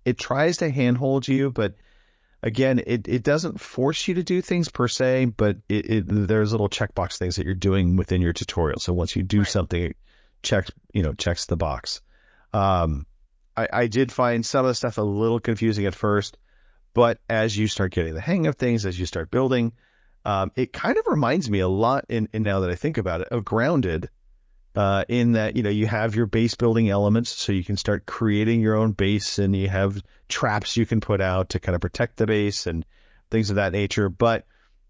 it 0.06 0.18
tries 0.18 0.58
to 0.58 0.70
handhold 0.70 1.28
you, 1.28 1.52
but 1.52 1.76
again, 2.44 2.82
it, 2.86 3.08
it 3.08 3.24
doesn't 3.24 3.60
force 3.60 4.08
you 4.08 4.14
to 4.16 4.24
do 4.24 4.42
things 4.42 4.70
per 4.70 4.88
se, 4.88 5.26
but 5.38 5.58
it, 5.70 5.90
it 5.90 6.06
there's 6.08 6.52
little 6.52 6.70
checkbox 6.70 7.18
things 7.18 7.36
that 7.38 7.46
you're 7.46 7.56
doing 7.56 7.96
within 7.96 8.22
your 8.22 8.34
tutorial. 8.34 8.80
So 8.80 8.94
once 8.94 9.16
you 9.16 9.24
do 9.24 9.40
Right. 9.40 9.48
something, 9.48 9.82
it 9.84 9.98
checks 10.44 10.72
you 10.94 11.02
know 11.02 11.14
checks 11.14 11.46
the 11.46 11.58
box. 11.58 12.02
Um, 12.54 13.06
I, 13.56 13.68
I 13.74 13.88
did 13.88 14.12
find 14.12 14.46
some 14.46 14.66
of 14.66 14.70
the 14.70 14.76
stuff 14.76 14.98
a 14.98 15.02
little 15.02 15.40
confusing 15.40 15.86
at 15.86 15.96
first, 15.96 16.38
but 16.94 17.20
as 17.30 17.58
you 17.58 17.68
start 17.68 17.92
getting 17.92 18.14
the 18.14 18.22
hang 18.22 18.48
of 18.48 18.56
things, 18.56 18.86
as 18.86 19.00
you 19.00 19.06
start 19.06 19.32
building, 19.32 19.74
um, 20.26 20.52
it 20.56 20.74
kind 20.74 20.98
of 20.98 21.06
reminds 21.08 21.50
me 21.50 21.60
a 21.60 21.68
lot. 21.68 22.06
In, 22.10 22.28
in 22.34 22.44
now 22.44 22.60
that 22.60 22.70
I 22.70 22.76
think 22.76 22.98
about 22.98 23.22
it, 23.22 23.30
of 23.30 23.46
Grounded. 23.46 24.10
Uh, 24.76 25.04
in 25.08 25.32
that 25.32 25.56
you 25.56 25.64
know 25.64 25.72
you 25.72 25.88
have 25.88 26.14
your 26.14 26.28
base 26.28 26.54
building 26.54 26.88
elements, 26.88 27.32
so 27.32 27.52
you 27.52 27.64
can 27.64 27.78
start 27.78 28.06
creating 28.06 28.62
your 28.62 28.76
own 28.76 28.92
base, 28.92 29.40
and 29.40 29.56
you 29.56 29.68
have 29.68 30.04
traps 30.30 30.78
you 30.78 30.86
can 30.86 31.02
put 31.02 31.20
out 31.20 31.50
to 31.50 31.60
kind 31.60 31.74
of 31.74 31.82
protect 31.82 32.18
the 32.18 32.28
base 32.28 32.68
and 32.68 32.86
things 33.32 33.50
of 33.50 33.56
that 33.56 33.72
nature. 33.72 34.08
But 34.08 34.46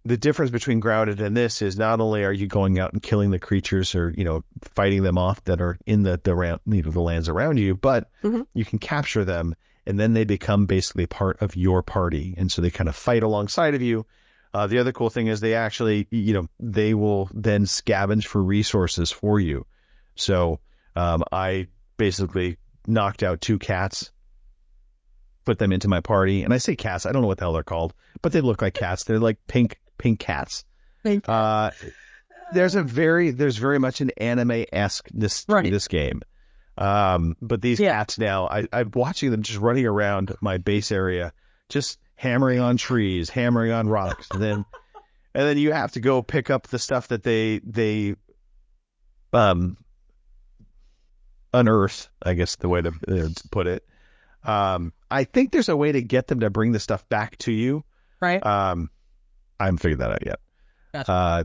the 0.07 0.17
difference 0.17 0.51
between 0.51 0.79
grounded 0.79 1.19
and 1.21 1.35
this 1.35 1.61
is 1.61 1.77
not 1.77 1.99
only 1.99 2.23
are 2.23 2.31
you 2.31 2.47
going 2.47 2.79
out 2.79 2.93
and 2.93 3.03
killing 3.03 3.31
the 3.31 3.39
creatures 3.39 3.93
or 3.93 4.13
you 4.17 4.23
know 4.23 4.43
fighting 4.61 5.03
them 5.03 5.17
off 5.17 5.43
that 5.45 5.59
are 5.61 5.77
in 5.85 6.03
the 6.03 6.19
the 6.23 6.33
round 6.35 6.61
you 6.65 6.81
know 6.81 6.91
the 6.91 7.01
lands 7.01 7.27
around 7.29 7.57
you, 7.57 7.75
but 7.75 8.09
Mhm. 8.23 8.45
you 8.53 8.65
can 8.65 8.79
capture 8.79 9.25
them 9.25 9.55
and 9.85 9.99
then 9.99 10.13
they 10.13 10.25
become 10.25 10.65
basically 10.65 11.05
part 11.05 11.41
of 11.41 11.55
your 11.55 11.81
party, 11.81 12.33
and 12.37 12.51
so 12.51 12.61
they 12.61 12.69
kind 12.69 12.89
of 12.89 12.95
fight 12.95 13.23
alongside 13.23 13.73
of 13.75 13.81
you. 13.81 14.05
Uh, 14.53 14.67
the 14.67 14.77
other 14.79 14.91
cool 14.91 15.09
thing 15.09 15.27
is 15.27 15.39
they 15.39 15.53
actually 15.53 16.07
you 16.11 16.33
know 16.33 16.47
they 16.59 16.93
will 16.93 17.29
then 17.33 17.65
scavenge 17.65 18.25
for 18.25 18.41
resources 18.43 19.11
for 19.11 19.39
you. 19.39 19.65
So 20.15 20.59
um, 20.95 21.23
I 21.31 21.67
basically 21.97 22.57
knocked 22.87 23.23
out 23.23 23.41
two 23.41 23.59
cats 23.59 24.11
put 25.45 25.59
them 25.59 25.71
into 25.71 25.87
my 25.87 26.01
party. 26.01 26.43
And 26.43 26.53
I 26.53 26.57
say 26.57 26.75
cats, 26.75 27.05
I 27.05 27.13
don't 27.13 27.21
know 27.21 27.27
what 27.29 27.37
the 27.37 27.45
hell 27.45 27.53
they're 27.53 27.63
called, 27.63 27.93
but 28.21 28.33
they 28.33 28.41
look 28.41 28.61
like 28.61 28.73
cats. 28.73 29.05
They're 29.05 29.17
like 29.17 29.37
pink, 29.47 29.79
pink 29.97 30.19
cats. 30.19 30.65
Pink 31.03 31.27
Uh, 31.27 31.71
there's 32.53 32.75
a 32.75 32.83
very, 32.83 33.31
there's 33.31 33.57
very 33.57 33.79
much 33.79 33.99
an 34.01 34.09
anime 34.17 34.65
esque 34.71 35.07
this 35.13 35.45
Right. 35.49 35.69
this 35.71 35.87
game. 35.87 36.21
Um, 36.77 37.35
but 37.41 37.61
these 37.61 37.79
Yeah. 37.79 37.93
cats 37.93 38.17
now, 38.19 38.47
I, 38.47 38.67
I'm 38.71 38.91
watching 38.93 39.31
them 39.31 39.41
just 39.41 39.59
running 39.59 39.85
around 39.85 40.33
my 40.41 40.57
base 40.57 40.91
area, 40.91 41.33
just 41.69 41.97
hammering 42.15 42.59
on 42.59 42.77
trees, 42.77 43.29
hammering 43.29 43.71
on 43.71 43.89
rocks, 43.89 44.27
and 44.31 44.41
then, 44.41 44.65
and 45.35 45.43
then 45.47 45.57
you 45.57 45.71
have 45.73 45.91
to 45.93 45.99
go 45.99 46.21
pick 46.21 46.49
up 46.49 46.67
the 46.67 46.79
stuff 46.79 47.07
that 47.09 47.23
they 47.23 47.59
they, 47.65 48.15
um, 49.33 49.77
unearth. 51.53 52.09
I 52.23 52.33
guess 52.33 52.55
the 52.55 52.69
way 52.69 52.81
to, 52.81 52.89
uh, 52.89 53.29
to 53.35 53.43
put 53.51 53.67
it. 53.67 53.83
Um, 54.43 54.93
I 55.11 55.23
think 55.23 55.51
there's 55.51 55.69
a 55.69 55.75
way 55.75 55.91
to 55.91 56.01
get 56.01 56.27
them 56.27 56.39
to 56.41 56.49
bring 56.49 56.71
the 56.71 56.79
stuff 56.79 57.07
back 57.09 57.37
to 57.39 57.51
you. 57.51 57.83
right? 58.21 58.43
Um, 58.45 58.89
I 59.59 59.65
haven't 59.65 59.79
figured 59.79 59.99
that 59.99 60.11
out 60.11 60.25
yet. 60.25 60.39
Gotcha. 60.93 61.11
Uh, 61.11 61.43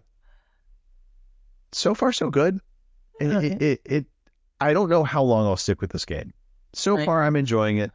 so 1.72 1.94
far, 1.94 2.12
so 2.12 2.30
good. 2.30 2.60
And 3.20 3.32
Okay. 3.32 3.46
it, 3.52 3.62
it, 3.62 3.80
it, 3.84 4.06
I 4.60 4.72
don't 4.72 4.88
know 4.88 5.04
how 5.04 5.22
long 5.22 5.46
I'll 5.46 5.56
stick 5.56 5.80
with 5.80 5.90
this 5.90 6.04
game. 6.04 6.32
So 6.72 6.96
Right. 6.96 7.04
far, 7.06 7.22
I'm 7.22 7.36
enjoying 7.36 7.78
it. 7.78 7.90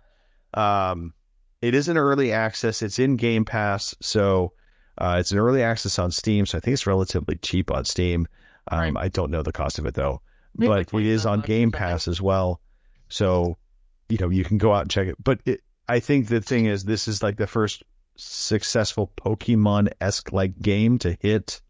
Um, 0.53 1.13
it 1.61 1.73
is 1.73 1.87
an 1.87 1.97
early 1.97 2.31
access. 2.31 2.81
It's 2.81 2.99
in 2.99 3.15
Game 3.15 3.45
Pass, 3.45 3.95
so 4.01 4.53
uh, 4.99 5.17
it's 5.19 5.31
an 5.31 5.37
early 5.39 5.63
access 5.63 5.97
on 5.99 6.11
Steam. 6.11 6.45
So 6.45 6.57
I 6.57 6.61
think 6.61 6.73
it's 6.73 6.87
relatively 6.87 7.35
cheap 7.37 7.71
on 7.71 7.85
Steam. 7.85 8.27
Um, 8.71 8.79
Right. 8.95 9.05
I 9.05 9.07
don't 9.09 9.31
know 9.31 9.43
the 9.43 9.51
cost 9.51 9.79
of 9.79 9.85
it 9.85 9.93
though, 9.93 10.21
Maybe 10.55 10.67
but 10.69 10.93
it 10.93 11.05
is 11.05 11.25
on 11.25 11.41
$25 11.41 11.45
Game 11.45 11.67
something. 11.69 11.79
Pass 11.79 12.07
as 12.07 12.21
well. 12.21 12.61
So 13.09 13.57
you 14.09 14.17
know 14.19 14.29
you 14.29 14.43
can 14.43 14.57
go 14.57 14.73
out 14.73 14.81
and 14.81 14.91
check 14.91 15.07
it. 15.07 15.15
But 15.23 15.39
it, 15.45 15.61
I 15.87 15.99
think 15.99 16.27
the 16.27 16.41
thing 16.41 16.65
is, 16.65 16.83
this 16.85 17.07
is 17.07 17.23
like 17.23 17.37
the 17.37 17.47
first 17.47 17.83
successful 18.17 19.11
Pokemon 19.17 19.89
esque 20.01 20.31
like 20.31 20.59
game 20.59 20.97
to 20.99 21.17
hit 21.21 21.61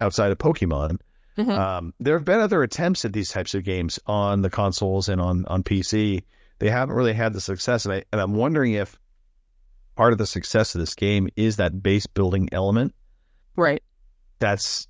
outside 0.00 0.32
of 0.32 0.38
Pokemon. 0.38 0.98
Mhm. 1.38 1.56
Um, 1.56 1.94
there 2.00 2.14
have 2.16 2.24
been 2.24 2.40
other 2.40 2.62
attempts 2.62 3.04
at 3.04 3.12
these 3.12 3.30
types 3.30 3.54
of 3.54 3.64
games 3.64 3.98
on 4.06 4.42
the 4.42 4.50
consoles 4.50 5.08
and 5.08 5.20
on 5.20 5.46
on 5.46 5.62
PC. 5.62 6.22
They 6.58 6.68
haven't 6.70 6.94
really 6.94 7.14
had 7.14 7.32
the 7.32 7.40
success, 7.40 7.84
and 7.86 7.94
I 7.94 8.04
and 8.12 8.20
I'm 8.20 8.34
wondering 8.34 8.74
if 8.74 8.98
part 9.96 10.12
of 10.12 10.18
the 10.18 10.26
success 10.26 10.74
of 10.74 10.80
this 10.80 10.94
game 10.94 11.28
is 11.36 11.56
that 11.56 11.82
base 11.82 12.06
building 12.06 12.48
element 12.52 12.94
Right. 13.56 13.82
that's 14.38 14.88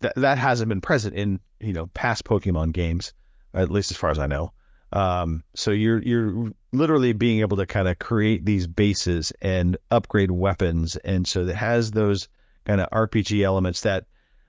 that 0.00 0.14
that 0.16 0.38
hasn't 0.38 0.68
been 0.68 0.80
present 0.80 1.14
in 1.14 1.40
you 1.60 1.72
know 1.72 1.86
past 1.88 2.24
Pokemon 2.24 2.72
games, 2.72 3.12
at 3.54 3.70
least 3.70 3.90
as 3.90 3.96
far 3.96 4.10
as 4.10 4.18
I 4.18 4.26
know. 4.26 4.52
Um, 4.92 5.42
so 5.54 5.70
you're 5.70 6.02
you're 6.02 6.50
literally 6.72 7.12
being 7.12 7.40
able 7.40 7.56
to 7.58 7.66
kind 7.66 7.88
of 7.88 7.98
create 7.98 8.44
these 8.46 8.66
bases 8.66 9.32
and 9.42 9.76
upgrade 9.90 10.30
weapons, 10.30 10.96
and 10.96 11.26
so 11.26 11.42
it 11.46 11.54
has 11.54 11.90
those 11.90 12.28
kind 12.64 12.80
of 12.80 12.88
RPG 12.90 13.42
elements 13.42 13.82
that 13.82 14.06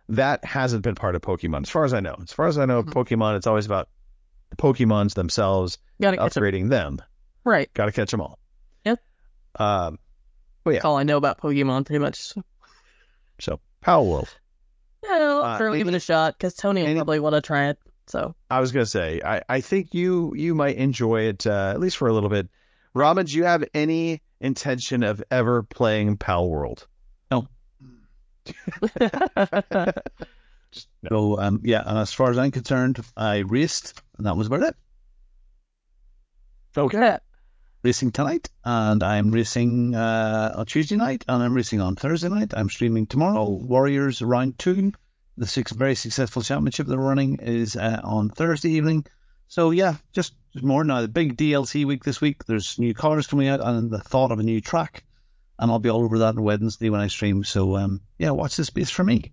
that 0.07 0.43
hasn't 0.45 0.81
been 0.83 0.95
part 0.95 1.15
of 1.15 1.21
Pokemon, 1.21 1.63
as 1.63 1.69
far 1.69 1.83
as 1.85 1.93
I 1.93 1.99
know. 1.99 2.15
As 2.21 2.31
far 2.31 2.47
as 2.47 2.57
I 2.57 2.65
know, 2.65 2.81
Mhm. 2.83 2.91
Pokemon 2.93 3.35
it's 3.37 3.47
always 3.47 3.65
about 3.65 3.89
the 4.49 4.55
Pokemons 4.55 5.13
themselves, 5.13 5.77
Gotta 6.01 6.17
upgrading 6.17 6.69
them. 6.69 6.99
Right. 7.43 7.71
Got 7.73 7.85
to 7.85 7.91
catch 7.91 8.11
them 8.11 8.21
all. 8.21 8.39
Yep. 8.85 8.99
Um. 9.59 9.99
That's 10.65 10.85
all 10.85 10.97
I 10.97 11.03
know 11.03 11.17
about 11.17 11.39
Pokemon, 11.41 11.85
pretty 11.85 11.99
much. 11.99 12.33
So 13.39 13.59
Power 13.81 14.03
World. 14.03 14.29
Yeah, 15.03 15.11
I'll 15.13 15.41
Uh, 15.43 15.57
sure 15.57 15.77
give 15.77 15.87
it 15.87 15.93
a 15.93 15.99
shot 15.99 16.37
because 16.37 16.53
Tony 16.55 16.81
will 16.81 16.89
any- 16.89 16.99
probably 16.99 17.19
want 17.21 17.35
to 17.35 17.41
try 17.41 17.69
it. 17.69 17.79
So 18.09 18.35
I 18.49 18.59
was 18.59 18.71
gonna 18.71 18.87
say, 18.87 19.21
I, 19.23 19.41
I 19.47 19.61
think 19.61 19.93
you 19.93 20.33
you 20.35 20.55
might 20.55 20.77
enjoy 20.77 21.21
it 21.21 21.45
uh, 21.45 21.71
at 21.73 21.79
least 21.79 21.97
for 21.97 22.07
a 22.07 22.13
little 22.13 22.29
bit. 22.29 22.49
Robin, 22.95 23.23
do 23.25 23.37
you 23.37 23.43
have 23.43 23.63
any 23.75 24.21
intention 24.41 25.03
of 25.03 25.23
ever 25.29 25.61
playing 25.61 26.17
Palworld? 26.17 26.87
No. 27.31 27.47
So 31.09 31.39
um, 31.39 31.61
yeah, 31.63 31.81
and 31.85 31.97
as 31.97 32.13
far 32.13 32.29
as 32.29 32.37
I'm 32.37 32.51
concerned, 32.51 32.99
I 33.17 33.37
raced, 33.39 34.01
and 34.17 34.27
that 34.27 34.35
was 34.35 34.47
about 34.47 34.61
it. 34.61 34.75
okay. 36.77 37.17
Racing 37.81 38.11
tonight, 38.11 38.49
and 38.65 39.01
I'm 39.01 39.31
racing 39.31 39.95
uh, 39.95 40.53
on 40.57 40.65
Tuesday 40.65 40.95
night, 40.95 41.25
and 41.27 41.41
I'm 41.41 41.55
racing 41.55 41.81
on 41.81 41.95
Thursday 41.95 42.29
night. 42.29 42.53
I'm 42.55 42.69
streaming 42.69 43.07
tomorrow. 43.07 43.49
Warriors 43.49 44.21
round 44.21 44.59
two, 44.59 44.91
the 45.39 45.47
six 45.47 45.71
very 45.71 45.95
successful 45.95 46.41
championship 46.41 46.85
they're 46.85 46.99
running 46.99 47.39
is 47.41 47.75
uh, 47.75 48.01
on 48.03 48.29
Thursday 48.29 48.69
evening. 48.71 49.05
So 49.47 49.71
yeah, 49.71 49.95
just 50.11 50.33
just 50.53 50.65
more 50.65 50.83
now. 50.83 51.01
The 51.01 51.07
big 51.07 51.37
DLC 51.37 51.85
week 51.85 52.03
this 52.03 52.21
week. 52.21 52.45
There's 52.45 52.77
new 52.77 52.93
cars 52.93 53.25
coming 53.25 53.47
out, 53.47 53.61
and 53.61 53.89
the 53.89 53.99
thought 53.99 54.31
of 54.31 54.39
a 54.39 54.43
new 54.43 54.61
track, 54.61 55.03
and 55.57 55.71
I'll 55.71 55.79
be 55.79 55.89
all 55.89 56.03
over 56.03 56.19
that 56.19 56.35
on 56.35 56.43
Wednesday 56.43 56.89
when 56.89 57.01
I 57.01 57.07
stream. 57.07 57.43
So 57.43 57.77
um, 57.77 58.01
yeah, 58.17 58.31
watch 58.31 58.57
this 58.57 58.67
space 58.67 58.89
for 58.89 59.03
me. 59.03 59.31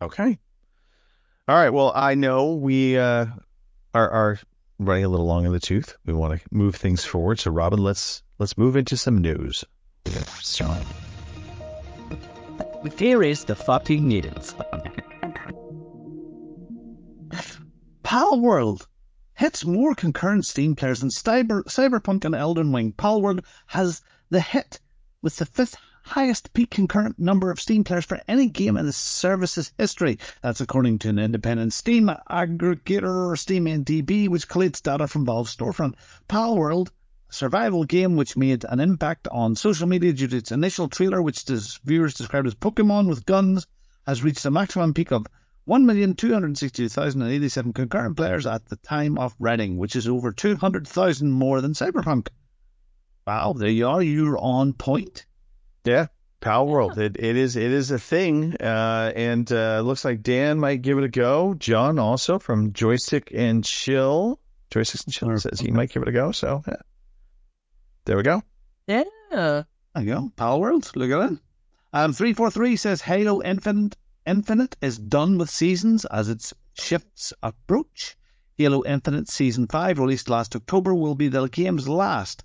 Okay. 0.00 0.38
All 1.48 1.56
right. 1.56 1.70
Well, 1.70 1.92
I 1.94 2.14
know 2.14 2.54
we 2.54 2.96
uh, 2.96 3.26
are 3.94 4.10
are 4.10 4.38
running 4.78 5.04
a 5.04 5.08
little 5.08 5.26
long 5.26 5.44
in 5.44 5.52
the 5.52 5.60
tooth. 5.60 5.96
We 6.06 6.14
want 6.14 6.40
to 6.40 6.46
move 6.50 6.76
things 6.76 7.04
forward. 7.04 7.40
So, 7.40 7.50
Robin, 7.50 7.82
let's 7.82 8.22
let's 8.38 8.56
move 8.56 8.76
into 8.76 8.96
some 8.96 9.18
news. 9.18 9.64
Here 12.96 13.22
is 13.22 13.44
the 13.44 13.56
fucking 13.56 14.06
needles. 14.06 14.54
Palworld 18.08 18.86
hits 19.34 19.66
more 19.66 19.94
concurrent 19.94 20.46
Steam 20.46 20.74
players 20.74 21.00
than 21.00 21.10
Cyber, 21.10 21.62
Cyberpunk 21.64 22.24
and 22.24 22.34
Elden 22.34 22.72
Ring. 22.72 22.94
Palworld 22.94 23.44
has 23.66 24.00
the 24.30 24.40
hit 24.40 24.80
with 25.20 25.36
the 25.36 25.44
fifth 25.44 25.76
highest 26.04 26.50
peak 26.54 26.70
concurrent 26.70 27.18
number 27.18 27.50
of 27.50 27.60
Steam 27.60 27.84
players 27.84 28.06
for 28.06 28.18
any 28.26 28.48
game 28.48 28.78
in 28.78 28.86
the 28.86 28.94
service's 28.94 29.72
history. 29.76 30.18
That's 30.40 30.62
according 30.62 31.00
to 31.00 31.10
an 31.10 31.18
independent 31.18 31.74
Steam 31.74 32.10
aggregator, 32.30 33.36
SteamNDB, 33.36 34.30
which 34.30 34.48
collates 34.48 34.82
data 34.82 35.06
from 35.06 35.26
Valve's 35.26 35.54
storefront. 35.54 35.92
Palworld, 36.30 36.88
a 36.88 37.32
survival 37.34 37.84
game 37.84 38.16
which 38.16 38.38
made 38.38 38.64
an 38.70 38.80
impact 38.80 39.28
on 39.30 39.54
social 39.54 39.86
media 39.86 40.14
due 40.14 40.28
to 40.28 40.36
its 40.38 40.50
initial 40.50 40.88
trailer, 40.88 41.20
which 41.20 41.44
viewers 41.84 42.14
described 42.14 42.46
as 42.46 42.54
Pokemon 42.54 43.06
with 43.06 43.26
guns, 43.26 43.66
has 44.06 44.24
reached 44.24 44.46
a 44.46 44.50
maximum 44.50 44.94
peak 44.94 45.12
of 45.12 45.26
1,262,087 45.68 47.74
concurrent 47.74 48.16
players 48.16 48.46
at 48.46 48.64
the 48.66 48.76
time 48.76 49.18
of 49.18 49.34
writing, 49.38 49.76
which 49.76 49.94
is 49.94 50.08
over 50.08 50.32
200,000 50.32 51.30
more 51.30 51.60
than 51.60 51.74
Cyberpunk. 51.74 52.28
Wow, 53.26 53.52
there 53.52 53.68
you 53.68 53.86
are. 53.86 54.02
You're 54.02 54.38
on 54.38 54.72
point. 54.72 55.26
Yeah, 55.84 56.06
Palworld. 56.40 56.96
It, 56.96 57.16
it 57.18 57.36
is 57.36 57.56
it 57.56 57.70
is 57.70 57.90
a 57.90 57.98
thing, 57.98 58.54
uh, 58.60 59.12
and 59.14 59.50
uh, 59.52 59.80
looks 59.80 60.04
like 60.04 60.22
Dan 60.22 60.58
might 60.58 60.80
give 60.80 60.96
it 60.96 61.04
a 61.04 61.08
go. 61.08 61.54
John 61.54 61.98
also 61.98 62.38
from 62.38 62.72
Joystick 62.72 63.30
and 63.34 63.64
Chill. 63.64 64.40
Joystick 64.70 65.02
and 65.06 65.12
Chill 65.12 65.38
says 65.38 65.60
he 65.60 65.70
might 65.70 65.90
give 65.90 66.02
it 66.02 66.08
a 66.08 66.12
go. 66.12 66.32
So 66.32 66.62
yeah. 66.66 66.76
there 68.06 68.16
we 68.16 68.22
go. 68.22 68.42
Yeah. 68.86 69.04
There 69.30 69.66
you 69.96 70.06
go. 70.06 70.32
Palworld. 70.36 70.96
Look 70.96 71.10
at 71.10 71.30
that. 71.30 71.38
Um, 71.92 72.12
343 72.12 72.76
says 72.76 73.02
Halo 73.02 73.42
Infinite, 73.42 73.96
Infinite 74.28 74.76
is 74.82 74.98
done 74.98 75.38
with 75.38 75.48
seasons 75.48 76.04
as 76.04 76.28
its 76.28 76.52
shifts 76.74 77.32
approach. 77.42 78.14
Halo 78.56 78.84
Infinite 78.84 79.26
Season 79.26 79.66
5, 79.66 79.98
released 79.98 80.28
last 80.28 80.54
October, 80.54 80.94
will 80.94 81.14
be 81.14 81.28
the 81.28 81.48
game's 81.48 81.88
last. 81.88 82.44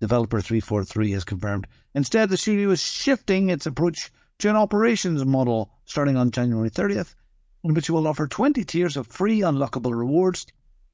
Developer 0.00 0.40
343 0.40 1.12
has 1.12 1.22
confirmed. 1.22 1.68
Instead, 1.94 2.30
the 2.30 2.36
studio 2.36 2.70
is 2.70 2.82
shifting 2.82 3.48
its 3.48 3.64
approach 3.64 4.10
to 4.40 4.50
an 4.50 4.56
operations 4.56 5.24
model 5.24 5.70
starting 5.84 6.16
on 6.16 6.32
January 6.32 6.68
30th, 6.68 7.14
in 7.62 7.74
which 7.74 7.88
it 7.88 7.92
will 7.92 8.08
offer 8.08 8.26
20 8.26 8.64
tiers 8.64 8.96
of 8.96 9.06
free 9.06 9.38
unlockable 9.38 9.96
rewards 9.96 10.48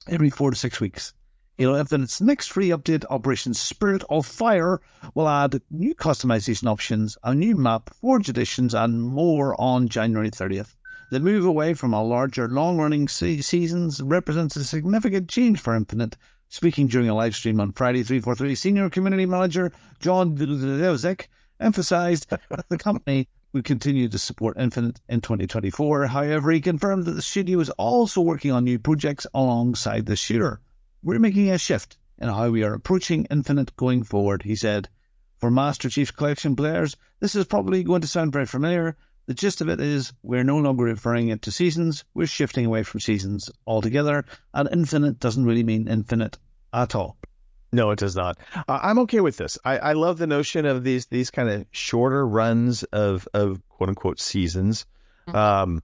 every 0.07 0.29
four 0.29 0.51
to 0.51 0.57
six 0.59 0.81
weeks. 0.81 1.15
Halo 1.61 1.79
Infinite's 1.79 2.23
next 2.23 2.47
free 2.47 2.71
update, 2.71 3.05
Operation 3.11 3.53
Spirit 3.53 4.03
of 4.09 4.25
Fire, 4.25 4.81
will 5.15 5.29
add 5.29 5.61
new 5.71 5.95
customization 5.95 6.67
options, 6.67 7.19
a 7.23 7.35
new 7.35 7.55
map, 7.55 7.91
Forge 8.01 8.31
editions, 8.31 8.73
and 8.73 9.03
more 9.03 9.55
on 9.61 9.87
January 9.87 10.31
30th. 10.31 10.75
The 11.11 11.21
move 11.21 11.45
away 11.45 11.75
from 11.75 11.93
a 11.93 12.03
larger, 12.03 12.49
long 12.49 12.79
running 12.79 13.09
se- 13.09 13.43
seasons 13.43 14.01
represents 14.01 14.57
a 14.57 14.65
significant 14.65 15.29
change 15.29 15.61
for 15.61 15.77
Infinite. 15.77 16.17
Speaking 16.49 16.87
during 16.87 17.11
a 17.11 17.15
live 17.15 17.37
stream 17.37 17.61
on 17.61 17.73
Friday, 17.73 18.05
343, 18.05 18.55
Senior 18.55 18.89
Community 18.89 19.27
Manager 19.27 19.71
John 20.01 20.35
Junyszek 20.39 21.27
emphasized 21.61 22.27
that 22.49 22.71
the 22.71 22.79
company 22.79 23.29
would 23.53 23.65
continue 23.65 24.09
to 24.09 24.19
support 24.19 24.57
Infinite 24.59 25.03
in 25.11 25.21
2024. 25.21 26.07
However, 26.07 26.53
he 26.53 26.63
confirmed 26.63 27.05
that 27.05 27.13
the 27.13 27.21
studio 27.21 27.61
is 27.61 27.69
also 27.77 28.23
working 28.23 28.51
on 28.51 28.65
new 28.65 28.79
projects 28.79 29.27
alongside 29.35 30.07
the 30.07 30.17
shooter. 30.17 30.63
We're 31.03 31.19
making 31.19 31.51
a 31.51 31.57
shift 31.57 31.97
in 32.19 32.29
how 32.29 32.51
we 32.51 32.63
are 32.63 32.75
approaching 32.75 33.27
Infinite 33.31 33.75
going 33.77 34.03
forward, 34.03 34.43
he 34.43 34.55
said. 34.55 34.89
For 35.39 35.51
Master 35.51 35.89
Chief 35.89 36.15
Collection 36.15 36.55
players, 36.55 36.95
this 37.21 37.35
is 37.35 37.47
probably 37.47 37.83
going 37.83 38.03
to 38.03 38.07
sound 38.07 38.33
very 38.33 38.45
familiar. 38.45 38.97
The 39.25 39.33
gist 39.33 39.63
of 39.63 39.71
it 39.71 39.81
is 39.81 40.13
we're 40.23 40.45
no 40.45 40.59
longer 40.59 40.85
referring 40.85 41.29
it 41.29 41.41
to 41.43 41.53
seasons, 41.53 42.05
we're 42.13 42.27
shifting 42.27 42.67
away 42.67 42.83
from 42.83 43.01
seasons 43.01 43.51
altogether, 43.67 44.27
and 44.53 44.69
infinite 44.71 45.19
doesn't 45.21 45.47
really 45.47 45.65
mean 45.65 45.89
infinite 45.89 46.37
at 46.75 46.95
all. 46.95 47.17
No, 47.73 47.91
it 47.93 47.99
does 47.99 48.17
not. 48.17 48.37
Uh, 48.55 48.81
I'm 48.83 48.99
okay 48.99 49.21
with 49.21 49.39
this. 49.39 49.57
I, 49.65 49.79
I 49.79 49.93
love 49.95 50.19
the 50.19 50.27
notion 50.27 50.67
of 50.67 50.85
these 50.85 51.07
these 51.07 51.31
kind 51.31 51.49
of 51.49 51.65
shorter 51.71 52.27
runs 52.27 52.83
of 52.83 53.27
of 53.33 53.67
quote 53.69 53.89
unquote 53.89 54.21
seasons. 54.21 54.85
Um, 55.29 55.83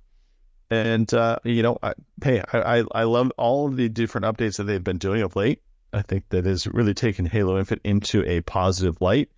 and 0.70 1.12
uh, 1.14 1.38
you 1.44 1.62
know, 1.62 1.78
I, 1.82 1.94
hey, 2.22 2.42
I, 2.52 2.78
I 2.78 2.84
I 2.92 3.02
love 3.04 3.32
all 3.36 3.68
of 3.68 3.76
the 3.76 3.88
different 3.88 4.24
updates 4.24 4.56
that 4.56 4.64
they've 4.64 4.82
been 4.82 4.98
doing 4.98 5.22
of 5.22 5.36
late. 5.36 5.62
I 5.92 6.02
think 6.02 6.28
that 6.30 6.44
has 6.44 6.66
really 6.66 6.94
taken 6.94 7.26
Halo 7.26 7.58
Infinite 7.58 7.82
into 7.84 8.24
a 8.28 8.40
positive 8.42 9.00
light. 9.00 9.30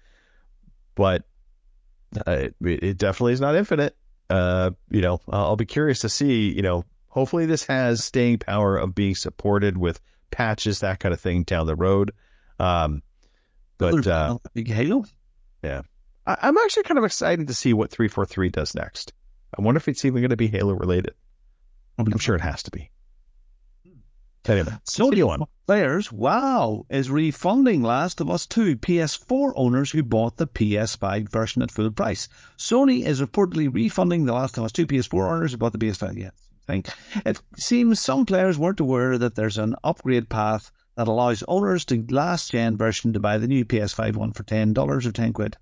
But 0.95 1.25
uh, 2.27 2.31
it, 2.33 2.55
it 2.61 2.99
definitely 2.99 3.35
is 3.35 3.41
not 3.41 3.55
infinite. 3.55 3.97
Uh, 4.31 4.71
you 4.91 5.01
know, 5.01 5.21
I'll 5.29 5.57
be 5.57 5.67
curious 5.67 6.01
to 6.01 6.09
see. 6.09 6.53
You 6.53 6.63
know, 6.63 6.85
hopefully 7.09 7.47
this 7.47 7.65
has 7.67 8.03
staying 8.05 8.39
power 8.39 8.77
of 8.77 8.95
being 8.95 9.15
supported 9.15 9.77
with 9.79 10.01
patches, 10.31 10.81
that 10.81 11.01
kind 11.01 11.13
of 11.13 11.21
thing 11.21 11.43
down 11.45 11.67
the 11.67 11.77
road. 11.77 12.13
Um, 12.59 13.03
but 13.79 14.07
uh, 14.07 14.39
Halo. 14.55 15.05
I, 16.27 16.37
I'm 16.43 16.59
actually 16.59 16.83
kind 16.85 16.99
of 16.99 17.05
excited 17.05 17.49
to 17.49 17.55
see 17.55 17.73
what 17.73 17.91
343 17.91 18.49
does 18.51 18.75
next. 18.75 19.13
I 19.57 19.63
wonder 19.63 19.79
if 19.79 19.89
it's 19.89 20.05
even 20.05 20.21
going 20.21 20.31
to 20.31 20.37
be 20.37 20.49
Halo 20.49 20.75
related. 20.75 21.15
Oh, 21.99 22.05
I'm 22.05 22.19
sure 22.19 22.37
it 22.37 22.41
has 22.41 22.63
to 22.65 22.71
be. 22.71 22.91
Anyway, 24.47 24.73
So 24.85 25.11
one. 25.27 25.43
Players, 25.67 26.11
wow, 26.11 26.87
is 26.89 27.11
refunding 27.11 27.83
Last 27.83 28.21
of 28.23 28.31
Us 28.31 28.47
2 28.47 28.77
PS4 28.77 29.53
owners 29.57 29.91
who 29.91 30.03
bought 30.03 30.39
the 30.39 30.47
PS5 30.47 31.29
version 31.29 31.61
at 31.61 31.71
full 31.71 31.91
price. 31.91 32.29
Sony 32.57 33.05
is 33.05 33.21
reportedly 33.21 33.73
refunding 33.73 34.25
the 34.25 34.33
Last 34.33 34.57
of 34.57 34.65
Us 34.65 34.73
2 34.73 34.87
PS4 34.87 35.31
owners 35.31 35.53
who 35.53 35.59
bought 35.59 35.73
the 35.73 35.79
PS5. 35.79 36.17
Yeah, 36.17 36.31
thing. 36.67 36.85
It 37.27 37.43
seems 37.57 38.01
some 38.01 38.25
players 38.25 38.59
weren't 38.59 38.81
aware 38.81 39.19
that 39.19 39.35
there's 39.35 39.59
an 39.59 39.75
upgrade 39.85 40.31
path 40.31 40.71
that 40.97 41.09
allows 41.09 41.43
owners 41.47 41.85
to 41.87 42.07
last 42.09 42.53
gen 42.53 42.77
version 42.79 43.13
to 43.13 43.21
buy 43.21 43.37
the 43.37 43.49
new 43.49 43.67
PS5 43.67 44.17
one 44.17 44.33
for 44.33 44.45
ten 44.45 44.73
dollars 44.73 45.07
or 45.07 45.13
ten 45.13 45.35
quid. 45.35 45.59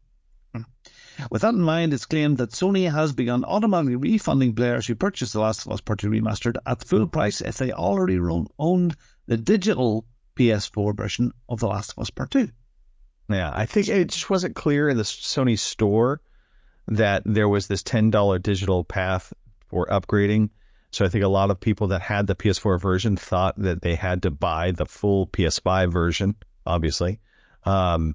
With 1.30 1.42
that 1.42 1.54
in 1.54 1.62
mind, 1.62 1.94
it's 1.94 2.06
claimed 2.06 2.38
that 2.38 2.50
Sony 2.50 2.90
has 2.90 3.12
begun 3.12 3.44
automatically 3.44 3.96
refunding 3.96 4.54
players 4.54 4.86
who 4.86 4.94
purchased 4.94 5.32
The 5.32 5.40
Last 5.40 5.66
of 5.66 5.72
Us 5.72 5.80
Part 5.80 6.00
2 6.00 6.10
Remastered 6.10 6.56
at 6.66 6.84
full 6.84 7.06
price 7.06 7.40
if 7.40 7.56
they 7.56 7.72
already 7.72 8.18
owned 8.58 8.96
the 9.26 9.36
digital 9.36 10.06
PS4 10.36 10.96
version 10.96 11.32
of 11.48 11.60
The 11.60 11.68
Last 11.68 11.92
of 11.92 12.02
Us 12.02 12.10
Part 12.10 12.30
2. 12.32 12.48
yeah, 13.30 13.50
I 13.54 13.66
think 13.66 13.88
it 13.88 14.08
just 14.08 14.30
wasn't 14.30 14.54
clear 14.54 14.88
in 14.88 14.96
the 14.96 15.02
Sony 15.02 15.58
store 15.58 16.20
that 16.88 17.22
there 17.24 17.48
was 17.48 17.66
this 17.66 17.82
$10 17.82 18.42
digital 18.42 18.84
path 18.84 19.32
for 19.68 19.86
upgrading. 19.86 20.50
So 20.90 21.04
I 21.04 21.08
think 21.08 21.24
a 21.24 21.28
lot 21.28 21.50
of 21.50 21.58
people 21.58 21.88
that 21.88 22.02
had 22.02 22.26
the 22.26 22.36
PS4 22.36 22.80
version 22.80 23.16
thought 23.16 23.54
that 23.58 23.82
they 23.82 23.94
had 23.94 24.22
to 24.22 24.30
buy 24.30 24.70
the 24.70 24.86
full 24.86 25.26
PS5 25.26 25.92
version, 25.92 26.36
obviously. 26.64 27.20
Um, 27.64 28.14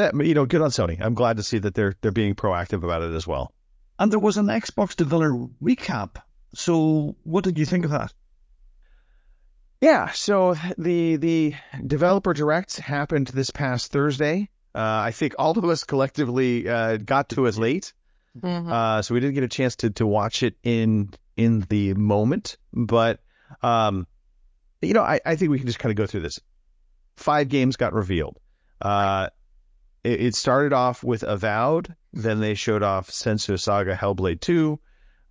that 0.00 0.14
you 0.26 0.34
know, 0.34 0.46
good 0.46 0.60
on 0.62 0.70
Sony. 0.70 1.00
I'm 1.00 1.14
glad 1.14 1.36
to 1.36 1.42
see 1.42 1.58
that 1.58 1.74
they're 1.74 1.94
they're 2.00 2.10
being 2.12 2.34
proactive 2.34 2.82
about 2.82 3.02
it 3.02 3.12
as 3.14 3.26
well. 3.26 3.52
And 3.98 4.10
there 4.10 4.18
was 4.18 4.36
an 4.36 4.46
Xbox 4.46 4.96
developer 4.96 5.46
recap. 5.62 6.16
So, 6.54 7.14
what 7.22 7.44
did 7.44 7.58
you 7.58 7.66
think 7.66 7.84
of 7.84 7.90
that? 7.92 8.12
Yeah, 9.80 10.10
so 10.10 10.56
the 10.76 11.16
the 11.16 11.54
developer 11.86 12.32
direct 12.34 12.76
happened 12.78 13.28
this 13.28 13.50
past 13.50 13.90
Thursday. 13.92 14.48
Uh, 14.74 15.02
I 15.08 15.10
think 15.10 15.34
all 15.38 15.58
of 15.58 15.64
us 15.64 15.84
collectively 15.84 16.68
uh, 16.68 16.98
got 16.98 17.28
to 17.30 17.46
it 17.46 17.56
late, 17.56 17.92
Mhm. 18.38 18.70
uh, 18.70 19.02
so 19.02 19.14
we 19.14 19.20
didn't 19.20 19.34
get 19.34 19.42
a 19.44 19.48
chance 19.48 19.76
to 19.76 19.90
to 19.90 20.06
watch 20.06 20.42
it 20.42 20.54
in 20.62 21.10
in 21.36 21.60
the 21.70 21.94
moment. 21.94 22.56
But 22.72 23.20
um, 23.62 24.06
you 24.82 24.92
know, 24.92 25.02
I, 25.02 25.20
I 25.24 25.36
think 25.36 25.50
we 25.50 25.58
can 25.58 25.66
just 25.66 25.78
kind 25.78 25.90
of 25.90 25.96
go 25.96 26.06
through 26.06 26.20
this. 26.20 26.40
Five 27.16 27.48
games 27.48 27.76
got 27.76 27.92
revealed. 27.92 28.38
Uh, 28.80 29.28
it, 30.04 30.20
it 30.20 30.34
started 30.34 30.72
off 30.72 31.02
with 31.02 31.22
Avowed, 31.22 31.94
then 32.12 32.40
they 32.40 32.54
showed 32.54 32.82
off 32.82 33.10
Senua's 33.10 33.62
Saga 33.62 33.94
Hellblade 33.94 34.40
Two. 34.40 34.80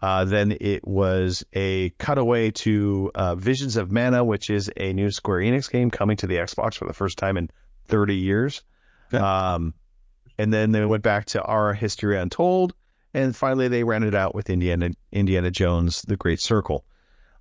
Uh, 0.01 0.23
then 0.23 0.55
it 0.61 0.87
was 0.87 1.43
a 1.53 1.89
cutaway 1.99 2.51
to 2.51 3.11
uh, 3.15 3.35
Visions 3.35 3.75
of 3.75 3.91
Mana, 3.91 4.23
which 4.23 4.49
is 4.49 4.71
a 4.77 4.93
new 4.93 5.11
Square 5.11 5.39
Enix 5.39 5.69
game 5.69 5.91
coming 5.91 6.15
to 6.17 6.27
the 6.27 6.37
Xbox 6.37 6.75
for 6.75 6.85
the 6.85 6.93
first 6.93 7.17
time 7.17 7.35
in 7.35 7.49
30 7.87 8.15
years. 8.15 8.63
Okay. 9.13 9.21
Um, 9.21 9.73
and 10.37 10.53
then 10.53 10.71
they 10.71 10.85
went 10.85 11.03
back 11.03 11.25
to 11.25 11.43
Our 11.43 11.73
History 11.73 12.17
Untold, 12.17 12.73
and 13.13 13.35
finally 13.35 13.67
they 13.67 13.83
rounded 13.83 14.15
out 14.15 14.33
with 14.33 14.49
Indiana 14.49 14.91
Indiana 15.11 15.51
Jones: 15.51 16.01
The 16.03 16.15
Great 16.15 16.39
Circle. 16.39 16.85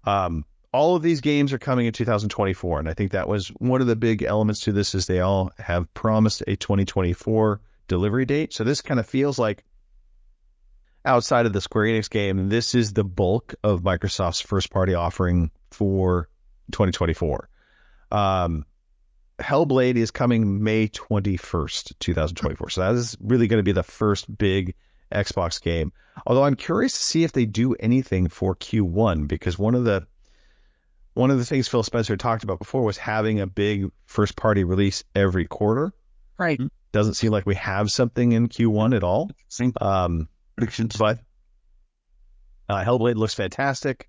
Um, 0.04 0.44
all 0.72 0.96
of 0.96 1.02
these 1.02 1.20
games 1.20 1.52
are 1.52 1.58
coming 1.58 1.86
in 1.86 1.92
2024, 1.92 2.78
and 2.78 2.88
I 2.88 2.94
think 2.94 3.12
that 3.12 3.28
was 3.28 3.48
one 3.58 3.80
of 3.80 3.86
the 3.86 3.96
big 3.96 4.22
elements 4.22 4.60
to 4.60 4.72
this 4.72 4.94
is 4.94 5.06
they 5.06 5.20
all 5.20 5.50
have 5.58 5.92
promised 5.94 6.42
a 6.46 6.56
2024 6.56 7.60
delivery 7.86 8.26
date. 8.26 8.52
So 8.52 8.64
this 8.64 8.82
kind 8.82 9.00
of 9.00 9.06
feels 9.06 9.38
like 9.38 9.64
outside 11.04 11.46
of 11.46 11.54
the 11.54 11.60
Square 11.60 11.86
Enix 11.86 12.10
game, 12.10 12.50
this 12.50 12.74
is 12.74 12.92
the 12.92 13.04
bulk 13.04 13.54
of 13.64 13.82
Microsoft's 13.82 14.40
first 14.40 14.70
party 14.70 14.94
offering 14.94 15.50
for 15.70 16.28
2024. 16.72 17.48
Um, 18.12 18.66
Hellblade 19.38 19.96
is 19.96 20.10
coming 20.10 20.62
May 20.62 20.88
21st, 20.88 21.94
2024. 21.98 22.70
So 22.70 22.80
that 22.82 22.94
is 22.94 23.16
really 23.20 23.46
going 23.46 23.58
to 23.58 23.64
be 23.64 23.72
the 23.72 23.82
first 23.82 24.36
big 24.36 24.74
Xbox 25.12 25.60
game. 25.62 25.92
Although 26.26 26.44
I'm 26.44 26.56
curious 26.56 26.92
to 26.92 27.02
see 27.02 27.24
if 27.24 27.32
they 27.32 27.46
do 27.46 27.74
anything 27.74 28.28
for 28.28 28.54
Q1 28.56 29.28
because 29.28 29.58
one 29.58 29.74
of 29.74 29.84
the 29.84 30.06
one 31.18 31.30
of 31.32 31.38
the 31.38 31.44
things 31.44 31.66
Phil 31.66 31.82
Spencer 31.82 32.16
talked 32.16 32.44
about 32.44 32.60
before 32.60 32.82
was 32.84 32.96
having 32.96 33.40
a 33.40 33.46
big 33.46 33.90
first 34.06 34.36
party 34.36 34.62
release 34.62 35.02
every 35.16 35.46
quarter. 35.46 35.92
Right. 36.38 36.60
Doesn't 36.92 37.14
seem 37.14 37.32
like 37.32 37.44
we 37.44 37.56
have 37.56 37.90
something 37.90 38.32
in 38.32 38.48
Q1 38.48 38.94
at 38.94 39.02
all. 39.02 39.30
Same 39.48 39.72
Um, 39.80 40.28
predictions. 40.56 40.96
but 40.96 41.18
uh, 42.68 42.84
Hellblade 42.84 43.16
looks 43.16 43.34
fantastic. 43.34 44.08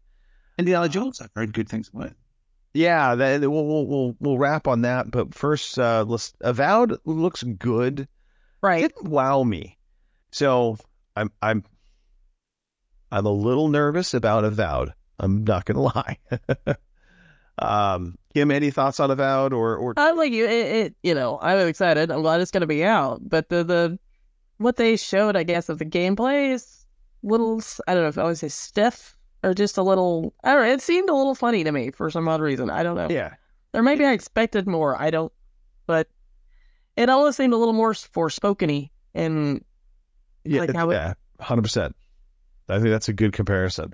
Indiana 0.60 0.88
Jones, 0.88 1.20
I've 1.20 1.32
heard 1.36 1.52
good 1.54 1.68
things 1.68 1.90
about 1.90 2.08
it. 2.08 2.14
Yeah, 2.74 3.16
that, 3.16 3.42
we'll, 3.42 3.66
we'll 3.66 3.88
we'll 3.88 4.16
we'll 4.20 4.38
wrap 4.38 4.68
on 4.68 4.84
that. 4.84 5.10
But 5.10 5.34
first, 5.34 5.80
uh, 5.80 6.06
let's 6.08 6.34
Avowed 6.42 7.00
looks 7.06 7.42
good. 7.42 8.08
Right. 8.62 8.84
It 8.84 8.94
didn't 8.96 9.10
wow 9.10 9.42
me, 9.44 9.80
so 10.32 10.78
I'm 11.16 11.32
I'm 11.42 11.64
I'm 13.12 13.26
a 13.26 13.32
little 13.32 13.70
nervous 13.70 14.14
about 14.14 14.44
Avowed. 14.44 14.94
I'm 15.20 15.44
not 15.46 15.66
gonna 15.66 15.82
lie. 15.96 16.18
Um, 17.62 18.16
Kim, 18.34 18.52
any 18.52 18.72
thoughts 18.72 19.00
on 19.00 19.12
Avowed 19.12 19.54
or 19.54 19.76
or 19.78 19.94
I 19.98 20.12
like 20.12 20.32
you. 20.32 20.46
It, 20.46 20.52
it. 20.76 20.96
You 21.04 21.14
know, 21.16 21.40
I'm 21.42 21.68
excited. 21.68 22.12
I'm 22.12 22.22
glad 22.22 22.42
it's 22.42 22.52
gonna 22.52 22.68
be 22.68 22.84
out. 22.84 23.22
But 23.28 23.50
the 23.50 23.64
the 23.64 24.00
what 24.58 24.76
they 24.78 24.96
showed, 24.98 25.36
I 25.36 25.44
guess, 25.44 25.70
of 25.70 25.78
the 25.80 25.86
gameplay 25.86 26.52
is 26.54 26.86
little. 27.24 27.62
I 27.88 27.94
don't 27.94 28.04
know 28.04 28.10
if 28.10 28.18
I 28.18 28.24
would 28.26 28.38
say 28.38 28.50
stiff. 28.50 29.16
or 29.44 29.54
just 29.54 29.78
a 29.78 29.84
little. 29.84 30.34
I 30.44 30.54
don't 30.54 30.64
know. 30.64 30.72
It 30.74 30.82
seemed 30.82 31.10
a 31.10 31.16
little 31.16 31.36
funny 31.36 31.64
to 31.64 31.72
me 31.72 31.92
for 31.92 32.10
some 32.10 32.28
odd 32.28 32.42
reason. 32.42 32.70
I 32.70 32.84
don't 32.84 32.96
know. 32.96 33.08
Yeah. 33.10 33.36
Or 33.74 33.82
maybe 33.84 34.06
I 34.06 34.14
expected 34.14 34.68
more. 34.68 35.00
I 35.02 35.10
don't. 35.12 35.32
But 35.88 36.08
it 36.98 37.10
almost 37.10 37.38
seemed 37.38 37.54
a 37.54 37.58
little 37.58 37.74
more 37.74 37.94
forespokeny 37.94 38.90
and 39.16 39.64
Yeah, 40.44 40.62
Like 40.62 40.76
how 40.76 40.90
it- 40.90 40.96
yeah, 40.96 41.14
hundred 41.40 41.62
percent. 41.64 41.96
I 42.68 42.76
think 42.78 42.90
that's 42.90 43.10
a 43.10 43.14
good 43.14 43.34
comparison. 43.34 43.94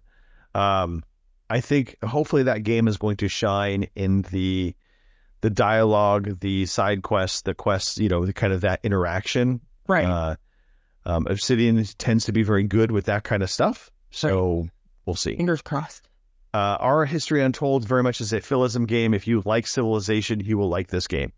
Um, 0.54 1.04
I 1.50 1.62
think 1.62 1.96
hopefully 2.04 2.44
that 2.44 2.64
game 2.64 2.88
is 2.88 2.98
going 2.98 3.18
to 3.18 3.28
shine 3.28 3.88
in 3.96 4.24
the 4.24 4.76
the 5.42 5.50
dialogue, 5.50 6.40
the 6.40 6.66
side 6.66 7.04
quests, 7.04 7.42
the 7.44 7.54
quests. 7.54 7.98
You 7.98 8.10
know, 8.10 8.26
the 8.26 8.34
kind 8.34 8.54
of 8.54 8.62
that 8.62 8.80
interaction. 8.84 9.62
right. 9.88 10.06
Uh, 10.06 10.36
um, 11.08 11.28
Obsidian 11.28 11.84
tends 12.00 12.26
to 12.26 12.32
be 12.32 12.42
very 12.42 12.64
good 12.64 12.90
with 12.90 13.06
that 13.06 13.24
kind 13.24 13.44
of 13.44 13.52
stuff, 13.52 13.92
so 14.10 14.68
we'll 15.06 15.16
see. 15.16 15.36
Fingers 15.36 15.62
crossed. 15.62 16.10
Uh, 16.52 16.78
our 16.80 17.06
History 17.06 17.44
Untold 17.44 17.88
very 17.88 18.02
much 18.02 18.22
is 18.22 18.34
a 18.34 18.42
philism 18.42 18.86
game. 18.86 19.14
If 19.14 19.28
you 19.28 19.44
like 19.46 19.68
Civilization, 19.68 20.40
you 20.40 20.58
will 20.58 20.70
like 20.70 20.88
this 20.88 21.06
game. 21.06 21.32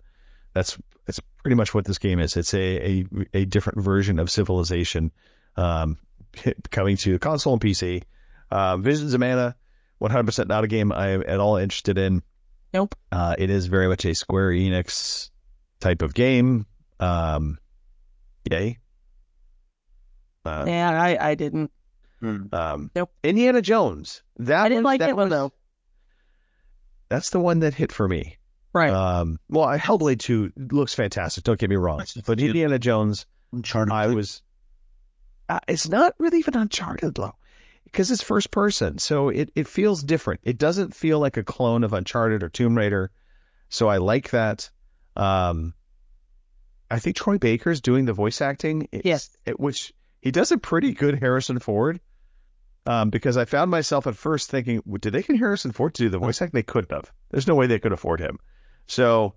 That's 0.53 0.77
that's 1.05 1.19
pretty 1.41 1.55
much 1.55 1.73
what 1.73 1.83
this 1.83 1.97
game 1.97 2.19
is. 2.19 2.37
It's 2.37 2.53
a 2.53 2.57
a, 2.59 3.05
a 3.33 3.45
different 3.45 3.81
version 3.81 4.19
of 4.19 4.31
Civilization, 4.31 5.11
um, 5.57 5.97
coming 6.71 6.95
to 6.97 7.19
console 7.19 7.53
and 7.53 7.61
PC. 7.61 8.03
Uh, 8.49 8.77
Visions 8.77 9.13
of 9.13 9.19
Mana, 9.19 9.55
one 9.99 10.11
hundred 10.11 10.25
percent 10.27 10.47
not 10.49 10.63
a 10.63 10.67
game 10.67 10.91
I 10.91 11.09
am 11.09 11.23
at 11.27 11.39
all 11.39 11.57
interested 11.57 11.97
in. 11.97 12.21
Nope. 12.73 12.95
Uh, 13.11 13.35
it 13.37 13.49
is 13.49 13.65
very 13.67 13.87
much 13.87 14.05
a 14.05 14.13
Square 14.13 14.51
Enix 14.51 15.29
type 15.79 16.01
of 16.01 16.13
game. 16.13 16.65
Um, 16.99 17.57
yay. 18.49 18.77
Uh, 20.45 20.65
yeah, 20.67 20.89
I, 21.01 21.29
I 21.31 21.35
didn't. 21.35 21.71
um, 22.21 22.91
Nope. 22.95 23.11
Indiana 23.23 23.61
Jones. 23.61 24.23
That 24.37 24.65
I 24.65 24.69
didn't 24.69 24.83
was- 24.83 24.89
like 24.91 24.99
that 25.01 25.09
it 25.09 25.15
one 25.15 25.29
though. 25.29 25.51
That's 27.09 27.29
the 27.29 27.39
one 27.39 27.59
that 27.59 27.73
hit 27.73 27.91
for 27.91 28.07
me. 28.07 28.37
Right. 28.73 28.91
Um, 28.91 29.39
well, 29.49 29.63
I- 29.65 29.77
Hellblade 29.77 30.19
2 30.19 30.51
looks 30.71 30.93
fantastic. 30.93 31.43
Don't 31.45 31.57
get 31.59 31.69
me 31.69 31.77
wrong. 31.77 32.03
But 32.25 32.39
Indiana 32.39 32.77
Jones, 32.79 33.25
Uncharted. 33.53 33.93
I 33.93 34.07
was. 34.07 34.41
Uh, 35.49 35.59
it's 35.69 35.87
not 35.87 36.13
really 36.19 36.39
even 36.39 36.55
Uncharted, 36.57 37.15
though, 37.15 37.33
because 37.91 38.11
it's 38.11 38.21
first 38.23 38.51
person. 38.51 38.97
So 38.99 39.29
it, 39.29 39.49
it 39.55 39.67
feels 39.67 40.03
different. 40.03 40.41
It 40.43 40.57
doesn't 40.57 40.93
feel 40.95 41.19
like 41.19 41.37
a 41.37 41.43
clone 41.43 41.83
of 41.83 41.93
Uncharted 41.93 42.43
or 42.43 42.49
Tomb 42.49 42.77
Raider. 42.77 43.11
So 43.69 43.87
I 43.87 43.97
like 43.97 44.29
that. 44.31 44.69
Um, 45.15 45.73
I 46.89 46.99
think 46.99 47.15
Troy 47.15 47.37
Baker's 47.37 47.81
doing 47.81 48.05
the 48.05 48.13
voice 48.13 48.41
acting. 48.41 48.83
It's- 48.91 49.01
Yes. 49.03 49.29
It, 49.45 49.59
which 49.59 49.93
he 50.21 50.31
does 50.31 50.51
a 50.51 50.57
pretty 50.57 50.93
good 50.93 51.19
Harrison 51.19 51.59
Ford. 51.59 51.99
Um, 52.85 53.09
because 53.09 53.35
I 53.35 53.43
found 53.43 53.69
myself 53.69 54.07
at 54.07 54.15
first 54.15 54.49
thinking, 54.49 54.81
did 55.01 55.11
they 55.11 55.21
get 55.21 55.37
Harrison 55.37 55.73
Ford 55.73 55.93
to 55.95 56.03
do 56.03 56.09
the 56.09 56.19
voice 56.19 56.41
acting? 56.41 56.57
They 56.57 56.63
couldn't 56.63 56.91
have. 56.93 57.11
There's 57.31 57.45
no 57.47 57.55
way 57.55 57.67
they 57.67 57.79
could 57.79 57.91
afford 57.91 58.21
him. 58.21 58.39
So 58.85 59.33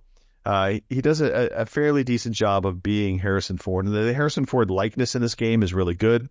uh, 0.47 0.75
he 0.89 1.01
does 1.01 1.21
a, 1.21 1.49
a 1.53 1.67
fairly 1.67 2.05
decent 2.05 2.37
job 2.37 2.65
of 2.65 2.81
being 2.81 3.19
Harrison 3.19 3.59
Ford, 3.59 3.87
and 3.87 3.95
the 3.95 4.15
Harrison 4.15 4.47
Ford 4.47 4.71
likeness 4.71 5.17
in 5.17 5.23
this 5.23 5.35
game 5.35 5.65
is 5.65 5.75
really 5.75 5.97
good. 5.97 6.29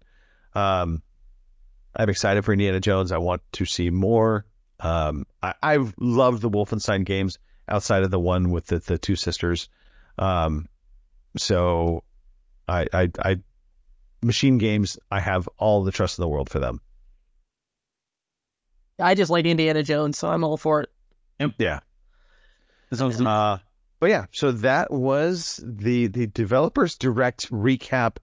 Um, 0.56 1.02
I'm 1.96 2.10
excited 2.10 2.46
for 2.46 2.54
Indiana 2.54 2.80
Jones. 2.80 3.12
I 3.12 3.18
want 3.18 3.42
to 3.54 3.66
see 3.66 3.90
more. 3.90 4.46
Um, 4.80 5.26
I, 5.44 5.54
I've 5.62 5.94
loved 6.00 6.42
the 6.42 6.50
Wolfenstein 6.50 7.04
games 7.06 7.38
outside 7.68 8.04
of 8.04 8.12
the 8.12 8.20
one 8.20 8.52
with 8.52 8.68
the, 8.68 8.80
the 8.80 8.98
two 8.98 9.16
sisters. 9.16 9.70
Um, 10.18 10.68
so 11.38 12.04
I, 12.68 12.88
I, 12.94 13.10
I, 13.20 13.38
MachineGames, 14.24 14.98
I 15.12 15.20
have 15.20 15.48
all 15.58 15.84
the 15.84 15.92
trust 15.92 16.18
in 16.18 16.24
the 16.24 16.30
world 16.30 16.50
for 16.50 16.60
them. 16.60 16.82
I 19.00 19.16
just 19.16 19.32
like 19.32 19.46
Indiana 19.46 19.84
Jones, 19.84 20.18
so 20.18 20.30
I'm 20.30 20.44
all 20.44 20.58
for 20.58 20.82
it. 20.82 20.90
Yeah. 21.58 21.80
As 22.92 23.00
long 23.02 23.12
as- 23.12 23.22
Uh, 23.22 23.58
but 24.00 24.10
yeah, 24.10 24.26
so 24.32 24.52
that 24.54 24.92
was 24.92 25.60
the 25.66 26.08
the 26.08 26.28
developers 26.28 26.98
direct 26.98 27.52
recap 27.52 28.16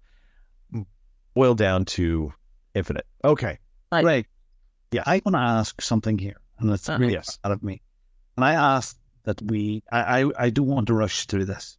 boiled 1.35 1.59
down 1.59 1.85
to 1.85 2.33
Infinite. 2.75 3.07
Okay. 3.27 3.59
Right. 3.93 4.05
Right. 4.05 4.27
Yeah. 4.93 5.03
I 5.07 5.21
want 5.25 5.35
to 5.35 5.41
ask 5.41 5.81
something 5.83 6.19
here, 6.19 6.37
and 6.59 6.71
it's 6.71 6.89
Uh-huh. 6.89 6.99
really 6.99 7.15
Yes. 7.15 7.39
out 7.45 7.53
of 7.53 7.63
me. 7.63 7.83
And 8.37 8.45
I 8.45 8.53
ask 8.55 8.97
that 9.25 9.41
we, 9.43 9.83
I, 9.91 10.23
I, 10.23 10.31
I 10.47 10.51
don't 10.51 10.67
want 10.67 10.87
to 10.89 10.95
rush 10.95 11.27
through 11.27 11.47
this. 11.47 11.79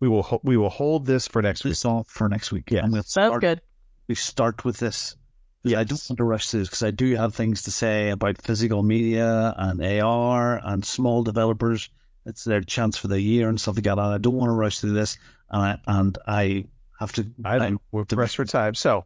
We 0.00 0.08
will 0.08 0.22
ho- 0.22 0.40
we 0.42 0.56
will 0.56 0.70
hold 0.70 1.06
this 1.06 1.26
for 1.28 1.40
next 1.42 1.64
week. 1.64 1.70
This 1.72 1.84
off 1.84 2.08
for 2.08 2.28
next 2.28 2.52
week. 2.52 2.70
Yeah, 2.70 2.84
And 2.84 2.92
we'll 2.92 3.02
Sounds 3.02 3.30
start, 3.30 3.40
good. 3.40 3.60
we 4.08 4.14
start 4.14 4.64
with 4.64 4.78
this. 4.78 5.16
Yeah, 5.62 5.80
I 5.80 5.84
don't 5.84 6.00
want 6.10 6.18
to 6.18 6.24
rush 6.24 6.48
through 6.50 6.60
this 6.60 6.68
because 6.68 6.82
I 6.82 6.90
do 6.90 7.14
have 7.16 7.34
things 7.34 7.62
to 7.62 7.70
say 7.70 8.10
about 8.10 8.40
physical 8.42 8.82
media 8.82 9.54
and 9.56 9.82
AR 9.82 10.60
and 10.64 10.84
small 10.84 11.22
developers. 11.22 11.88
It's 12.26 12.44
their 12.44 12.60
chance 12.60 12.98
for 12.98 13.08
the 13.08 13.20
year 13.20 13.48
and 13.48 13.58
stuff 13.60 13.76
like 13.76 13.84
that. 13.84 13.92
And 13.98 14.00
I 14.00 14.18
don't 14.18 14.34
want 14.34 14.50
to 14.50 14.54
rush 14.54 14.80
through 14.80 14.92
this. 14.92 15.16
And 15.50 15.62
I, 15.62 15.78
and 15.86 16.18
I 16.26 16.64
have 17.00 17.12
to. 17.12 17.26
I 17.44 17.58
know 17.70 17.78
we're 17.92 18.04
the- 18.04 18.16
pressed 18.16 18.36
for 18.36 18.44
time. 18.44 18.74
So 18.74 19.04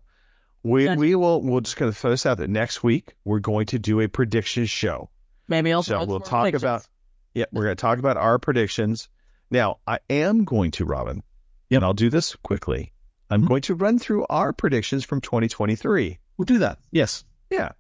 we 0.68 0.84
Gotcha. 0.84 0.98
we 1.00 1.14
will 1.14 1.42
we'll 1.42 1.60
just 1.60 1.76
kind 1.76 1.88
of 1.88 1.96
throw 1.96 2.10
this 2.10 2.26
out 2.26 2.38
that 2.38 2.50
next 2.50 2.82
week 2.82 3.14
we're 3.24 3.38
going 3.40 3.66
to 3.66 3.78
do 3.78 4.00
a 4.00 4.08
prediction 4.08 4.66
show. 4.66 5.10
Maybe 5.48 5.72
I'll 5.72 5.82
So 5.82 6.04
we'll 6.04 6.20
talk 6.20 6.42
predictions. 6.44 6.62
about 6.62 6.86
yeah, 7.34 7.44
we're 7.52 7.64
going 7.64 7.76
to 7.76 7.80
talk 7.80 7.98
about 7.98 8.16
our 8.16 8.38
predictions. 8.38 9.08
Now, 9.50 9.78
I 9.86 9.98
am 10.10 10.44
going 10.44 10.70
to 10.72 10.84
Robin, 10.84 11.22
and 11.70 11.84
I'll 11.84 11.94
do 11.94 12.10
this 12.10 12.36
quickly. 12.36 12.92
I'm 13.30 13.42
Mhm. 13.44 13.48
going 13.48 13.62
to 13.62 13.74
run 13.74 13.98
through 13.98 14.26
our 14.28 14.52
predictions 14.52 15.04
from 15.04 15.20
2023. 15.20 16.18
We'll 16.36 16.44
do 16.46 16.58
that. 16.58 16.78
Yes. 16.90 17.24
Yeah. 17.50 17.72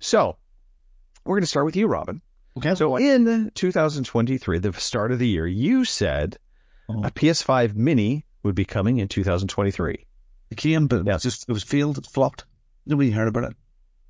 So 0.00 0.36
we're 1.24 1.36
going 1.36 1.42
to 1.42 1.46
start 1.48 1.66
with 1.66 1.76
you, 1.76 1.86
Robin. 1.86 2.22
Okay. 2.56 2.74
So 2.74 2.96
in 2.96 3.50
2023, 3.54 4.58
the 4.58 4.72
start 4.74 5.12
of 5.12 5.18
the 5.18 5.28
year, 5.28 5.46
you 5.46 5.84
said 5.84 6.38
Oh. 6.88 7.02
a 7.04 7.10
PS5 7.10 7.74
Mini 7.76 8.24
would 8.42 8.54
be 8.54 8.64
coming 8.64 8.98
in 8.98 9.08
2023. 9.08 10.06
It 10.52 10.58
came, 10.58 10.86
but 10.86 11.00
it 11.00 11.06
was 11.06 11.22
just 11.22 11.48
it 11.48 11.52
was 11.52 11.62
failed. 11.62 11.96
It 11.98 12.06
flopped. 12.06 12.44
Nobody 12.86 13.10
heard 13.10 13.28
about 13.28 13.52
it. 13.52 13.56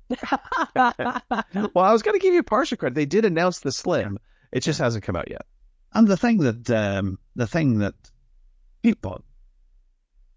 Well, 1.73 1.85
I 1.85 1.91
was 1.93 2.01
going 2.03 2.19
to 2.19 2.21
give 2.21 2.33
you 2.33 2.43
partial 2.43 2.77
credit. 2.77 2.95
They 2.95 3.05
did 3.05 3.23
announce 3.25 3.61
the 3.61 3.71
Slim. 3.71 4.19
It 4.51 4.59
just 4.61 4.79
hasn't 4.79 5.03
come 5.03 5.15
out 5.15 5.29
yet. 5.31 5.45
And 5.93 6.07
the 6.07 6.17
thing 6.17 6.39
that 6.39 6.69
um, 6.69 7.17
the 7.35 7.47
thing 7.47 7.79
that 7.79 7.93
Pete 8.81 9.01
bought, 9.01 9.23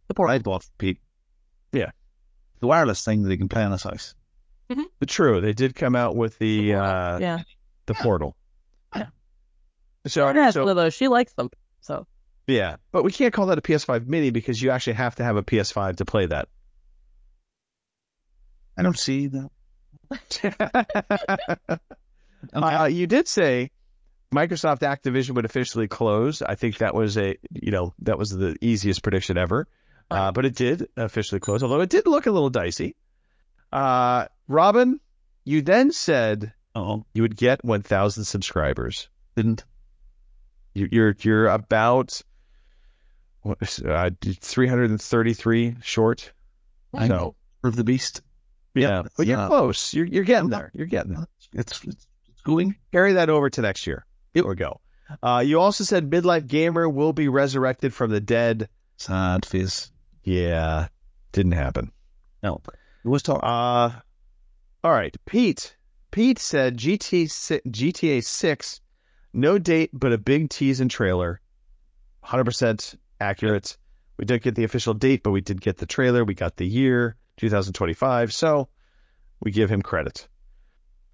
The 0.08 0.14
poor- 0.14 0.28
I 0.28 0.38
bought 0.38 0.66
Pete, 0.78 1.00
Yeah. 1.72 1.90
the 2.60 2.66
wireless 2.68 3.04
thing 3.04 3.22
that 3.22 3.30
he 3.30 3.36
can 3.36 3.48
play 3.48 3.64
on 3.64 3.72
his 3.72 3.82
house. 3.82 4.14
But 4.68 5.08
true, 5.08 5.40
they 5.40 5.52
did 5.52 5.74
come 5.74 5.94
out 5.96 6.16
with 6.16 6.38
the 6.38 6.74
uh, 6.74 7.18
yeah. 7.18 7.42
the 7.86 7.94
portal. 7.94 8.36
Yeah. 8.94 9.06
So, 10.06 10.20
Jordan 10.22 10.52
so 10.52 10.60
one 10.62 10.70
of 10.70 10.76
those. 10.76 10.94
She 10.94 11.08
likes 11.08 11.32
them. 11.34 11.50
So 11.80 12.06
yeah, 12.46 12.76
but 12.92 13.04
we 13.04 13.12
can't 13.12 13.32
call 13.32 13.46
that 13.46 13.58
a 13.58 13.62
PS5 13.62 14.06
Mini 14.06 14.30
because 14.30 14.60
you 14.60 14.70
actually 14.70 14.94
have 14.94 15.16
to 15.16 15.24
have 15.24 15.36
a 15.36 15.42
PS5 15.42 15.96
to 15.96 16.04
play 16.04 16.26
that. 16.26 16.48
I 18.78 18.82
don't 18.82 18.98
see 18.98 19.28
that. 19.28 19.50
uh, 22.52 22.88
you 22.90 23.06
did 23.06 23.26
say 23.26 23.70
Microsoft 24.34 24.80
Activision 24.80 25.30
would 25.30 25.44
officially 25.44 25.88
close. 25.88 26.42
I 26.42 26.54
think 26.54 26.78
that 26.78 26.94
was 26.94 27.16
a 27.16 27.36
you 27.50 27.72
know 27.72 27.94
that 28.00 28.18
was 28.18 28.30
the 28.30 28.56
easiest 28.60 29.02
prediction 29.02 29.38
ever, 29.38 29.66
uh, 30.10 30.30
but 30.32 30.44
it 30.44 30.54
did 30.54 30.88
officially 30.96 31.40
close. 31.40 31.62
Although 31.62 31.80
it 31.80 31.90
did 31.90 32.06
look 32.06 32.26
a 32.26 32.30
little 32.30 32.50
dicey. 32.50 32.94
Uh, 33.72 34.26
Robin, 34.46 35.00
you 35.44 35.62
then 35.62 35.90
said 35.90 36.52
Oh, 36.76 37.06
you 37.14 37.22
would 37.22 37.38
get 37.38 37.64
1,000 37.64 38.24
subscribers. 38.24 39.08
didn't. 39.34 39.64
You're 40.74 41.16
you're 41.20 41.46
about 41.48 42.20
what 43.46 43.58
is, 43.60 43.80
uh, 43.80 44.10
333 44.22 45.76
short. 45.82 46.32
I 46.94 47.08
So 47.08 47.34
of 47.62 47.76
the 47.76 47.84
beast. 47.84 48.22
yeah, 48.74 49.02
but 49.16 49.26
you're 49.26 49.38
uh, 49.38 49.48
close. 49.48 49.94
You're 49.94 50.06
you're 50.06 50.24
getting 50.24 50.50
there. 50.50 50.70
You're 50.74 50.86
getting 50.86 51.14
there. 51.14 51.26
It's, 51.52 51.84
it's 51.84 52.06
going. 52.44 52.76
Carry 52.92 53.14
that 53.14 53.30
over 53.30 53.50
to 53.50 53.62
next 53.62 53.86
year. 53.86 54.04
Or 54.42 54.54
go. 54.54 54.80
Uh, 55.22 55.42
you 55.44 55.60
also 55.60 55.84
said 55.84 56.10
Midlife 56.10 56.46
Gamer 56.46 56.88
will 56.88 57.12
be 57.12 57.28
resurrected 57.28 57.94
from 57.94 58.10
the 58.10 58.20
dead. 58.20 58.68
Sad 58.98 59.46
face. 59.46 59.90
Yeah, 60.24 60.88
didn't 61.32 61.52
happen. 61.52 61.92
No, 62.42 62.60
it 63.04 63.08
was 63.08 63.22
talk. 63.22 63.40
Uh, 63.42 63.90
all 64.84 64.92
right, 64.92 65.16
Pete. 65.26 65.76
Pete 66.10 66.38
said 66.38 66.78
GT, 66.78 67.24
GTA 67.68 68.24
6, 68.24 68.80
no 69.32 69.58
date 69.58 69.90
but 69.92 70.12
a 70.12 70.18
big 70.18 70.48
tease 70.48 70.80
and 70.80 70.90
trailer. 70.90 71.40
Hundred 72.22 72.44
percent 72.44 72.94
accurate. 73.20 73.76
We 74.18 74.24
didn't 74.24 74.42
get 74.42 74.54
the 74.54 74.64
official 74.64 74.94
date, 74.94 75.22
but 75.22 75.30
we 75.30 75.40
did 75.40 75.60
get 75.60 75.78
the 75.78 75.86
trailer. 75.86 76.24
We 76.24 76.34
got 76.34 76.56
the 76.56 76.66
year, 76.66 77.16
2025. 77.36 78.32
So 78.32 78.68
we 79.40 79.50
give 79.50 79.70
him 79.70 79.82
credit. 79.82 80.28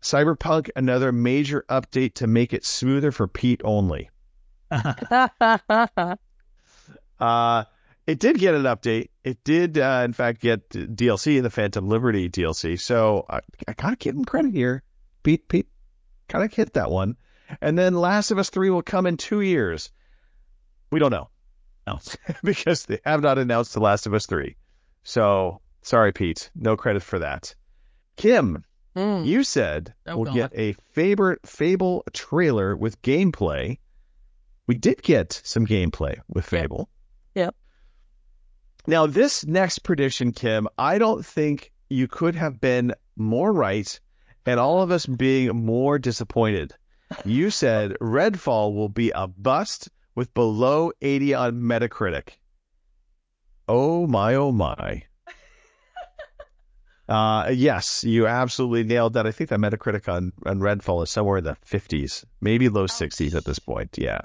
Cyberpunk, 0.03 0.71
another 0.75 1.13
major 1.13 1.65
update 1.69 2.15
to 2.15 2.27
make 2.27 2.53
it 2.53 2.65
smoother 2.65 3.13
for 3.13 3.29
Pete 3.29 3.61
only. 3.65 4.11
Uh, 7.21 7.63
it 8.09 8.19
did 8.19 8.37
get 8.39 8.53
an 8.53 8.65
update. 8.65 9.11
It 9.23 9.45
did, 9.45 9.79
uh, 9.79 10.03
in 10.05 10.13
fact, 10.13 10.41
get 10.41 10.69
DLC 10.71 11.37
in 11.37 11.45
the 11.45 11.51
Phantom 11.51 11.89
Liberty 11.89 12.29
DLC. 12.29 12.81
So 12.81 13.25
I, 13.31 13.39
I 13.69 13.75
gotta 13.75 13.95
give 13.95 14.17
him 14.17 14.25
credit 14.25 14.53
here. 14.53 14.83
Pete, 15.23 15.47
Pete, 15.47 15.69
kind 16.29 16.45
of 16.45 16.53
hit 16.53 16.73
that 16.73 16.91
one. 16.91 17.17
And 17.61 17.79
then 17.79 17.95
Last 17.95 18.33
of 18.33 18.39
Us 18.39 18.51
Three 18.51 18.71
will 18.71 18.83
come 18.83 19.07
in 19.07 19.17
two 19.17 19.41
years. 19.41 19.93
We 20.91 20.99
don't 20.99 21.13
know. 21.13 21.29
No, 21.87 21.99
because 22.45 22.87
they 22.87 22.99
have 23.05 23.23
not 23.23 23.39
announced 23.39 23.75
The 23.75 23.81
Last 23.81 24.07
of 24.07 24.15
Us 24.15 24.27
Three. 24.27 24.57
So 25.03 25.61
sorry, 25.83 26.13
Pete. 26.13 26.51
No 26.55 26.77
credit 26.77 27.03
for 27.03 27.19
that. 27.19 27.55
Kim, 28.17 28.65
Hmm. 28.95 29.23
you 29.25 29.43
said 29.43 29.95
Oh, 30.07 30.17
we'll 30.19 30.25
God. 30.27 30.35
get 30.35 30.53
a 30.55 30.75
favorite 30.93 31.41
Fable 31.47 32.05
trailer 32.13 32.77
with 32.77 33.01
gameplay. 33.03 33.79
We 34.67 34.75
did 34.77 35.03
get 35.03 35.41
some 35.45 35.67
gameplay 35.67 36.19
with 36.29 36.45
Yep. 36.53 36.61
Fable. 36.63 36.89
Yep. 37.35 37.55
Now, 38.87 39.07
this 39.07 39.47
next 39.47 39.81
prediction, 39.81 40.33
Kim, 40.33 40.69
I 40.77 40.99
don't 40.99 41.25
think 41.25 41.73
you 41.89 42.07
could 42.07 42.35
have 42.35 42.61
been 42.61 42.95
more 43.17 43.53
right 43.53 43.99
and 44.45 44.59
all 44.61 44.83
of 44.83 44.91
us 44.91 45.07
being 45.07 45.65
more 45.65 45.99
disappointed. 45.99 46.75
You 47.25 47.51
said 47.63 47.93
Redfall 48.01 48.75
will 48.75 48.89
be 48.89 49.11
a 49.15 49.27
bust 49.27 49.89
with 50.15 50.33
below 50.35 50.93
80 51.01 51.35
on 51.35 51.55
Metacritic. 51.63 52.31
Oh 53.69 54.07
my, 54.07 54.35
oh 54.35 54.53
my. 54.53 55.05
Uh, 57.09 57.51
yes, 57.51 58.05
you 58.05 58.27
absolutely 58.27 58.85
nailed 58.85 59.13
that. 59.15 59.27
I 59.27 59.33
think 59.33 59.51
that 59.51 59.59
Metacritic 59.59 60.11
on, 60.11 60.33
on 60.47 60.61
Redfall 60.61 61.03
is 61.03 61.11
somewhere 61.11 61.39
in 61.39 61.45
the 61.45 61.57
50s, 61.67 62.25
maybe 62.41 62.71
low 62.71 62.87
60s 62.87 63.35
at 63.35 63.45
this 63.45 63.59
point. 63.59 63.99
Yeah. 63.99 64.21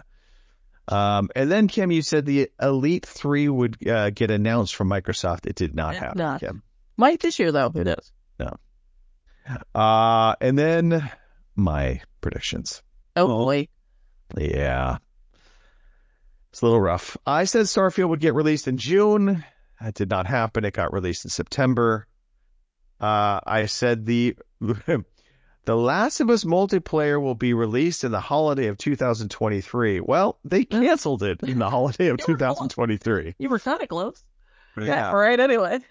Um, 0.88 1.28
and 1.36 1.52
then, 1.52 1.68
Kim, 1.68 1.92
you 1.92 2.02
said 2.02 2.26
the 2.26 2.50
Elite 2.62 3.06
3 3.06 3.50
would 3.50 3.88
uh, 3.90 4.12
get 4.12 4.32
announced 4.32 4.76
from 4.76 4.90
Microsoft. 4.90 5.48
It 5.48 5.56
did 5.56 5.76
not 5.76 5.96
happen, 5.96 6.20
not. 6.20 6.40
Kim. 6.40 6.64
Might 6.96 7.20
this 7.20 7.40
year 7.40 7.52
though. 7.52 7.72
Who 7.72 7.84
knows? 7.84 8.12
Uh, 9.74 10.36
and 10.42 10.58
then 10.58 11.10
my 11.56 12.02
predictions. 12.22 12.84
Oh. 13.16 13.28
boy. 13.28 13.68
Yeah. 14.38 14.98
It's 16.58 16.64
a 16.64 16.66
little 16.66 16.82
rough. 16.82 17.16
I 17.24 17.44
said 17.44 17.68
Starfield 17.68 18.10
would 18.10 18.20
get 18.20 18.34
released 18.34 18.68
in 18.68 18.78
June. 18.78 19.46
That 19.80 19.94
did 19.94 20.10
not 20.10 20.26
happen. 20.26 20.66
It 20.66 20.74
got 20.74 20.92
released 20.92 21.24
in 21.24 21.30
September. 21.30 22.08
Uh, 23.00 23.40
I 23.46 23.68
said 23.68 24.08
the 24.08 24.36
The 25.66 25.76
Last 25.76 26.20
of 26.20 26.32
Us 26.32 26.46
multiplayer 26.46 27.22
will 27.22 27.36
be 27.36 27.54
released 27.54 28.04
in 28.04 28.12
the 28.12 28.20
holiday 28.20 28.66
of 28.66 28.80
2023. 28.80 30.00
Well, 30.00 30.40
they 30.44 30.66
canceled 30.66 31.22
it 31.22 31.44
in 31.44 31.60
the 31.60 31.70
holiday 31.70 32.08
of 32.08 32.20
You 32.22 32.26
2023. 32.34 33.36
You 33.38 33.50
were 33.50 33.60
kind 33.60 33.84
of 33.84 33.88
close. 33.88 34.24
Yeah. 34.82 35.10
All 35.10 35.16
right. 35.16 35.40
Anyway. 35.40 35.82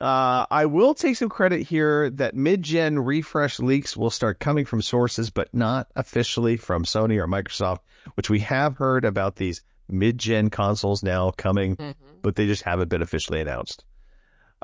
Uh, 0.00 0.46
I 0.48 0.66
will 0.66 0.94
take 0.94 1.16
some 1.16 1.30
credit 1.30 1.62
here 1.66 2.10
that 2.10 2.36
mid-gen 2.36 2.96
refresh 3.00 3.58
leaks 3.58 3.96
will 3.96 4.10
start 4.10 4.38
coming 4.38 4.66
from 4.66 4.82
sources, 4.82 5.30
but 5.30 5.52
not 5.52 5.88
officially 5.96 6.56
from 6.56 6.84
Sony 6.84 7.18
or 7.18 7.26
Microsoft, 7.26 7.80
which 8.14 8.30
we 8.30 8.38
have 8.38 8.76
heard 8.76 9.04
about 9.04 9.34
these 9.34 9.62
mid-gen 9.88 10.50
consoles 10.50 11.02
now 11.02 11.30
coming, 11.32 11.76
but 12.22 12.36
they 12.36 12.46
just 12.46 12.62
haven't 12.62 12.88
been 12.88 13.02
officially 13.02 13.40
announced. 13.40 13.84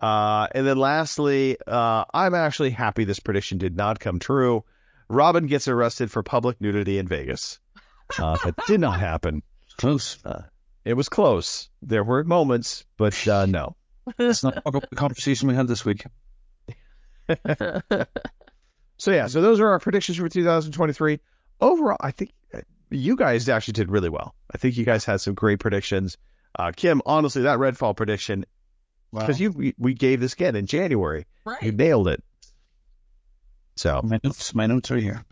Uh, 0.00 0.46
and 0.54 0.66
then 0.66 0.76
lastly, 0.76 1.56
uh, 1.66 2.04
I'm 2.14 2.34
actually 2.34 2.70
happy 2.70 3.04
this 3.04 3.20
prediction 3.20 3.58
did 3.58 3.76
not 3.76 3.98
come 3.98 4.18
true. 4.18 4.64
Robin 5.08 5.46
gets 5.46 5.66
arrested 5.66 6.10
for 6.10 6.22
public 6.22 6.60
nudity 6.60 6.98
in 6.98 7.08
Vegas. 7.08 7.58
Uh, 8.18 8.36
that 8.44 8.54
did 8.66 8.80
not 8.80 9.00
happen. 9.00 9.42
Close. 9.76 10.18
It 10.84 10.94
was 10.94 11.08
close. 11.08 11.68
There 11.82 12.04
were 12.04 12.24
moments, 12.24 12.84
but 12.96 13.26
uh, 13.26 13.46
no. 13.48 13.76
That's 14.16 14.42
not 14.42 14.62
the 14.64 14.96
conversation 14.96 15.48
we 15.48 15.54
had 15.54 15.68
this 15.68 15.84
week. 15.84 16.04
So 18.98 19.12
yeah, 19.12 19.28
so 19.28 19.40
those 19.40 19.60
are 19.60 19.68
our 19.68 19.78
predictions 19.78 20.18
for 20.18 20.28
2023. 20.28 21.20
Overall, 21.60 21.96
I 22.00 22.10
think 22.10 22.32
uh, 22.52 22.60
you 22.90 23.16
guys 23.16 23.48
actually 23.48 23.72
did 23.72 23.90
really 23.90 24.08
well. 24.08 24.34
I 24.54 24.58
think 24.58 24.76
you 24.76 24.84
guys 24.84 25.04
had 25.04 25.20
some 25.20 25.34
great 25.34 25.58
predictions. 25.60 26.16
Uh, 26.58 26.72
Kim, 26.74 27.00
honestly, 27.06 27.42
that 27.42 27.58
Redfall 27.58 27.96
prediction 27.96 28.44
because 29.12 29.40
you 29.40 29.50
we, 29.52 29.74
we 29.78 29.94
gave 29.94 30.20
this 30.20 30.32
again 30.34 30.54
in 30.56 30.66
January, 30.66 31.24
you 31.46 31.52
Right. 31.52 31.74
nailed 31.74 32.08
it. 32.08 32.22
So 33.76 34.00
my 34.02 34.18
notes, 34.24 34.54
my 34.54 34.66
notes 34.66 34.90
are 34.90 34.96
here. 34.98 35.24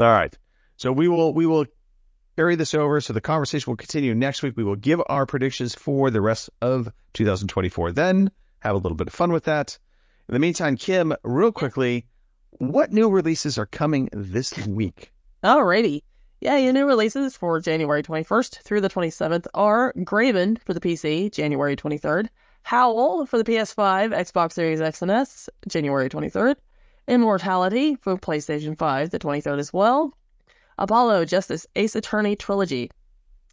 all 0.00 0.06
right, 0.06 0.36
so 0.76 0.90
we 0.92 1.08
will 1.08 1.34
we 1.34 1.46
will 1.46 1.66
carry 2.36 2.56
this 2.56 2.74
over. 2.74 3.00
So 3.00 3.12
the 3.12 3.20
conversation 3.20 3.70
will 3.70 3.76
continue 3.76 4.14
next 4.14 4.42
week. 4.42 4.56
We 4.56 4.64
will 4.64 4.76
give 4.76 5.00
our 5.06 5.26
predictions 5.26 5.74
for 5.74 6.10
the 6.10 6.20
rest 6.20 6.50
of 6.62 6.88
2024. 7.14 7.92
Then 7.92 8.30
have 8.60 8.74
a 8.74 8.78
little 8.78 8.96
bit 8.96 9.08
of 9.08 9.12
fun 9.12 9.32
with 9.32 9.44
that. 9.44 9.78
In 10.28 10.32
the 10.32 10.38
meantime, 10.38 10.76
Kim, 10.76 11.14
real 11.24 11.52
quickly, 11.52 12.06
what 12.52 12.92
new 12.92 13.10
releases 13.10 13.58
are 13.58 13.66
coming 13.66 14.08
this 14.12 14.56
week? 14.66 15.12
Alrighty. 15.44 16.02
Yeah, 16.42 16.56
your 16.56 16.72
new 16.72 16.88
releases 16.88 17.36
for 17.36 17.60
January 17.60 18.02
21st 18.02 18.62
through 18.62 18.80
the 18.80 18.90
27th 18.90 19.46
are 19.54 19.94
Graven 20.02 20.56
for 20.56 20.74
the 20.74 20.80
PC, 20.80 21.30
January 21.30 21.76
23rd, 21.76 22.30
Howl 22.64 23.26
for 23.26 23.38
the 23.38 23.44
PS5, 23.44 24.10
Xbox 24.10 24.50
Series 24.54 24.80
X 24.80 25.02
and 25.02 25.10
S, 25.12 25.48
January 25.68 26.08
23rd, 26.08 26.56
Immortality 27.06 27.94
for 27.94 28.16
PlayStation 28.16 28.76
5, 28.76 29.10
the 29.10 29.20
23rd 29.20 29.60
as 29.60 29.72
well, 29.72 30.18
Apollo 30.78 31.26
Justice 31.26 31.64
Ace 31.76 31.94
Attorney 31.94 32.34
Trilogy 32.34 32.90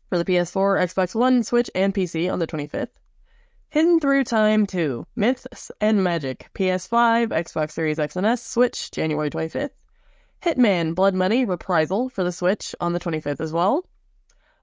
for 0.10 0.18
the 0.18 0.26
PS4, 0.26 0.82
Xbox 0.86 1.14
One, 1.14 1.44
Switch, 1.44 1.70
and 1.76 1.94
PC 1.94 2.34
on 2.34 2.40
the 2.40 2.48
25th. 2.48 2.90
Hidden 3.70 3.99
Through 3.99 4.24
Time 4.24 4.66
2, 4.66 5.06
Myths 5.16 5.70
and 5.80 6.03
Magic, 6.03 6.49
PS5, 6.56 7.28
Xbox 7.28 7.70
Series 7.70 7.99
X 7.99 8.16
and 8.16 8.26
S, 8.26 8.44
Switch, 8.44 8.90
January 8.90 9.30
25th. 9.30 9.78
Hitman 10.41 10.95
Blood 10.95 11.16
Money 11.16 11.45
Reprisal 11.45 12.10
for 12.10 12.24
the 12.24 12.32
Switch 12.32 12.74
on 12.80 12.94
the 12.94 12.99
25th 12.99 13.41
as 13.41 13.52
well. 13.52 13.86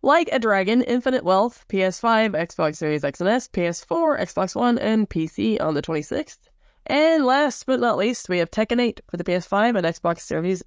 Like 0.03 0.29
a 0.33 0.39
Dragon 0.39 0.83
Infinite 0.83 1.25
Wealth, 1.25 1.65
PS5, 1.69 2.31
Xbox 2.31 2.77
Series 2.77 3.05
X 3.05 3.21
and 3.21 3.29
S, 3.29 3.49
PS4, 3.49 4.21
Xbox 4.21 4.55
One, 4.55 4.79
and 4.79 5.09
PC 5.09 5.61
on 5.61 5.75
the 5.75 5.83
26th. 5.83 6.39
And 6.87 7.27
last 7.27 7.67
but 7.67 7.81
not 7.81 7.99
least, 7.99 8.29
we 8.29 8.39
have 8.39 8.51
Tekken 8.51 8.81
8 8.81 9.01
for 9.11 9.17
the 9.17 9.25
PS5 9.25 9.77
and 9.77 9.87
Xbox 9.87 10.21
Series 10.21 10.63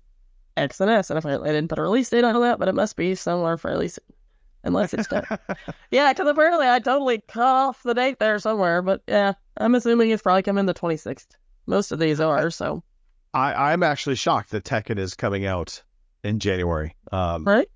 X 0.58 0.80
and 0.82 0.92
S. 0.92 1.10
And 1.10 1.18
apparently 1.18 1.50
I 1.50 1.54
didn't 1.54 1.70
put 1.70 1.80
a 1.80 1.84
release 1.84 2.10
date 2.10 2.24
on 2.24 2.40
that, 2.42 2.60
but 2.60 2.68
it 2.68 2.76
must 2.76 2.96
be 2.96 3.16
somewhere 3.16 3.58
fairly 3.58 3.88
soon. 3.88 4.04
Unless 4.64 4.94
it's 4.94 5.08
done. 5.08 5.26
yeah, 5.92 6.12
because 6.12 6.28
apparently 6.28 6.68
I 6.68 6.80
totally 6.80 7.20
cut 7.30 7.42
off 7.42 7.82
the 7.84 7.94
date 7.94 8.20
there 8.20 8.38
somewhere. 8.40 8.82
But 8.82 9.02
yeah, 9.08 9.34
I'm 9.58 9.74
assuming 9.74 10.10
it's 10.10 10.22
probably 10.22 10.44
coming 10.44 10.66
the 10.66 10.74
26th. 10.74 11.30
Most 11.66 11.92
of 11.94 12.00
these 12.00 12.20
are, 12.20 12.52
so. 12.52 12.84
I, 13.34 13.72
I'm 13.74 13.84
actually 13.84 14.16
shocked 14.16 14.52
that 14.52 14.64
Tekken 14.64 14.98
is 14.98 15.14
coming 15.16 15.46
out 15.46 15.82
in 16.24 16.40
January. 16.40 16.96
Um, 17.12 17.44
Right? 17.46 17.68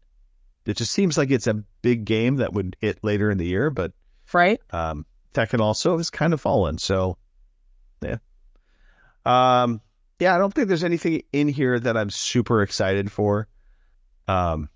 It 0.65 0.77
just 0.77 0.91
seems 0.93 1.17
like 1.17 1.29
it's 1.29 1.47
a 1.47 1.55
big 1.81 2.05
game 2.05 2.37
that 2.37 2.53
would 2.53 2.75
hit 2.79 3.03
later 3.03 3.29
in 3.29 3.37
the 3.37 3.45
year, 3.45 3.69
but 3.69 3.91
Right? 4.31 4.59
um, 4.71 5.05
Tekken 5.33 5.59
also 5.59 5.97
has 5.97 6.09
kind 6.09 6.33
of 6.33 6.39
fallen. 6.41 6.77
So, 6.77 7.17
yeah. 8.01 8.17
Um, 9.25 9.81
yeah, 10.19 10.35
I 10.35 10.37
don't 10.37 10.53
think 10.53 10.67
there's 10.69 10.83
anything 10.83 11.21
in 11.33 11.47
here 11.49 11.79
that 11.79 11.97
I'm 11.97 12.09
super 12.09 12.61
excited 12.61 13.11
for. 13.11 13.47
Um, 14.27 14.69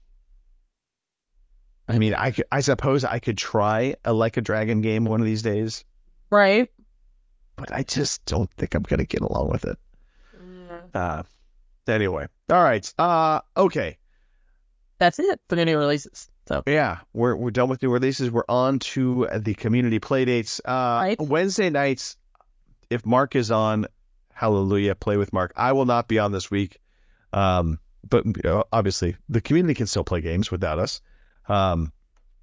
I 1.87 1.97
mean, 1.99 2.13
I 2.13 2.31
could, 2.31 2.45
I 2.51 2.59
suppose 2.59 3.05
I 3.05 3.19
could 3.19 3.37
try 3.37 3.95
a 4.03 4.11
like 4.13 4.35
a 4.37 4.41
dragon 4.41 4.81
game 4.81 5.05
one 5.05 5.21
of 5.21 5.25
these 5.25 5.41
days, 5.41 5.85
Right? 6.29 6.69
but 7.55 7.71
I 7.71 7.83
just 7.83 8.23
don't 8.25 8.51
think 8.57 8.75
I'm 8.75 8.83
gonna 8.83 9.05
get 9.05 9.21
along 9.21 9.49
with 9.49 9.63
it. 9.65 9.77
Uh, 10.97 11.23
anyway, 11.87 12.27
all 12.51 12.63
right. 12.63 12.91
Uh, 12.97 13.39
okay. 13.55 13.97
That's 14.99 15.19
it 15.19 15.39
for 15.47 15.55
the 15.55 15.63
new 15.65 15.77
releases. 15.77 16.27
So 16.47 16.63
Yeah, 16.65 16.99
we're 17.13 17.35
we're 17.35 17.51
done 17.51 17.69
with 17.69 17.81
new 17.83 17.91
releases. 17.91 18.31
We're 18.31 18.45
on 18.49 18.79
to 18.79 19.27
the 19.37 19.53
community 19.53 19.99
play 19.99 20.25
dates. 20.25 20.59
Uh, 20.65 20.99
Right. 21.03 21.21
Wednesday 21.21 21.69
nights, 21.69 22.17
if 22.89 23.05
Mark 23.05 23.35
is 23.35 23.51
on, 23.51 23.85
hallelujah, 24.33 24.95
play 24.95 25.17
with 25.17 25.33
Mark. 25.33 25.51
I 25.55 25.71
will 25.73 25.85
not 25.85 26.07
be 26.07 26.17
on 26.19 26.31
this 26.31 26.49
week, 26.49 26.79
um, 27.33 27.79
but 28.09 28.23
uh, 28.45 28.63
obviously 28.71 29.17
the 29.29 29.41
community 29.41 29.73
can 29.75 29.87
still 29.87 30.03
play 30.05 30.21
games 30.21 30.49
without 30.49 30.79
us. 30.79 31.01
Um, 31.47 31.91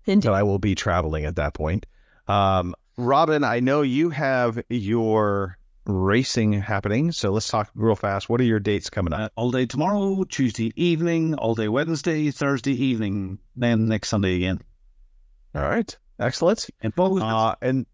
Indeed. 0.07 0.29
but 0.29 0.35
I 0.35 0.43
will 0.43 0.59
be 0.59 0.75
traveling 0.75 1.25
at 1.25 1.37
that 1.37 1.55
point. 1.55 1.87
Um, 2.29 2.75
Robin, 2.97 3.43
I 3.43 3.59
know 3.61 3.83
you 3.83 4.11
have 4.11 4.63
your 4.69 5.59
racing 5.87 6.53
happening, 6.53 7.13
so 7.13 7.31
let's 7.31 7.49
talk 7.49 7.71
real 7.75 7.97
fast. 7.97 8.29
What 8.29 8.41
are 8.41 8.45
your 8.45 8.61
dates 8.61 8.91
coming 8.91 9.13
up? 9.13 9.21
Uh, 9.21 9.29
all 9.37 9.51
day 9.51 9.67
tomorrow, 9.67 10.25
Tuesday 10.25 10.73
evening, 10.77 11.35
all 11.35 11.55
day 11.55 11.69
Wednesday, 11.69 12.31
Thursday 12.31 12.73
evening, 12.73 13.39
then 13.57 13.87
next 13.87 14.09
Sunday 14.09 14.37
again. 14.37 14.61
All 15.55 15.63
right, 15.63 15.97
excellent. 16.19 16.69
And 16.81 16.95
both 16.95 17.21
Uh, 17.23 17.55
and 17.61 17.87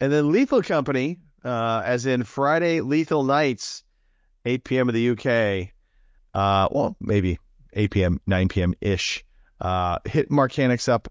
and 0.00 0.12
then 0.12 0.30
Lethal 0.30 0.62
Company, 0.62 1.18
uh, 1.44 1.82
as 1.84 2.06
in 2.06 2.22
Friday 2.24 2.80
Lethal 2.80 3.24
Nights, 3.24 3.82
8 4.44 4.64
p.m. 4.64 4.88
in 4.88 4.94
the 4.94 5.10
UK. 5.10 5.70
Uh, 6.34 6.68
well, 6.70 6.96
maybe 7.00 7.38
8 7.72 7.90
p.m., 7.90 8.20
9 8.26 8.48
p.m. 8.48 8.74
ish. 8.80 9.24
Uh, 9.60 9.98
hit 10.04 10.30
Mark 10.30 10.52
Hanix 10.52 10.88
up, 10.88 11.08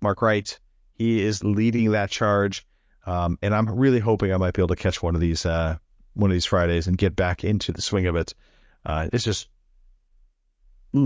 Mark 0.00 0.22
Wright, 0.22 0.58
He 0.94 1.22
is 1.22 1.44
leading 1.44 1.90
that 1.90 2.10
charge, 2.10 2.66
um, 3.06 3.38
and 3.42 3.54
I'm 3.54 3.68
really 3.68 4.00
hoping 4.00 4.32
I 4.32 4.36
might 4.36 4.54
be 4.54 4.62
able 4.62 4.74
to 4.74 4.82
catch 4.82 5.02
one 5.02 5.14
of 5.14 5.20
these 5.20 5.44
uh, 5.44 5.76
one 6.14 6.30
of 6.30 6.34
these 6.34 6.46
Fridays 6.46 6.86
and 6.86 6.98
get 6.98 7.16
back 7.16 7.44
into 7.44 7.72
the 7.72 7.82
swing 7.82 8.06
of 8.06 8.16
it. 8.16 8.34
Uh, 8.84 9.08
it's 9.12 9.24
just 9.24 9.48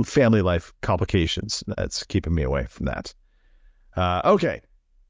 family 0.04 0.42
life 0.42 0.72
complications 0.82 1.62
that's 1.76 2.02
keeping 2.04 2.34
me 2.34 2.42
away 2.42 2.66
from 2.68 2.86
that. 2.86 3.14
Uh, 3.96 4.20
okay, 4.24 4.60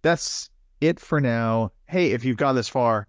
that's 0.02 0.50
it 0.80 1.00
for 1.00 1.20
now. 1.20 1.72
Hey, 1.86 2.12
if 2.12 2.24
you've 2.24 2.36
gone 2.36 2.54
this 2.54 2.68
far, 2.68 3.08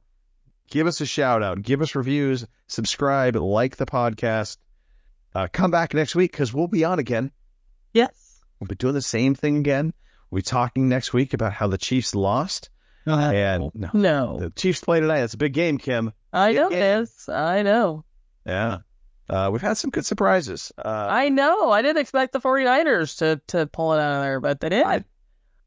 give 0.70 0.88
us 0.88 1.02
a 1.02 1.06
shout 1.06 1.44
out, 1.44 1.62
give 1.62 1.82
us 1.82 1.95
reviews, 1.95 2.45
subscribe, 2.68 3.36
like 3.36 3.78
the 3.78 3.86
podcast. 3.86 4.58
Uh, 5.36 5.48
come 5.52 5.70
back 5.70 5.94
next 5.94 6.16
week 6.16 6.32
because 6.32 6.54
we'll 6.54 6.68
be 6.68 6.84
on 6.84 6.99
again. 6.99 7.32
Yes. 7.94 8.41
We'll 8.60 8.68
be 8.68 8.76
doing 8.76 8.94
the 8.94 9.02
same 9.02 9.36
thing 9.36 9.58
again. 9.58 9.94
We'll 10.32 10.40
be 10.40 10.44
talking 10.44 10.90
next 10.90 11.14
week 11.14 11.34
about 11.34 11.54
how 11.54 11.68
the 11.68 11.78
Chiefs 11.78 12.16
lost. 12.16 12.70
And 13.08 13.72
no, 13.74 13.90
No. 13.94 14.38
the 14.40 14.50
Chiefs 14.52 14.82
play 14.82 15.00
tonight. 15.00 15.20
It's 15.22 15.34
a 15.34 15.38
big 15.38 15.54
game, 15.54 15.78
Kim. 15.78 16.12
I 16.34 16.52
know 16.54 16.70
Yeah. 16.70 17.00
this. 17.00 17.30
I 17.30 17.62
know. 17.64 18.04
Yeah. 18.46 18.80
Uh, 19.30 19.50
we've 19.52 19.62
had 19.62 19.78
some 19.78 19.90
good 19.92 20.06
surprises. 20.06 20.72
Uh, 20.78 21.08
I 21.10 21.30
know. 21.30 21.72
I 21.72 21.82
didn't 21.82 22.02
expect 22.02 22.32
the 22.34 22.40
49ers 22.40 23.18
to, 23.18 23.42
to 23.48 23.68
pull 23.68 23.94
it 23.94 24.00
out 24.00 24.16
of 24.18 24.22
there, 24.22 24.40
but 24.40 24.60
they 24.60 24.70
did. 24.70 24.86
I- 24.86 25.04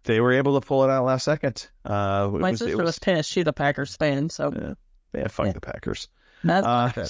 they 0.05 0.21
were 0.21 0.33
able 0.33 0.59
to 0.59 0.67
pull 0.67 0.83
it 0.85 0.91
out 0.91 1.05
last 1.05 1.25
second. 1.25 1.69
Uh, 1.85 2.31
My 2.33 2.51
was- 2.51 2.59
sister 2.61 2.77
was- 2.79 2.85
was 2.87 2.99
pissed. 2.99 3.31
She's 3.31 3.47
a 3.47 3.53
Packers 3.53 3.97
fan, 3.97 4.31
so 4.31 4.51
Yeah. 4.55 4.75
Yeah, 5.12 5.29
fuck 5.29 5.47
Yeah. 5.47 5.53
the 5.53 5.61
Packers. 5.61 6.09
that's 6.45 6.67
Uh, 6.67 7.07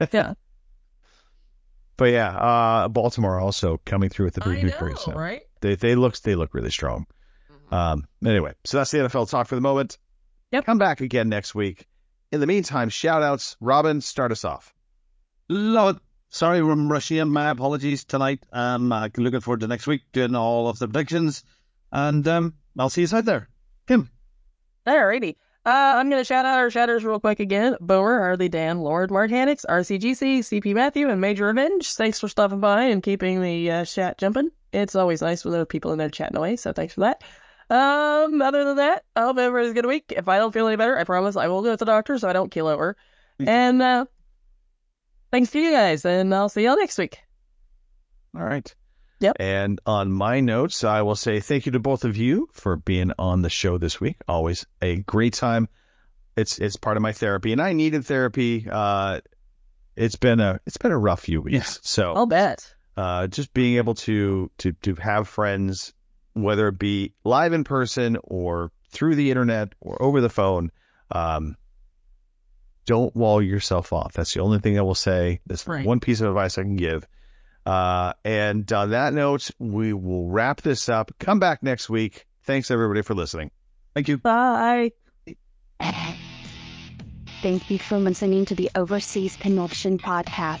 yeah. 0.12 0.34
But 1.96 2.06
yeah, 2.06 2.30
uh, 2.36 2.88
Baltimore 2.88 3.38
also 3.38 3.80
coming 3.84 4.08
through 4.08 4.26
with 4.26 4.34
the 4.34 4.44
I 4.44 4.54
big 4.54 4.64
victory. 4.64 4.94
So 4.96 5.12
right? 5.12 5.42
they 5.60 5.74
they 5.74 5.94
look 5.94 6.16
they 6.20 6.34
look 6.34 6.54
really 6.54 6.70
strong. 6.70 7.06
Um, 7.72 8.06
anyway, 8.24 8.52
so 8.64 8.76
that's 8.76 8.90
the 8.90 8.98
NFL 8.98 9.30
talk 9.30 9.48
for 9.48 9.54
the 9.54 9.60
moment. 9.60 9.98
Yep. 10.52 10.66
Come 10.66 10.78
back 10.78 11.00
again 11.00 11.28
next 11.28 11.54
week. 11.54 11.86
In 12.30 12.40
the 12.40 12.46
meantime, 12.46 12.90
shout 12.90 13.22
outs. 13.22 13.56
Robin, 13.60 14.00
start 14.00 14.30
us 14.30 14.44
off. 14.44 14.74
Love 15.48 15.96
it. 15.96 16.02
Sorry, 16.28 16.58
I'm 16.58 16.90
rushing. 16.90 17.28
My 17.30 17.50
apologies 17.50 18.04
tonight. 18.04 18.44
Um, 18.52 18.92
uh, 18.92 19.08
looking 19.16 19.40
forward 19.40 19.60
to 19.60 19.66
next 19.66 19.86
week 19.86 20.02
doing 20.12 20.34
all 20.34 20.68
of 20.68 20.78
the 20.78 20.86
predictions, 20.86 21.44
and 21.90 22.26
um, 22.28 22.54
I'll 22.78 22.90
see 22.90 23.02
you 23.02 23.16
out 23.16 23.24
there. 23.24 23.48
Kim. 23.86 24.10
Alrighty. 24.86 25.36
Uh, 25.64 25.94
I'm 25.96 26.10
going 26.10 26.20
to 26.20 26.24
shout 26.24 26.44
out 26.44 26.58
our 26.58 26.70
shouters 26.70 27.04
real 27.04 27.20
quick 27.20 27.38
again. 27.38 27.76
Boer, 27.80 28.18
Hardly, 28.18 28.48
Dan, 28.48 28.80
Lord, 28.80 29.10
Mark 29.10 29.30
Hannix, 29.30 29.64
RCGC, 29.68 30.40
CP 30.40 30.74
Matthew, 30.74 31.08
and 31.08 31.20
Major 31.20 31.46
Revenge. 31.46 31.92
Thanks 31.92 32.18
for 32.18 32.28
stopping 32.28 32.60
by 32.60 32.84
and 32.84 33.02
keeping 33.02 33.40
the 33.40 33.70
uh, 33.70 33.84
chat 33.84 34.18
jumping. 34.18 34.50
It's 34.72 34.96
always 34.96 35.22
nice 35.22 35.44
when 35.44 35.52
there 35.52 35.60
are 35.60 35.66
people 35.66 35.92
in 35.92 35.98
there 35.98 36.08
chatting 36.08 36.36
away, 36.36 36.56
so 36.56 36.72
thanks 36.72 36.94
for 36.94 37.00
that. 37.00 37.22
Um, 37.72 38.42
other 38.42 38.64
than 38.64 38.76
that, 38.76 39.04
I 39.16 39.22
hope 39.22 39.38
everybody's 39.38 39.70
a 39.70 39.74
good 39.74 39.86
week. 39.86 40.12
If 40.14 40.28
I 40.28 40.36
don't 40.38 40.52
feel 40.52 40.66
any 40.66 40.76
better, 40.76 40.98
I 40.98 41.04
promise 41.04 41.36
I 41.36 41.48
will 41.48 41.62
go 41.62 41.70
to 41.70 41.76
the 41.76 41.84
doctor 41.86 42.18
so 42.18 42.28
I 42.28 42.32
don't 42.34 42.50
keel 42.50 42.66
over. 42.68 42.96
And 43.38 43.80
uh, 43.82 44.04
thanks 45.32 45.50
to 45.52 45.58
you 45.58 45.72
guys, 45.72 46.04
and 46.04 46.34
I'll 46.34 46.48
see 46.50 46.64
y'all 46.64 46.76
next 46.76 46.98
week. 46.98 47.18
All 48.36 48.44
right. 48.44 48.72
Yep. 49.20 49.36
And 49.40 49.80
on 49.86 50.12
my 50.12 50.40
notes, 50.40 50.84
I 50.84 51.02
will 51.02 51.16
say 51.16 51.40
thank 51.40 51.64
you 51.66 51.72
to 51.72 51.78
both 51.80 52.04
of 52.04 52.16
you 52.16 52.48
for 52.52 52.76
being 52.76 53.12
on 53.18 53.42
the 53.42 53.50
show 53.50 53.78
this 53.78 54.00
week. 54.00 54.16
Always 54.28 54.66
a 54.82 54.96
great 54.98 55.32
time. 55.32 55.68
It's 56.36 56.58
it's 56.58 56.76
part 56.76 56.96
of 56.96 57.02
my 57.02 57.12
therapy, 57.12 57.52
and 57.52 57.60
I 57.62 57.72
needed 57.72 58.04
therapy. 58.04 58.66
Uh, 58.70 59.20
it's 59.96 60.16
been 60.16 60.40
a 60.40 60.60
it's 60.66 60.76
been 60.76 60.92
a 60.92 60.98
rough 60.98 61.20
few 61.20 61.40
weeks. 61.40 61.54
Yes. 61.54 61.80
So 61.82 62.14
I'll 62.14 62.26
bet. 62.26 62.74
uh, 62.96 63.26
just 63.28 63.52
being 63.54 63.76
able 63.76 63.94
to 63.94 64.50
to 64.58 64.72
to 64.72 64.94
have 64.96 65.28
friends, 65.28 65.92
whether 66.34 66.68
it 66.68 66.78
be 66.78 67.12
live 67.24 67.52
in 67.52 67.64
person 67.64 68.16
or 68.24 68.70
through 68.90 69.14
the 69.16 69.30
internet 69.30 69.72
or 69.80 70.00
over 70.02 70.20
the 70.20 70.28
phone, 70.28 70.70
um, 71.10 71.56
don't 72.86 73.14
wall 73.14 73.40
yourself 73.42 73.92
off. 73.92 74.12
That's 74.12 74.34
the 74.34 74.40
only 74.40 74.58
thing 74.58 74.78
I 74.78 74.82
will 74.82 74.94
say. 74.94 75.40
That's 75.46 75.66
Right. 75.66 75.86
one 75.86 76.00
piece 76.00 76.20
of 76.20 76.28
advice 76.28 76.58
I 76.58 76.62
can 76.62 76.76
give. 76.76 77.06
Uh, 77.64 78.12
and 78.24 78.70
on 78.72 78.90
that 78.90 79.12
note, 79.14 79.50
we 79.58 79.92
will 79.92 80.28
wrap 80.28 80.62
this 80.62 80.88
up. 80.88 81.12
Come 81.20 81.38
back 81.38 81.62
next 81.62 81.88
week. 81.88 82.26
Thanks 82.44 82.70
everybody 82.72 83.02
for 83.02 83.14
listening. 83.14 83.50
Thank 83.94 84.08
you. 84.08 84.18
Bye. 84.18 84.90
Thank 87.40 87.70
you 87.70 87.78
for 87.78 87.98
listening 87.98 88.44
to 88.46 88.54
the 88.54 88.70
Overseas 88.74 89.36
Connection 89.36 89.98
podcast. 89.98 90.60